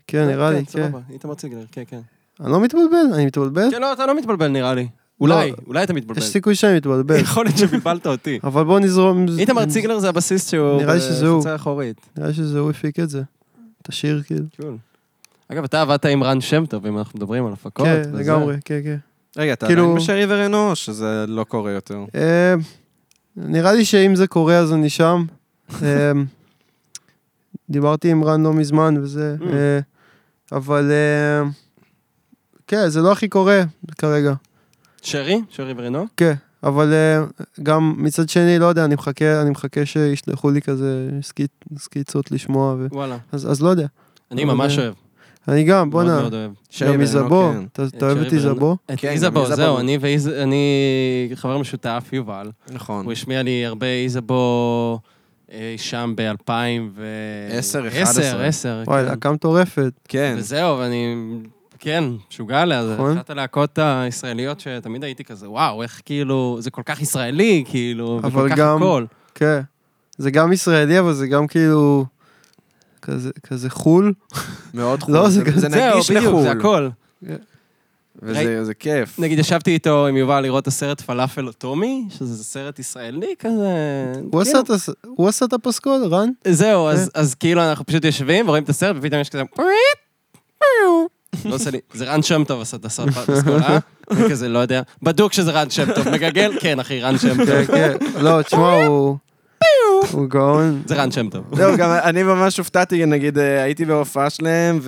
כן, 0.07 0.27
נראה 0.27 0.51
לי, 0.51 0.65
כן. 0.65 0.71
סבבה, 0.71 0.99
איתמר 1.09 1.33
ציגלר, 1.33 1.65
כן, 1.71 1.83
כן. 1.87 1.99
אני 2.39 2.51
לא 2.51 2.61
מתבלבל? 2.61 3.13
אני 3.13 3.25
מתבלבל? 3.25 3.71
כן, 3.71 3.81
לא, 3.81 3.93
אתה 3.93 4.05
לא 4.05 4.17
מתבלבל 4.17 4.47
נראה 4.47 4.73
לי. 4.73 4.87
אולי, 5.21 5.51
אולי 5.67 5.83
אתה 5.83 5.93
מתבלבל. 5.93 6.21
יש 6.21 6.27
סיכוי 6.27 6.55
שאני 6.55 6.77
מתבלבל. 6.77 7.19
יכול 7.19 7.45
להיות 7.45 7.57
שבלבלת 7.57 8.07
אותי. 8.07 8.39
אבל 8.43 8.63
בוא 8.63 8.79
נזרום. 8.79 9.25
איתמר 9.39 9.65
ציגלר 9.65 9.99
זה 9.99 10.09
הבסיסט 10.09 10.49
שהוא 10.49 10.81
נראה 10.81 10.93
לי 10.93 10.99
שזה 10.99 11.27
הוא. 11.27 11.39
בחצר 11.39 11.55
אחורית. 11.55 11.97
נראה 12.17 12.27
לי 12.27 12.33
שזה 12.33 12.59
הוא 12.59 12.69
הפיק 12.69 12.99
את 12.99 13.09
זה. 13.09 13.21
את 13.81 13.89
השיר 13.89 14.21
כאילו. 14.25 14.45
אגב, 15.47 15.63
אתה 15.63 15.81
עבדת 15.81 16.05
עם 16.05 16.23
רן 16.23 16.41
שם 16.41 16.65
טוב, 16.65 16.85
אם 16.85 16.97
אנחנו 16.97 17.17
מדברים 17.17 17.45
על 17.45 17.53
הפקות. 17.53 17.85
כן. 17.85 18.09
לגמרי, 18.13 18.55
כן, 18.65 18.79
כן. 18.83 18.97
רגע, 19.37 19.53
אתה 19.53 19.67
כאילו- 19.67 19.83
עדיין 19.83 19.97
בשרי 19.97 20.25
ורנו, 20.29 20.69
או 20.69 20.75
שזה 20.75 21.25
לא 21.27 21.43
קורה 21.43 21.71
יותר? 21.71 21.99
אה, 22.15 22.53
נראה 23.37 23.73
לי 23.73 23.85
שאם 23.85 24.15
זה 24.15 24.27
קורה 24.27 24.57
אז 24.57 24.73
אני 24.73 24.89
שם. 24.89 25.25
אה, 25.83 26.11
דיברתי 27.69 28.11
עם 28.11 28.23
רן 28.23 28.43
לא 28.43 28.53
מזמן 28.53 28.95
וזה, 29.01 29.35
Mm. 29.39 29.43
אה, 29.43 29.79
אבל 30.51 30.91
אה, 30.91 31.49
כן, 32.67 32.89
זה 32.89 33.01
לא 33.01 33.11
הכי 33.11 33.27
קורה 33.29 33.61
כרגע. 33.97 34.33
שרי? 35.01 35.41
שרי 35.49 35.73
ורנו? 35.77 36.05
כן, 36.17 36.33
אבל 36.63 36.93
אה, 36.93 37.23
גם 37.63 37.93
מצד 37.97 38.29
שני, 38.29 38.59
לא 38.59 38.65
יודע, 38.65 38.85
אני 38.85 38.95
מחכה, 38.95 39.41
אני 39.41 39.49
מחכה 39.49 39.85
שישלחו 39.85 40.51
לי 40.51 40.61
כזה 40.61 41.09
סקיצ- 41.21 41.77
סקיצות 41.77 42.31
לשמוע, 42.31 42.75
ו... 42.79 42.87
וואלה. 42.91 43.17
אז, 43.31 43.51
אז 43.51 43.61
לא 43.61 43.69
יודע. 43.69 43.87
אני 44.31 44.45
ממש 44.45 44.77
אה, 44.77 44.83
אוהב. 44.83 44.93
אני 45.47 45.63
גם, 45.63 45.89
בואנה, 45.89 46.21
מאוד 46.21 46.33
אוהב. 46.33 46.51
גם 46.81 46.87
ורנו, 46.89 47.01
איזבו, 47.01 47.51
כן. 47.53 47.63
אתה 47.73 48.05
אוהב 48.05 48.17
שרי 48.17 48.27
את. 48.27 48.33
איזבו? 48.33 48.77
את 48.93 48.99
כן, 48.99 49.07
איזבו. 49.09 49.45
זהו, 49.55 49.79
אני 49.79 49.97
ואיז... 50.01 50.27
אני 50.27 50.65
חבר 51.35 51.57
משותף, 51.57 52.09
יובל. 52.13 52.51
נכון. 52.71 53.05
הוא 53.05 53.11
השמיע 53.11 53.43
לי 53.43 53.65
הרבה 53.65 53.87
איזבו 53.87 54.99
אה, 55.51 55.73
שם 55.77 56.13
ב-2000 56.17 56.51
ו... 56.95 57.05
עשר, 57.51 57.85
10, 57.85 57.87
11. 57.87 58.45
10, 58.45 58.83
וואי. 58.87 59.03
להקה 59.03 59.31
מטורפת. 59.31 59.91
כן. 60.07 60.35
וזהו, 60.37 60.79
ואני... 60.79 61.15
כן, 61.79 62.03
משוגע 62.31 62.61
עליה, 62.61 62.85
זה 62.85 62.93
נכון. 62.93 63.17
אחת 63.17 63.29
הלהקות 63.29 63.79
הישראליות 63.81 64.59
שתמיד 64.59 65.03
הייתי 65.03 65.23
כזה, 65.23 65.49
וואו, 65.49 65.83
איך 65.83 66.01
כאילו, 66.05 66.57
זה 66.59 66.71
כל 66.71 66.81
כך 66.85 67.01
ישראלי, 67.01 67.63
כאילו, 67.67 68.19
אבל 68.23 68.29
וכל 68.29 68.49
כך 68.49 68.55
גם- 68.57 68.77
הכל. 68.77 69.05
כן. 69.35 69.59
זה 70.17 70.31
גם 70.31 70.53
ישראלי, 70.53 70.99
אבל 70.99 71.13
זה 71.13 71.27
גם 71.27 71.47
כאילו... 71.47 72.05
כזה, 73.05 73.29
כזה 73.47 73.69
חול. 73.69 74.13
מאוד 74.73 75.03
חול. 75.03 75.13
לא, 75.15 75.29
זה 75.29 75.39
זה 75.39 75.43
גם- 75.45 75.59
זה 75.59 75.67
זהו, 75.69 75.93
נגיש 75.95 76.11
בדיוק, 76.11 76.41
זה 76.41 76.53
לחו"ל. 76.53 76.59
הכל. 76.59 76.89
וזה 78.23 78.65
זה 78.65 78.73
כיף. 78.73 79.19
נגיד, 79.19 79.39
ישבתי 79.39 79.71
איתו 79.71 80.07
עם 80.07 80.17
יובל 80.17 80.41
לראות 80.41 80.63
את 80.63 80.67
הסרט 80.67 81.01
פלאפל 81.01 81.47
אוטומי, 81.47 82.03
שזה 82.09 82.43
סרט 82.43 82.79
ישראלי 82.79 83.33
כזה... 83.39 83.73
הוא 84.31 84.41
עשה 84.41 84.51
כאילו, 84.51 84.63
את 84.63 84.69
הס- 84.69 84.89
הוא 85.03 85.27
עשה 85.27 85.45
את 85.45 85.53
הפסקול, 85.53 86.05
רן? 86.05 86.29
זהו, 86.47 86.87
אז- 86.87 87.11
אז 87.13 87.35
כאילו 87.35 87.61
אנחנו 87.69 87.85
פשוט 87.85 88.05
יושבים 88.05 88.45
ורואים 88.47 88.63
את 88.63 88.69
הסרט, 88.69 88.95
ופתאום 88.99 89.21
יש 89.21 89.29
כזה... 89.29 89.43
לא 91.45 91.55
עושה 91.55 91.71
לי, 91.71 91.79
זה 91.93 92.05
רן 92.05 92.21
שם 92.23 92.43
טוב 92.47 92.61
עשה 92.61 92.77
את 92.77 92.85
הסקולה, 92.85 93.79
אני 94.11 94.29
כזה 94.29 94.49
לא 94.49 94.59
יודע, 94.59 94.81
בדוק 95.01 95.33
שזה 95.33 95.51
רן 95.51 95.69
שם 95.69 95.93
טוב, 95.95 96.09
מגגל, 96.09 96.51
כן 96.59 96.79
אחי, 96.79 97.01
רן 97.01 97.17
שם 97.17 97.37
טוב, 97.45 97.65
כן, 97.65 97.65
כן. 97.67 98.21
לא, 98.21 98.41
תשמע, 98.41 98.85
הוא... 98.85 99.17
הוא 100.11 100.25
גאון. 100.29 100.81
זה 100.85 100.95
רן 100.95 101.11
שם 101.11 101.29
טוב. 101.29 101.43
זהו, 101.55 101.77
גם 101.77 101.89
אני 102.03 102.23
ממש 102.23 102.57
הופתעתי, 102.57 103.05
נגיד, 103.05 103.37
אה, 103.37 103.63
הייתי 103.63 103.85
בהופעה 103.85 104.29
שלהם, 104.29 104.79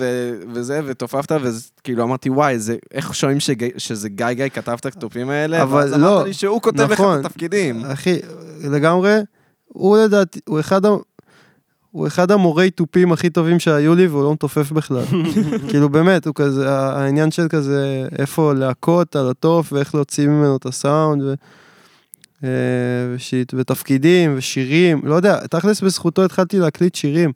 וזה, 0.54 0.80
ותופפת, 0.84 1.32
וכאילו 1.42 2.02
אמרתי, 2.04 2.30
וואי, 2.30 2.58
זה- 2.58 2.76
איך 2.94 3.14
שומעים 3.14 3.38
שזה 3.76 4.08
גיא 4.08 4.32
גיא 4.32 4.48
כתב 4.48 4.76
את 4.80 4.86
הכתובים 4.86 5.30
האלה? 5.30 5.62
אבל 5.62 5.88
לא, 5.98 6.14
אמרת 6.14 6.26
לי 6.26 6.32
שהוא 6.32 6.62
כותב 6.62 6.80
לך 6.80 6.92
נכון. 6.92 7.20
את 7.20 7.24
התפקידים. 7.24 7.84
אחי, 7.84 8.18
לגמרי, 8.64 9.16
הוא 9.68 9.98
לדעתי, 9.98 10.40
הוא 10.48 10.60
אחד 10.60 10.84
ה... 10.86 10.88
הוא 11.90 12.06
אחד 12.06 12.30
המורי 12.30 12.70
תופים 12.70 13.12
הכי 13.12 13.30
טובים 13.30 13.58
שהיו 13.58 13.94
לי, 13.94 14.06
והוא 14.06 14.22
לא 14.22 14.32
מתופף 14.32 14.72
בכלל. 14.72 15.02
כאילו 15.68 15.88
באמת, 15.88 16.26
הוא 16.26 16.34
כזה, 16.34 16.70
העניין 16.70 17.30
של 17.30 17.48
כזה, 17.48 18.08
איפה 18.18 18.52
להכות 18.52 19.16
על 19.16 19.30
התוף, 19.30 19.72
ואיך 19.72 19.94
להוציא 19.94 20.28
ממנו 20.28 20.56
את 20.56 20.66
הסאונד, 20.66 21.22
ו... 21.22 21.34
אה, 22.44 22.48
ותפקידים, 23.54 24.34
ושירים, 24.36 25.00
לא 25.04 25.14
יודע, 25.14 25.46
תכלס 25.46 25.80
בזכותו 25.80 26.24
התחלתי 26.24 26.58
להקליט 26.58 26.94
שירים. 26.94 27.32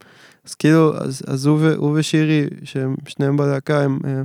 אז 0.47 0.55
כאילו, 0.55 0.97
אז, 0.97 1.23
אז 1.27 1.47
הוא, 1.47 1.59
ו, 1.61 1.75
הוא 1.77 1.99
ושירי, 1.99 2.47
שהם 2.65 2.95
שניהם 3.09 3.37
בלהקה, 3.37 3.83
הם... 3.83 3.99
אה, 4.05 4.23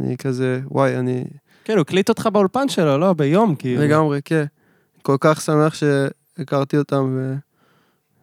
אני 0.00 0.16
כזה, 0.16 0.60
וואי, 0.70 0.98
אני... 0.98 1.24
כן, 1.64 1.72
הוא 1.72 1.80
הקליט 1.80 2.08
אותך 2.08 2.28
באולפן 2.32 2.68
שלו, 2.68 2.98
לא? 2.98 3.12
ביום, 3.12 3.54
כאילו. 3.54 3.82
לגמרי, 3.82 4.20
כן. 4.24 4.44
כל 5.02 5.16
כך 5.20 5.40
שמח 5.40 5.74
שהכרתי 5.74 6.78
אותם, 6.78 7.16
ו... 7.16 7.34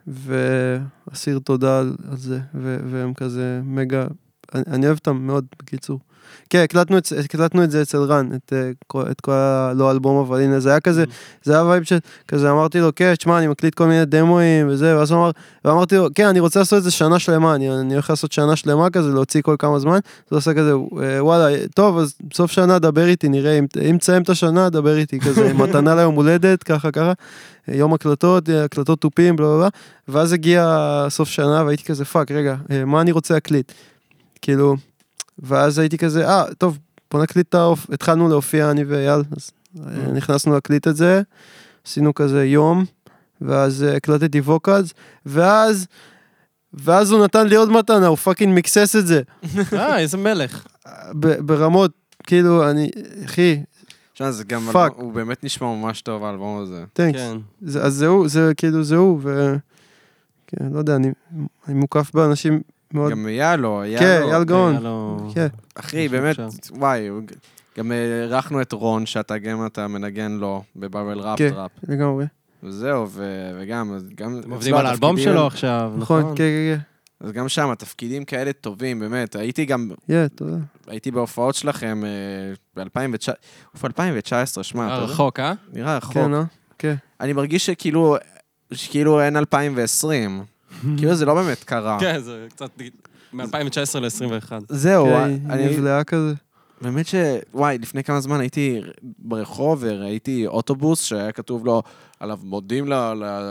ואסיר 0.07 1.39
תודה 1.39 1.79
על 1.79 1.95
זה, 2.13 2.39
ו... 2.55 2.77
והם 2.91 3.13
כזה 3.13 3.61
מגה... 3.63 4.07
אני, 4.55 4.63
אני 4.67 4.85
אוהב 4.85 4.97
אותם 4.97 5.17
מאוד, 5.17 5.45
בקיצור. 5.59 5.99
כן, 6.49 6.59
הקלטנו 6.59 6.97
את, 6.97 7.07
הקלטנו 7.25 7.63
את 7.63 7.71
זה 7.71 7.81
אצל 7.81 7.97
רן, 7.97 8.29
את, 8.35 8.53
אה, 8.53 8.71
את 9.11 9.21
כל 9.21 9.31
ה... 9.31 9.73
לא 9.75 9.91
אלבום, 9.91 10.17
אבל 10.17 10.41
הנה, 10.41 10.59
זה 10.59 10.69
היה 10.69 10.79
כזה, 10.79 11.03
זה 11.43 11.53
היה 11.53 11.65
וייב 11.65 11.83
שכזה 11.83 12.51
אמרתי 12.51 12.79
לו, 12.79 12.89
כן, 12.95 13.15
תשמע, 13.15 13.37
אני 13.37 13.47
מקליט 13.47 13.75
כל 13.75 13.85
מיני 13.85 14.05
דמואים 14.05 14.67
וזה, 14.69 14.97
ואז 14.97 15.11
הוא 15.11 15.19
אמר, 15.19 15.31
ואמרתי 15.65 15.95
לו, 15.95 16.07
כן, 16.15 16.27
אני 16.27 16.39
רוצה 16.39 16.59
לעשות 16.59 16.77
את 16.77 16.83
זה 16.83 16.91
שנה 16.91 17.19
שלמה, 17.19 17.55
אני, 17.55 17.79
אני 17.79 17.93
הולך 17.93 18.09
לעשות 18.09 18.31
שנה 18.31 18.55
שלמה 18.55 18.89
כזה, 18.89 19.09
להוציא 19.09 19.41
כל 19.41 19.55
כמה 19.59 19.79
זמן, 19.79 19.95
אז 19.95 20.01
הוא 20.29 20.37
עושה 20.37 20.53
כזה, 20.53 20.71
"אה, 20.71 21.23
וואלה, 21.23 21.67
טוב, 21.75 21.97
אז 21.97 22.13
בסוף 22.29 22.51
שנה 22.51 22.79
דבר 22.79 23.07
איתי, 23.07 23.29
נראה, 23.29 23.59
אם, 23.89 23.97
תסיים 23.97 24.21
את 24.21 24.29
השנה, 24.29 24.69
דבר 24.69 24.97
איתי, 24.97 25.19
כזה, 25.19 25.53
מתנה 25.53 25.95
ליום 25.95 26.15
הולדת, 26.15 26.63
ככה, 26.63 26.91
ככה, 26.91 27.13
יום 27.67 27.93
הקלטות, 27.93 28.49
אה, 28.49 28.63
הקלטות 28.63 29.01
תופים, 29.01 29.35
בלה 29.35 29.47
בלה 29.47 29.57
בלה, 29.57 29.67
ואז 30.07 30.33
הגיע 30.33 31.05
סוף 31.09 31.29
שנה, 31.29 31.63
והייתי 31.65 31.83
כזה, 31.83 32.05
fuck, 32.05 32.31
רגע, 32.31 32.55
מה 32.85 33.01
אני 33.01 33.11
רוצה 33.11 33.33
להקליט? 33.33 33.71
כאילו, 34.41 34.75
ואז 35.39 35.79
הייתי 35.79 35.97
כזה, 35.97 36.29
אה, 36.29 36.53
טוב, 36.57 36.77
בוא 37.11 37.23
נקליט 37.23 37.49
את 37.49 37.55
האופ... 37.55 37.89
התחלנו 37.91 38.29
להופיע, 38.29 38.71
אני 38.71 38.83
ואייל, 38.83 39.21
אז 39.37 39.51
אה, 39.79 40.11
נכנסנו 40.11 40.53
להקליט 40.53 40.87
את 40.87 40.95
זה, 40.95 41.21
עשינו 41.85 42.13
כזה 42.13 42.45
יום, 42.45 42.85
ואז 43.41 43.83
אה, 43.83 43.95
הקלטתי 43.95 44.39
vocals, 44.39 44.93
ואז, 45.25 45.87
ואז 46.73 47.11
הוא 47.11 47.23
נתן 47.23 47.47
לי 47.47 47.55
עוד 47.55 47.69
מתנה, 47.69 48.07
הוא 48.07 48.17
fucking 48.17 48.53
מיקסס 48.53 48.95
את 48.95 49.07
זה, 49.07 49.21
אה, 49.73 49.99
איזה 49.99 50.17
מלך. 50.17 50.67
ברמות, 51.39 51.91
כאילו, 52.23 52.69
אני, 52.69 52.89
אחי, 53.25 53.59
תשמע, 54.13 54.31
זה 54.31 54.43
גם, 54.43 54.69
fuck. 54.71 54.91
הוא 54.95 55.13
באמת 55.13 55.43
נשמע 55.43 55.67
ממש 55.67 56.01
טוב, 56.01 56.23
האלבום 56.23 56.61
הזה. 56.61 56.83
כן. 56.95 57.37
זה, 57.61 57.83
אז 57.83 57.93
זהו, 57.93 58.27
זה 58.27 58.51
כאילו 58.57 58.83
זהו, 58.83 59.19
ו... 59.21 59.55
כן, 60.47 60.65
לא 60.73 60.79
יודע, 60.79 60.95
אני, 60.95 61.11
אני 61.67 61.73
מוקף 61.73 62.11
באנשים 62.13 62.61
מאוד... 62.93 63.11
גם 63.11 63.27
לא, 63.57 63.83
אייל 63.83 63.99
כן, 63.99 64.21
לא. 64.21 64.31
אייל 64.31 64.43
גאון. 64.43 64.75
כן, 65.35 65.47
אחי, 65.75 66.07
באמת. 66.07 66.35
וואי, 66.71 67.09
גם 67.77 67.91
אירחנו 67.91 68.61
את 68.61 68.73
רון, 68.73 69.05
שאתה 69.05 69.37
גם 69.37 69.65
אתה 69.65 69.87
מנגן 69.87 70.31
לו, 70.31 70.63
בבאבל 70.75 71.19
טראפ 71.19 71.37
כן. 71.37 71.49
טראפ. 71.49 71.71
לגמרי. 71.87 72.25
וזהו, 72.63 73.09
ו- 73.09 73.51
וגם, 73.59 73.97
גם... 74.15 74.39
אתם 74.39 74.51
עובדים 74.51 74.75
על 74.75 74.85
האלבום 74.85 75.17
שלו 75.17 75.47
עכשיו, 75.47 75.91
נכון, 75.97 76.19
נכון? 76.21 76.35
כן, 76.35 76.43
כן, 76.43 76.79
אז 77.19 77.31
גם 77.31 77.49
שם, 77.49 77.69
התפקידים 77.69 78.25
כאלה 78.25 78.53
טובים, 78.53 78.99
באמת. 78.99 79.35
הייתי 79.35 79.65
גם, 79.65 79.91
כן, 80.07 80.25
yeah, 80.25 80.37
תודה. 80.37 80.57
הייתי 80.87 81.11
בהופעות 81.11 81.55
שלכם 81.55 82.03
אה, 82.05 82.83
ב-2019, 82.83 83.33
אוף, 83.73 83.85
2019, 83.85 84.63
שמע, 84.63 84.87
אתה 84.87 84.93
יודע, 84.93 85.05
רחוק, 85.05 85.39
אה? 85.39 85.53
נראה 85.73 85.97
רחוק. 85.97 86.13
כן, 86.13 86.33
אה? 86.33 86.43
כן. 86.79 86.95
אני 87.21 87.33
מרגיש 87.33 87.65
שכאילו, 87.65 88.17
שכאילו 88.73 89.21
אין 89.21 89.37
2020. 89.37 90.43
כאילו 90.97 91.15
זה 91.15 91.25
לא 91.25 91.33
באמת 91.33 91.63
קרה. 91.63 91.97
כן, 91.99 92.19
זה 92.19 92.47
קצת 92.49 92.69
מ-2019 93.33 93.99
ל-21. 93.99 94.51
זהו, 94.69 95.05
כן, 95.05 95.51
אני 95.51 95.65
נבלעה 95.65 96.03
כזה. 96.03 96.33
באמת 96.81 97.07
ש... 97.07 97.15
וואי, 97.53 97.77
לפני 97.77 98.03
כמה 98.03 98.19
זמן 98.19 98.39
הייתי 98.39 98.81
ברחוב 99.19 99.77
וראיתי 99.81 100.47
אוטובוס 100.47 101.03
שהיה 101.03 101.31
כתוב 101.31 101.65
לו 101.65 101.83
עליו 102.19 102.39
מודים 102.43 102.87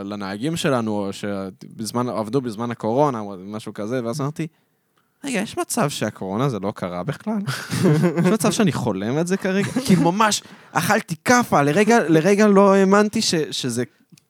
לנהגים 0.04 0.56
שלנו, 0.56 1.08
שבזמן, 1.12 2.08
עבדו 2.08 2.40
בזמן 2.40 2.70
הקורונה, 2.70 3.20
או 3.20 3.36
משהו 3.38 3.74
כזה, 3.74 4.00
ואז 4.04 4.20
אמרתי, 4.20 4.46
רגע, 5.24 5.40
יש 5.40 5.58
מצב 5.58 5.88
שהקורונה 5.90 6.48
זה 6.48 6.58
לא 6.58 6.72
קרה 6.76 7.02
בכלל? 7.02 7.38
יש 8.20 8.26
מצב 8.32 8.52
שאני 8.52 8.72
חולם 8.72 9.18
את 9.18 9.26
זה 9.26 9.36
כרגע? 9.36 9.70
כאילו 9.86 10.12
ממש 10.12 10.42
אכלתי 10.72 11.14
כאפה, 11.24 11.62
לרגע, 11.62 11.98
לרגע 12.08 12.46
לא 12.46 12.74
האמנתי 12.74 13.22
ש, 13.22 13.34
שזה 13.34 13.84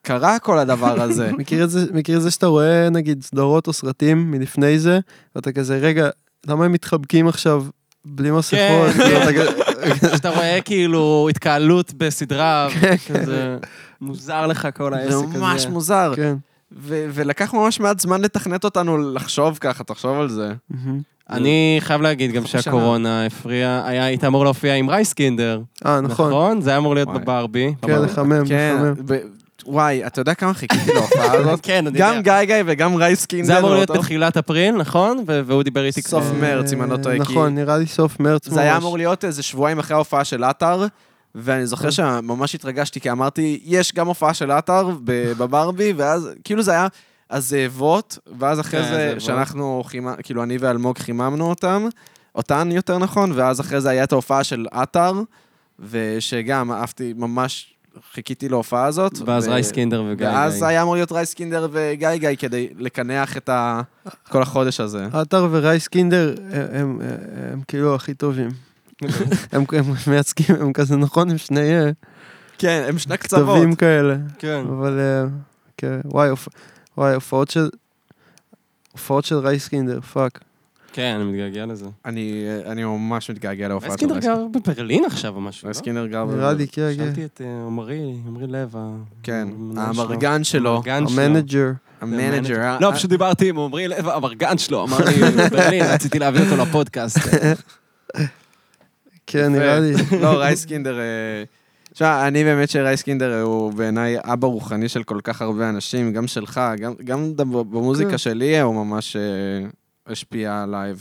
קרה 0.09 0.39
כל 0.39 0.59
הדבר 0.59 1.01
הזה. 1.03 1.31
מכיר 1.39 1.65
את 1.65 1.71
זה, 1.71 1.87
מכיר 1.93 2.17
את 2.17 2.23
זה 2.23 2.31
שאתה 2.31 2.47
רואה 2.47 2.89
נגיד 2.91 3.23
סדרות 3.23 3.67
או 3.67 3.73
סרטים 3.73 4.31
מלפני 4.31 4.79
זה, 4.79 4.99
ואתה 5.37 5.53
כזה, 5.53 5.79
רגע, 5.79 6.09
למה 6.47 6.65
הם 6.65 6.73
מתחבקים 6.73 7.29
עכשיו 7.29 7.65
בלי 8.05 8.31
מסכות? 8.31 8.59
כן, 8.97 9.33
שאתה 10.17 10.31
רואה 10.31 10.59
כאילו 10.65 11.27
התקהלות 11.31 11.93
בסדרה, 11.97 12.69
כן, 12.81 12.95
כזה 13.15 13.57
מוזר 14.01 14.47
לך 14.47 14.69
כל 14.77 14.95
העסק 14.95 15.11
זה 15.11 15.17
הזה. 15.17 15.39
ממש 15.39 15.67
מוזר. 15.67 16.13
כן. 16.17 16.37
ו- 16.79 17.07
ולקח 17.15 17.55
ממש 17.55 17.81
מעט 17.81 18.01
זמן 18.01 18.21
לתכנת 18.21 18.65
אותנו 18.65 19.13
לחשוב 19.13 19.59
ככה, 19.61 19.85
תחשוב 19.85 20.21
על 20.21 20.29
זה. 20.29 20.53
אני 21.31 21.77
חייב 21.81 22.01
להגיד 22.03 22.33
גם 22.33 22.47
שהקורונה 22.47 23.27
הפריעה, 23.27 23.89
היה- 23.89 24.05
היית 24.05 24.25
אמור 24.25 24.45
להופיע 24.45 24.75
עם 24.75 24.91
רייסקינדר. 24.91 25.61
אה, 25.87 26.01
נכון. 26.01 26.29
נכון? 26.29 26.61
זה 26.61 26.71
היה 26.71 26.79
אמור 26.79 26.95
להיות. 26.95 27.09
בברבי. 27.09 27.75
כן, 27.83 28.03
לחמם, 28.03 28.47
כן, 28.49 28.77
לחמם. 28.81 29.17
וואי, 29.69 30.07
אתה 30.07 30.21
יודע 30.21 30.35
כמה 30.35 30.55
חיכיתי 30.55 30.93
להופעה 30.95 31.33
הזאת? 31.33 31.61
כן, 31.63 31.87
אני 31.87 31.99
גם 31.99 32.15
יודע. 32.17 32.45
גיא 32.45 32.55
גיא 32.57 32.63
וגם 32.67 32.95
רייסקינדר. 32.97 33.47
זה 33.47 33.59
אמור 33.59 33.71
להיות 33.75 33.91
בתחילת 33.91 34.37
אפריל, 34.37 34.75
נכון? 34.77 35.25
והוא 35.27 35.63
דיבר 35.63 35.85
איתי 35.85 36.03
סוף 36.03 36.25
כבר- 36.25 36.33
מרץ, 36.41 36.73
אם 36.73 36.83
אני 36.83 36.91
לא 36.91 36.97
טועה, 36.97 37.15
כי- 37.15 37.21
נכון, 37.21 37.55
נראה 37.55 37.79
לי 37.79 37.87
סוף 37.87 38.21
מרץ 38.21 38.49
זה 38.49 38.61
היה 38.61 38.73
ממש. 38.75 38.83
אמור 38.83 38.97
להיות 38.99 39.25
איזה 39.25 39.43
שבועיים 39.43 39.79
אחרי 39.79 39.95
ההופעה 39.95 40.25
של 40.25 40.45
עטר, 40.45 40.87
ואני 41.35 41.67
זוכר 41.67 41.91
שממש 41.91 42.55
התרגשתי, 42.55 43.01
כי 43.01 43.11
אמרתי, 43.11 43.61
יש 43.65 43.95
גם 43.95 44.07
הופעה 44.07 44.35
של 44.35 44.51
עטר 44.51 44.89
ב- 45.05 45.33
בברבי, 45.39 45.93
ואז 45.97 46.31
כאילו 46.45 46.63
זה 46.63 46.73
היה 46.73 46.87
הזאבות, 47.31 48.19
ואז 48.39 48.61
אחרי 48.61 48.83
כן, 48.83 48.89
זה. 48.89 49.15
שאנחנו, 49.21 49.83
כאילו 50.23 50.43
אני 50.43 50.57
ואלמוג 50.61 50.99
חיממנו 50.99 51.49
אותם, 51.49 51.89
אותן 52.35 52.69
יותר 52.73 52.99
נכון, 52.99 53.33
ואז 53.35 53.61
אחרי 53.61 53.81
זה 53.81 53.91
היה 53.91 54.05
את 54.05 54.13
ההופעה 54.13 54.45
של 54.45 54.67
עטר, 54.71 55.13
ושגם 55.91 56.73
אהבתי, 56.73 57.13
ממש 57.17 57.75
חיכיתי 58.15 58.49
להופעה 58.49 58.85
הזאת. 58.87 59.13
ואז 59.27 59.47
ו- 59.47 59.51
רייסקינדר 59.51 60.05
וגיא 60.09 60.27
ואז 60.29 60.55
גיא. 60.59 60.67
היה 60.67 60.83
אמור 60.83 60.95
להיות 60.95 61.13
רייסקינדר 61.13 61.69
וגיא 61.73 62.17
גיא 62.17 62.29
כדי 62.39 62.69
לקנח 62.79 63.37
את 63.37 63.49
ה- 63.49 63.81
כל 64.29 64.43
החודש 64.43 64.81
הזה. 64.81 65.07
עטר 65.13 65.49
ורייסקינדר 65.51 66.35
הם- 66.53 66.67
הם 66.73 67.01
הם 67.53 67.61
כאילו 67.69 67.95
הכי 67.95 68.15
טובים. 68.15 68.49
הם 69.53 69.65
הם 69.73 69.85
מייצגים, 70.07 70.57
הם 70.61 70.73
כזה 70.73 70.97
נכון, 70.97 71.31
הם 71.31 71.39
שני 71.39 71.79
אה, 71.79 71.91
כן, 72.59 72.85
הם 72.89 72.99
שני 72.99 73.17
קצוות. 73.17 73.57
כתבים 73.57 73.75
כאלה. 73.75 74.17
כן. 74.39 74.65
אבל 74.69 74.99
אה, 74.99 75.25
כן, 75.77 76.01
וואי, 76.05 76.29
הופ- 76.31 76.49
וואי, 76.99 77.15
הופעות 77.15 77.51
של... 77.51 77.69
הופעות 78.93 79.25
של 79.25 79.37
רייסקינדר, 79.37 80.01
fuck. 80.01 80.41
כן, 80.99 81.17
אני 81.21 81.33
מתגעגע 81.33 81.67
לזה. 81.67 81.87
אני 82.05 82.45
אני 82.67 82.85
ממש 82.85 83.31
מתגעגע 83.31 83.69
להופעה 83.69 83.99
של 83.99 84.07
רייסקינדר. 84.07 84.37
גר 84.37 84.47
בברלין 84.53 85.05
עכשיו 85.05 85.35
או 85.35 85.41
משהו, 85.41 85.67
לא? 85.67 85.73
רייסקינדר 85.73 86.07
גר... 86.07 86.25
נראה 86.25 86.53
לי, 86.53 86.67
כן, 86.69 86.83
כן. 86.97 87.05
שאלתי 87.05 87.25
את 87.25 87.41
אה, 87.45 87.67
עמרי, 87.67 88.15
עמרי 88.27 88.47
לב, 88.47 88.77
ה- 88.77 88.97
כן. 89.23 89.49
האמרגן 89.77 90.45
שלו. 90.45 90.83
ה 90.87 90.96
manager. 90.96 91.71
ה 92.01 92.07
manager. 92.07 92.61
אה, 92.61 92.79
לא, 92.81 92.87
אה, 92.91 92.95
פשוט 92.95 93.11
דיברתי 93.11 93.49
עם 93.49 93.59
עמרי 93.59 93.89
לב, 93.89 94.09
האמרגן 94.09 94.59
שלו, 94.59 94.85
אמר 94.85 94.99
לי 94.99 95.15
בברלין, 95.47 95.85
רציתי 95.87 96.19
להביא 96.19 96.41
אותו 96.41 96.57
לפודקאסט. 96.63 97.19
כן, 99.27 99.53
נראה 99.53 99.81
לי. 99.81 99.93
לא, 100.23 100.29
רייסקינדר... 100.29 100.99
תשמע, 101.93 102.29
אני 102.29 102.45
באמת 102.45 102.71
שרייסקינדר 102.71 103.41
הוא 103.41 103.73
בעיניי 103.73 104.17
אבא 104.21 104.47
רוחני 104.47 104.89
של 104.89 105.03
כל 105.03 105.19
כך 105.25 105.43
הרבה 105.43 105.69
אנשים, 105.69 106.13
גם 106.13 106.27
שלך, 106.27 106.61
גם- 107.05 107.33
במוזיקה 107.37 108.11
כן. 108.11 108.19
שלי 108.19 108.61
הוא 108.61 108.75
ממש 108.85 109.17
השפיע 110.09 110.63
עליי, 110.63 110.93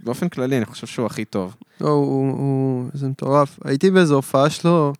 ובאופן 0.00 0.28
כללי 0.28 0.56
אני 0.56 0.64
חושב 0.64 0.86
שהוא 0.86 1.06
הכי 1.06 1.24
טוב. 1.24 1.56
לא, 1.80 1.88
הוא, 1.88 2.30
הוא, 2.32 2.90
זה 2.94 3.08
מטורף. 3.08 3.58
הייתי 3.64 3.90
באיזו 3.90 4.14
הופעה 4.14 4.50
שלו, 4.50 4.92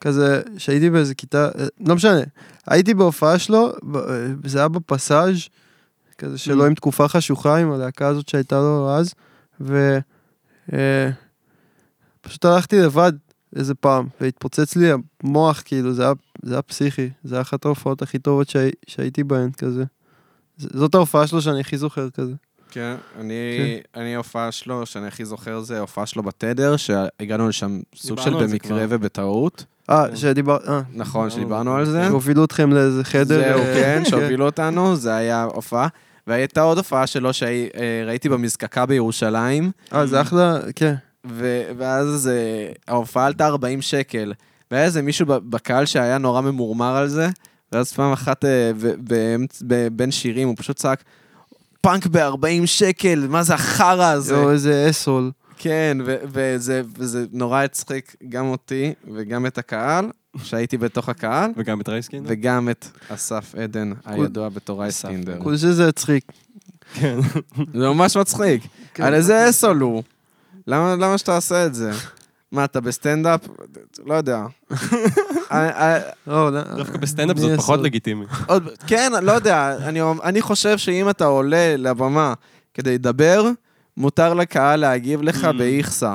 כזה, 0.00 0.42
שהייתי 0.58 0.90
באיזה 0.90 1.14
כיתה, 1.14 1.48
אה, 1.58 1.66
לא 1.86 1.94
משנה, 1.94 2.20
הייתי 2.66 2.94
בהופעה 2.94 3.38
שלו, 3.38 3.72
אה, 3.94 4.00
זה 4.44 4.58
היה 4.58 4.68
בפסאז', 4.68 5.36
כזה 6.18 6.38
שלו 6.38 6.64
Mm. 6.64 6.66
עם 6.66 6.74
תקופה 6.74 7.08
חשוכה, 7.08 7.56
עם 7.56 7.72
הלהקה 7.72 8.08
הזאת 8.08 8.28
שהייתה 8.28 8.56
לו 8.56 8.90
אז, 8.90 9.14
ו... 9.60 9.98
אה, 10.72 11.10
פשוט 12.20 12.44
הלכתי 12.44 12.80
לבד 12.80 13.12
איזה 13.56 13.74
פעם, 13.74 14.08
והתפוצץ 14.20 14.76
לי 14.76 14.88
המוח, 15.22 15.62
כאילו, 15.64 15.94
זה 15.94 16.02
היה, 16.02 16.12
זה 16.42 16.54
היה 16.54 16.62
פסיכי, 16.62 17.10
זה 17.24 17.34
היה 17.34 17.42
אחת 17.42 17.64
ההופעות 17.64 18.02
הכי 18.02 18.18
טובות 18.18 18.48
שהי, 18.48 18.70
שהייתי 18.86 19.24
בהן, 19.24 19.50
כזה. 19.50 19.84
זאת 20.58 20.94
ההופעה 20.94 21.26
שלו 21.26 21.42
שאני 21.42 21.60
הכי 21.60 21.78
זוכר, 21.78 22.10
כזה. 22.10 22.32
כן, 22.70 22.94
אני, 23.20 23.34
אני 23.96 24.14
ההופעה 24.14 24.52
שלו, 24.52 24.86
שאני 24.86 25.06
הכי 25.06 25.24
זוכר, 25.24 25.60
זה 25.60 25.78
ההופעה 25.78 26.06
שלו 26.06 26.22
בתדר, 26.22 26.76
שהגענו 26.76 27.48
לשם 27.48 27.80
סוג 27.96 28.20
של 28.20 28.34
במקרה 28.34 28.86
כבר. 28.86 28.86
ובטעות. 28.88 29.64
אה, 29.90 30.08
כן. 30.08 30.16
שדיבר... 30.16 30.56
אה, 30.68 30.80
נכון, 30.94 31.28
דיברנו 31.28 31.30
שדיברנו 31.30 31.72
על 31.74 31.80
על 31.80 31.86
זה. 31.86 31.92
זה. 31.92 32.08
הובילו 32.08 32.44
אתכם 32.44 32.72
לאיזה 32.72 33.04
חדר. 33.04 33.24
זהו, 33.24 33.60
אה, 33.60 33.74
כן, 33.74 34.02
שהובילו 34.04 34.44
אותנו, 34.46 34.96
זה 34.96 35.14
היה 35.14 35.42
הופעה. 35.42 35.88
והייתה 36.26 36.62
עוד 36.62 36.78
הופעה 36.78 37.06
שלו 37.06 37.30
שראיתי 37.32 38.28
במזקקה 38.28 38.86
בירושלים, 38.86 39.70
אה, 39.94 40.06
זה 40.06 40.20
אחלה, 40.20 40.58
כן. 40.76 40.94
ואז 41.78 42.28
אה, 42.28 42.72
ההופעה 42.88 43.26
עלתה 43.26 43.46
40 43.46 43.82
שקל. 43.82 44.32
והיה 44.70 44.84
איזה 44.84 45.02
מישהו 45.02 45.26
ב- 45.26 45.50
בקהל 45.50 45.86
שהיה 45.86 46.18
נורא 46.18 46.40
ממורמר 46.40 46.96
על 46.96 47.08
זה, 47.08 47.28
ואז 47.72 47.92
פעם 47.92 48.12
אחת 48.12 48.44
אה, 48.44 48.70
בין 49.92 50.10
שירים 50.10 50.48
הוא 50.48 50.54
פשוט 50.58 50.76
צעק, 50.76 51.04
פאנק 51.80 52.06
ב-40 52.06 52.66
שקל, 52.66 53.26
מה 53.28 53.42
זה 53.42 53.54
החרא 53.54 54.04
הזה? 54.04 54.34
זהו, 54.34 54.50
איזה 54.50 54.86
asshole. 54.90 55.30
כן, 55.58 55.98
וזה, 56.04 56.82
וזה 56.98 57.24
נורא 57.32 57.62
הצחיק 57.62 58.16
גם 58.28 58.46
אותי 58.46 58.92
וגם 59.14 59.46
את 59.46 59.58
הקהל, 59.58 60.10
שהייתי 60.42 60.76
בתוך 60.76 61.08
הקהל, 61.08 61.50
וגם 61.56 61.80
את 61.80 61.88
רייסקינדר? 61.88 62.28
וגם 62.32 62.68
את 62.68 62.86
אסף 63.08 63.54
עדן, 63.54 63.92
הידוע 64.04 64.48
בתור 64.48 64.82
רייסקינדר. 64.82 65.38
כל 65.42 65.56
שזה 65.56 65.88
הצחיק. 65.88 66.32
כן. 66.94 67.18
זה 67.74 67.88
ממש 67.88 68.16
מצחיק. 68.16 68.62
כן. 68.94 69.02
על 69.02 69.14
איזה 69.14 69.50
asshole 69.50 69.78
הוא? 69.80 70.02
למה 70.66 71.18
שאתה 71.18 71.36
עושה 71.36 71.66
את 71.66 71.74
זה? 71.74 71.92
מה, 72.52 72.64
אתה 72.64 72.80
בסטנדאפ? 72.80 73.40
לא 74.06 74.14
יודע. 74.14 74.42
לא. 76.26 76.50
דווקא 76.76 76.98
בסטנדאפ 76.98 77.36
זאת 77.36 77.46
אסול? 77.50 77.56
פחות 77.56 77.80
לגיטימי. 77.80 78.26
כן, 78.86 79.12
לא 79.22 79.32
יודע. 79.32 79.76
אני- 79.76 80.00
אני 80.24 80.42
חושב 80.42 80.78
שאם 80.78 81.10
אתה 81.10 81.24
עולה 81.24 81.76
לבמה 81.76 82.34
כדי 82.74 82.94
לדבר, 82.94 83.50
מותר 83.96 84.34
לקהל 84.34 84.80
להגיב 84.80 85.22
לך 85.22 85.44
Mm. 85.44 85.52
באיכסה. 85.58 86.14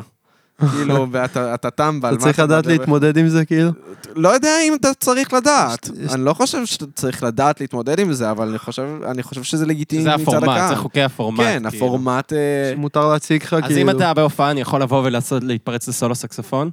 כאילו, 0.72 1.08
ואתה 1.12 1.54
אתה 1.54 1.70
טמבל. 1.70 2.14
אתה 2.14 2.22
צריך 2.24 2.40
לדעת? 2.40 2.66
להתמודד 2.66 3.18
עם 3.18 3.28
זה, 3.30 3.46
כאילו? 3.46 3.72
לא 4.16 4.30
יודע 4.30 4.50
אם 4.68 4.74
אתה 4.74 4.94
צריך 4.94 5.34
לדעת. 5.34 5.90
אני 6.14 6.26
לא 6.26 6.34
חושב 6.34 6.66
שאתה 6.66 6.86
צריך 6.96 7.24
לדעת 7.24 7.62
להתמודד 7.62 8.00
עם 8.00 8.14
זה, 8.14 8.32
אבל 8.32 8.48
אני 8.50 8.60
חושב, 8.60 8.84
אני 9.06 9.24
חושב 9.24 9.44
שזה 9.44 9.66
לגיטימי 9.66 10.04
זה 10.04 10.10
מצד 10.10 10.22
הקהל. 10.22 10.38
הפורמט, 10.44 10.70
זה 10.70 10.76
חוקי 10.76 11.02
הפורמט. 11.02 11.40
כן, 11.40 11.64
כאילו. 11.70 11.86
הפורמט, 11.86 12.34
אה, 12.34 12.38
שמותר 12.76 13.10
להציג 13.10 13.44
לך, 13.44 13.54
אז 13.54 13.64
כאילו. 13.64 13.82
אם 13.82 13.90
אתה 13.90 14.14
בהופעה, 14.14 14.52
אני 14.52 14.62
יכול 14.62 14.82
לבוא 14.82 15.02
ולעשות, 15.06 15.44
להתפרץ 15.44 15.88
לסולו 15.88 16.16
סקסופון? 16.16 16.70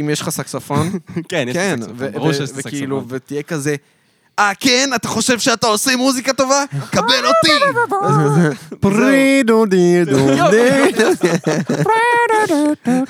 אם 0.00 0.10
יש 0.12 0.20
לך 0.20 0.30
סקסופון, 0.30 0.90
כן, 1.28 1.46
יש 1.48 1.56
כן, 1.56 1.76
סקסופון, 1.82 2.12
ברור 2.12 2.32
שיש 2.32 2.50
לי 2.52 2.60
וכאילו, 2.60 2.96
סקסופון. 2.96 3.16
ותהיה 3.16 3.42
כזה, 3.42 3.76
אה, 4.38 4.52
כן? 4.60 4.90
אתה 4.94 5.08
חושב 5.08 5.38
שאתה 5.38 5.66
עושה 5.66 5.96
מוזיקה 5.96 6.32
טובה? 6.32 6.64
קבל 6.90 7.24
אותי! 7.30 7.64
פרידו 8.80 9.66
די 9.66 10.04
דו 10.04 10.50
די. 10.50 10.92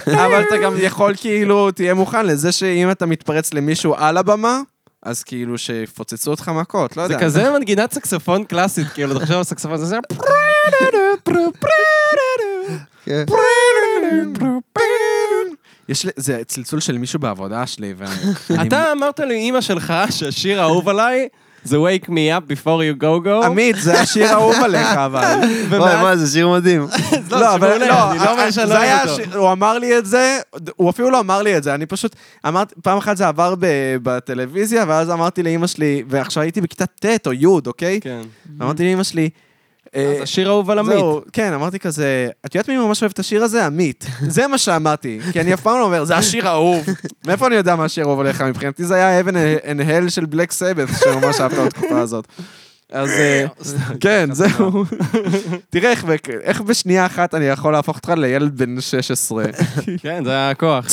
אבל 0.07 0.43
אתה 0.49 0.57
גם 0.57 0.75
יכול, 0.79 1.15
כאילו, 1.17 1.71
תהיה 1.71 1.95
מוכן 1.95 2.27
לזה 2.27 2.53
שאם 2.53 2.91
אתה 2.91 3.07
מתפרץ 3.07 3.55
למישהו 3.55 3.95
על 3.95 4.17
הבמה, 4.17 4.61
אז 5.03 5.23
כאילו 5.23 5.59
שיפוצצו 5.59 6.31
אותך 6.31 6.49
מכות, 6.49 6.97
לא 6.97 7.07
זה 7.07 7.13
יודע. 7.15 7.25
כזה 7.25 7.51
מנגינת 7.51 7.93
סקסופון 7.93 8.45
קלאסית, 8.45 8.87
כאילו, 8.89 9.19
תחשוב 9.19 9.37
על 9.37 9.45
סקסופון, 9.45 9.79
זה 9.79 9.87
זה... 9.87 9.99
כן. 13.05 13.25
יש 15.89 16.05
לי, 16.05 16.11
זה 16.17 16.43
צלצול 16.47 16.81
של 16.81 16.99
מישהו 16.99 17.19
בעבודה 17.21 17.67
שלי, 17.67 17.95
ואני... 17.97 18.67
אתה 18.67 18.93
אמרת 18.93 19.21
לאימא 19.21 19.61
שלך 19.61 19.95
שהשיר 20.11 20.61
האהוב 20.61 20.89
עליי 20.89 21.29
זה 21.65 21.77
wake 21.77 22.07
me 22.09 22.11
up 22.39 22.53
before 22.53 22.67
you 22.67 23.03
go 23.03 23.27
go. 23.27 23.45
עמית, 23.45 23.77
זה 23.81 24.01
השיר 24.01 24.27
האהוב 24.27 24.55
עליך, 24.65 24.87
אבל. 24.89 25.41
וואי, 25.69 26.03
מה, 26.03 26.17
זה 26.17 26.33
שיר 26.33 26.49
מדהים. 26.49 26.87
לא, 27.31 27.41
לא, 27.41 27.55
אבל 27.55 27.79
לא, 27.79 28.11
אני 28.11 28.19
לא 28.19 28.33
אומר 28.33 28.51
שאני 28.51 28.71
לא 28.71 28.75
זה 28.77 28.81
היה, 28.81 29.05
אוהב 29.05 29.21
אותו. 29.21 29.39
הוא 29.39 29.53
אמר 29.53 29.79
לי 29.79 29.99
את 29.99 30.07
זה, 30.07 30.39
הוא 30.77 30.91
אפילו 30.91 31.11
לא 31.11 31.21
אמר 31.21 31.43
לי 31.43 31.57
את 31.57 31.63
זה, 31.63 31.75
אני 31.75 31.87
פשוט, 31.87 32.17
אמרתי, 32.49 32.75
פעם 32.83 32.99
אחת 32.99 33.17
זה 33.17 33.29
עבר 33.29 33.55
בטלוויזיה, 34.03 34.85
ואז 34.89 35.11
אמרתי 35.11 35.43
לאימא 35.43 35.67
שלי, 35.67 36.03
ועכשיו 36.09 36.43
הייתי 36.43 36.61
בכיתה 36.61 36.87
ט' 36.87 37.27
או 37.27 37.33
י', 37.33 37.47
אוקיי? 37.47 38.01
כן. 38.01 38.21
אמרתי 38.63 38.83
לאימא 38.85 39.03
שלי, 39.03 39.31
אז 39.95 40.23
השיר 40.23 40.49
האהוב 40.49 40.71
על 40.71 40.79
עמית. 40.79 40.93
זהו, 40.93 41.21
כן, 41.33 41.53
אמרתי 41.53 41.79
כזה, 41.79 42.29
את 42.47 42.55
יודעת 42.55 42.69
מי 42.69 42.77
ממש 42.77 43.03
אוהב 43.03 43.13
את 43.13 43.19
השיר 43.19 43.45
הזה? 43.45 43.67
עמית. 43.67 44.07
זה 44.29 44.47
מה 44.47 44.59
שאמרתי, 44.59 45.21
כי 45.33 45.41
אני 45.41 45.55
אף 45.55 45.61
פעם 45.61 45.79
לא 45.79 45.85
אומר, 45.85 46.05
זה 46.05 46.17
השיר 46.17 46.49
האהוב. 46.49 46.87
מאיפה 47.27 47.47
אני 47.47 47.55
יודע 47.55 47.77
מה 47.77 47.85
השיר 47.85 48.05
האהוב 48.05 48.21
עליך? 48.21 48.41
מבחינתי 48.41 48.85
זה 48.85 48.95
היה 48.95 49.21
אבן 49.21 49.35
hell 49.81 50.11
של 50.11 50.27
בלק 50.27 50.53
סבת, 50.53 50.89
שממש 51.05 51.41
אהבת 51.41 51.59
בתקופה 51.59 52.01
הזאת. 52.01 52.29
אז 52.93 53.11
אה, 53.11 53.47
כן, 54.01 54.29
זהו. 54.41 54.85
תראה 55.71 55.93
איך 56.43 56.61
בשנייה 56.61 57.07
אחת 57.07 57.35
אני 57.35 57.45
יכול 57.45 57.73
להפוך 57.73 57.97
אותך 57.97 58.13
לילד 58.17 58.59
בן 58.59 58.81
16. 58.81 59.45
כן, 60.03 60.25
זה 60.25 60.31
היה 60.31 60.51
הכוח. 60.51 60.87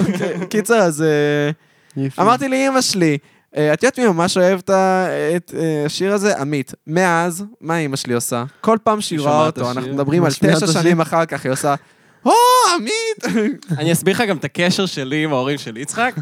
אוקיי, 0.00 0.46
קיצר, 0.50 0.74
אז 0.74 1.02
אה. 1.02 2.10
אמרתי 2.20 2.48
לאימא 2.48 2.80
שלי, 2.80 3.12
אה, 3.12 3.33
את 3.54 3.82
יודעת 3.82 3.98
מי 3.98 4.06
ממש 4.06 4.36
אוהב 4.36 4.60
את 4.66 5.54
אה, 5.54 5.82
השיר 5.86 6.12
הזה? 6.12 6.38
עמית. 6.38 6.74
מאז, 6.86 7.44
מה 7.60 7.78
אימא 7.78 7.96
שלי 7.96 8.14
עושה? 8.14 8.44
כל 8.60 8.78
פעם 8.82 9.00
שהיא 9.00 9.18
היא 9.18 9.26
רואה 9.26 9.46
אותו? 9.46 9.70
אנחנו 9.70 9.94
מדברים 9.94 10.24
על 10.24 10.32
תשע? 10.32 10.66
שנים 10.66 11.00
אחר 11.00 11.24
כך, 11.24 11.44
היא 11.44 11.52
עושה, 11.52 11.74
או, 12.24 12.32
עמית! 12.74 13.36
אני 13.78 13.92
אסביר 13.92 14.14
לך 14.14 14.20
גם 14.28 14.36
את 14.36 14.44
הקשר 14.44 14.86
שלי 14.86 15.24
עם 15.24 15.32
ההורים 15.32 15.58
של 15.58 15.76
יצחק. 15.76 16.14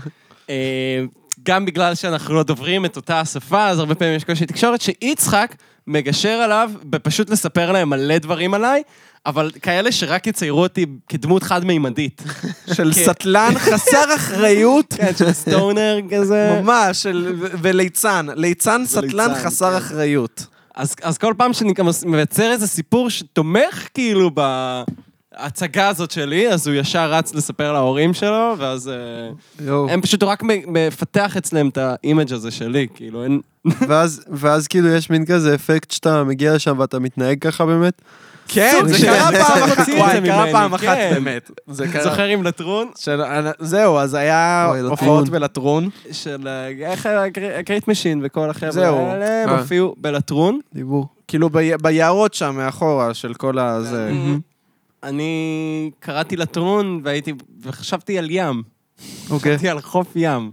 אה, 0.50 1.04
גם 1.42 1.64
בגלל 1.64 1.94
שאנחנו 1.94 2.34
לא 2.34 2.42
דוברים 2.42 2.84
את 2.84 2.96
אותה 2.96 3.20
השפה, 3.20 3.68
אז 3.68 3.78
הרבה 3.78 3.94
פעמים 3.94 4.14
יש 4.16 4.24
קושי 4.24 4.46
תקשורת, 4.46 4.80
שיצחק 4.80 5.54
מגשר 5.86 6.28
עליו 6.28 6.70
בפשוט 6.84 7.30
לספר 7.30 7.72
להם 7.72 7.90
מלא 7.90 8.18
דברים 8.18 8.54
עליי, 8.54 8.82
אבל 9.26 9.50
כאלה 9.62 9.92
שרק 9.92 10.26
יציירו 10.26 10.62
אותי 10.62 10.86
כדמות 11.08 11.42
חד-מימדית. 11.42 12.22
של 12.76 12.92
כן. 12.94 13.02
סטלן 13.04 13.52
חסר 13.58 14.14
אחריות. 14.14 14.94
כן, 14.98 15.12
של 15.18 15.32
סטונר 15.32 15.98
כזה. 16.10 16.60
ממש, 16.62 17.02
של- 17.02 17.32
וליצן, 17.62 18.26
ליצן 18.34 18.82
סטלן 18.86 19.04
וליצן, 19.04 19.34
חסר 19.34 19.70
כן. 19.70 19.76
אחריות. 19.76 20.46
אז, 21.02 21.18
כל 21.18 21.34
פעם 21.36 21.52
שאני 21.52 21.72
גם 21.72 21.88
מייצר 22.06 22.52
איזה 22.52 22.66
סיפור 22.66 23.10
שתומך 23.10 23.88
כאילו 23.94 24.30
בהצגה 25.40 25.88
הזאת 25.88 26.10
שלי, 26.10 26.48
אז 26.48 26.66
הוא 26.66 26.76
ישר 26.76 27.12
רץ 27.12 27.34
לספר 27.34 27.72
להורים 27.72 28.14
שלו, 28.14 28.54
ואז 28.58 28.88
אה. 28.88 29.86
הם 29.88 30.00
פשוט, 30.02 30.22
רק 30.22 30.42
מפתח 30.66 31.36
אצלם 31.36 31.68
את 31.68 31.78
האימג' 31.78 32.32
הזה 32.32 32.50
שלי, 32.50 32.86
כאילו 32.94 33.24
אין... 33.24 33.40
ואז, 33.88 34.24
ואז 34.30 34.68
כאילו 34.68 34.88
יש 34.88 35.10
מין 35.10 35.26
כזה 35.26 35.54
אפקט 35.54 35.90
שאתה 35.90 36.24
מגיע 36.24 36.54
לשם 36.54 36.78
ואתה 36.78 36.98
מתנהג 36.98 37.38
ככה 37.40 37.66
באמת. 37.66 38.02
כן, 38.48 38.80
זה 38.86 39.06
קרה 39.06 39.30
פעם 39.32 39.62
אחת, 39.62 39.88
וואי, 39.98 40.20
קרה 40.24 40.46
פעם 40.52 40.74
אחת 40.74 40.84
כן. 40.86 41.10
באמת. 41.14 41.50
זה 41.66 41.88
קרה. 41.88 42.02
זוכר 42.02 42.24
עם 42.24 42.42
לטרון? 42.42 42.90
זהו, 43.58 43.98
אז 43.98 44.14
היה. 44.14 44.72
הופעות 44.88 45.28
בלטרון. 45.28 45.88
של 46.12 46.48
אה, 46.48 46.90
איך 46.90 47.08
הקריט 47.58 47.88
משין 47.88 48.20
וכל 48.24 48.50
החבר'ה 48.50 48.70
זהו. 48.72 48.96
האלה, 48.96 49.42
הם 49.42 49.48
אה. 49.48 49.58
הופיעו 49.58 49.94
בלטרון. 49.98 50.60
דיבור. 50.74 51.06
כאילו 51.28 51.50
ביערות 51.82 52.34
שם 52.34 52.54
מאחורה 52.56 53.14
של 53.14 53.34
כל 53.34 53.58
הזה. 53.58 54.10
אני 55.02 55.90
קראתי 56.00 56.36
לטרון 56.36 57.00
והייתי, 57.04 57.32
וחשבתי 57.62 58.18
על 58.18 58.26
ים. 58.30 58.62
אוקיי. 59.30 59.52
חשבתי 59.52 59.68
על 59.68 59.80
חוף 59.80 60.06
ים. 60.16 60.50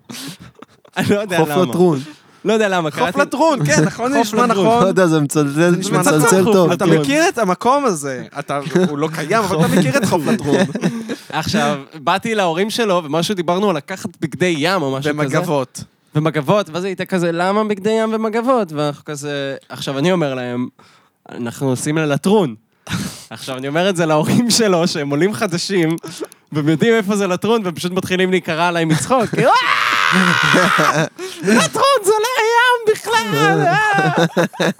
אני 0.97 1.09
לא 1.09 1.19
יודע 1.19 1.37
חוף 1.37 1.49
למה. 1.49 1.61
לטרון. 1.61 1.99
לא 2.45 2.53
יודע 2.53 2.69
למה, 2.69 2.91
חוף 2.91 2.99
קראתי... 2.99 3.19
לטרון, 3.19 3.65
כן, 3.65 3.83
נכון, 3.83 4.11
זה 4.11 4.17
חוף 4.17 4.27
נשמע. 4.27 4.45
נכון. 4.45 4.83
לא 4.83 4.87
יודע, 4.87 5.07
זה 5.07 5.19
מצלצל 5.19 5.75
נשמע 5.77 5.99
מצלצל 5.99 6.41
נכון. 6.41 6.53
טוב. 6.53 6.71
אתה. 6.71 6.85
מכיר 6.85 7.29
את 7.29 7.37
המקום 7.37 7.85
הזה. 7.85 8.25
אתה, 8.39 8.59
הוא 8.89 8.97
לא 8.97 9.09
קיים, 9.13 9.43
אבל 9.43 9.65
אתה 9.65 9.67
מכיר 9.67 9.97
את 9.97 10.05
חוף 10.05 10.21
לטרון. 10.27 10.57
עכשיו, 11.29 11.79
באתי 11.95 12.35
להורים 12.35 12.69
שלו, 12.69 13.01
ומשהו 13.05 13.35
דיברנו 13.35 13.69
על 13.69 13.75
לקחת 13.75 14.09
בגדי 14.21 14.55
ים 14.57 14.81
או 14.81 14.91
משהו 14.97 15.13
כזה. 15.13 15.23
במגבות. 15.23 15.83
ומגבות, 16.15 16.69
ואז 16.69 16.83
הייתה 16.83 17.05
כזה, 17.05 17.31
למה 17.31 17.63
בגדי 17.63 17.91
ים 17.91 18.13
ומגבות? 18.13 18.71
ואנחנו 18.71 19.05
כזה... 19.05 19.55
עכשיו, 19.69 19.97
אני 19.97 20.11
אומר 20.11 20.33
להם, 20.35 20.67
אנחנו 21.31 21.69
עושים 21.69 21.97
ללטרון. 21.97 22.55
עכשיו, 23.29 23.57
אני 23.57 23.67
אומר 23.67 23.89
את 23.89 23.95
זה 23.95 24.05
להורים 24.05 24.49
שלו, 24.49 24.87
שהם 24.87 25.09
עולים 25.09 25.33
חדשים, 25.33 25.95
והם 26.51 26.69
יודעים 26.69 26.93
איפה 26.93 27.15
זה 27.15 27.27
לטרון, 27.27 27.61
והם 27.65 27.75
פשוט 27.75 27.91
מתחילים 27.91 28.31
להיקרע 28.31 28.67
עליי 28.67 28.85
מצחוק. 28.85 29.35
"אה! 29.37 29.49
לטרון 31.43 31.99
בכלל! 32.91 33.63
אה!" 33.67 34.25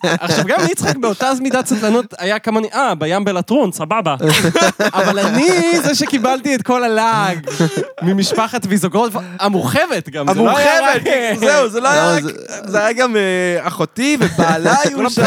עכשיו, 0.26 0.46
גם 0.48 0.60
ליצחק 0.68 0.96
באותה 0.98 1.32
מידת 1.42 1.66
סטלנות 1.66 2.14
היה 2.18 2.40
כמוני, 2.40 2.68
אה, 2.74 2.96
בים 2.96 3.26
בלטרון, 3.26 3.72
סבבה. 3.72 4.16
אבל 4.94 5.20
אני 5.20 5.50
זה 5.84 5.96
שקיבלתי 5.96 6.56
את 6.56 6.62
כל 6.62 6.84
הלעג 6.84 7.48
ממשפחת 8.02 8.62
ויזוגרוד 8.70 9.12
המורחבת 9.40 10.10
גם, 10.10 10.26
זה 10.34 10.40
לא 10.42 10.58
היה 10.58 10.78
המורחבת, 10.78 11.08
רק... 11.08 11.40
זהו, 11.40 11.70
זה 11.70 11.80
לא 11.80 11.90
לא, 11.90 11.94
היה 11.94 12.16
רק... 12.16 12.24
זה- 12.68 12.80
היה 12.80 12.94
גם 12.94 13.16
אה, 13.16 13.22
אחותי 13.68 14.18
ובעלה 14.20 14.76
היו 14.84 15.10
שם. 15.10 15.24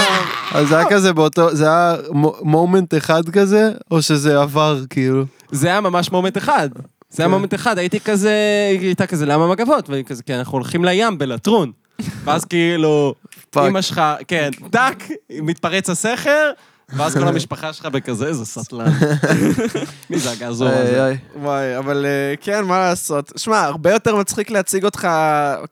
אז 0.54 0.68
זה 0.68 0.76
היה 0.78 0.86
כזה 0.90 1.12
באותו, 1.12 1.54
זה 1.56 1.66
היה 1.66 1.96
moment 2.42 2.94
אחד 2.94 3.28
כזה, 3.28 3.70
או 3.90 4.02
שזה 4.02 4.40
עבר 4.40 4.78
כאילו? 4.90 5.24
זה 5.52 5.68
היה 5.68 5.80
ממש 5.80 6.12
moment 6.12 6.38
אחד. 6.38 6.68
זה 7.10 7.22
היה 7.22 7.28
כן. 7.28 7.34
moment 7.34 7.54
אחד, 7.54 7.78
הייתי 7.78 8.00
כזה, 8.00 8.32
היא 8.70 8.80
הייתה 8.86 9.06
כזה, 9.06 9.26
למה 9.26 9.46
מגבות? 9.46 9.90
ואני 9.90 10.04
כזה, 10.04 10.22
כי 10.22 10.34
אנחנו 10.34 10.52
הולכים 10.58 10.84
לים 10.84 11.18
בלטרון. 11.18 11.72
ואז 12.24 12.44
כאילו. 12.44 13.14
אמא 13.56 13.82
שלך, 13.82 14.02
כן, 14.28 14.50
טאק, 14.70 15.08
מתפרץ 15.30 15.90
הסכר, 15.90 16.50
ואז 16.96 17.16
כל 17.16 17.28
המשפחה 17.28 17.72
שלך 17.72 17.86
בכזה, 17.86 18.26
איזה 18.26 18.44
סטלן. 18.44 18.92
מי 20.10 20.18
זה 20.18 20.30
הגעזור 20.30 20.68
איי, 20.68 20.78
הזה? 20.78 21.14
וואי, 21.36 21.78
אבל 21.78 22.06
אה, 22.06 22.34
כן, 22.40 22.64
מה 22.64 22.78
לעשות. 22.78 23.32
שמע, 23.36 23.60
הרבה 23.60 23.92
יותר 23.92 24.16
מצחיק 24.16 24.50
להציג 24.50 24.84
אותך 24.84 25.08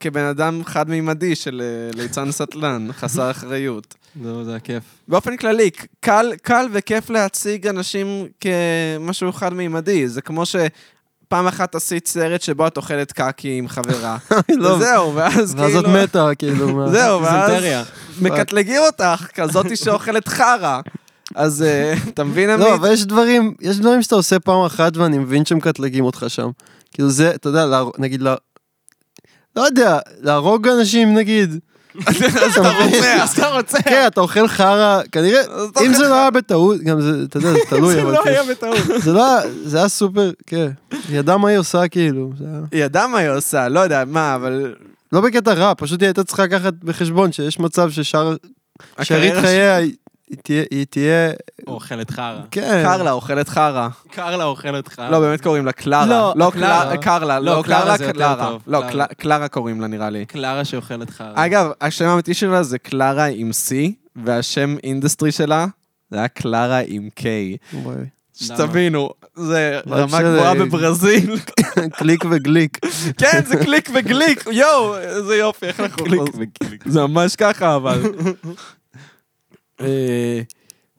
כבן 0.01 0.25
אדם 0.25 0.65
חד-מימדי 0.65 1.35
של 1.35 1.63
אה, 1.65 2.01
ליצן 2.03 2.33
סטלן, 2.33 2.89
חסר 2.93 3.31
אחריות. 3.31 3.95
זהו, 4.23 4.45
זה 4.45 4.57
הכיף. 4.57 4.83
באופן 5.09 5.37
כללי, 5.37 5.71
קל, 6.01 6.33
קל 6.43 6.67
וכיף 6.73 7.11
להציג 7.11 7.67
אנשים 7.67 8.27
כמשהו 8.41 9.33
חד-מימדי. 9.33 10.09
זה 10.09 10.23
כמו 10.23 10.47
שפעם 11.31 11.47
אחת 11.47 11.75
עשית 11.75 12.09
סרט 12.09 12.43
שבו 12.43 12.67
את 12.67 12.77
אוכלת 12.77 13.13
קקי 13.13 13.59
עם 13.59 13.69
חברה. 13.69 14.17
לא, 14.49 14.69
וזהו, 14.69 15.15
ואז 15.15 15.55
ואז 15.59 15.77
את 15.77 15.85
כאילו... 15.85 16.03
מתה, 16.03 16.31
כאילו. 16.39 16.91
זהו, 16.93 17.23
ואז. 17.23 17.53
מקטלגים 18.21 18.83
אותך, 18.87 19.27
כזאתי 19.35 19.77
שאוכלת 19.77 20.29
חרא. 20.29 20.81
אז 21.35 21.63
אה, 21.63 21.95
אתה 22.15 22.25
מבין, 22.25 22.51
עמית? 22.51 22.67
לא, 22.67 22.75
אבל 22.75 22.93
יש 22.93 23.07
דברים, 23.07 23.55
יש 23.61 23.79
דברים 23.79 24.03
שאתה 24.03 24.15
עושה 24.15 24.39
פעם 24.39 24.65
אחת 24.65 24.97
ואני 24.97 25.19
מבין 25.19 25.45
שמקטלגים 25.45 26.05
אותך 26.05 26.25
שם. 26.29 26.51
כאילו 26.93 27.11
זה, 27.11 27.35
אתה 27.35 27.49
יודע, 27.49 27.83
נגיד, 27.99 28.23
לא 29.57 29.63
יודע, 29.63 29.99
להרוג 30.21 30.69
אנשים 30.69 31.15
נגיד. 31.15 31.59
אז 32.07 32.59
אתה 32.59 32.71
רוצח. 32.71 33.21
אז 33.23 33.31
אתה 33.31 33.49
רוצה. 33.49 33.83
כן, 33.83 34.05
אתה 34.07 34.21
אוכל 34.21 34.49
חרא, 34.49 35.01
כנראה, 35.13 35.41
אם 35.87 35.95
זה 35.95 36.09
לא 36.09 36.15
היה 36.15 36.31
בטעות, 36.31 36.81
גם 36.81 37.01
זה, 37.01 37.23
אתה 37.29 37.39
יודע, 37.39 37.53
זה 37.53 37.59
תלוי, 37.69 37.95
זה 37.95 38.03
לא 38.03 38.19
כאילו, 38.23 38.25
היה 38.25 38.45
בטעות. 38.45 38.79
זה 39.03 39.13
לא 39.13 39.27
היה, 39.27 39.41
זה 39.65 39.79
היה 39.79 39.89
סופר, 39.89 40.31
כן. 40.47 40.71
היא 41.09 41.19
ידעה 41.19 41.39
מה 41.39 41.49
היא 41.49 41.59
עושה, 41.59 41.89
כאילו. 41.89 42.33
היא 42.73 42.85
ידעה 42.85 43.07
מה 43.07 43.19
היא 43.19 43.31
עושה, 43.31 43.69
לא 43.69 43.81
יודע 43.81 44.05
מה, 44.07 44.35
אבל... 44.35 44.75
לא 45.13 45.21
בקטע 45.21 45.53
רע, 45.53 45.73
פשוט 45.77 46.01
היא 46.01 46.07
הייתה 46.07 46.25
צריכה 46.25 46.45
לקחת 46.45 46.73
בחשבון 46.85 47.33
שיש 47.33 47.61
מצב 47.61 47.91
ששאר, 47.91 48.37
שארית 49.03 49.35
חייה, 49.41 49.79
תהיה, 50.43 50.65
היא 50.71 50.87
תהיה, 50.91 51.31
אוכלת 51.67 52.11
חרא. 52.11 52.41
כן. 52.51 52.83
קרלה 52.85 53.11
אוכלת 53.13 53.49
חרא. 53.49 53.89
קרלה 54.11 54.45
אוכלת 54.45 54.89
חרא. 54.89 55.11
לא, 55.11 55.21
באמת 55.21 55.41
קוראים 55.41 55.67
לה 55.67 55.73
קלרה. 55.73 56.07
לא, 56.07 56.33
לא, 56.37 56.51
קלרה. 56.55 56.97
קרלה, 56.97 57.39
לא, 57.41 57.57
לא, 57.57 57.63
קלרה 57.63 57.81
קלרה, 57.83 57.97
זה 57.97 58.05
יותר 58.05 58.19
קלרה. 58.19 58.49
טוב, 58.51 58.63
לא, 58.67 58.81
קלרה. 58.91 59.07
קל- 59.07 59.15
קלרה 59.15 59.49
קוראים 59.49 59.81
לה 59.81 59.87
נראה 59.87 60.11
לי. 60.11 60.27
קלרה 60.27 60.65
שאוכלת 60.65 61.11
חרא. 61.11 61.33
אגב, 61.35 61.71
השם 61.81 62.05
האמיתי 62.05 62.35
שלה 62.35 62.63
זה 62.63 62.79
קלרה 62.79 63.25
עם 63.25 63.51
C, 63.51 63.73
והשם 64.25 64.77
industry 64.85 65.33
שלה 65.33 65.67
זה 66.11 66.19
היה 66.19 66.29
קלרה 66.29 66.81
עם 66.87 67.09
K. 67.21 67.23
שתבינו, 68.35 69.11
זה 69.35 69.81
vibe 69.87 70.15
רמה 70.15 70.23
גבוהה 70.23 70.55
בברזיל. 70.55 71.37
קליק 71.99 72.25
וגליק. 72.31 72.79
כן, 73.19 73.41
זה 73.47 73.57
קליק 73.57 73.91
וגליק, 73.95 74.45
יואו, 74.53 74.97
איזה 74.99 75.37
יופי, 75.37 75.67
איך 75.67 75.81
אנחנו... 75.81 76.05
קליק 76.05 76.21
וקליק. 76.23 76.85
זה 76.87 77.01
ממש 77.07 77.37
ככה, 77.37 77.77
אבל... 77.77 78.03
אה, 79.81 80.41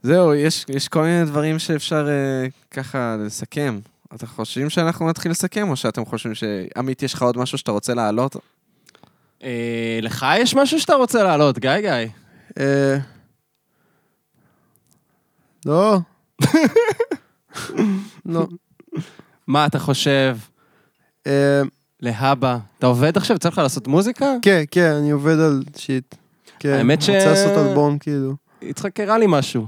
זהו, 0.04 0.34
יש, 0.34 0.66
יש 0.70 0.88
כל 0.88 1.02
מיני 1.02 1.26
דברים 1.26 1.60
שאפשר 1.60 2.08
אה, 2.10 2.48
ככה 2.72 3.16
לסכם. 3.26 3.80
אתם 4.16 4.28
חושבים 4.28 4.70
שאנחנו 4.70 5.10
נתחיל 5.10 5.32
לסכם, 5.32 5.70
או 5.70 5.76
שאתם 5.76 6.06
חושבים 6.06 6.36
ש... 6.36 6.44
עמית, 6.78 7.04
יש 7.04 7.14
לך 7.14 7.22
עוד 7.22 7.38
משהו 7.38 7.58
שאתה 7.58 7.72
רוצה 7.72 7.94
להעלות? 7.94 8.36
אה, 9.44 10.00
לך 10.02 10.26
יש 10.38 10.56
משהו 10.56 10.80
שאתה 10.80 10.94
רוצה 10.96 11.24
להעלות, 11.24 11.60
גיא 11.60 11.80
גיא? 11.80 11.90
אה, 12.60 12.98
לא. 15.66 16.00
לא. 18.26 18.48
מה 19.48 19.66
אתה 19.66 19.80
חושב? 19.80 20.38
אה, 21.28 21.62
להבא. 22.00 22.58
אתה 22.80 22.88
עובד 22.88 23.18
עכשיו? 23.18 23.36
יוצא 23.36 23.50
לך 23.50 23.58
לעשות 23.58 23.88
מוזיקה? 23.88 24.26
כן, 24.42 24.64
כן, 24.72 24.92
אני 24.94 25.12
עובד 25.12 25.40
על 25.40 25.64
שיט. 25.78 26.16
כן, 26.60 26.70
האמת 26.70 27.02
ש- 27.02 27.10
רוצה 27.10 27.26
לעשות 27.30 27.58
אלבום, 27.68 27.98
כאילו. 28.00 28.36
יצחק 28.62 29.00
הראה 29.00 29.18
לי 29.18 29.26
משהו. 29.30 29.68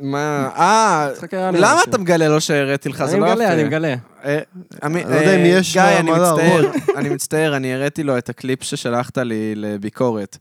מה, 0.00 0.48
אה, 0.56 1.08
למה. 1.52 1.82
אתה 1.88 1.98
מגלה 1.98 2.28
לו 2.28 2.40
שהראיתי 2.40 2.88
לך? 2.88 3.04
זה 3.04 3.12
אני 3.12 3.20
לא 3.20 3.26
מגלה, 3.32 3.44
יפה. 3.44 3.52
אני 3.54 3.64
מגלה. 3.64 3.94
אה, 4.24 4.38
אני 4.82 4.94
לא 5.04 5.14
יודע 5.14 5.34
אם 5.36 5.40
אה, 5.40 5.46
יש 5.46 5.72
גיא, 5.72 5.82
מה- 5.82 5.98
אני 5.98 6.10
מצטער. 6.10 6.70
אני 6.96 7.08
מצטער, 7.08 7.56
אני 7.56 7.74
הראיתי 7.74 8.02
לו 8.02 8.18
את 8.18 8.28
הקליפ 8.28 8.62
ששלחת 8.62 9.18
לי 9.18 9.54
לביקורת. 9.56 10.38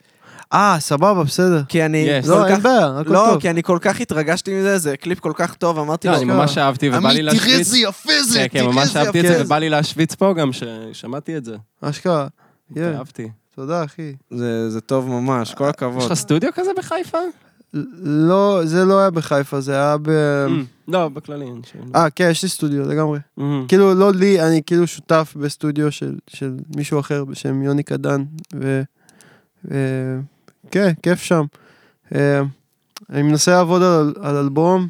אה, 0.53 0.75
סבבה, 0.79 1.23
בסדר. 1.23 1.61
כי 1.67 1.85
אני 1.85 1.97
יש. 1.97 2.27
לא, 2.27 2.47
אין. 2.47 2.59
בעיה, 2.61 2.99
הכל 2.99 3.13
לא, 3.13 3.25
טוב. 3.31 3.41
כי 3.41 3.49
אני 3.49 3.63
כל 3.63 3.77
כך 3.81 4.01
התרגשתי 4.01 4.59
מזה, 4.59 4.77
זה 4.77 4.97
קליפ 4.97 5.19
כל 5.19 5.31
כך 5.35 5.53
טוב, 5.53 5.79
אמרתי 5.79 6.07
לא, 6.07 6.13
לו, 6.13 6.19
אני 6.19 6.25
ממש 6.25 6.57
אהבתי 6.57 6.89
ובא 6.89 6.97
לי 6.97 7.05
עמית, 7.05 7.15
תראה 7.15 7.33
להשוויץ. 7.33 7.59
איזה 7.59 7.77
יפה 7.77 8.23
זה, 8.23 8.39
כן, 8.51 8.59
כן, 8.59 8.65
ממש 8.65 8.95
אהבתי 8.95 9.19
את 9.19 9.25
זה 9.27 9.41
ובא 9.45 9.57
לי 9.57 9.69
להשוויץ 9.69 10.15
פה 10.15 10.33
גם 10.37 10.49
ששמעתי 10.53 11.37
את 11.37 11.45
זה. 11.45 11.55
אשכרה. 11.81 12.27
כן, 12.75 12.93
אהבתי. 12.97 13.29
תודה, 13.55 13.83
אחי. 13.83 14.13
זה 14.69 14.81
טוב 14.85 15.07
ממש, 15.09 15.53
כל 15.53 15.63
יש 15.63 15.69
הכבוד. 15.69 16.03
לך 16.03 16.13
סטודיו 16.13 16.49
כזה 16.55 16.71
בחיפה? 16.77 17.17
לא, 18.03 18.61
זה 18.65 18.85
לא 18.85 18.99
היה 18.99 19.09
בחיפה, 19.09 19.61
זה 19.61 19.73
היה 19.73 19.97
ב... 20.01 20.09
לא, 20.87 21.09
בכללי. 21.09 21.45
אה, 21.95 22.09
כן, 22.09 22.27
יש 22.31 22.43
לי 22.43 22.49
סטודיו, 22.49 22.87
לגמרי. 22.87 23.19
אמ. 23.39 23.65
כאילו, 23.67 23.93
לא 23.93 24.13
לי, 24.13 24.41
אני 24.41 24.61
כאילו 24.65 24.87
שותף 24.87 25.33
בסטודיו 25.39 25.91
של, 25.91 26.15
של 26.27 26.57
מישהו 26.75 26.99
אחר 26.99 27.25
בשם 27.25 27.61
יוני 27.63 27.83
קדן, 27.83 28.23
ו... 28.55 28.81
כן, 30.71 30.93
כיף 31.03 31.21
שם. 31.21 31.45
אה, 32.15 32.41
אני 33.09 33.21
מנסה 33.21 33.51
לעבוד 33.51 33.81
על, 33.81 34.13
על 34.21 34.37
אלבום, 34.37 34.87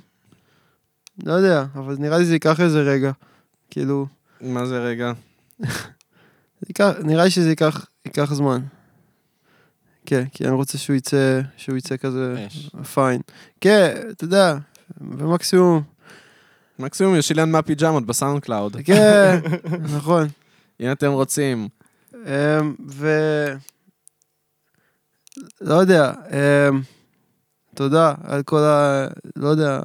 לא 1.26 1.34
יודע, 1.34 1.66
אבל 1.76 1.96
נראה 2.00 2.18
לי 2.18 2.26
זה 2.26 2.34
ייקח 2.34 2.60
איזה 2.60 2.82
רגע. 2.82 3.12
כאילו, 3.70 4.08
מה 4.42 4.66
זה 4.66 4.80
רגע? 4.80 5.12
נראה 7.04 7.24
לי 7.24 7.30
שזה 7.30 7.50
ייקח, 7.50 7.86
ייקח 8.06 8.34
זמן. 8.34 8.62
כן, 10.06 10.24
כי 10.32 10.46
אני 10.46 10.54
רוצה 10.54 10.78
שהוא 10.78 10.96
יצא, 10.96 11.42
שהוא 11.58 11.78
יצא 11.78 11.98
כזה. 11.98 12.46
fine. 12.94 13.22
כן, 13.62 13.96
אתה 14.12 14.24
יודע, 14.24 14.58
במקסימום, 15.02 15.82
מקסימום 16.80 17.16
יש 17.16 17.31
אילן 17.31 17.52
מהפיג'מות 17.52 18.06
בסאונד 18.06 18.40
קלאוד. 18.40 18.78
כן, 18.84 19.40
נכון. 19.96 20.28
אם 20.80 20.92
אתם 20.92 21.12
רוצים. 21.12 21.68
אמ, 22.14 22.76
ו... 22.90 23.08
לא 25.62 25.74
יודע, 25.74 26.12
אמ, 26.32 26.82
תודה 27.76 28.14
על 28.24 28.44
כל 28.44 28.60
ה... 28.60 29.08
לא 29.36 29.48
יודע, 29.48 29.80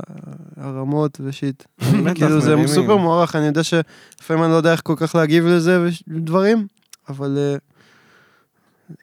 הרמות 0.56 1.20
ושיט. 1.24 1.64
כאילו 2.14 2.40
זה. 2.40 2.54
סופר 2.66 2.96
מוערך, 2.96 3.36
אני 3.36 3.46
יודע 3.46 3.62
שלפעמים 3.62 4.44
אני 4.44 4.52
לא 4.52 4.56
יודע 4.56 4.72
איך 4.72 4.80
כל 4.84 4.94
כך 4.96 5.14
להגיב 5.14 5.46
לזה 5.46 5.84
ודברים, 6.08 6.66
אבל 7.08 7.38
אה, 7.38 7.56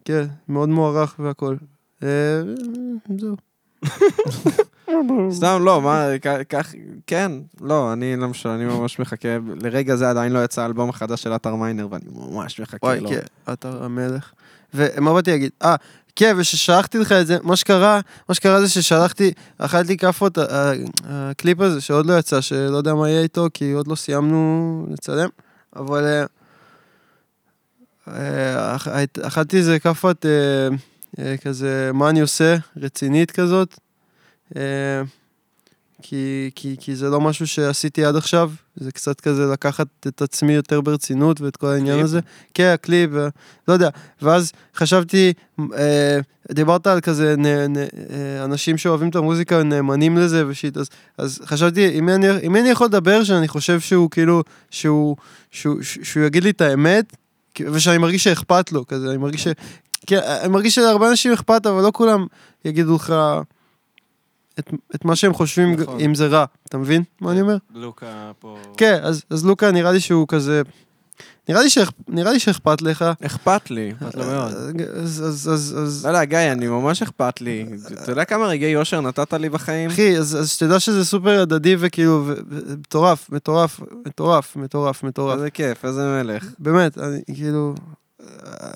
כן, 0.06 0.26
מאוד 0.50 0.70
מוערך 0.70 1.16
והכל. 1.20 1.56
אה, 2.04 2.08
זהו. 3.20 3.36
סתם, 5.32 5.62
לא, 5.66 5.82
מה, 5.82 6.06
כך, 6.50 6.74
כן, 7.08 7.32
לא, 7.62 7.94
אני 7.94 8.16
לא 8.16 8.28
משנה, 8.28 8.56
אני 8.56 8.66
ממש 8.66 9.00
מחכה. 9.00 9.28
לרגע 9.62 9.96
זה 9.96 10.10
עדיין 10.10 10.32
לא 10.32 10.44
יצא 10.44 10.62
האלבום 10.62 10.90
החדש 10.90 11.24
של 11.24 11.36
אתר 11.36 11.56
מיינר, 11.56 11.88
ואני 11.92 12.06
ממש 12.16 12.60
מחכה 12.60 12.88
וואי, 12.88 13.00
לו. 13.00 13.10
כן, 13.10 13.20
אתה 13.54 13.70
המלך. 13.86 14.32
ומה 14.74 15.14
באתי 15.14 15.32
להגיד? 15.32 15.52
אה, 15.64 15.76
כן, 16.16 16.36
וששלחתי 16.38 16.98
לך 16.98 17.12
את 17.12 17.28
זה, 17.28 17.38
מה 17.44 17.56
שקרה, 17.56 18.00
מה 18.30 18.36
שקרה 18.36 18.62
זה 18.62 18.70
ששלחתי, 18.70 19.32
אכלתי 19.58 19.98
כאפות, 19.98 20.38
ה- 20.38 20.42
ה- 20.56 20.74
הקליפ 21.08 21.62
הזה 21.62 21.82
שעוד 21.82 22.06
לא 22.06 22.20
יצא, 22.20 22.42
שלא 22.42 22.78
יודע 22.78 22.94
מה 22.94 23.10
יהיה 23.10 23.22
איתו, 23.22 23.48
כי 23.54 23.72
עוד 23.72 23.88
לא 23.88 23.96
סיימנו 23.96 24.86
לצלם, 24.92 25.30
אבל 25.76 26.04
אה, 26.04 26.20
אה, 26.20 26.26
אכלתי 29.22 29.58
איזה 29.58 29.80
כאפת 29.80 30.26
אה, 30.26 30.76
אה, 31.20 31.38
כזה, 31.38 31.92
מה 31.94 32.10
אני 32.10 32.22
עושה, 32.22 32.56
רצינית 32.78 33.32
כזאת, 33.32 33.80
אה, 34.56 35.02
כי, 36.02 36.52
כי, 36.56 36.76
כי 36.80 36.96
זה 36.96 37.10
לא 37.10 37.22
משהו 37.22 37.48
שעשיתי 37.48 38.06
עד 38.06 38.16
עכשיו, 38.16 38.52
זה 38.76 38.92
קצת 38.92 39.22
כזה 39.22 39.46
לקחת 39.46 39.88
את 40.08 40.22
עצמי 40.22 40.54
יותר 40.54 40.82
ברצינות 40.82 41.42
ואת 41.42 41.58
כל 41.58 41.68
העניין 41.68 41.96
קליפ? 41.96 42.04
הזה. 42.06 42.20
כן, 42.54 42.72
הקליפ, 42.74 43.10
לא 43.68 43.74
יודע. 43.74 43.90
ואז 44.22 44.52
חשבתי, 44.76 45.34
אה, 45.60 46.20
דיברת 46.52 46.88
על 46.88 47.02
כזה 47.02 47.36
נ, 47.38 47.46
נ, 47.46 47.78
אה, 47.78 48.44
אנשים 48.44 48.78
שאוהבים 48.78 49.10
את 49.10 49.16
המוזיקה 49.16 49.64
נאמנים 49.64 50.18
לזה 50.18 50.48
ושיט, 50.48 50.78
אז, 50.78 50.90
אז 51.18 51.42
חשבתי, 51.46 51.98
עם 51.98 52.06
מי, 52.06 52.16
אני, 52.16 52.48
מי 52.48 52.62
אני 52.62 52.70
יכול 52.70 52.88
לדבר 52.88 53.24
שאני 53.24 53.48
חושב 53.48 53.80
שהוא 53.80 54.10
כאילו, 54.10 54.44
שהוא, 54.70 55.16
שהוא, 55.52 55.82
שהוא, 55.82 56.04
שהוא 56.04 56.24
יגיד 56.26 56.44
לי 56.44 56.50
את 56.50 56.62
האמת, 56.62 57.16
ושאני 57.62 57.98
מרגיש 57.98 58.24
שאכפת 58.24 58.72
לו, 58.72 58.88
כזה, 58.88 59.10
אני 59.10 59.18
מרגיש 59.18 59.44
ש... 59.44 59.48
כן, 60.08 60.20
אני 60.42 60.50
מרגיש 60.50 60.76
שלהרבה 60.76 61.10
אנשים 61.10 61.34
אכפת, 61.34 61.66
אבל 61.66 61.82
לא 61.82 61.92
כולם 61.94 62.26
יגידו 62.66 62.96
לך 62.96 63.14
את, 64.60 64.72
את 64.96 65.06
מה 65.06 65.16
שהם 65.16 65.34
חושבים, 65.34 65.76
נכון. 65.76 66.00
אם 66.00 66.16
זה 66.16 66.28
רע. 66.28 66.46
אתה 66.70 66.78
מבין 66.78 67.04
מה 67.22 67.32
אני 67.32 67.42
אומר? 67.42 67.58
לוקה 67.74 68.32
פה... 68.40 68.58
כן, 68.78 69.00
אז, 69.04 69.24
אז 69.30 69.46
לוקה 69.46 69.72
נראה 69.72 69.92
לי 69.92 70.00
שהוא 70.00 70.28
כזה... 70.28 70.62
נראה 71.50 71.64
לי, 71.64 71.70
שאכ... 71.70 71.92
נראה 72.08 72.32
לי 72.32 72.40
שאכפת 72.40 72.82
לך. 72.82 73.06
אכפת 73.26 73.72
לי, 73.72 73.92
אכפת 73.92 74.16
לו 74.16 74.26
מאוד. 74.26 74.52
אז, 74.52 75.24
אז, 75.28 75.50
אז, 75.54 75.76
אז... 75.84 76.06
לא 76.06 76.10
יודע, 76.10 76.24
גיא, 76.24 76.52
אני 76.52 76.68
ממש 76.68 77.02
אכפת 77.02 77.42
לי. 77.42 77.66
אתה 78.04 78.12
יודע 78.12 78.26
כמה 78.26 78.46
רגעי 78.46 78.70
יושר 78.70 79.02
נתת 79.02 79.34
לי 79.34 79.50
בחיים? 79.50 79.90
אחי, 79.90 80.18
אז, 80.18 80.38
אז 80.40 80.50
שתדע 80.52 80.80
שזה 80.80 81.06
סופר 81.06 81.42
הדדי 81.42 81.76
וכאילו, 81.80 82.26
מטורף, 82.80 83.30
מטורף, 83.30 83.80
מטורף, 84.08 84.56
מטורף, 84.56 85.04
מטורף. 85.04 85.36
איזה 85.36 85.50
כיף, 85.50 85.86
איזה 85.86 86.02
מלך. 86.02 86.46
באמת, 86.60 86.98
אני 86.98 87.22
כאילו... 87.34 87.76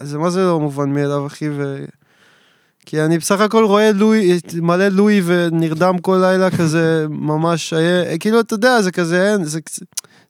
זה 0.02 0.18
מה 0.18 0.30
זה 0.30 0.44
לא 0.46 0.60
מובן 0.60 0.94
מאליו, 0.94 1.28
אחי, 1.28 1.50
ו... 1.50 1.86
כי 2.86 3.02
אני 3.02 3.18
בסך 3.18 3.40
הכל 3.40 3.64
רואה 3.64 3.92
לואי, 3.92 4.40
מלא 4.62 4.88
לואי 4.88 5.22
ונרדם 5.26 5.98
כל 5.98 6.18
לילה 6.22 6.52
כזה, 6.52 7.06
ממש, 7.10 7.74
היה, 7.74 8.18
כאילו, 8.18 8.40
אתה 8.40 8.54
יודע, 8.54 8.82
זה 8.82 8.92
כזה, 8.92 9.32
אין, 9.32 9.44
זה, 9.44 9.60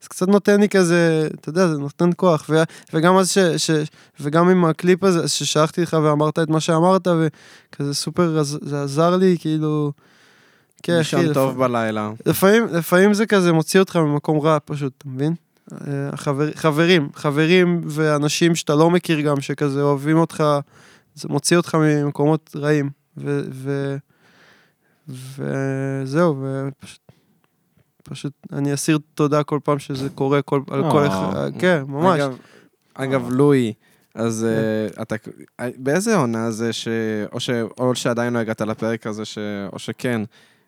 זה 0.02 0.10
קצת 0.10 0.28
נותן 0.28 0.60
לי 0.60 0.70
כזה, 0.70 1.28
אתה 1.40 1.50
יודע, 1.50 1.68
זה 1.68 1.78
נותן 1.78 2.10
כוח. 2.16 2.46
ו, 2.50 2.64
וגם 2.94 3.18
אז 3.18 3.32
ש, 3.32 3.38
ש... 3.38 3.72
וגם 4.20 4.50
עם 4.50 4.66
הקליפ 4.66 5.04
הזה, 5.04 5.28
ששלחתי 5.28 5.82
לך 5.82 5.98
ואמרת 6.04 6.40
את 6.40 6.50
מה 6.50 6.60
שאמרת, 6.60 7.08
וכזה 7.08 7.94
סופר, 7.94 8.44
זה 8.44 8.84
עזר 8.84 9.16
לי, 9.16 9.38
כאילו... 9.40 9.92
כן, 10.84 10.94
אחי, 10.94 10.98
לישון 11.00 11.26
לפ- 11.26 11.34
טוב 11.34 11.58
בלילה. 11.58 12.12
לפעמים, 12.26 12.68
לפעמים 12.72 13.14
זה 13.14 13.26
כזה 13.26 13.54
מוציא 13.54 13.80
אותך 13.80 13.96
ממקום 13.96 14.40
רע 14.40 14.58
פשוט, 14.66 14.94
אתה 14.98 15.10
מבין? 15.10 15.34
אה, 15.72 15.78
החבר, 16.14 16.52
חברים, 16.56 17.10
חברים 17.16 17.82
ואנשים 17.86 18.56
שאתה 18.56 18.76
לא 18.76 18.90
מכיר 18.90 19.22
גם, 19.22 19.42
שכזה 19.42 19.82
אוהבים 19.82 20.18
אותך, 20.18 20.44
זה 21.16 21.28
מוציא 21.30 21.58
אותך 21.58 21.76
ממקומות 21.76 22.56
רעים. 22.56 22.90
ו... 23.18 23.42
ו... 23.52 23.98
וזהו, 25.10 26.36
ופשוט... 26.42 27.07
פשוט 28.10 28.34
אני 28.54 28.74
אסיר 28.74 29.00
תודה 29.14 29.44
כל 29.44 29.60
פעם 29.64 29.80
שזה 29.80 30.10
קורה, 30.10 30.42
כל, 30.42 30.62
על 30.70 30.92
כל 30.92 31.04
אה. 31.04 31.08
אחד, 31.08 31.52
כן, 31.60 31.84
ממש. 31.88 32.20
אגב, 32.20 32.38
אגב, 32.94 33.32
לואי, 33.32 33.74
אז 34.16 34.46
אה, 34.46 35.02
אתה, 35.02 35.16
אה, 35.60 35.70
באיזה 35.78 36.16
עונה 36.16 36.52
זה 36.52 36.74
ש... 36.74 36.88
או, 37.32 37.40
ש... 37.40 37.50
או 37.78 37.96
שעדיין 37.96 38.34
לא 38.34 38.40
הגעת 38.40 38.62
לפרק 38.62 39.08
הזה, 39.08 39.26
ש... 39.26 39.38
או 39.74 39.80
שכן, 39.80 40.22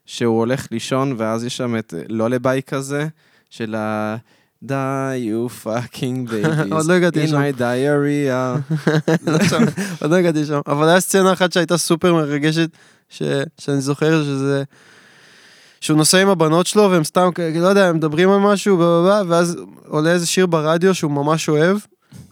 שהוא 0.06 0.38
הולך 0.38 0.68
לישון, 0.72 1.16
ואז 1.18 1.44
יש 1.44 1.58
שם 1.58 1.78
את 1.78 1.94
לא 2.10 2.30
לביי 2.30 2.62
כזה, 2.64 3.08
של 3.50 3.76
ה... 3.76 4.18
die 4.66 5.18
you 5.18 5.50
fucking 5.64 6.28
babies. 6.30 6.74
עוד 6.74 6.86
לא 6.86 6.94
הגעתי 6.94 7.24
in 7.24 7.24
לשם. 7.24 7.38
my 7.38 7.60
diarrhea. 7.60 8.74
שם, 9.50 9.64
עוד 10.02 10.12
לא 10.12 10.16
הגעתי 10.16 10.46
שם. 10.46 10.60
אבל 10.68 10.90
היה 10.90 11.00
סצנה 11.00 11.34
אחת 11.34 11.52
שהייתה 11.52 11.78
סופר 11.78 12.14
מרגשת, 12.14 12.70
ש... 13.10 13.24
שאני 13.58 13.82
זוכר 13.82 14.24
שזה... 14.24 14.64
שהוא 15.82 15.98
נוסע 15.98 16.22
עם 16.22 16.30
הבנות 16.30 16.68
שלו 16.68 16.92
והם 16.92 17.04
סתם, 17.04 17.30
לא 17.56 17.68
יודע, 17.68 17.88
הם 17.88 17.96
מדברים 17.96 18.30
על 18.30 18.40
משהו, 18.40 18.78
בלה, 18.78 19.22
ואז 19.28 19.58
עולה 19.88 20.12
איזה 20.12 20.26
שיר 20.28 20.46
ברדיו 20.46 20.96
שהוא 20.96 21.12
ממש 21.12 21.50
אוהב, 21.50 21.78
הוא 21.78 21.80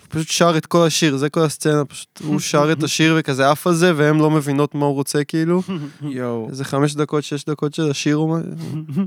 פשוט 0.10 0.28
שר 0.28 0.58
את 0.58 0.66
כל 0.66 0.86
השיר, 0.86 1.18
זה 1.18 1.30
כל 1.30 1.40
הסצנה, 1.44 1.86
פשוט 1.86 2.22
הוא 2.24 2.40
שר 2.40 2.72
את 2.72 2.84
השיר 2.84 3.16
וכזה 3.20 3.50
עף 3.52 3.68
על 3.68 3.74
זה, 3.74 3.92
והם 3.96 4.18
לא 4.20 4.32
מבינות 4.32 4.76
מה 4.76 4.86
הוא 4.86 4.94
רוצה 4.94 5.24
כאילו. 5.24 5.62
יואו, 6.02 6.48
איזה 6.50 6.66
חמש 6.66 6.96
דקות, 6.96 7.24
שש 7.24 7.46
דקות 7.46 7.74
של 7.74 7.92
השיר, 7.92 8.16
הוא... 8.16 8.38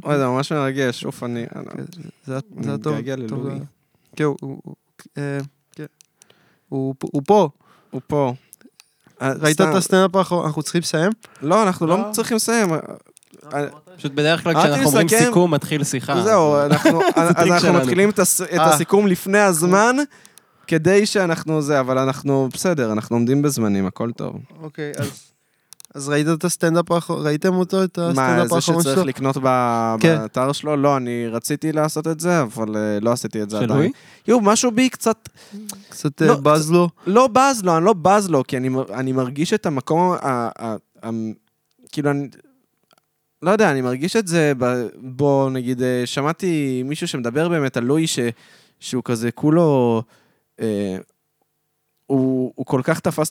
אוי, 0.04 0.18
זה 0.18 0.26
ממש 0.26 0.52
מרגש, 0.52 1.04
אוף, 1.04 1.22
אני... 1.22 1.44
זה 2.26 2.32
היה- 2.32 2.40
היה 2.64 2.72
אני 2.74 2.82
טוב. 2.82 2.94
מתגעגע 2.94 3.28
טוב. 3.28 3.46
לה- 3.48 3.54
כן, 4.16 4.24
הוא-. 4.24 4.60
אה, 5.18 5.38
כן. 5.72 5.86
הוא 6.68 6.94
פה. 7.26 7.48
הוא 7.90 8.00
פה. 8.06 8.34
אה, 9.22 9.32
ראית 9.40 9.60
את. 9.60 9.66
הסצנאפ 9.74 10.16
האחרון? 10.16 10.46
אנחנו 10.46 10.62
צריכים 10.62 10.80
לסיים? 10.80 11.12
לא, 11.42 11.62
אנחנו 11.62 11.86
לא 11.86 11.98
לא. 11.98 12.04
צריכים 12.12 12.36
לסיים. 12.36 12.68
אה, 13.54 13.66
פשוט 13.96 14.12
בדרך 14.12 14.42
כלל 14.42 14.54
כשאנחנו 14.54 14.86
אומרים. 14.86 15.08
סיכום, 15.08 15.54
מתחיל 15.54 15.84
שיחה. 15.84 16.22
זהו, 16.22 16.56
אנחנו. 16.60 17.00
מתחילים 17.80 18.10
את 18.10 18.18
אה. 18.18 18.74
הסיכום 18.74 19.06
לפני 19.06 19.38
הזמן, 19.38 19.96
כדי 20.66 21.06
שאנחנו 21.06 21.62
זה, 21.62 21.80
אבל 21.80 21.98
אנחנו 21.98 22.48
בסדר, 22.52 22.92
אנחנו 22.92 23.16
עומדים 23.16 23.42
בזמנים, 23.42 23.86
הכל 23.86 24.12
טוב. 24.12 24.34
אוקיי, 24.62 24.92
אז... 24.98 25.30
אז 25.94 26.08
ראית 26.08 26.26
את 26.28 26.44
הסטנדאפ 26.44 26.90
האחרון, 26.90 27.26
ראיתם 27.26 27.54
אותו, 27.54 27.84
את 27.84 27.98
מה, 27.98 28.06
הסטנדאפ 28.08 28.48
זה 28.48 28.54
האחרון 28.56 28.82
שלו? 28.82 28.92
שצריך 28.92 29.06
לקנות 29.06 29.36
ב- 29.42 29.96
כן. 30.00 30.18
באתר 30.18 30.52
שלו? 30.52 30.76
לא, 30.76 30.96
אני 30.96 31.26
רציתי 31.28 31.72
לעשות 31.72 32.06
את 32.06 32.20
זה, 32.20 32.42
אבל 32.42 32.76
אה, 32.76 33.00
לא 33.00 33.12
עשיתי 33.12 33.42
את 33.42 33.50
זה 33.50 33.56
של 33.56 33.64
עדיין. 33.64 33.78
לואי? 33.78 33.90
יו, 34.28 34.40
משהו 34.40 34.70
בי 34.70 34.88
קצת... 34.88 35.28
קצת 35.88 36.20
לא, 36.20 36.32
אה, 36.32 36.36
בז 36.36 36.70
לו. 36.70 36.88
לא 37.06 37.26
בז 37.26 37.62
לו, 37.62 37.76
אני 37.76 37.84
לא 37.84 37.92
בז 37.92 38.30
לו, 38.30 38.42
כי 38.48 38.56
אני, 38.92 39.12
מרגיש 39.12 39.54
את 39.54 39.66
המקום, 39.66 40.12
ה, 40.12 40.48
ה, 40.58 40.76
ה, 41.04 41.10
כאילו, 41.92 42.10
אני, 42.10 42.28
לא 43.42 43.50
יודע, 43.50 43.70
אני 43.70 43.80
מרגיש 43.80 44.16
את 44.16 44.26
זה, 44.26 44.52
ב, 44.58 44.64
בו, 44.96 45.48
נגיד, 45.50 45.82
אה, 45.82 46.02
שמעתי 46.04 46.82
מישהו 46.84 47.08
שמדבר 47.08 47.48
באמת 47.48 47.76
על 47.76 47.84
לואי, 47.84 48.06
ש, 48.06 48.18
שהוא 48.80 49.02
כזה 49.04 49.30
כולו, 49.30 50.02
אה, 50.60 50.96
הוא, 52.06 52.52
הוא 52.54 52.66
כל 52.66 52.80
כך 52.84 53.00
תפס, 53.00 53.30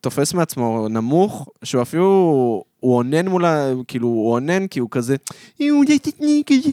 תופס 0.00 0.34
מעצמו 0.34 0.88
נמוך, 0.88 1.48
שהוא 1.64 1.82
אפילו, 1.82 2.64
הוא 2.82 2.96
אונן 2.96 3.28
מול 3.28 3.44
ה... 3.44 3.72
כאילו, 3.88 4.08
הוא 4.08 4.32
אונן 4.32 4.66
כי 4.66 4.80
הוא 4.80 4.88
כזה, 4.90 5.16
"אה, 5.60 5.70
אולי 5.70 5.98
תתני 5.98 6.42
כזה, 6.46 6.70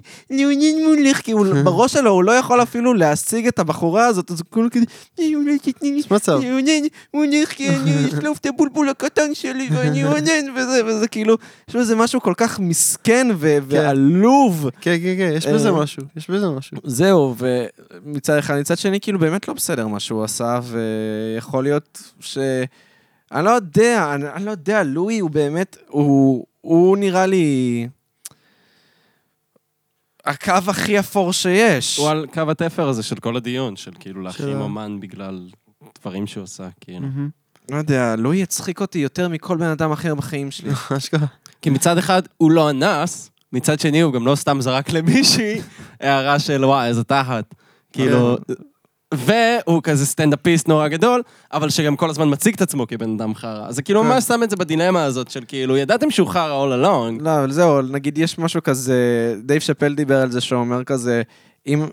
מולך, 0.87 1.21
כי 1.21 1.33
בראש 1.65 1.93
שלו 1.93 2.11
הוא 2.11 2.23
לא 2.23 2.31
יכול 2.31 2.61
אפילו 2.61 2.93
להשיג 2.93 3.47
את 3.47 3.59
הבחורה 3.59 4.05
הזאת, 4.05 4.31
אז 4.31 4.39
הוא 4.39 4.45
כולו 4.49 4.67
כזה, 4.71 4.85
"אה, 5.19 5.25
אולי 5.35 5.59
תתני. 5.59 6.01
אני 6.37 6.51
עונן, 6.51 6.87
הוא 7.11 7.25
הולך 7.25 7.49
כי 7.49 7.69
אני 7.69 7.91
אשלוף 8.07 8.37
את 8.37 8.45
הבולבול 8.45 8.89
הקטן 8.89 9.33
שלי 9.33 9.69
ואני 9.71 10.03
עונן 10.03 10.51
וזה, 10.55 10.81
וזה 10.85 11.07
כאילו, 11.07 11.35
יש 11.69 11.75
בזה 11.75 11.95
משהו 11.95 12.21
כל 12.21 12.33
כך 12.37 12.59
מסכן 12.59 13.27
ו- 13.37 13.57
ועלוב. 13.67 14.69
כן, 14.81 14.95
כן, 15.03 15.15
כן, 15.17 15.31
יש 15.35 15.47
בזה 15.47 15.69
אה, 15.69 15.81
משהו, 15.81 16.03
יש 16.17 16.29
בזה 16.29 16.49
משהו. 16.49 16.77
זהו, 16.83 17.35
ומצד 17.37 18.37
אחד, 18.37 18.59
מצד 18.59 18.77
שני, 18.77 18.99
כאילו 18.99 19.19
באמת 19.19 19.47
לא 19.47 19.53
בסדר 19.53 19.87
מה 19.87 19.99
שהוא 19.99 20.23
עשה, 20.23 20.59
ויכול 20.63 21.63
להיות 21.63 22.01
ש... 22.19 22.37
אני 23.31 23.45
לא 23.45 23.49
יודע, 23.49 24.11
אני, 24.15 24.29
אני 24.29 24.45
לא 24.45 24.51
יודע, 24.51 24.83
לואי 24.83 25.19
הוא 25.19 25.29
באמת, 25.29 25.77
הוא, 25.87 26.45
הוא 26.61 26.97
נראה 26.97 27.25
לי... 27.25 27.87
הקו 30.25 30.53
הכי 30.67 30.99
אפור 30.99 31.33
שיש. 31.33 31.97
הוא 31.97 32.09
על 32.09 32.25
קו 32.33 32.51
התפר 32.51 32.87
הזה 32.87 33.03
של 33.03 33.15
כל 33.15 33.37
הדיון, 33.37 33.75
של 33.75 33.91
כאילו 33.99 34.21
ה- 34.27 34.31
אמן 34.65 34.99
בגלל 34.99 35.49
דברים 35.99 36.27
שהוא 36.27 36.43
עשה, 36.43 36.67
כאילו. 36.81 37.07
לא 37.71 37.77
יודע, 37.77 38.15
לואי 38.15 38.37
יצחיק 38.37 38.81
אותי 38.81 38.99
יותר 38.99 39.27
מכל 39.29 39.57
בן 39.57 39.65
אדם 39.65 39.91
אחר 39.91 40.15
בחיים 40.15 40.51
שלי. 40.51 40.69
אשכרה. 40.97 41.27
כי 41.61 41.69
מצד 41.69 41.97
אחד 41.97 42.21
הוא 42.37 42.51
לא 42.51 42.69
אנס, 42.69 43.31
מצד 43.53 43.79
שני 43.79 44.01
הוא 44.01 44.13
גם 44.13 44.25
לא 44.25 44.35
סתם 44.35 44.61
זרק 44.61 44.89
למישהי 44.89 45.61
הערה 45.99 46.39
של 46.39 46.65
וואי, 46.65 46.87
איזה 46.87 47.03
תחת. 47.03 47.55
כאילו... 47.93 48.37
והוא 49.13 49.81
כזה 49.83 50.05
סטנדאפיסט 50.05 50.67
נורא 50.67 50.87
גדול, 50.87 51.21
אבל 51.53 51.69
שגם 51.69 51.95
כל 51.95 52.09
הזמן 52.09 52.29
מציג 52.29 52.53
את 52.53 52.61
עצמו 52.61 52.87
כבן 52.87 53.13
אדם 53.15 53.35
חרא. 53.35 53.67
אז 53.67 53.75
זה 53.75 53.81
כאילו 53.81 54.01
כן. 54.01 54.07
ממש 54.07 54.23
שם 54.23 54.43
את 54.43 54.49
זה 54.49 54.55
בדילמה 54.55 55.03
הזאת 55.03 55.31
של 55.31 55.43
כאילו, 55.47 55.77
ידעתם 55.77 56.11
שהוא 56.11 56.27
חרא 56.27 56.65
all 56.65 56.85
along. 56.85 57.23
לא, 57.23 57.39
אבל 57.39 57.51
זהו, 57.51 57.81
נגיד 57.81 58.17
יש 58.17 58.39
משהו 58.39 58.63
כזה, 58.63 59.35
דייב 59.43 59.61
שאפל 59.61 59.95
דיבר 59.95 60.21
על 60.21 60.31
זה 60.31 60.41
שהוא 60.41 60.59
אומר 60.59 60.83
כזה, 60.83 61.21
אם, 61.67 61.85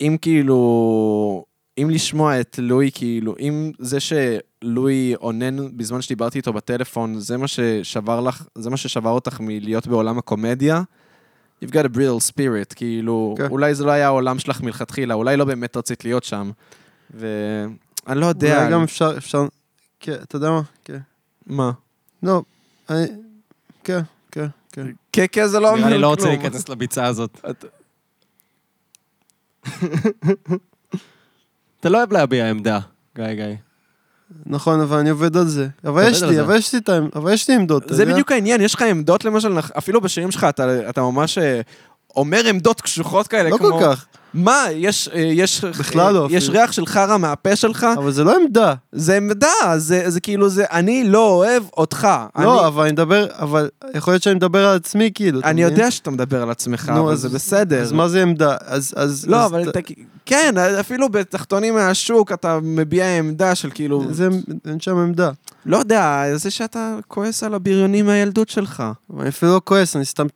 אם 0.00 0.16
כאילו, 0.20 1.44
אם 1.78 1.90
לשמוע 1.90 2.40
את 2.40 2.58
לואי, 2.62 2.90
כאילו, 2.94 3.34
אם 3.40 3.72
זה 3.78 3.98
שלואי 4.00 5.14
אונן 5.14 5.76
בזמן 5.76 6.02
שדיברתי 6.02 6.38
איתו 6.38 6.52
בטלפון, 6.52 7.18
זה 7.18 7.36
מה 7.36 7.48
ששבר 7.48 8.20
לך, 8.20 8.46
זה 8.54 8.70
מה 8.70 8.76
ששבר 8.76 9.10
אותך 9.10 9.40
מלהיות 9.40 9.86
בעולם 9.86 10.18
הקומדיה, 10.18 10.82
you've 11.62 11.70
got 11.70 11.84
a 11.84 11.96
brittle 11.96 12.32
spirit, 12.32 12.74
כאילו, 12.76 13.34
כן. 13.38 13.46
אולי 13.46 13.74
זה 13.74 13.84
לא 13.84 13.90
היה 13.90 14.06
העולם 14.06 14.38
שלך 14.38 14.60
מלכתחילה, 14.60 15.14
אולי 15.14 15.36
לא 15.36 15.44
באמת 15.44 15.76
רצית 15.76 16.04
להיות 16.04 16.24
שם. 16.24 16.50
ואני 17.14 17.74
לא 18.20 18.26
יודע. 18.26 18.58
אולי 18.58 18.72
גם 18.72 18.82
אפשר, 18.82 19.14
אפשר, 19.16 19.46
כן, 20.00 20.16
אתה 20.22 20.36
יודע 20.36 20.50
מה? 20.50 20.62
כן. 20.84 20.98
מה? 21.46 21.72
לא, 22.22 22.42
אני, 22.90 23.06
כן, 23.84 24.00
כן, 24.30 24.46
כן. 24.72 24.86
כן, 25.12 25.24
כן, 25.32 25.46
זה 25.46 25.60
לא 25.60 25.68
אומר 25.68 25.78
נראה 25.78 25.88
כלום. 25.88 25.96
לי 25.96 26.02
לא 26.02 26.08
רוצה 26.08 26.28
להיכנס 26.28 26.68
לביצה 26.68 27.06
הזאת. 27.06 27.40
אתה 31.80 31.88
לא 31.88 31.98
אוהב 31.98 32.12
להביע 32.12 32.50
עמדה, 32.50 32.78
גיא 33.16 33.32
גיא. 33.34 33.44
נכון, 34.46 34.80
אבל 34.80 34.98
אני 34.98 35.10
עובד 35.10 35.36
על 35.36 35.46
זה. 35.46 35.68
אבל 35.84 36.08
יש 36.10 36.22
לי. 36.22 36.40
אבל 36.40 36.56
יש 36.56 36.74
לי 36.74 36.80
אבל 37.16 37.32
יש 37.32 37.48
לי 37.48 37.54
עמדות, 37.54 37.82
זה? 37.88 38.06
בדיוק 38.06 38.32
העניין, 38.32 38.60
יש 38.60 38.74
לך 38.74 38.82
עמדות 38.82 39.24
למשל, 39.24 39.58
אפילו 39.78 40.00
בשירים 40.00 40.30
שלך 40.30 40.44
אתה, 40.44 40.88
אתה 40.88 41.02
ממש 41.02 41.38
אה, 41.38 41.60
אומר 42.16 42.46
עמדות 42.48 42.80
קשוחות 42.80 43.28
כאלה, 43.28 43.50
לא 43.50 43.56
כמו... 43.56 43.70
כל 43.72 43.78
כך, 43.82 44.06
מה, 44.34 44.64
יש, 44.74 45.08
אה, 45.14 45.20
יש, 45.20 45.64
בכלל 45.64 46.14
לא 46.14 46.26
יש 46.30 46.44
אפילו. 46.44 46.60
ריח 46.60 46.72
של 46.72 46.86
חרא 46.86 47.16
מהפה 47.16 47.56
שלך? 47.56 47.86
אבל 47.98 48.12
זה 48.12 48.24
לא 48.24 48.36
עמדה. 48.36 48.74
זה 48.92 49.16
עמדה, 49.16 49.48
זה, 49.76 50.10
זה 50.10 50.20
כאילו, 50.20 50.48
זה, 50.48 50.64
אני 50.70 51.04
לא 51.04 51.28
אוהב 51.28 51.62
אותך. 51.76 52.08
לא, 52.38 52.60
אני, 52.60 52.66
אבל 52.66 52.82
אני 52.82 52.92
מדבר, 52.92 53.26
אבל 53.38 53.68
יכול 53.94 54.12
להיות 54.12 54.22
שאני 54.22 54.34
מדבר 54.34 54.66
על 54.66 54.76
עצמי, 54.76 55.10
כאילו. 55.14 55.40
אני? 55.44 55.62
יודע 55.62 55.90
שאתה 55.90 56.10
מדבר 56.10 56.42
על 56.42 56.50
עצמך, 56.50 56.88
נו, 56.88 57.02
אבל 57.02 57.12
אז- 57.12 57.20
זה 57.20 57.28
בסדר. 57.28 57.82
אז 57.82 57.92
מה 57.92 58.08
זה 58.08 58.22
עמדה? 58.22 58.56
אז... 58.60 58.94
אז 58.96 59.26
לא, 59.28 59.36
אז 59.36 59.50
אבל 59.50 59.68
אתה, 59.68 59.80
כן, 60.26 60.54
אפילו 60.80 61.08
בתחתונים 61.08 61.74
מהשוק 61.74 62.32
אתה 62.32 62.58
מביע 62.62 63.18
עמדה 63.18 63.54
של 63.54 63.70
כאילו, 63.74 64.04
זה, 64.10 64.28
אין 64.66 64.80
שם 64.80 64.96
עמדה. 64.96 65.30
לא 65.66 65.76
יודע, 65.76 66.22
זה 66.34 66.50
שאתה 66.50 66.96
כועס 67.08 67.42
על 67.42 67.54
הבריונים 67.54 68.06
מהילדות 68.06 68.48
שלך. 68.48 68.82
אבל 69.10 69.20
אני 69.20 69.28
אפילו 69.28 69.54
לא 69.54 69.60
כועס, 69.64 69.96
אני 69.96 70.04
סתם 70.04 70.26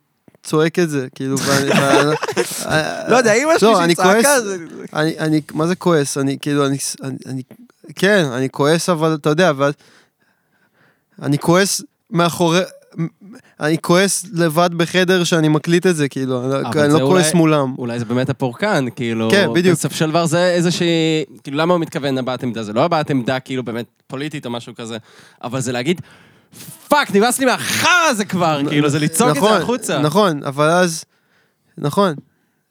צועק 0.43 0.79
את 0.79 0.89
זה, 0.89 1.07
כאילו, 1.15 1.35
ואני... 1.45 1.69
ואני- 1.69 3.11
לא 3.11 3.17
יודע, 3.17 3.33
שלי 3.59 3.69
לא, 3.71 3.83
אני 3.83 3.93
שצעקה, 3.93 4.13
כועס- 4.13 4.39
זה... 4.43 4.57
אני, 4.93 5.19
אני, 5.19 5.41
מה 5.53 5.67
זה 5.67 5.75
כועס? 5.75 6.17
אני, 6.17 6.37
כאילו, 6.41 6.65
אני, 6.65 6.77
כן, 7.95 8.25
אני 8.33 8.49
כועס, 8.49 8.89
אבל 8.89 9.13
אתה 9.13 9.29
יודע, 9.29 9.51
ואז... 9.57 9.73
אני 11.21 11.37
כועס 11.39 11.81
מאחורי... 12.11 12.59
אני 13.59 13.77
כועס 13.81 14.25
לבד 14.33 14.69
בחדר 14.73 15.23
שאני 15.23 15.47
מקליט 15.47 15.85
את 15.87 15.95
זה, 15.95 16.09
כאילו, 16.09 16.43
אני 16.43 16.93
לא- 16.93 16.99
לא 16.99 17.07
כועס 17.07 17.33
מולם. 17.33 17.75
אולי 17.77 17.99
זה 17.99 18.05
באמת 18.05 18.29
הפורקן, 18.29 18.85
כאילו... 18.95 19.29
כן, 19.31 19.47
בדיוק. 19.53 19.77
בסופו 19.77 19.93
של 19.93 20.09
דבר 20.09 20.25
זה 20.25 20.45
איזושהי... 20.45 21.23
כאילו, 21.43 21.57
למה 21.57 21.73
הוא 21.73 21.81
מתכוון 21.81 22.17
הבעת 22.17 22.43
עמדה? 22.43 22.63
זה 22.63 22.73
לא 22.73 22.83
הבעת 22.83 23.09
עמדה, 23.09 23.39
כאילו, 23.39 23.63
באמת 23.63 23.85
פוליטית 24.07 24.45
או 24.45 24.51
משהו 24.51 24.75
כזה, 24.75 24.97
אבל 25.43 25.59
זה 25.59 25.71
להגיד, 25.71 26.01
fuck, 26.87 27.15
נמאס 27.15 27.39
לי 27.39 27.45
מהחרא 27.45 28.07
הזה 28.09 28.25
כבר, 28.25 28.61
כאילו, 28.69 28.89
זה 28.89 28.99
לצעוק 28.99 29.31
את 29.31 29.37
נכון, 29.37 29.51
זה 29.51 29.57
החוצה. 29.57 29.99
נכון, 29.99 30.43
אבל 30.43 30.69
אז... 30.69 31.03
נכון, 31.77 32.13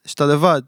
שאתה 0.07 0.27
לבד. 0.27 0.63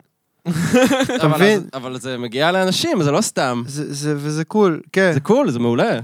אבל 1.20 1.28
מבין? 1.34 1.62
אבל 1.74 1.98
זה 2.00 2.18
מגיע 2.18 2.52
לאנשים, 2.52 3.02
זה 3.02 3.10
לא 3.10 3.20
סתם. 3.20 3.62
זה, 3.66 3.94
זה, 3.94 4.14
וזה 4.16 4.44
קול, 4.44 4.80
כן. 4.92 5.10
זה 5.14 5.20
קול, 5.20 5.50
זה 5.50 5.58
מעולה. 5.58 5.98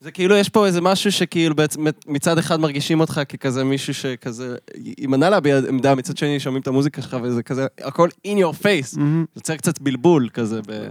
זה 0.00 0.10
כאילו, 0.10 0.36
יש 0.36 0.48
פה 0.48 0.66
איזה 0.66 0.80
משהו 0.80 1.12
שכאילו 1.12 1.54
בעצם 1.54 1.86
מצד 2.06 2.38
אחד 2.38 2.60
מרגישים 2.60 3.00
אותך 3.00 3.20
ככזה 3.28 3.64
מישהו 3.64 3.94
שכזה 3.94 4.56
יימנע 4.74 5.30
להביע 5.30 5.58
עמדה, 5.68 5.94
מצד 5.94 6.16
שני 6.16 6.40
שומעים 6.40 6.62
את 6.62 6.66
המוזיקה 6.66 7.02
שלך 7.02 7.16
וזה 7.22 7.42
כזה, 7.42 7.66
הכל 7.80 8.08
in 8.26 8.30
your 8.30 8.62
face. 8.62 8.94
זה 8.94 9.00
יוצר 9.36 9.56
קצת 9.56 9.78
בלבול 9.78 10.28
כזה 10.32 10.60
ב... 10.66 10.88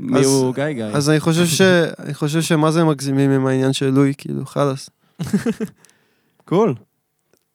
מי 0.00 0.20
אז- 0.20 0.26
הוא 0.26 0.54
גיא 0.54 0.70
גיא. 0.70 0.84
אז 0.84 1.10
אני 1.10 1.20
חושב 1.20 1.46
ש... 1.46 1.60
אני 1.98 2.14
חושב 2.14 2.40
שמה 2.40 2.70
זה 2.70 2.84
מגזימים 2.84 3.30
עם 3.30 3.46
העניין 3.46 3.72
של 3.72 3.90
לואי, 3.90 4.12
כאילו, 4.18 4.46
חלאס. 4.46 4.90
קול. 6.44 6.74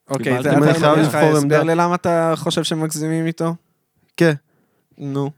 אוקיי, 0.10 0.40
אתה 0.40 0.58
אם 0.58 0.64
אני 0.64 0.72
יכול 0.72 0.82
חייב 0.82 0.98
לתת 1.00 1.08
לך 1.08 1.16
לבחור 1.16 1.30
הסבר 1.30 1.42
עמדה. 1.42 1.64
ללמה 1.64 1.96
אתה 1.96 2.34
חושב 2.36 2.64
שמגזימים 2.64 3.26
איתו? 3.26 3.56
כן. 4.18 4.34
נו. 4.98 5.32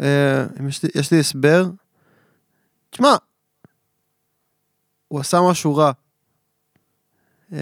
אה, 0.00 0.46
יש 0.68 0.80
יש 0.94 1.12
לי 1.12 1.20
הסבר. 1.20 1.66
תשמע, 2.90 3.16
הוא 5.08 5.20
עשה 5.20 5.40
משהו 5.50 5.76
רע. 5.76 5.92
אמ, 7.52 7.58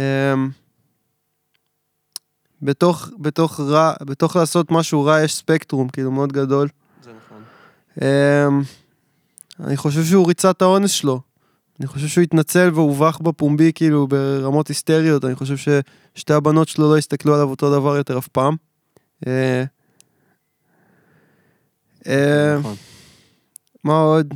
בתוך, 2.62 3.08
בתוך 3.18 3.60
רע, 3.60 3.92
בתוך 4.00 4.36
לעשות 4.36 4.70
משהו 4.70 5.04
רע 5.04 5.20
יש 5.20 5.34
ספקטרום, 5.34 5.88
כאילו, 5.88 6.10
מאוד 6.10 6.32
גדול. 6.32 6.68
זה 7.02 7.10
נכון. 7.12 7.42
אמ, 8.02 8.62
אני 9.60 9.76
חושב 9.76 10.04
שהוא 10.04 10.28
ריצה 10.28 10.50
את 10.50 10.62
האונס 10.62 10.90
שלו. 10.90 11.20
אני 11.80 11.86
חושב 11.86 12.06
שהוא 12.06 12.22
התנצל 12.22 12.70
והובך 12.74 13.18
בפומבי, 13.20 13.72
כאילו, 13.74 14.06
ברמות 14.06 14.68
היסטריות. 14.68 15.24
אני 15.24 15.34
חושב 15.34 15.56
ששתי 15.56 16.32
הבנות 16.32 16.68
שלו 16.68 16.90
לא 16.90 16.98
הסתכלו 16.98 17.34
עליו 17.34 17.50
אותו 17.50 17.80
דבר 17.80 17.96
יותר 17.96 18.18
אף 18.18 18.28
פעם. 18.28 18.56
אה, 22.06 22.56
נכון. 22.58 22.74
מה 23.84 23.98
עוד? 23.98 24.34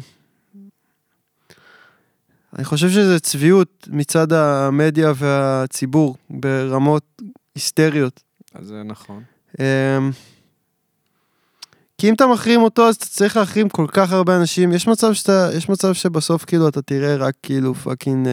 אני 2.56 2.64
חושב 2.64 2.88
שזה 2.88 3.20
צביעות 3.20 3.88
מצד 3.90 4.32
המדיה 4.32 5.12
והציבור 5.16 6.16
ברמות 6.30 7.22
היסטריות. 7.54 8.22
אז 8.54 8.66
זה 8.66 8.82
נכון. 8.82 9.22
אמ, 9.60 10.10
כי 11.98 12.08
אם 12.08 12.14
אתה 12.14 12.26
מחרים 12.26 12.62
אותו 12.62 12.88
אז 12.88 12.94
אתה 12.94 13.06
צריך 13.06 13.36
להחרים 13.36 13.68
כל 13.68 13.86
כך 13.92 14.12
הרבה 14.12 14.36
אנשים 14.36 14.72
יש 14.72 14.88
מצב 14.88 15.12
שאתה 15.12 15.50
יש 15.54 15.68
מצב 15.68 15.92
שבסוף 15.92 16.44
כאילו 16.44 16.68
אתה 16.68 16.82
תראה 16.82 17.16
רק 17.16 17.34
כאילו 17.42 17.74
fucking 17.74 18.28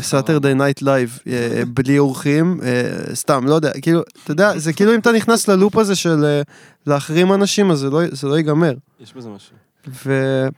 סאטרדי 0.00 0.54
נייט 0.54 0.82
לייב 0.82 1.18
בלי 1.68 1.98
אורחים 1.98 2.60
אה, 2.62 3.14
סתם 3.14 3.46
לא 3.46 3.54
יודע 3.54 3.70
כאילו 3.82 4.02
אתה 4.24 4.32
יודע 4.32 4.58
זה 4.58 4.72
כאילו 4.72 4.94
אם 4.94 4.98
אתה 4.98 5.12
נכנס 5.12 5.48
ל 5.48 5.54
loop 5.54 5.76
הזה 5.76 5.96
של 5.96 6.24
אה, 6.24 6.42
להחרים 6.86 7.32
אנשים 7.32 7.70
אז 7.70 7.78
זה 7.78 7.90
לא 7.90 8.00
זה 8.12 8.28
לא 8.28 8.36
ייגמר 8.36 8.74
יש 9.00 9.14
בזה 9.14 9.28
משהו. 9.28 9.56
ו... 10.06 10.48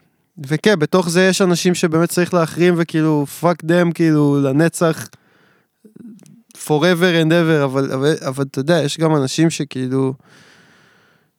וכן, 0.47 0.79
בתוך 0.79 1.09
זה 1.11 1.23
יש 1.23 1.43
אנשים 1.43 1.75
שבאמת 1.75 2.09
צריך 2.09 2.35
להחרים 2.35 2.75
וכאילו, 2.77 3.27
fuck 3.27 3.65
them, 3.65 3.93
כאילו, 3.93 4.41
לנצח, 4.43 5.09
forever 6.57 7.25
and 7.25 7.31
ever, 7.31 7.65
אבל, 7.65 7.93
אבל, 7.93 8.15
אבל 8.29 8.45
אתה 8.51 8.59
יודע, 8.59 8.83
יש 8.83 9.01
גם 9.01 9.17
אנשים 9.17 9.51
שכאילו, 9.51 10.15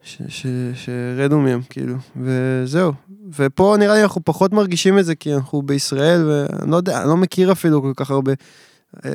ש- 0.04 0.22
ש- 0.28 0.45
שרדו 0.76 1.39
מהם, 1.39 1.62
כאילו, 1.70 1.95
וזהו. 2.22 2.91
ופה 3.38 3.76
נראה 3.80 3.95
לי 3.95 4.04
אנחנו 4.04 4.22
פחות 4.26 4.54
מרגישים 4.54 5.00
את 5.00 5.06
זה, 5.06 5.16
כי 5.16 5.34
אנחנו 5.36 5.62
בישראל, 5.62 6.26
ואני 6.30 6.72
לא 6.72 6.76
יודע, 6.76 7.02
אני 7.02 7.08
לא 7.10 7.18
מכיר 7.18 7.52
אפילו 7.52 7.82
כל 7.82 7.93
כך 7.95 8.12
הרבה 8.12 8.32
אה, 9.06 9.12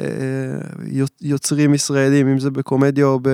יוצ- 0.87 1.18
יוצרים 1.20 1.74
ישראלים, 1.74 2.28
אם 2.28 2.39
זה 2.39 2.51
בקומדיה 2.51 3.05
או 3.05 3.18
ב... 3.22 3.28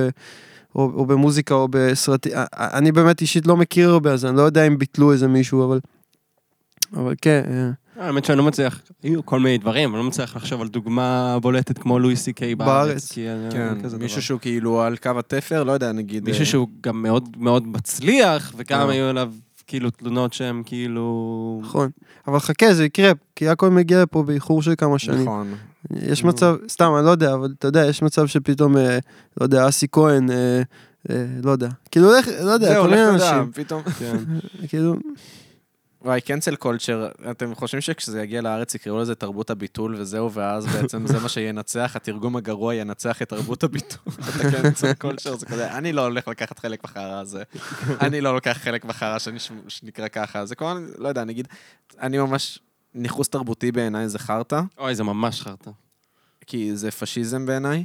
או, 0.75 0.91
או 0.93 1.05
במוזיקה 1.05 1.53
או 1.53 1.67
בסרטים, 1.71 2.31
אני 2.53 2.91
באמת 2.91 3.21
אישית 3.21 3.47
לא 3.47 3.57
מכיר 3.57 3.89
הרבה, 3.89 4.11
אז 4.13 4.25
אני 4.25 4.37
לא 4.37 4.41
יודע 4.41 4.67
אם 4.67 4.77
ביטלו 4.77 5.11
איזה 5.11 5.27
מישהו, 5.27 5.65
אבל... 5.65 5.79
אבל 6.93 7.13
כן, 7.21 7.41
אה, 7.47 7.71
האמת 7.99 8.25
שאני 8.25 8.37
לא 8.37 8.43
מצליח, 8.43 8.81
היו 9.03 9.25
כל 9.25 9.39
מיני 9.39 9.57
דברים, 9.57 9.89
אני 9.89 9.97
לא 9.97 10.07
מצליח 10.07 10.35
לחשוב 10.35 10.61
על 10.61 10.67
דוגמה 10.67 11.37
בולטת 11.41 11.77
כמו 11.77 11.99
לואי 11.99 12.15
סי 12.15 12.33
קיי 12.33 12.55
בארץ. 12.55 13.11
כן, 13.11 13.73
מישהו. 13.99 14.21
שהוא 14.21 14.39
כאילו 14.39 14.81
על 14.81 14.97
קו 14.97 15.11
התפר, 15.19 15.63
לא 15.63 15.71
יודע, 15.71 15.91
נגיד... 15.91 16.25
מישהו 16.25 16.41
אה, 16.41 16.45
שהוא 16.45 16.67
גם 16.81 17.03
מאוד 17.03 17.29
מאוד 17.37 17.67
מצליח, 17.67 18.53
וגם 18.57 18.87
אה. 18.87 18.93
היו 18.93 19.05
עליו 19.05 19.33
כאילו 19.67 19.89
תלונות 19.89 20.33
שהן 20.33 20.61
כאילו... 20.65 21.59
נכון. 21.63 21.89
אבל 22.27 22.39
חכה, 22.39 22.73
זה 22.73 22.85
יקרה, 22.85 23.11
כי 23.35 23.47
הכל 23.47 23.69
מגיע 23.69 24.01
לפה 24.01 24.23
באיחור 24.23 24.61
של 24.61 24.73
כמה 24.77 24.99
שנים. 24.99 25.21
נכון. 25.21 25.53
יש 26.01 26.23
מצב, 26.23 26.55
סתם, 26.69 26.91
אני 26.97 27.05
לא 27.05 27.11
יודע, 27.11 27.33
אבל 27.33 27.53
אתה 27.59 27.67
יודע, 27.67 27.85
יש 27.85 28.01
מצב 28.01 28.27
שפתאום, 28.27 28.77
אה, 28.77 28.99
לא 29.39 29.45
יודע, 29.45 29.69
אסי 29.69 29.87
כהן, 29.91 30.29
לא 31.43 31.51
יודע. 31.51 31.69
כאילו, 31.91 32.07
הולך, 32.07 32.27
לא 32.43 32.51
יודע, 32.51 32.73
זהו, 32.73 32.83
כל 32.83 32.89
לך 32.89 32.99
מיני 32.99 33.17
תדע, 33.17 33.37
אנשים. 33.37 33.51
פתאום... 33.53 33.83
כן. 33.83 34.17
כאילו, 34.69 34.95
וואי, 36.01 36.21
קנצל 36.21 36.55
קולצ'ר, 36.55 37.09
אתם 37.31 37.55
חושבים 37.55 37.81
שכשזה 37.81 38.21
יגיע 38.21 38.41
לארץ 38.41 38.75
יקראו 38.75 38.99
לזה 38.99 39.15
תרבות 39.15 39.49
הביטול 39.49 39.95
וזהו, 39.95 40.31
ואז 40.31 40.65
בעצם 40.65 41.07
זה 41.07 41.19
מה 41.19 41.29
שינצח, 41.29 41.95
התרגום 41.95 42.35
הגרוע 42.35 42.75
ינצח 42.75 43.21
את 43.21 43.29
תרבות 43.29 43.63
הביטול. 43.63 44.13
את 44.29 44.45
הקנצל 44.45 44.93
קולצ'ר, 44.93 45.35
זה 45.35 45.45
כזה, 45.45 45.77
אני 45.77 45.93
לא 45.93 46.01
הולך 46.01 46.27
לקחת 46.27 46.59
חלק 46.59 46.83
בחרא 46.83 47.19
הזה. 47.19 47.43
אני 48.01 48.21
לא 48.21 48.33
לוקח 48.33 48.57
חלק 48.61 48.85
בחרא 48.85 49.17
שנקרא 49.67 50.07
ככה. 50.07 50.45
זה 50.45 50.55
כמו, 50.55 50.73
לא 50.97 51.07
יודע, 51.07 51.23
נגיד, 51.23 51.47
אני 52.01 52.17
ממש, 52.17 52.59
ניכוס 52.93 53.29
תרבותי 53.29 53.71
בעיניי 53.71 54.09
זה 54.09 54.19
חרטא, 54.19 54.61
אוי, 54.77 54.95
זה 54.95 55.03
ממש 55.03 55.41
חרטא. 55.41 55.71
כי 56.45 56.75
זה 56.75 56.91
פשיזם 56.91 57.45
בעיניי. 57.45 57.83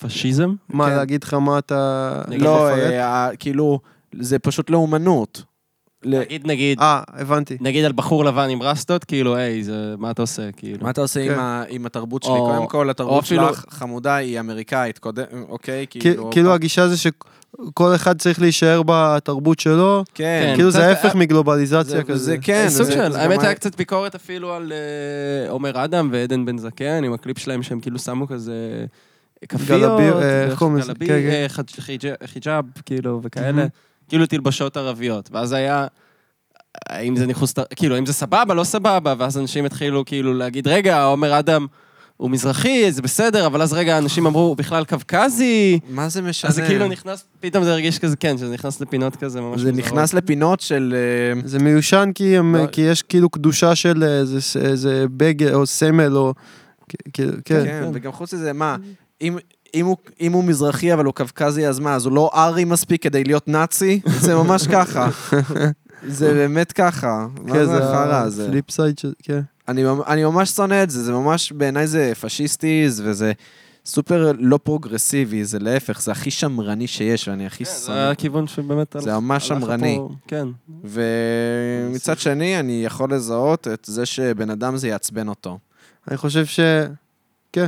פשיזם? 0.00 0.54
מה, 0.68 0.86
כן. 0.86 0.96
להגיד 0.96 1.24
לך 1.24 1.34
מה 1.34 1.58
אתה... 1.58 2.22
לא? 2.28 2.68
אה, 2.70 3.30
כאילו, 3.38 3.80
זה 4.20 4.38
פשוט 4.38 4.70
לאומנות. 4.70 5.49
נגיד, 6.04 6.46
נגיד, 6.46 6.80
אה, 6.80 7.02
הבנתי. 7.08 7.56
נגיד 7.60 7.84
על 7.84 7.92
בחור 7.92 8.24
לבן 8.24 8.48
עם 8.50 8.62
רסטות, 8.62 9.04
כאילו, 9.04 9.36
היי, 9.36 9.62
זה, 9.64 9.94
מה 9.98 10.10
אתה 10.10 10.22
עושה, 10.22 10.52
כאילו? 10.52 10.78
מה 10.84 10.90
אתה 10.90 11.00
עושה 11.00 11.24
כן. 11.26 11.32
עם 11.32 11.38
ה- 11.40 11.62
עם 11.68 11.86
התרבות 11.86 12.22
שלי? 12.22 12.32
או- 12.32 12.46
קודם 12.54 12.66
כל, 12.66 12.90
התרבות 12.90 13.24
אפילו- 13.24 13.48
שלך 13.48 13.64
חמודה, 13.68 14.14
היא 14.14 14.40
אמריקאית, 14.40 14.98
קודם, 14.98 15.24
אוקיי? 15.48 15.86
כאילו... 15.90 16.30
כאילו 16.30 16.54
הגישה 16.54 16.88
זה 16.88 16.96
שכל 16.96 17.94
אחד 17.94 18.18
צריך 18.18 18.40
להישאר 18.40 18.82
בתרבות 18.86 19.60
שלו, 19.60 20.04
כן. 20.14 20.52
כאילו 20.56 20.70
זה 20.70 20.78
קצת- 20.78 20.86
ההפך 20.88 21.12
זה- 21.12 21.18
מגלובליזציה 21.18 22.02
כזה. 22.02 22.24
זה 22.24 22.36
כן. 22.42 22.66
סוג 22.68 22.86
זה- 22.86 22.92
של, 22.92 23.12
זה 23.12 23.22
האמת 23.22 23.42
היה 23.42 23.54
קצת 23.54 23.76
ביקורת 23.76 24.14
אפילו 24.14 24.54
על 24.54 24.72
אה, 24.72 25.50
עומר 25.50 25.84
אדם 25.84 26.08
ועדן 26.12 26.44
בן 26.44 26.58
זקן, 26.58 27.04
עם 27.04 27.12
הקליפ 27.12 27.38
שלהם 27.38 27.62
שהם 27.62 27.80
כאילו 27.80 27.98
שמו 27.98 28.26
כזה 28.28 28.84
כפיות, 29.48 29.80
גלבי- 29.80 30.22
אה, 30.22 30.44
איך 30.44 30.58
קוראים 30.58 30.76
לזה? 30.76 30.92
גלבי, 30.92 31.06
כן, 31.06 31.20
כן. 31.30 31.46
אה, 32.20 32.26
חיג'אב, 32.26 32.64
כאילו, 32.86 33.20
וכאלה. 33.24 33.66
כאילו 34.10 34.26
תלבשות 34.26 34.76
ערביות. 34.76 35.28
ואז 35.32 35.52
היה, 35.52 35.86
האם 36.88 37.16
זה 37.16 37.26
ניחוס, 37.26 37.54
כאילו, 37.76 37.94
האם 37.94 38.06
זה 38.06 38.12
סבבה, 38.12 38.54
לא 38.54 38.64
סבבה, 38.64 39.14
ואז 39.18 39.38
אנשים 39.38 39.64
התחילו 39.64 40.04
כאילו 40.04 40.34
להגיד, 40.34 40.68
רגע, 40.68 41.04
עומר 41.04 41.38
אדם... 41.38 41.66
הוא 42.16 42.30
מזרחי, 42.30 42.92
זה 42.92 43.02
בסדר, 43.02 43.46
אבל 43.46 43.62
אז 43.62 43.72
רגע 43.72 43.98
אנשים 43.98 44.26
אמרו, 44.26 44.40
הוא 44.40 44.56
בכלל 44.56 44.84
קווקזי, 44.84 45.78
מה 45.90 46.08
זה 46.08 46.22
משנה? 46.22 46.48
אז 46.48 46.54
זה 46.54 46.62
כאילו 46.66 46.88
נכנס, 46.88 47.24
פתאום 47.40 47.64
זה 47.64 47.72
הרגיש 47.72 47.98
כזה, 47.98 48.16
כן, 48.16 48.38
שזה 48.38 48.54
נכנס 48.54 48.80
לפינות 48.80 49.16
כזה 49.16 49.40
ממש 49.40 49.60
זה 49.60 49.72
מוזרות. 49.72 49.86
נכנס 49.86 50.14
לפינות 50.14 50.60
של... 50.60 50.94
אה, 51.36 51.40
זה 51.44 51.58
מיושן 51.58 52.10
כי, 52.14 52.36
הם, 52.36 52.56
לא- 52.56 52.66
כי 52.66 52.80
יש 52.80 53.02
כאילו 53.02 53.30
קדושה 53.30 53.74
של 53.74 54.02
איזה, 54.04 54.40
ס- 54.40 54.56
איזה 54.56 55.04
בגד 55.16 55.52
או 55.54 55.66
סמל 55.66 56.16
או... 56.16 56.34
כ- 56.88 56.94
כאילו, 57.12 57.32
כן. 57.44 57.64
כן, 57.64 57.90
וגם 57.92 58.12
חוץ 58.12 58.34
מזה, 58.34 58.52
מה, 58.52 58.76
אם... 59.20 59.36
אם 59.74 59.86
הוא, 59.86 59.96
אם 60.20 60.32
הוא 60.32 60.44
מזרחי 60.44 60.94
אבל 60.94 61.04
הוא 61.04 61.14
קווקזי, 61.14 61.66
אז 61.66 61.78
מה, 61.78 61.94
אז 61.94 62.06
הוא 62.06 62.12
לא 62.12 62.30
ארי 62.34 62.64
מספיק 62.64 63.02
כדי 63.02 63.24
להיות 63.24 63.48
נאצי? 63.48 64.00
זה 64.20 64.34
ממש 64.34 64.66
ככה. 64.66 65.08
זה 66.08 66.34
באמת 66.34 66.72
ככה. 66.72 67.26
מה 67.42 67.54
כן, 67.54 67.64
זה 67.64 67.78
החרא 67.78 68.22
הזה? 68.22 68.46
הפליפ 68.46 68.70
side 68.70 68.98
של... 68.98 69.12
כן. 69.22 69.40
אני, 69.68 69.84
אני 70.06 70.24
ממש 70.24 70.50
שונא 70.50 70.82
את 70.82 70.90
זה, 70.90 71.02
זה 71.02 71.12
ממש, 71.12 71.52
בעיניי 71.52 71.86
זה 71.86 72.12
פשיסטי, 72.20 72.86
וזה 73.02 73.32
סופר 73.86 74.32
לא 74.38 74.58
פרוגרסיבי, 74.62 75.44
זה 75.44 75.58
להפך, 75.58 76.00
זה 76.00 76.12
הכי 76.12 76.30
שמרני 76.30 76.86
שיש, 76.86 77.28
ואני 77.28 77.46
הכי 77.46 77.64
כן, 77.64 77.70
זה 77.70 77.86
שונא. 77.86 78.10
הכיוון 78.10 78.46
שבאמת... 78.46 78.96
זה 78.98 79.14
ממש 79.14 79.48
שמרני. 79.48 79.96
פה, 79.96 80.10
כן. 80.26 80.48
ומצד 80.84 82.18
שני, 82.18 82.60
אני 82.60 82.82
יכול 82.84 83.14
לזהות 83.14 83.68
את 83.68 83.84
זה 83.84 84.06
שבן 84.06 84.50
אדם 84.50 84.76
זה 84.76 84.88
יעצבן 84.88 85.28
אותו. 85.28 85.58
אני 86.08 86.16
חושב 86.16 86.46
ש... 86.46 86.60
כן. 87.52 87.66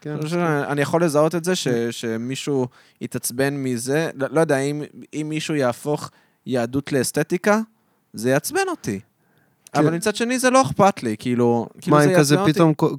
כן. 0.00 0.10
אני 0.10 0.22
חושב 0.22 0.36
שאני 0.36 0.80
יכול 0.82 1.04
לזהות 1.04 1.34
את 1.34 1.44
זה 1.44 1.56
ש, 1.56 1.68
שמישהו 1.90 2.66
יתעצבן 3.00 3.54
מזה, 3.54 4.10
לא, 4.14 4.26
לא 4.30 4.40
יודע, 4.40 4.58
אם, 4.58 4.82
אם 5.14 5.26
מישהו 5.28 5.54
יהפוך 5.54 6.10
יהדות 6.46 6.92
לאסתטיקה, 6.92 7.60
זה 8.12 8.30
יעצבן 8.30 8.60
אותי. 8.68 9.00
כן. 9.72 9.80
אבל 9.80 9.94
מצד 9.94 10.16
שני 10.16 10.38
זה 10.38 10.50
לא 10.50 10.62
אכפת 10.62 11.02
לי, 11.02 11.16
כאילו, 11.18 11.66
כאילו 11.80 11.96
מה, 11.96 12.02
זה 12.02 12.10
אם 12.10 12.16
כזה. 12.18 12.36
פתאום 12.46 12.74
כל- 12.74 12.94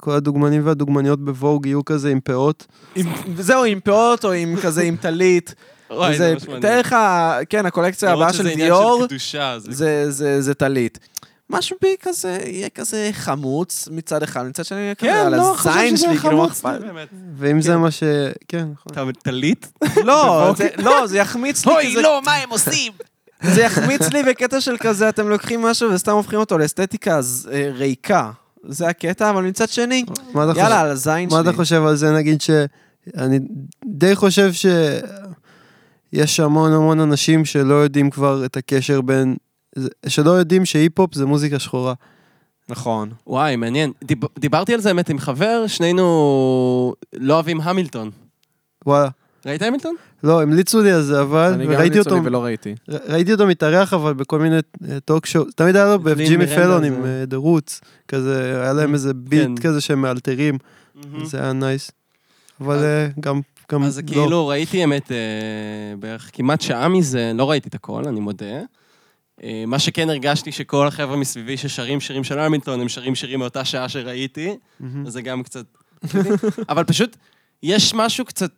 כל 0.00 0.10
הדוגמנים 0.10 0.66
והדוגמניות 0.66 1.24
בווג 1.24 1.66
יהיו 1.66 1.84
כזה 1.84 2.10
עם 2.10 2.20
פאות? 2.20 2.66
עם, 2.94 3.06
זהו, 3.38 3.64
עם 3.64 3.80
פאות 3.80 4.24
או 4.24 4.32
עם 4.32 4.56
כזה, 4.62 4.82
עם 4.82 4.96
טלית. 4.96 5.54
וואי, 5.90 6.18
זה 6.18 6.32
ממש 6.32 6.42
מעניין. 6.42 6.62
תאר 6.62 6.80
לך, 6.80 6.96
כן, 7.50 7.66
הקולקציה 7.66 8.12
הבאה 8.12 8.32
של 8.32 8.54
דיור, 8.54 9.04
קדושה, 9.06 9.58
זה... 9.58 9.72
זה, 9.72 10.10
זה, 10.10 10.40
זה 10.42 10.54
טלית. 10.54 10.98
משהו 11.50 11.76
בי 11.82 11.94
כזה, 12.02 12.38
יהיה 12.46 12.68
כזה 12.68 13.10
חמוץ 13.12 13.88
מצד 13.92 14.22
אחד, 14.22 14.46
מצד 14.46 14.64
שני 14.64 14.78
יהיה 14.80 14.94
כזה 14.94 15.06
כן, 15.10 15.26
על 15.26 15.36
לא, 15.36 15.56
הזין 15.64 15.96
שלי, 15.96 16.18
כאילו, 16.18 16.36
מה 16.38 16.46
אכפת? 16.46 16.78
ואם 17.36 17.60
זה 17.62 17.76
מה 17.76 17.90
ש... 17.90 18.02
כן, 18.48 18.66
נכון. 18.72 18.92
אתה 19.12 19.20
טלית? 19.22 19.72
לא, 20.04 20.54
זה- 20.56 20.68
לא, 20.76 21.06
זה 21.06 21.18
יחמיץ 21.18 21.66
לי, 21.66 21.72
אוי, 21.72 21.94
לא, 21.94 22.20
מה 22.24 22.34
הם 22.34 22.50
עושים? 22.50 22.92
זה 23.54 23.60
יחמיץ 23.62 24.02
לי 24.12 24.22
בקטע 24.22 24.60
של 24.60 24.76
כזה, 24.80 25.08
אתם 25.08 25.28
לוקחים 25.28 25.62
משהו 25.62 25.90
וסתם 25.90 26.12
הופכים 26.12 26.38
אותו 26.38 26.58
לאסתטיקה 26.58 27.16
אז, 27.16 27.48
אה, 27.52 27.70
ריקה. 27.74 28.30
זה 28.68 28.88
הקטע, 28.88 29.30
אבל 29.30 29.42
מצד 29.44 29.68
שני, 29.68 30.04
יאללה, 30.34 30.80
על 30.80 30.90
הזין 30.90 31.28
מה 31.32 31.40
אתה 31.40 31.48
שלי. 31.48 31.56
חושב 31.56 31.84
על 31.84 31.96
זה, 31.96 32.10
נגיד 32.12 32.40
ש... 32.40 32.50
אני 33.16 33.38
די 33.84 34.14
חושב 34.14 34.50
שיש 34.52 36.40
המון 36.40 36.72
המון 36.72 37.00
אנשים 37.00 37.44
שלא 37.44 37.74
יודעים 37.74 38.10
כבר 38.10 38.44
את 38.44 38.56
הקשר 38.56 39.00
בין... 39.00 39.36
שלא 40.08 40.30
יודעים 40.30 40.64
שהיפ-הופ 40.64 41.14
זה 41.14 41.26
מוזיקה 41.26 41.58
שחורה. 41.58 41.94
נכון. 42.68 43.10
וואי, 43.26 43.56
מעניין. 43.56 43.92
דיב- 44.04 44.38
דיברתי 44.38 44.74
על 44.74 44.80
זה 44.80 44.88
באמת 44.88 45.08
עם 45.08 45.18
חבר, 45.18 45.64
שנינו 45.66 46.94
לא 47.12 47.34
אוהבים 47.34 47.60
המילטון. 47.60 48.10
וואלה. 48.86 49.08
ראית 49.46 49.62
המילטון? 49.62 49.94
לא, 50.24 50.42
המליצו 50.42 50.82
לי 50.82 50.92
על 50.92 51.02
זה, 51.02 51.20
אבל... 51.20 51.52
אני 51.54 51.64
גם 51.66 51.72
המליצו 51.72 51.98
אותו, 51.98 52.14
לי 52.14 52.20
ולא 52.24 52.44
ראיתי. 52.44 52.74
ר- 52.88 53.12
ראיתי 53.12 53.32
אותו 53.32 53.46
מתארח, 53.46 53.92
אבל 53.94 54.12
בכל 54.14 54.38
מיני 54.38 54.56
talk 55.04 55.26
show, 55.26 55.44
תמיד 55.56 55.76
היה 55.76 55.84
לו 55.86 55.98
בג'ימי 55.98 56.46
פלון 56.46 56.84
עם 56.84 57.04
אה, 57.04 57.24
The 57.30 57.42
Roots, 57.44 57.80
כזה, 58.08 58.60
היה 58.62 58.72
להם 58.72 58.94
איזה 58.94 59.14
ביט 59.14 59.42
כן. 59.42 59.56
כזה 59.68 59.80
שהם 59.80 60.02
מאלתרים, 60.02 60.58
זה 61.24 61.40
היה 61.42 61.52
nice. 61.52 61.90
אבל 62.60 62.76
אז- 62.76 62.82
אה, 62.84 63.08
גם, 63.20 63.40
גם 63.72 63.82
אז 63.82 63.98
לא. 63.98 64.02
כאילו, 64.06 64.46
ראיתי 64.46 64.84
באמת 64.84 65.12
אה, 65.12 65.16
בערך 65.98 66.30
כמעט 66.32 66.60
שעה 66.60 66.88
מזה, 66.88 67.32
לא 67.34 67.50
ראיתי 67.50 67.68
את 67.68 67.74
הכל, 67.74 68.04
אני 68.08 68.20
מודה. 68.20 68.60
אה, 69.42 69.64
מה 69.66 69.78
שכן 69.78 70.10
הרגשתי 70.10 70.52
שכל 70.52 70.86
החבר'ה 70.86 71.16
מסביבי 71.16 71.56
ששרים 71.56 72.00
שירים 72.00 72.24
של 72.24 72.38
המילטון, 72.38 72.80
הם 72.80 72.88
שרים 72.88 73.14
שירים 73.14 73.38
מאותה 73.38 73.64
שעה 73.64 73.88
שראיתי. 73.88 74.56
אז 75.06 75.12
זה 75.12 75.22
גם 75.22 75.42
קצת... 75.42 75.66
אבל 76.68 76.84
פשוט, 76.84 77.16
יש 77.62 77.94
משהו 77.94 78.24
קצת... 78.24 78.50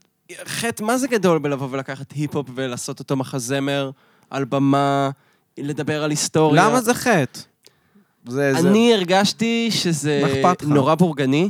חטא, 0.45 0.85
מה 0.85 0.99
זה 0.99 1.09
גדול 1.09 1.39
בלבוא 1.39 1.69
ולקחת 1.71 2.13
היפ-הופ 2.13 2.49
ולעשות 2.55 2.99
אותו 2.99 3.17
מחזמר 3.17 3.91
על 4.31 4.45
במה, 4.45 5.11
לדבר 5.59 6.05
על 6.05 6.11
היסטוריה? 6.11 6.69
למה 6.69 6.81
זה 6.81 6.95
חטא? 6.95 7.41
זה, 8.29 8.55
זה... 8.55 8.69
אני 8.69 8.95
הרגשתי 8.95 9.69
שזה? 9.71 10.23
נורא 10.63 10.95
בורגני, 10.95 11.49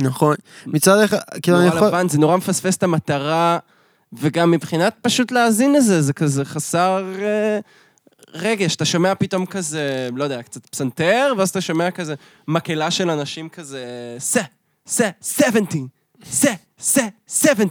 נכון. 0.00 0.36
מצד 0.66 1.00
אחד, 1.00 1.18
כאילו 1.42 1.56
אני 1.56 1.66
נורא 1.66 1.76
יכול... 1.76 1.88
לבן, 1.88 2.08
זה 2.08 2.18
נורא 2.18 2.36
מפספס 2.36 2.76
את 2.76 2.82
המטרה, 2.82 3.58
וגם 4.12 4.50
מבחינת 4.50 4.94
פשוט 5.02 5.32
להאזין 5.32 5.72
לזה, 5.72 6.02
זה 6.02 6.12
כזה 6.12 6.44
חסר 6.44 7.12
אה, 7.18 7.58
רגש. 8.34 8.76
אתה 8.76 8.84
שומע 8.84 9.14
פתאום 9.14 9.46
כזה, 9.46 10.08
לא 10.16 10.24
יודע, 10.24 10.42
קצת 10.42 10.66
פסנתר, 10.66 11.32
ואז 11.38 11.48
אתה 11.48 11.60
שומע 11.60 11.90
כזה 11.90 12.14
מקהלה 12.48 12.90
של 12.90 13.10
אנשים 13.10 13.48
כזה, 13.48 13.84
סה, 14.18 14.42
סה, 14.86 15.08
70, 15.22 15.88
סה, 16.24 16.50
סה, 16.80 17.02
70. 17.28 17.68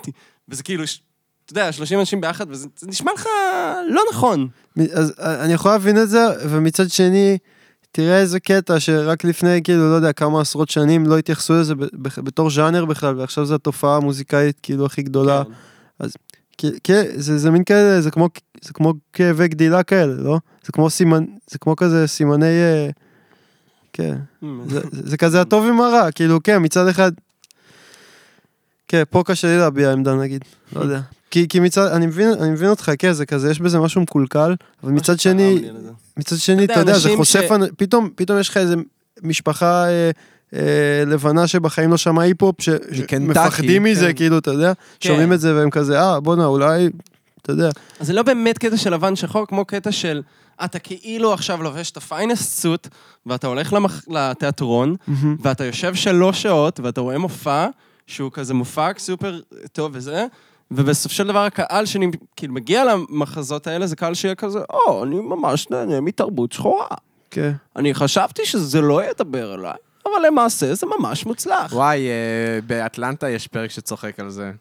וזה 0.49 0.63
כאילו, 0.63 0.83
אתה 1.45 1.53
יודע, 1.53 1.71
30 1.71 1.99
אנשים 1.99 2.21
ביחד, 2.21 2.45
וזה 2.49 2.67
זה 2.79 2.87
נשמע 2.87 3.11
לך 3.15 3.25
לא 3.89 4.01
נכון. 4.13 4.47
אז 4.93 5.13
אה, 5.19 5.43
אני 5.45 5.53
יכול 5.53 5.71
להבין 5.71 6.01
את 6.01 6.09
זה, 6.09 6.19
ומצד 6.49 6.89
שני, 6.89 7.37
תראה 7.91 8.19
איזה 8.19 8.39
קטע 8.39 8.79
שרק 8.79 9.23
לפני, 9.23 9.61
כאילו, 9.63 9.89
לא 9.89 9.95
יודע, 9.95 10.13
כמה 10.13 10.41
עשרות 10.41 10.69
שנים 10.69 11.05
לא 11.05 11.17
התייחסו 11.17 11.53
לזה 11.53 11.73
בתור 12.17 12.49
ז'אנר 12.49 12.85
בכלל, 12.85 13.19
ועכשיו 13.19 13.45
זו 13.45 13.55
התופעה 13.55 13.95
המוזיקאית, 13.95 14.59
כאילו, 14.63 14.85
הכי 14.85 15.01
גדולה. 15.01 15.43
כן. 15.99 16.07
כי- 16.57 16.79
כן, 16.83 17.03
זה, 17.15 17.37
זה 17.37 17.51
מין 17.51 17.63
כאלה, 17.63 18.01
זה 18.01 18.11
כמו, 18.11 18.29
זה 18.61 18.73
כמו 18.73 18.93
כאבי 19.13 19.47
גדילה 19.47 19.83
כאלה, 19.83 20.13
לא? 20.13 20.39
זה 20.65 20.71
כמו 20.71 20.89
סימן, 20.89 21.25
זה 21.47 21.57
כמו 21.57 21.75
כזה 21.75 22.07
סימני... 22.07 22.45
אה, 22.45 22.89
כן, 23.93 24.15
זה, 24.67 24.79
זה, 24.91 25.09
זה 25.09 25.17
כזה 25.17 25.41
הטוב 25.41 25.65
עם 25.67 25.81
הרע, 25.81 26.11
כאילו, 26.11 26.43
כן, 26.43 26.57
מצד 26.61 26.87
אחד... 26.87 27.11
כן, 28.87 29.03
פה 29.09 29.23
קשה 29.25 29.47
לי 29.47 29.57
להביע 29.57 29.91
עמדה 29.91 30.15
נגיד, 30.15 30.45
לא 30.73 30.81
יודע. 30.81 31.01
כי, 31.31 31.47
כי 31.47 31.59
מצד, 31.59 31.87
אני 31.91 32.05
מבין, 32.05 32.29
אני 32.41 32.49
מבין 32.49 32.69
אותך, 32.69 32.91
כן, 32.99 33.13
זה 33.13 33.25
כזה, 33.25 33.51
יש 33.51 33.59
בזה 33.59 33.79
משהו 33.79 34.01
מקולקל, 34.01 34.55
אבל 34.83 34.91
מצד 34.91 35.19
שני, 35.19 35.61
מצד 36.17 36.35
שני, 36.35 36.65
אתה 36.65 36.79
יודע, 36.79 36.97
זה 36.99 37.09
חושף, 37.17 37.41
ש- 37.41 37.69
פתאום, 37.77 38.09
פתאום 38.15 38.39
יש 38.39 38.49
לך 38.49 38.57
איזה 38.57 38.75
משפחה 39.23 39.85
אה, 39.87 40.11
אה, 40.53 41.03
לבנה 41.07 41.47
שבחיים 41.47 41.91
לא 41.91 41.97
שמעה 41.97 42.25
היפ-הופ, 42.25 42.55
שמפחדים 42.61 43.83
מזה, 43.83 44.07
כן. 44.07 44.13
כאילו, 44.13 44.37
אתה 44.37 44.51
יודע, 44.51 44.73
כן. 44.99 45.09
שומעים 45.09 45.33
את 45.33 45.39
זה 45.39 45.55
והם 45.55 45.69
כזה, 45.69 46.01
אה, 46.01 46.19
בואנה, 46.19 46.45
אולי, 46.45 46.89
אתה 47.41 47.51
יודע. 47.51 47.69
אז 47.99 48.07
זה 48.07 48.13
לא 48.13 48.23
באמת 48.23 48.57
קטע 48.57 48.77
של 48.77 48.93
לבן 48.93 49.15
שחור, 49.15 49.47
כמו 49.47 49.65
קטע 49.65 49.91
של 49.91 50.21
אתה 50.63 50.79
כאילו 50.79 51.33
עכשיו 51.33 51.63
לובש 51.63 51.91
את 51.91 51.97
הפיינסט 51.97 52.59
סוט, 52.61 52.87
ואתה 53.25 53.47
הולך 53.47 53.73
למח... 53.73 54.03
לתיאטרון, 54.07 54.95
ואתה 55.41 55.65
יושב 55.65 55.95
שלוש 55.95 56.41
שעות, 56.41 56.79
ואתה 56.79 57.01
רואה 57.01 57.17
מופע, 57.17 57.67
שהוא 58.07 58.31
כזה 58.31 58.53
מופע 58.53 58.91
סופר 58.97 59.39
טוב 59.71 59.91
וזה, 59.93 60.25
ובסופו 60.71 61.15
של 61.15 61.27
דבר 61.27 61.39
הקהל 61.39 61.85
שאני 61.85 62.11
כאילו 62.35 62.53
מגיע 62.53 62.83
למחזות 62.85 63.67
האלה, 63.67 63.87
זה 63.87 63.95
קהל 63.95 64.13
שיהיה 64.13 64.35
כזה, 64.35 64.59
או, 64.69 65.03
אני 65.03 65.15
ממש 65.15 65.69
נהנה 65.69 66.01
מתרבות 66.01 66.51
שחורה. 66.51 66.87
כן. 67.31 67.51
אני 67.75 67.93
חשבתי 67.93 68.45
שזה 68.45 68.81
לא 68.81 69.03
ידבר 69.03 69.55
אליי, 69.55 69.73
אבל 70.05 70.27
למעשה 70.27 70.73
זה 70.73 70.87
ממש 70.99 71.25
מוצלח. 71.25 71.73
וואי, 71.73 72.07
אה, 72.07 72.59
באטלנטה 72.67 73.29
יש 73.29 73.47
פרק 73.47 73.71
שצוחק 73.71 74.19
על 74.19 74.29
זה. 74.29 74.51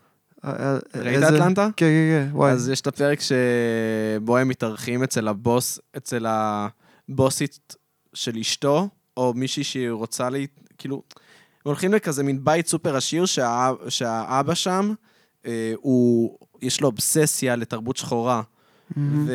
ראית 0.45 1.07
איזה- 1.07 1.29
אטלנטה? 1.29 1.69
כן, 1.77 1.87
כן, 1.87 2.29
כן, 2.31 2.37
וואי. 2.37 2.53
אז 2.53 2.69
יש 2.69 2.81
את 2.81 2.87
הפרק 2.87 3.19
שבו 3.21 4.37
הם 4.37 4.49
מתארחים 4.49 5.03
אצל 5.03 5.29
הבוס, 5.29 5.79
אצל 5.97 6.27
הבוסית 6.29 7.77
של 8.15 8.37
אשתו, 8.41 8.89
או 9.17 9.33
מישהי 9.37 9.65
שהיא 9.65 9.91
רוצה 9.91 10.31
לי, 10.31 10.47
כאילו, 10.79 11.03
הולכים 11.63 11.95
לכזה 11.95 12.23
מין 12.23 12.45
בית 12.45 12.67
סופר 12.69 12.97
עשיר 12.97 13.27
שהאב, 13.27 13.75
שהאבא 13.89 14.55
שם, 14.55 14.93
אה, 15.47 15.73
הוא, 15.77 16.39
יש 16.63 16.81
לו 16.81 16.87
אובססיה 16.89 17.57
לתרבות 17.57 17.97
שחורה. 17.97 18.43
ו... 18.97 19.33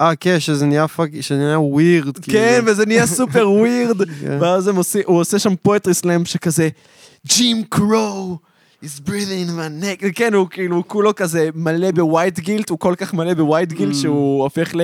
אה, 0.00 0.16
כן, 0.16 0.40
שזה 0.40 0.66
נהיה 0.66 0.88
fuck, 0.88 1.10
שזה 1.20 1.38
נהיה 1.38 1.60
weird. 1.60 2.18
כן, 2.18 2.60
וזה 2.66 2.86
נהיה 2.86 3.06
סופר 3.06 3.50
weird. 3.60 4.10
כן. 4.20 4.38
ואז 4.40 4.68
הם 4.68 4.76
עושים, 4.76 5.02
הוא 5.06 5.20
עושה 5.20 5.38
שם 5.38 5.56
poetry 5.56 5.94
slam 5.94 6.24
שכזה, 6.24 6.68
Jim 7.26 7.64
Crow 7.68 8.38
is 8.84 9.00
breathing 9.08 9.48
in 9.48 9.52
my 9.58 9.82
neck. 9.82 10.06
כן, 10.14 10.34
הוא 10.34 10.46
כאילו 10.50 10.76
הוא 10.76 10.84
כולו 10.86 11.14
כזה 11.14 11.48
מלא 11.54 11.90
ב 11.90 11.98
white 11.98 12.38
guilt, 12.38 12.70
הוא 12.70 12.78
כל 12.78 12.94
כך 12.98 13.14
מלא 13.14 13.34
ב 13.34 13.40
white 13.40 13.72
guilt 13.72 13.92
Mm. 13.94 13.98
שהוא 13.98 14.42
הופך 14.42 14.74
ל... 14.74 14.80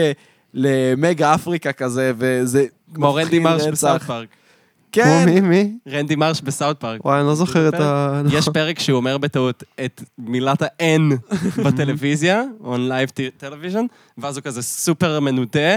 למגה 0.55 1.35
אפריקה 1.35 1.73
כזה, 1.73 2.13
וזה... 2.19 2.65
כמו 2.95 3.15
רנדי 3.15 3.39
מרש. 3.39 3.63
בסאוט 3.67 4.03
פארק. 4.03 4.29
כמו 4.93 5.03
כן, 5.03 5.25
מי, 5.27 5.41
מי? 5.41 5.73
רנדי 5.89 6.17
מרש 6.17 6.41
בסאוט 6.41 6.81
פארק. 6.81 7.05
וואי, 7.05 7.19
אני 7.21 7.27
לא 7.27 7.35
זוכר 7.35 7.69
את 7.69 7.75
ה... 7.75 8.23
יש 8.33 8.49
פרק 8.49 8.79
שהוא 8.79 8.97
אומר 8.97 9.19
בטעות 9.19 9.63
את 9.85 10.03
מילת 10.19 10.63
ה-N 10.63 11.33
בטלוויזיה, 11.65 12.43
on 12.63 12.67
live 12.91 13.11
te- 13.11 13.43
television, 13.45 13.83
ואז 14.19 14.37
הוא 14.37 14.43
כזה 14.45 14.63
סופר 14.63 15.21
מנודה, 15.21 15.77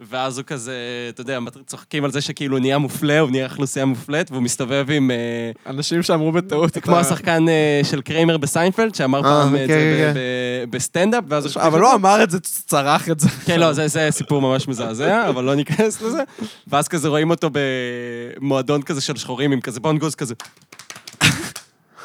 ואז 0.00 0.38
הוא 0.38 0.44
כזה, 0.44 0.72
אתה 1.08 1.20
יודע, 1.20 1.38
צוחקים 1.66 2.04
על 2.04 2.10
זה 2.10 2.20
שכאילו 2.20 2.58
נהיה 2.58 2.78
מופלה, 2.78 3.20
הוא 3.20 3.30
נהיה 3.30 3.44
אוכלוסייה 3.46 3.84
מופלית, 3.84 4.30
והוא 4.30 4.42
מסתובב 4.42 4.86
עם... 4.90 5.10
אה, 5.10 5.50
אנשים 5.70 6.02
שאמרו 6.02 6.32
בטעות. 6.32 6.78
כמו 6.78 6.96
השחקן 6.96 7.48
אה, 7.48 7.80
של 7.84 8.00
קריימר 8.00 8.36
בסיינפלד, 8.36 8.94
שאמר 8.94 9.18
אה, 9.18 9.22
פעם 9.22 9.56
את 9.56 9.68
זה 9.68 10.12
ב- 10.14 10.18
ב- 10.18 10.76
בסטנדאפ, 10.76 11.24
ואז 11.28 11.56
הוא... 11.56 11.62
אבל 11.62 11.80
לא 11.80 11.94
אמר 11.94 12.22
את 12.22 12.30
זה, 12.30 12.40
צרח 12.40 13.08
את 13.10 13.20
זה. 13.20 13.28
כן, 13.46 13.60
לא, 13.60 13.72
זה, 13.72 13.88
זה 13.88 14.08
סיפור 14.10 14.40
ממש 14.40 14.68
מזעזע, 14.68 15.28
אבל 15.28 15.44
לא 15.44 15.54
ניכנס 15.54 16.02
לזה. 16.02 16.22
ואז 16.66 16.88
כזה 16.88 17.08
רואים 17.08 17.30
אותו 17.30 17.50
במועדון 17.52 18.82
כזה 18.82 19.00
של 19.00 19.16
שחורים, 19.16 19.52
עם 19.52 19.60
כזה 19.60 19.80
בונגוז 19.80 20.14
כזה. 20.14 20.34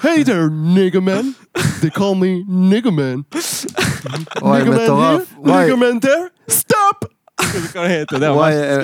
Hey 0.03 0.23
there, 0.23 0.49
nigga 0.49 0.99
man. 1.09 1.25
They 1.81 1.91
call 1.91 2.15
me 2.15 2.43
man 2.91 3.23
מטורף. 4.69 5.21
here, 5.45 5.77
man 5.77 5.99
there, 5.99 6.51
stop! 6.51 7.10
אתה 8.01 8.15
יודע, 8.15 8.31
ממש... 8.31 8.53
אה, 8.53 8.75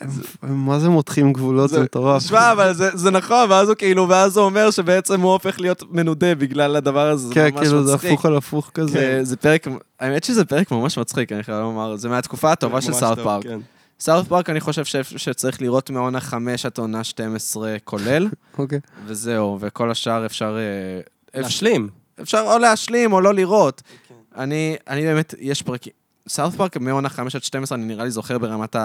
הם- 0.00 0.10
הם 0.42 0.66
מה 0.66 0.78
זה 0.78 0.88
מותחים 0.88 1.32
גבולות, 1.32 1.70
זה 1.70 1.80
מטורף. 1.82 2.22
שמע, 2.22 2.52
אבל 2.52 2.72
זה, 2.74 3.10
נכון, 3.10 3.50
ואז 3.50 3.68
הוא 3.68 3.76
כאילו, 3.76 4.08
ואז 4.08 4.36
הוא 4.36 4.44
אומר 4.46 4.70
שבעצם 4.70 5.20
הוא 5.20 5.32
הופך 5.32 5.60
להיות 5.60 5.82
מנודה 5.90 6.34
בגלל 6.34 6.76
הדבר 6.76 7.08
הזה, 7.10 7.28
זה 7.28 7.34
כן, 7.34 7.48
ממש 7.54 7.60
כאילו 7.60 7.84
זה 7.86 7.94
מצחיק. 7.94 8.10
הפוך 8.12 8.26
על 8.26 8.36
הפוך 8.36 8.70
כזה. 8.74 8.92
זה, 8.92 9.20
זה 9.24 9.36
פרק, 9.36 9.66
האמת 10.00 10.24
שזה 10.24 10.44
פרק 10.44 10.70
ממש 10.70 10.98
מצחיק, 10.98 11.32
אני 11.32 11.42
חייב 11.42 11.58
לומר, 11.58 11.96
זה 11.96 12.08
מהתקופה 12.08 12.52
הטובה 12.52 12.80
של 12.80 12.92
טוב, 13.00 13.14
פארק. 13.24 13.42
כן. 13.42 13.58
סאוט 14.00 14.28
פארק 14.28 14.50
אני 14.50 14.60
חושב 14.60 14.84
שצריך 15.16 15.62
לראות 15.62 15.90
מעונה 15.90 16.20
5 16.20 16.66
עד 16.66 16.72
עונה 16.78 17.04
12 17.04 17.76
כולל, 17.84 18.28
אוקיי. 18.58 18.78
וזהו, 19.06 19.58
וכל 19.60 19.90
השאר 19.90 20.26
אפשר... 20.26 20.56
אה, 20.56 21.00
אפשר, 21.30 21.40
להשלים. 21.42 21.88
אפשר 22.22 22.44
או 22.52 22.58
להשלים 22.58 23.12
או 23.12 23.20
לא 23.20 23.34
לראות. 23.34 23.82
כן. 24.08 24.14
אני, 24.42 24.76
אני 24.88 25.02
באמת, 25.02 25.34
יש 25.40 25.62
פרקים, 25.62 25.92
סאוט 26.28 26.54
פארק 26.54 26.76
מעונה 26.76 27.08
5 27.08 27.36
עד 27.36 27.42
12 27.42 27.78
אני 27.78 27.84
נראה 27.84 28.04
לי 28.04 28.10
זוכר 28.10 28.38
ברמת 28.38 28.76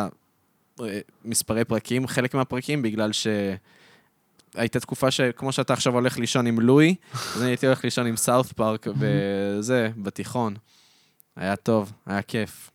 המספרי 1.26 1.65
פרקים, 1.65 2.07
חלק 2.07 2.34
מהפרקים 2.34 2.81
בגלל 2.81 3.11
ש... 3.11 3.27
הייתה 4.55 4.80
תקופה 4.80 5.11
שכמו 5.11 5.51
שאתה 5.51 5.73
עכשיו 5.73 5.93
הולך 5.93 6.19
לישון 6.19 6.47
עם 6.47 6.59
לואי, 6.59 6.95
אז 7.35 7.41
אני 7.41 7.49
הייתי 7.49 7.65
הולך 7.65 7.84
לישון 7.84 8.07
עם 8.07 8.18
סאוט 8.18 8.51
פארק 8.51 8.88
וזה, 8.99 9.89
בתיכון. 9.97 10.55
היה 11.35 11.55
טוב, 11.55 11.91
היה 12.05 12.22
כיף. 12.22 12.72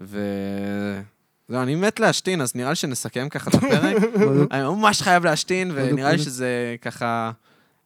ו... 0.00 0.20
זהו, 1.48 1.62
אני 1.62 1.74
מת 1.74 2.00
להשתין, 2.00 2.40
אז 2.40 2.56
נראה 2.56 2.68
לי 2.70 2.76
שנסכם 2.76 3.28
ככה 3.28 3.50
את 3.50 3.54
הפרק. 3.54 3.96
אני 4.52 4.62
ממש 4.62 5.02
חייב 5.02 5.24
להשתין, 5.24 5.70
ונראה 5.74 6.12
לי. 6.12 6.18
שזה 6.18 6.76
ככה... 6.82 7.30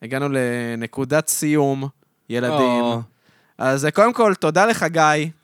הגענו 0.02 0.28
לנקודת 0.28 1.28
סיום, 1.28 1.88
ילדים. 2.28 2.84
אז 3.59 3.85
אה, 3.85 3.91
קודם 3.91 4.12
כל, 4.12 4.35
תודה 4.35 4.66
לך, 4.66 4.83
גיא, 4.83 5.03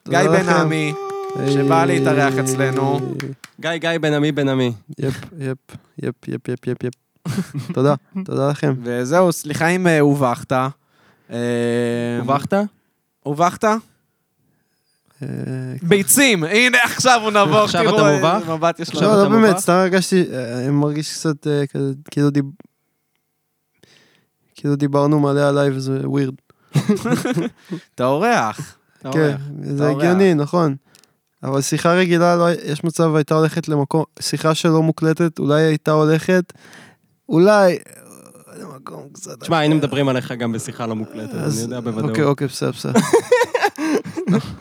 גיא 0.08 0.22
תודה 0.22 0.38
בן 0.38 0.46
לכם. 0.46 0.60
עמי, 0.60 0.94
שבא 1.52 1.84
להתארח 1.84 2.34
אצלנו. 2.34 3.00
גיא, 3.60 3.76
גיא, 3.76 3.90
בן 4.00 4.12
עמי, 4.12 4.32
בן 4.32 4.48
עמי. 4.48 4.72
יפ, 4.98 5.14
יפ, 5.38 5.56
יפ, 5.98 6.28
יפ, 6.28 6.48
יפ, 6.48 6.66
יפ, 6.66 6.84
יפ. 6.84 6.94
תודה, 7.74 7.94
תודה 8.24 8.50
לכם. 8.50 8.74
וזהו, 8.82 9.32
סליחה 9.32 9.68
אם 9.68 9.86
אה, 9.86 10.00
הובכת. 10.00 10.52
אה, 10.52 10.68
הובכת? 12.18 12.54
הובכת? 13.22 13.64
אה, 13.64 15.28
ביצים, 15.82 16.44
הנה 16.44 16.78
עכשיו 16.84 17.20
הוא 17.22 17.30
נבוך, 17.30 17.64
עכשיו 17.64 17.82
אתה 17.82 18.12
מובך? 18.12 18.48
מבט 18.48 18.80
יש 18.80 18.88
עכשיו 18.88 19.08
לנו. 19.08 19.16
לא, 19.16 19.22
אתה 19.22 19.34
לא 19.34 19.40
באמת? 19.40 19.58
סתם 19.58 19.72
הרגשתי, 19.72 20.24
אני 20.58 20.70
מרגיש 20.70 21.12
קצת 21.12 21.46
כאילו. 22.10 22.28
כאילו 24.54 24.76
דיברנו 24.76 25.20
מלא 25.20 25.48
עליי 25.48 25.70
וזה 25.70 26.00
ווירד. 26.04 26.34
אתה 27.94 28.04
אורח. 28.04 28.76
כן. 29.12 29.36
זה. 29.62 29.88
הגיוני, 29.88 30.34
נכון. 30.34 30.76
אבל 31.42 31.60
שיחה 31.60 31.92
רגילה, 31.92 32.36
לא, 32.36 32.50
יש 32.64 32.84
מצב 32.84 33.14
הייתה 33.14 33.34
הולכת 33.34 33.68
למקום, 33.68 34.04
שיחה 34.20 34.54
שלא 34.54 34.82
מוקלטת, 34.82 35.38
אולי 35.38 35.62
הייתה 35.62 35.90
הולכת, 35.90 36.52
אולי, 37.28 37.72
אה, 37.72 38.58
למקום 38.58 39.08
קצת... 39.12 39.40
תשמע, 39.40 39.58
היינו. 39.58 39.74
מדברים 39.74 40.08
עליך 40.08 40.32
גם 40.32 40.52
בשיחה 40.52 40.86
לא 40.86 40.94
מוקלטת, 40.94 41.34
אני 41.34 41.60
יודע 41.60 41.80
בוודאות. 41.80 42.10
אוקיי, 42.10 42.24
אוקיי, 42.24 42.46
בסדר, 42.46 42.70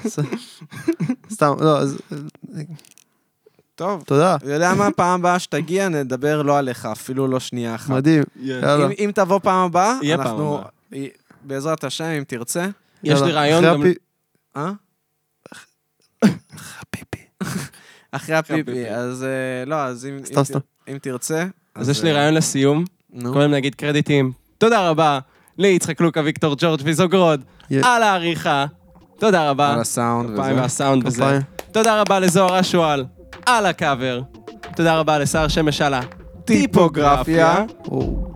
בסדר. 0.05 0.29
סתם, 1.31 1.53
לא, 1.59 1.79
אז 1.79 1.97
טוב. 3.75 4.03
תודה, 4.05 4.35
אתה 4.35 4.51
יודע 4.51 4.73
מה, 4.73 4.91
פעם 4.91 5.19
הבאה 5.19 5.39
שתגיע, 5.39 5.89
נדבר 5.89 6.41
לא 6.41 6.57
עליך, 6.57 6.85
אפילו 6.85 7.27
לא 7.27 7.39
שנייה 7.39 7.75
אחת. 7.75 7.89
מדהים. 7.89 8.23
יאללה. 8.41 8.87
אם, 8.99 9.11
תבוא 9.15 9.39
פעם 9.43 9.65
הבאה, 9.65 9.97
יהיה 10.01 10.17
פעם 10.17 10.27
אנחנו, 10.27 10.57
הבאה. 10.57 10.69
בעזרת 11.43 11.83
השם, 11.83 12.03
אם 12.03 12.23
תרצה, 12.27 12.67
יש 13.03 13.21
לי. 13.21 13.31
רעיון 13.31 13.65
אחרי 13.65 13.93
גם... 14.55 14.61
אה? 14.63 14.71
הפיפי. 16.81 17.25
אחרי 17.41 17.69
אחרי 18.11 18.35
הפיפי. 18.35 18.89
אז 18.89 19.23
אה, 19.23 19.65
לא, 19.65 19.75
אז 19.75 20.05
אם, 20.05 20.25
סתם, 20.25 20.39
אם, 20.39 20.43
סתם. 20.43 20.59
אם 20.87 20.97
תרצה... 21.01 21.45
אז 21.75 21.89
יש 21.89 22.03
לי 22.03 22.09
אה, 22.09 22.15
רעיון 22.15 22.33
לסיום. 22.33 22.85
נו. 23.09 23.33
קודם 23.33 23.51
נגיד 23.51 23.75
קרדיטים. 23.75 24.31
תודה 24.57 24.89
רבה 24.89 25.19
ליצחק 25.57 26.01
לוקה, 26.01 26.21
ויקטור 26.21 26.55
ג'ורג' 26.57 26.81
ויזוגרוד. 26.83 27.43
על 27.83 28.03
העריכה. 28.03 28.65
תודה 29.19 29.49
רבה. 29.49 29.73
על 29.73 29.79
הסאונד 29.79 30.29
כפיים 30.33 30.53
וזה. 30.53 30.61
והסאונד 30.61 31.07
וזה. 31.07 31.23
כפיים. 31.23 31.41
תודה 31.71 32.01
רבה 32.01 32.19
לזוהר 32.19 32.59
אשואל, 32.59 33.05
על 33.45 33.65
הקאבר. 33.65 34.21
תודה 34.75 34.99
רבה 34.99 35.19
לשר 35.19 35.47
שמש 35.47 35.81
על 35.81 35.93
טיפוגרפיה. 36.45 37.51
הטיפוגרפיה. 37.51 38.30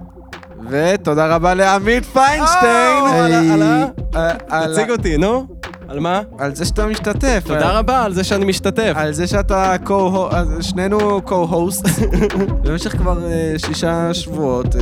ותודה 0.70 1.36
רבה 1.36 1.54
לעמית 1.54 2.06
פיינשטיין. 2.06 3.04
אה, 4.16 4.32
אה, 4.52 4.68
תציג 4.68 4.90
אותי, 4.92 5.18
נו. 5.18 5.48
על 5.88 6.00
מה? 6.00 6.22
על 6.40 6.56
זה 6.56 6.66
שאתה 6.66 6.86
משתתף. 6.86 7.44
תודה 7.46 7.72
רבה 7.72 8.04
על 8.04 8.14
זה 8.14 8.24
שאני 8.24 8.46
משתתף. 8.46 8.94
על 8.96 9.12
זה 9.14 9.28
שאתה 9.28 9.76
co 9.86 9.92
שנינו 10.62 11.22
co-host 11.26 11.90
במשך 12.64 12.98
כבר 12.98 13.26
אה, 13.26 13.54
שישה 13.58 14.14
שבועות. 14.14 14.76
אה, 14.76 14.82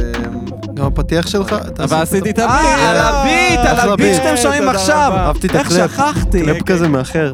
גם 0.74 0.86
הפתיח 0.86 1.28
שלך? 1.28 1.56
אבל 1.80 1.98
עשית 2.02 2.22
עשיתי 2.24 2.30
את? 2.30 2.40
הביט. 2.40 2.50
אה, 2.50 2.90
על 2.90 2.98
הביט, 2.98 3.80
על 3.80 3.90
הביט 3.90 4.08
ביט. 4.08 4.24
שאתם 4.24 4.38
שומעים 4.38 4.70
עכשיו. 4.70 5.10
רבה. 5.14 5.26
אהבתי 5.26 5.48
את 5.48 5.56
איך. 5.56 5.72
שכחתי? 5.72 6.46
קלפ 6.46 6.64
כזה 6.64 6.88
מאחר. 6.88 7.34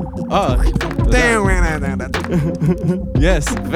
יס. 3.20 3.46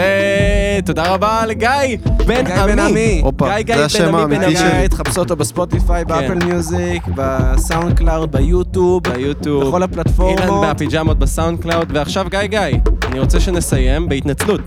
ותודה 0.83 1.13
רבה 1.13 1.45
לגיא 1.45 1.97
בן 2.27 2.79
עמי. 2.79 3.23
גיא 3.37 3.61
גיא 3.61 3.75
בן 3.75 4.15
עמי 4.15 4.37
בן 4.37 4.43
עמי. 4.43 4.87
תחפשו 4.87 5.19
אותו 5.19 5.35
בספוטיפיי, 5.35 6.05
באפל 6.05 6.39
כן. 6.39 6.45
מיוזיק, 6.45 7.03
בסאונד 7.15 7.97
קלאוד, 7.97 8.31
ביוטיוב, 8.31 9.03
ביוטיוב. 9.03 9.67
בכל 9.67 9.75
אילן 9.75 9.83
הפלטפורמות. 9.83 10.67
בפיג'מות 10.69 11.19
בסאונד 11.19 11.61
קלאוד, 11.61 11.91
ועכשיו 11.93 12.25
גיא 12.29 12.39
גיא, 12.45 12.59
אני 13.07 13.19
רוצה 13.19 13.39
שנסיים 13.39 14.09
בהתנצלות. 14.09 14.61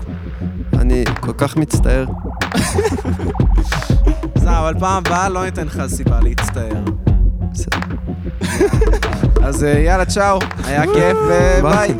אני 0.73 1.03
כל 1.19 1.33
כך 1.37 1.57
מצטער. 1.57 2.05
זהו, 4.43 4.49
אבל 4.49 4.73
פעם 4.79 5.03
הבאה 5.07 5.29
לא 5.29 5.45
ניתן 5.45 5.65
לך 5.65 5.81
סיבה 5.87 6.19
להצטער. 6.21 6.83
בסדר. 7.51 7.77
אז 9.47 9.63
אה, 9.63 9.79
יאללה, 9.79 10.05
צ'או, 10.05 10.39
היה 10.63 10.83
כיף 10.83 11.17
וביי. 11.27 11.61
ביי. 11.61 11.95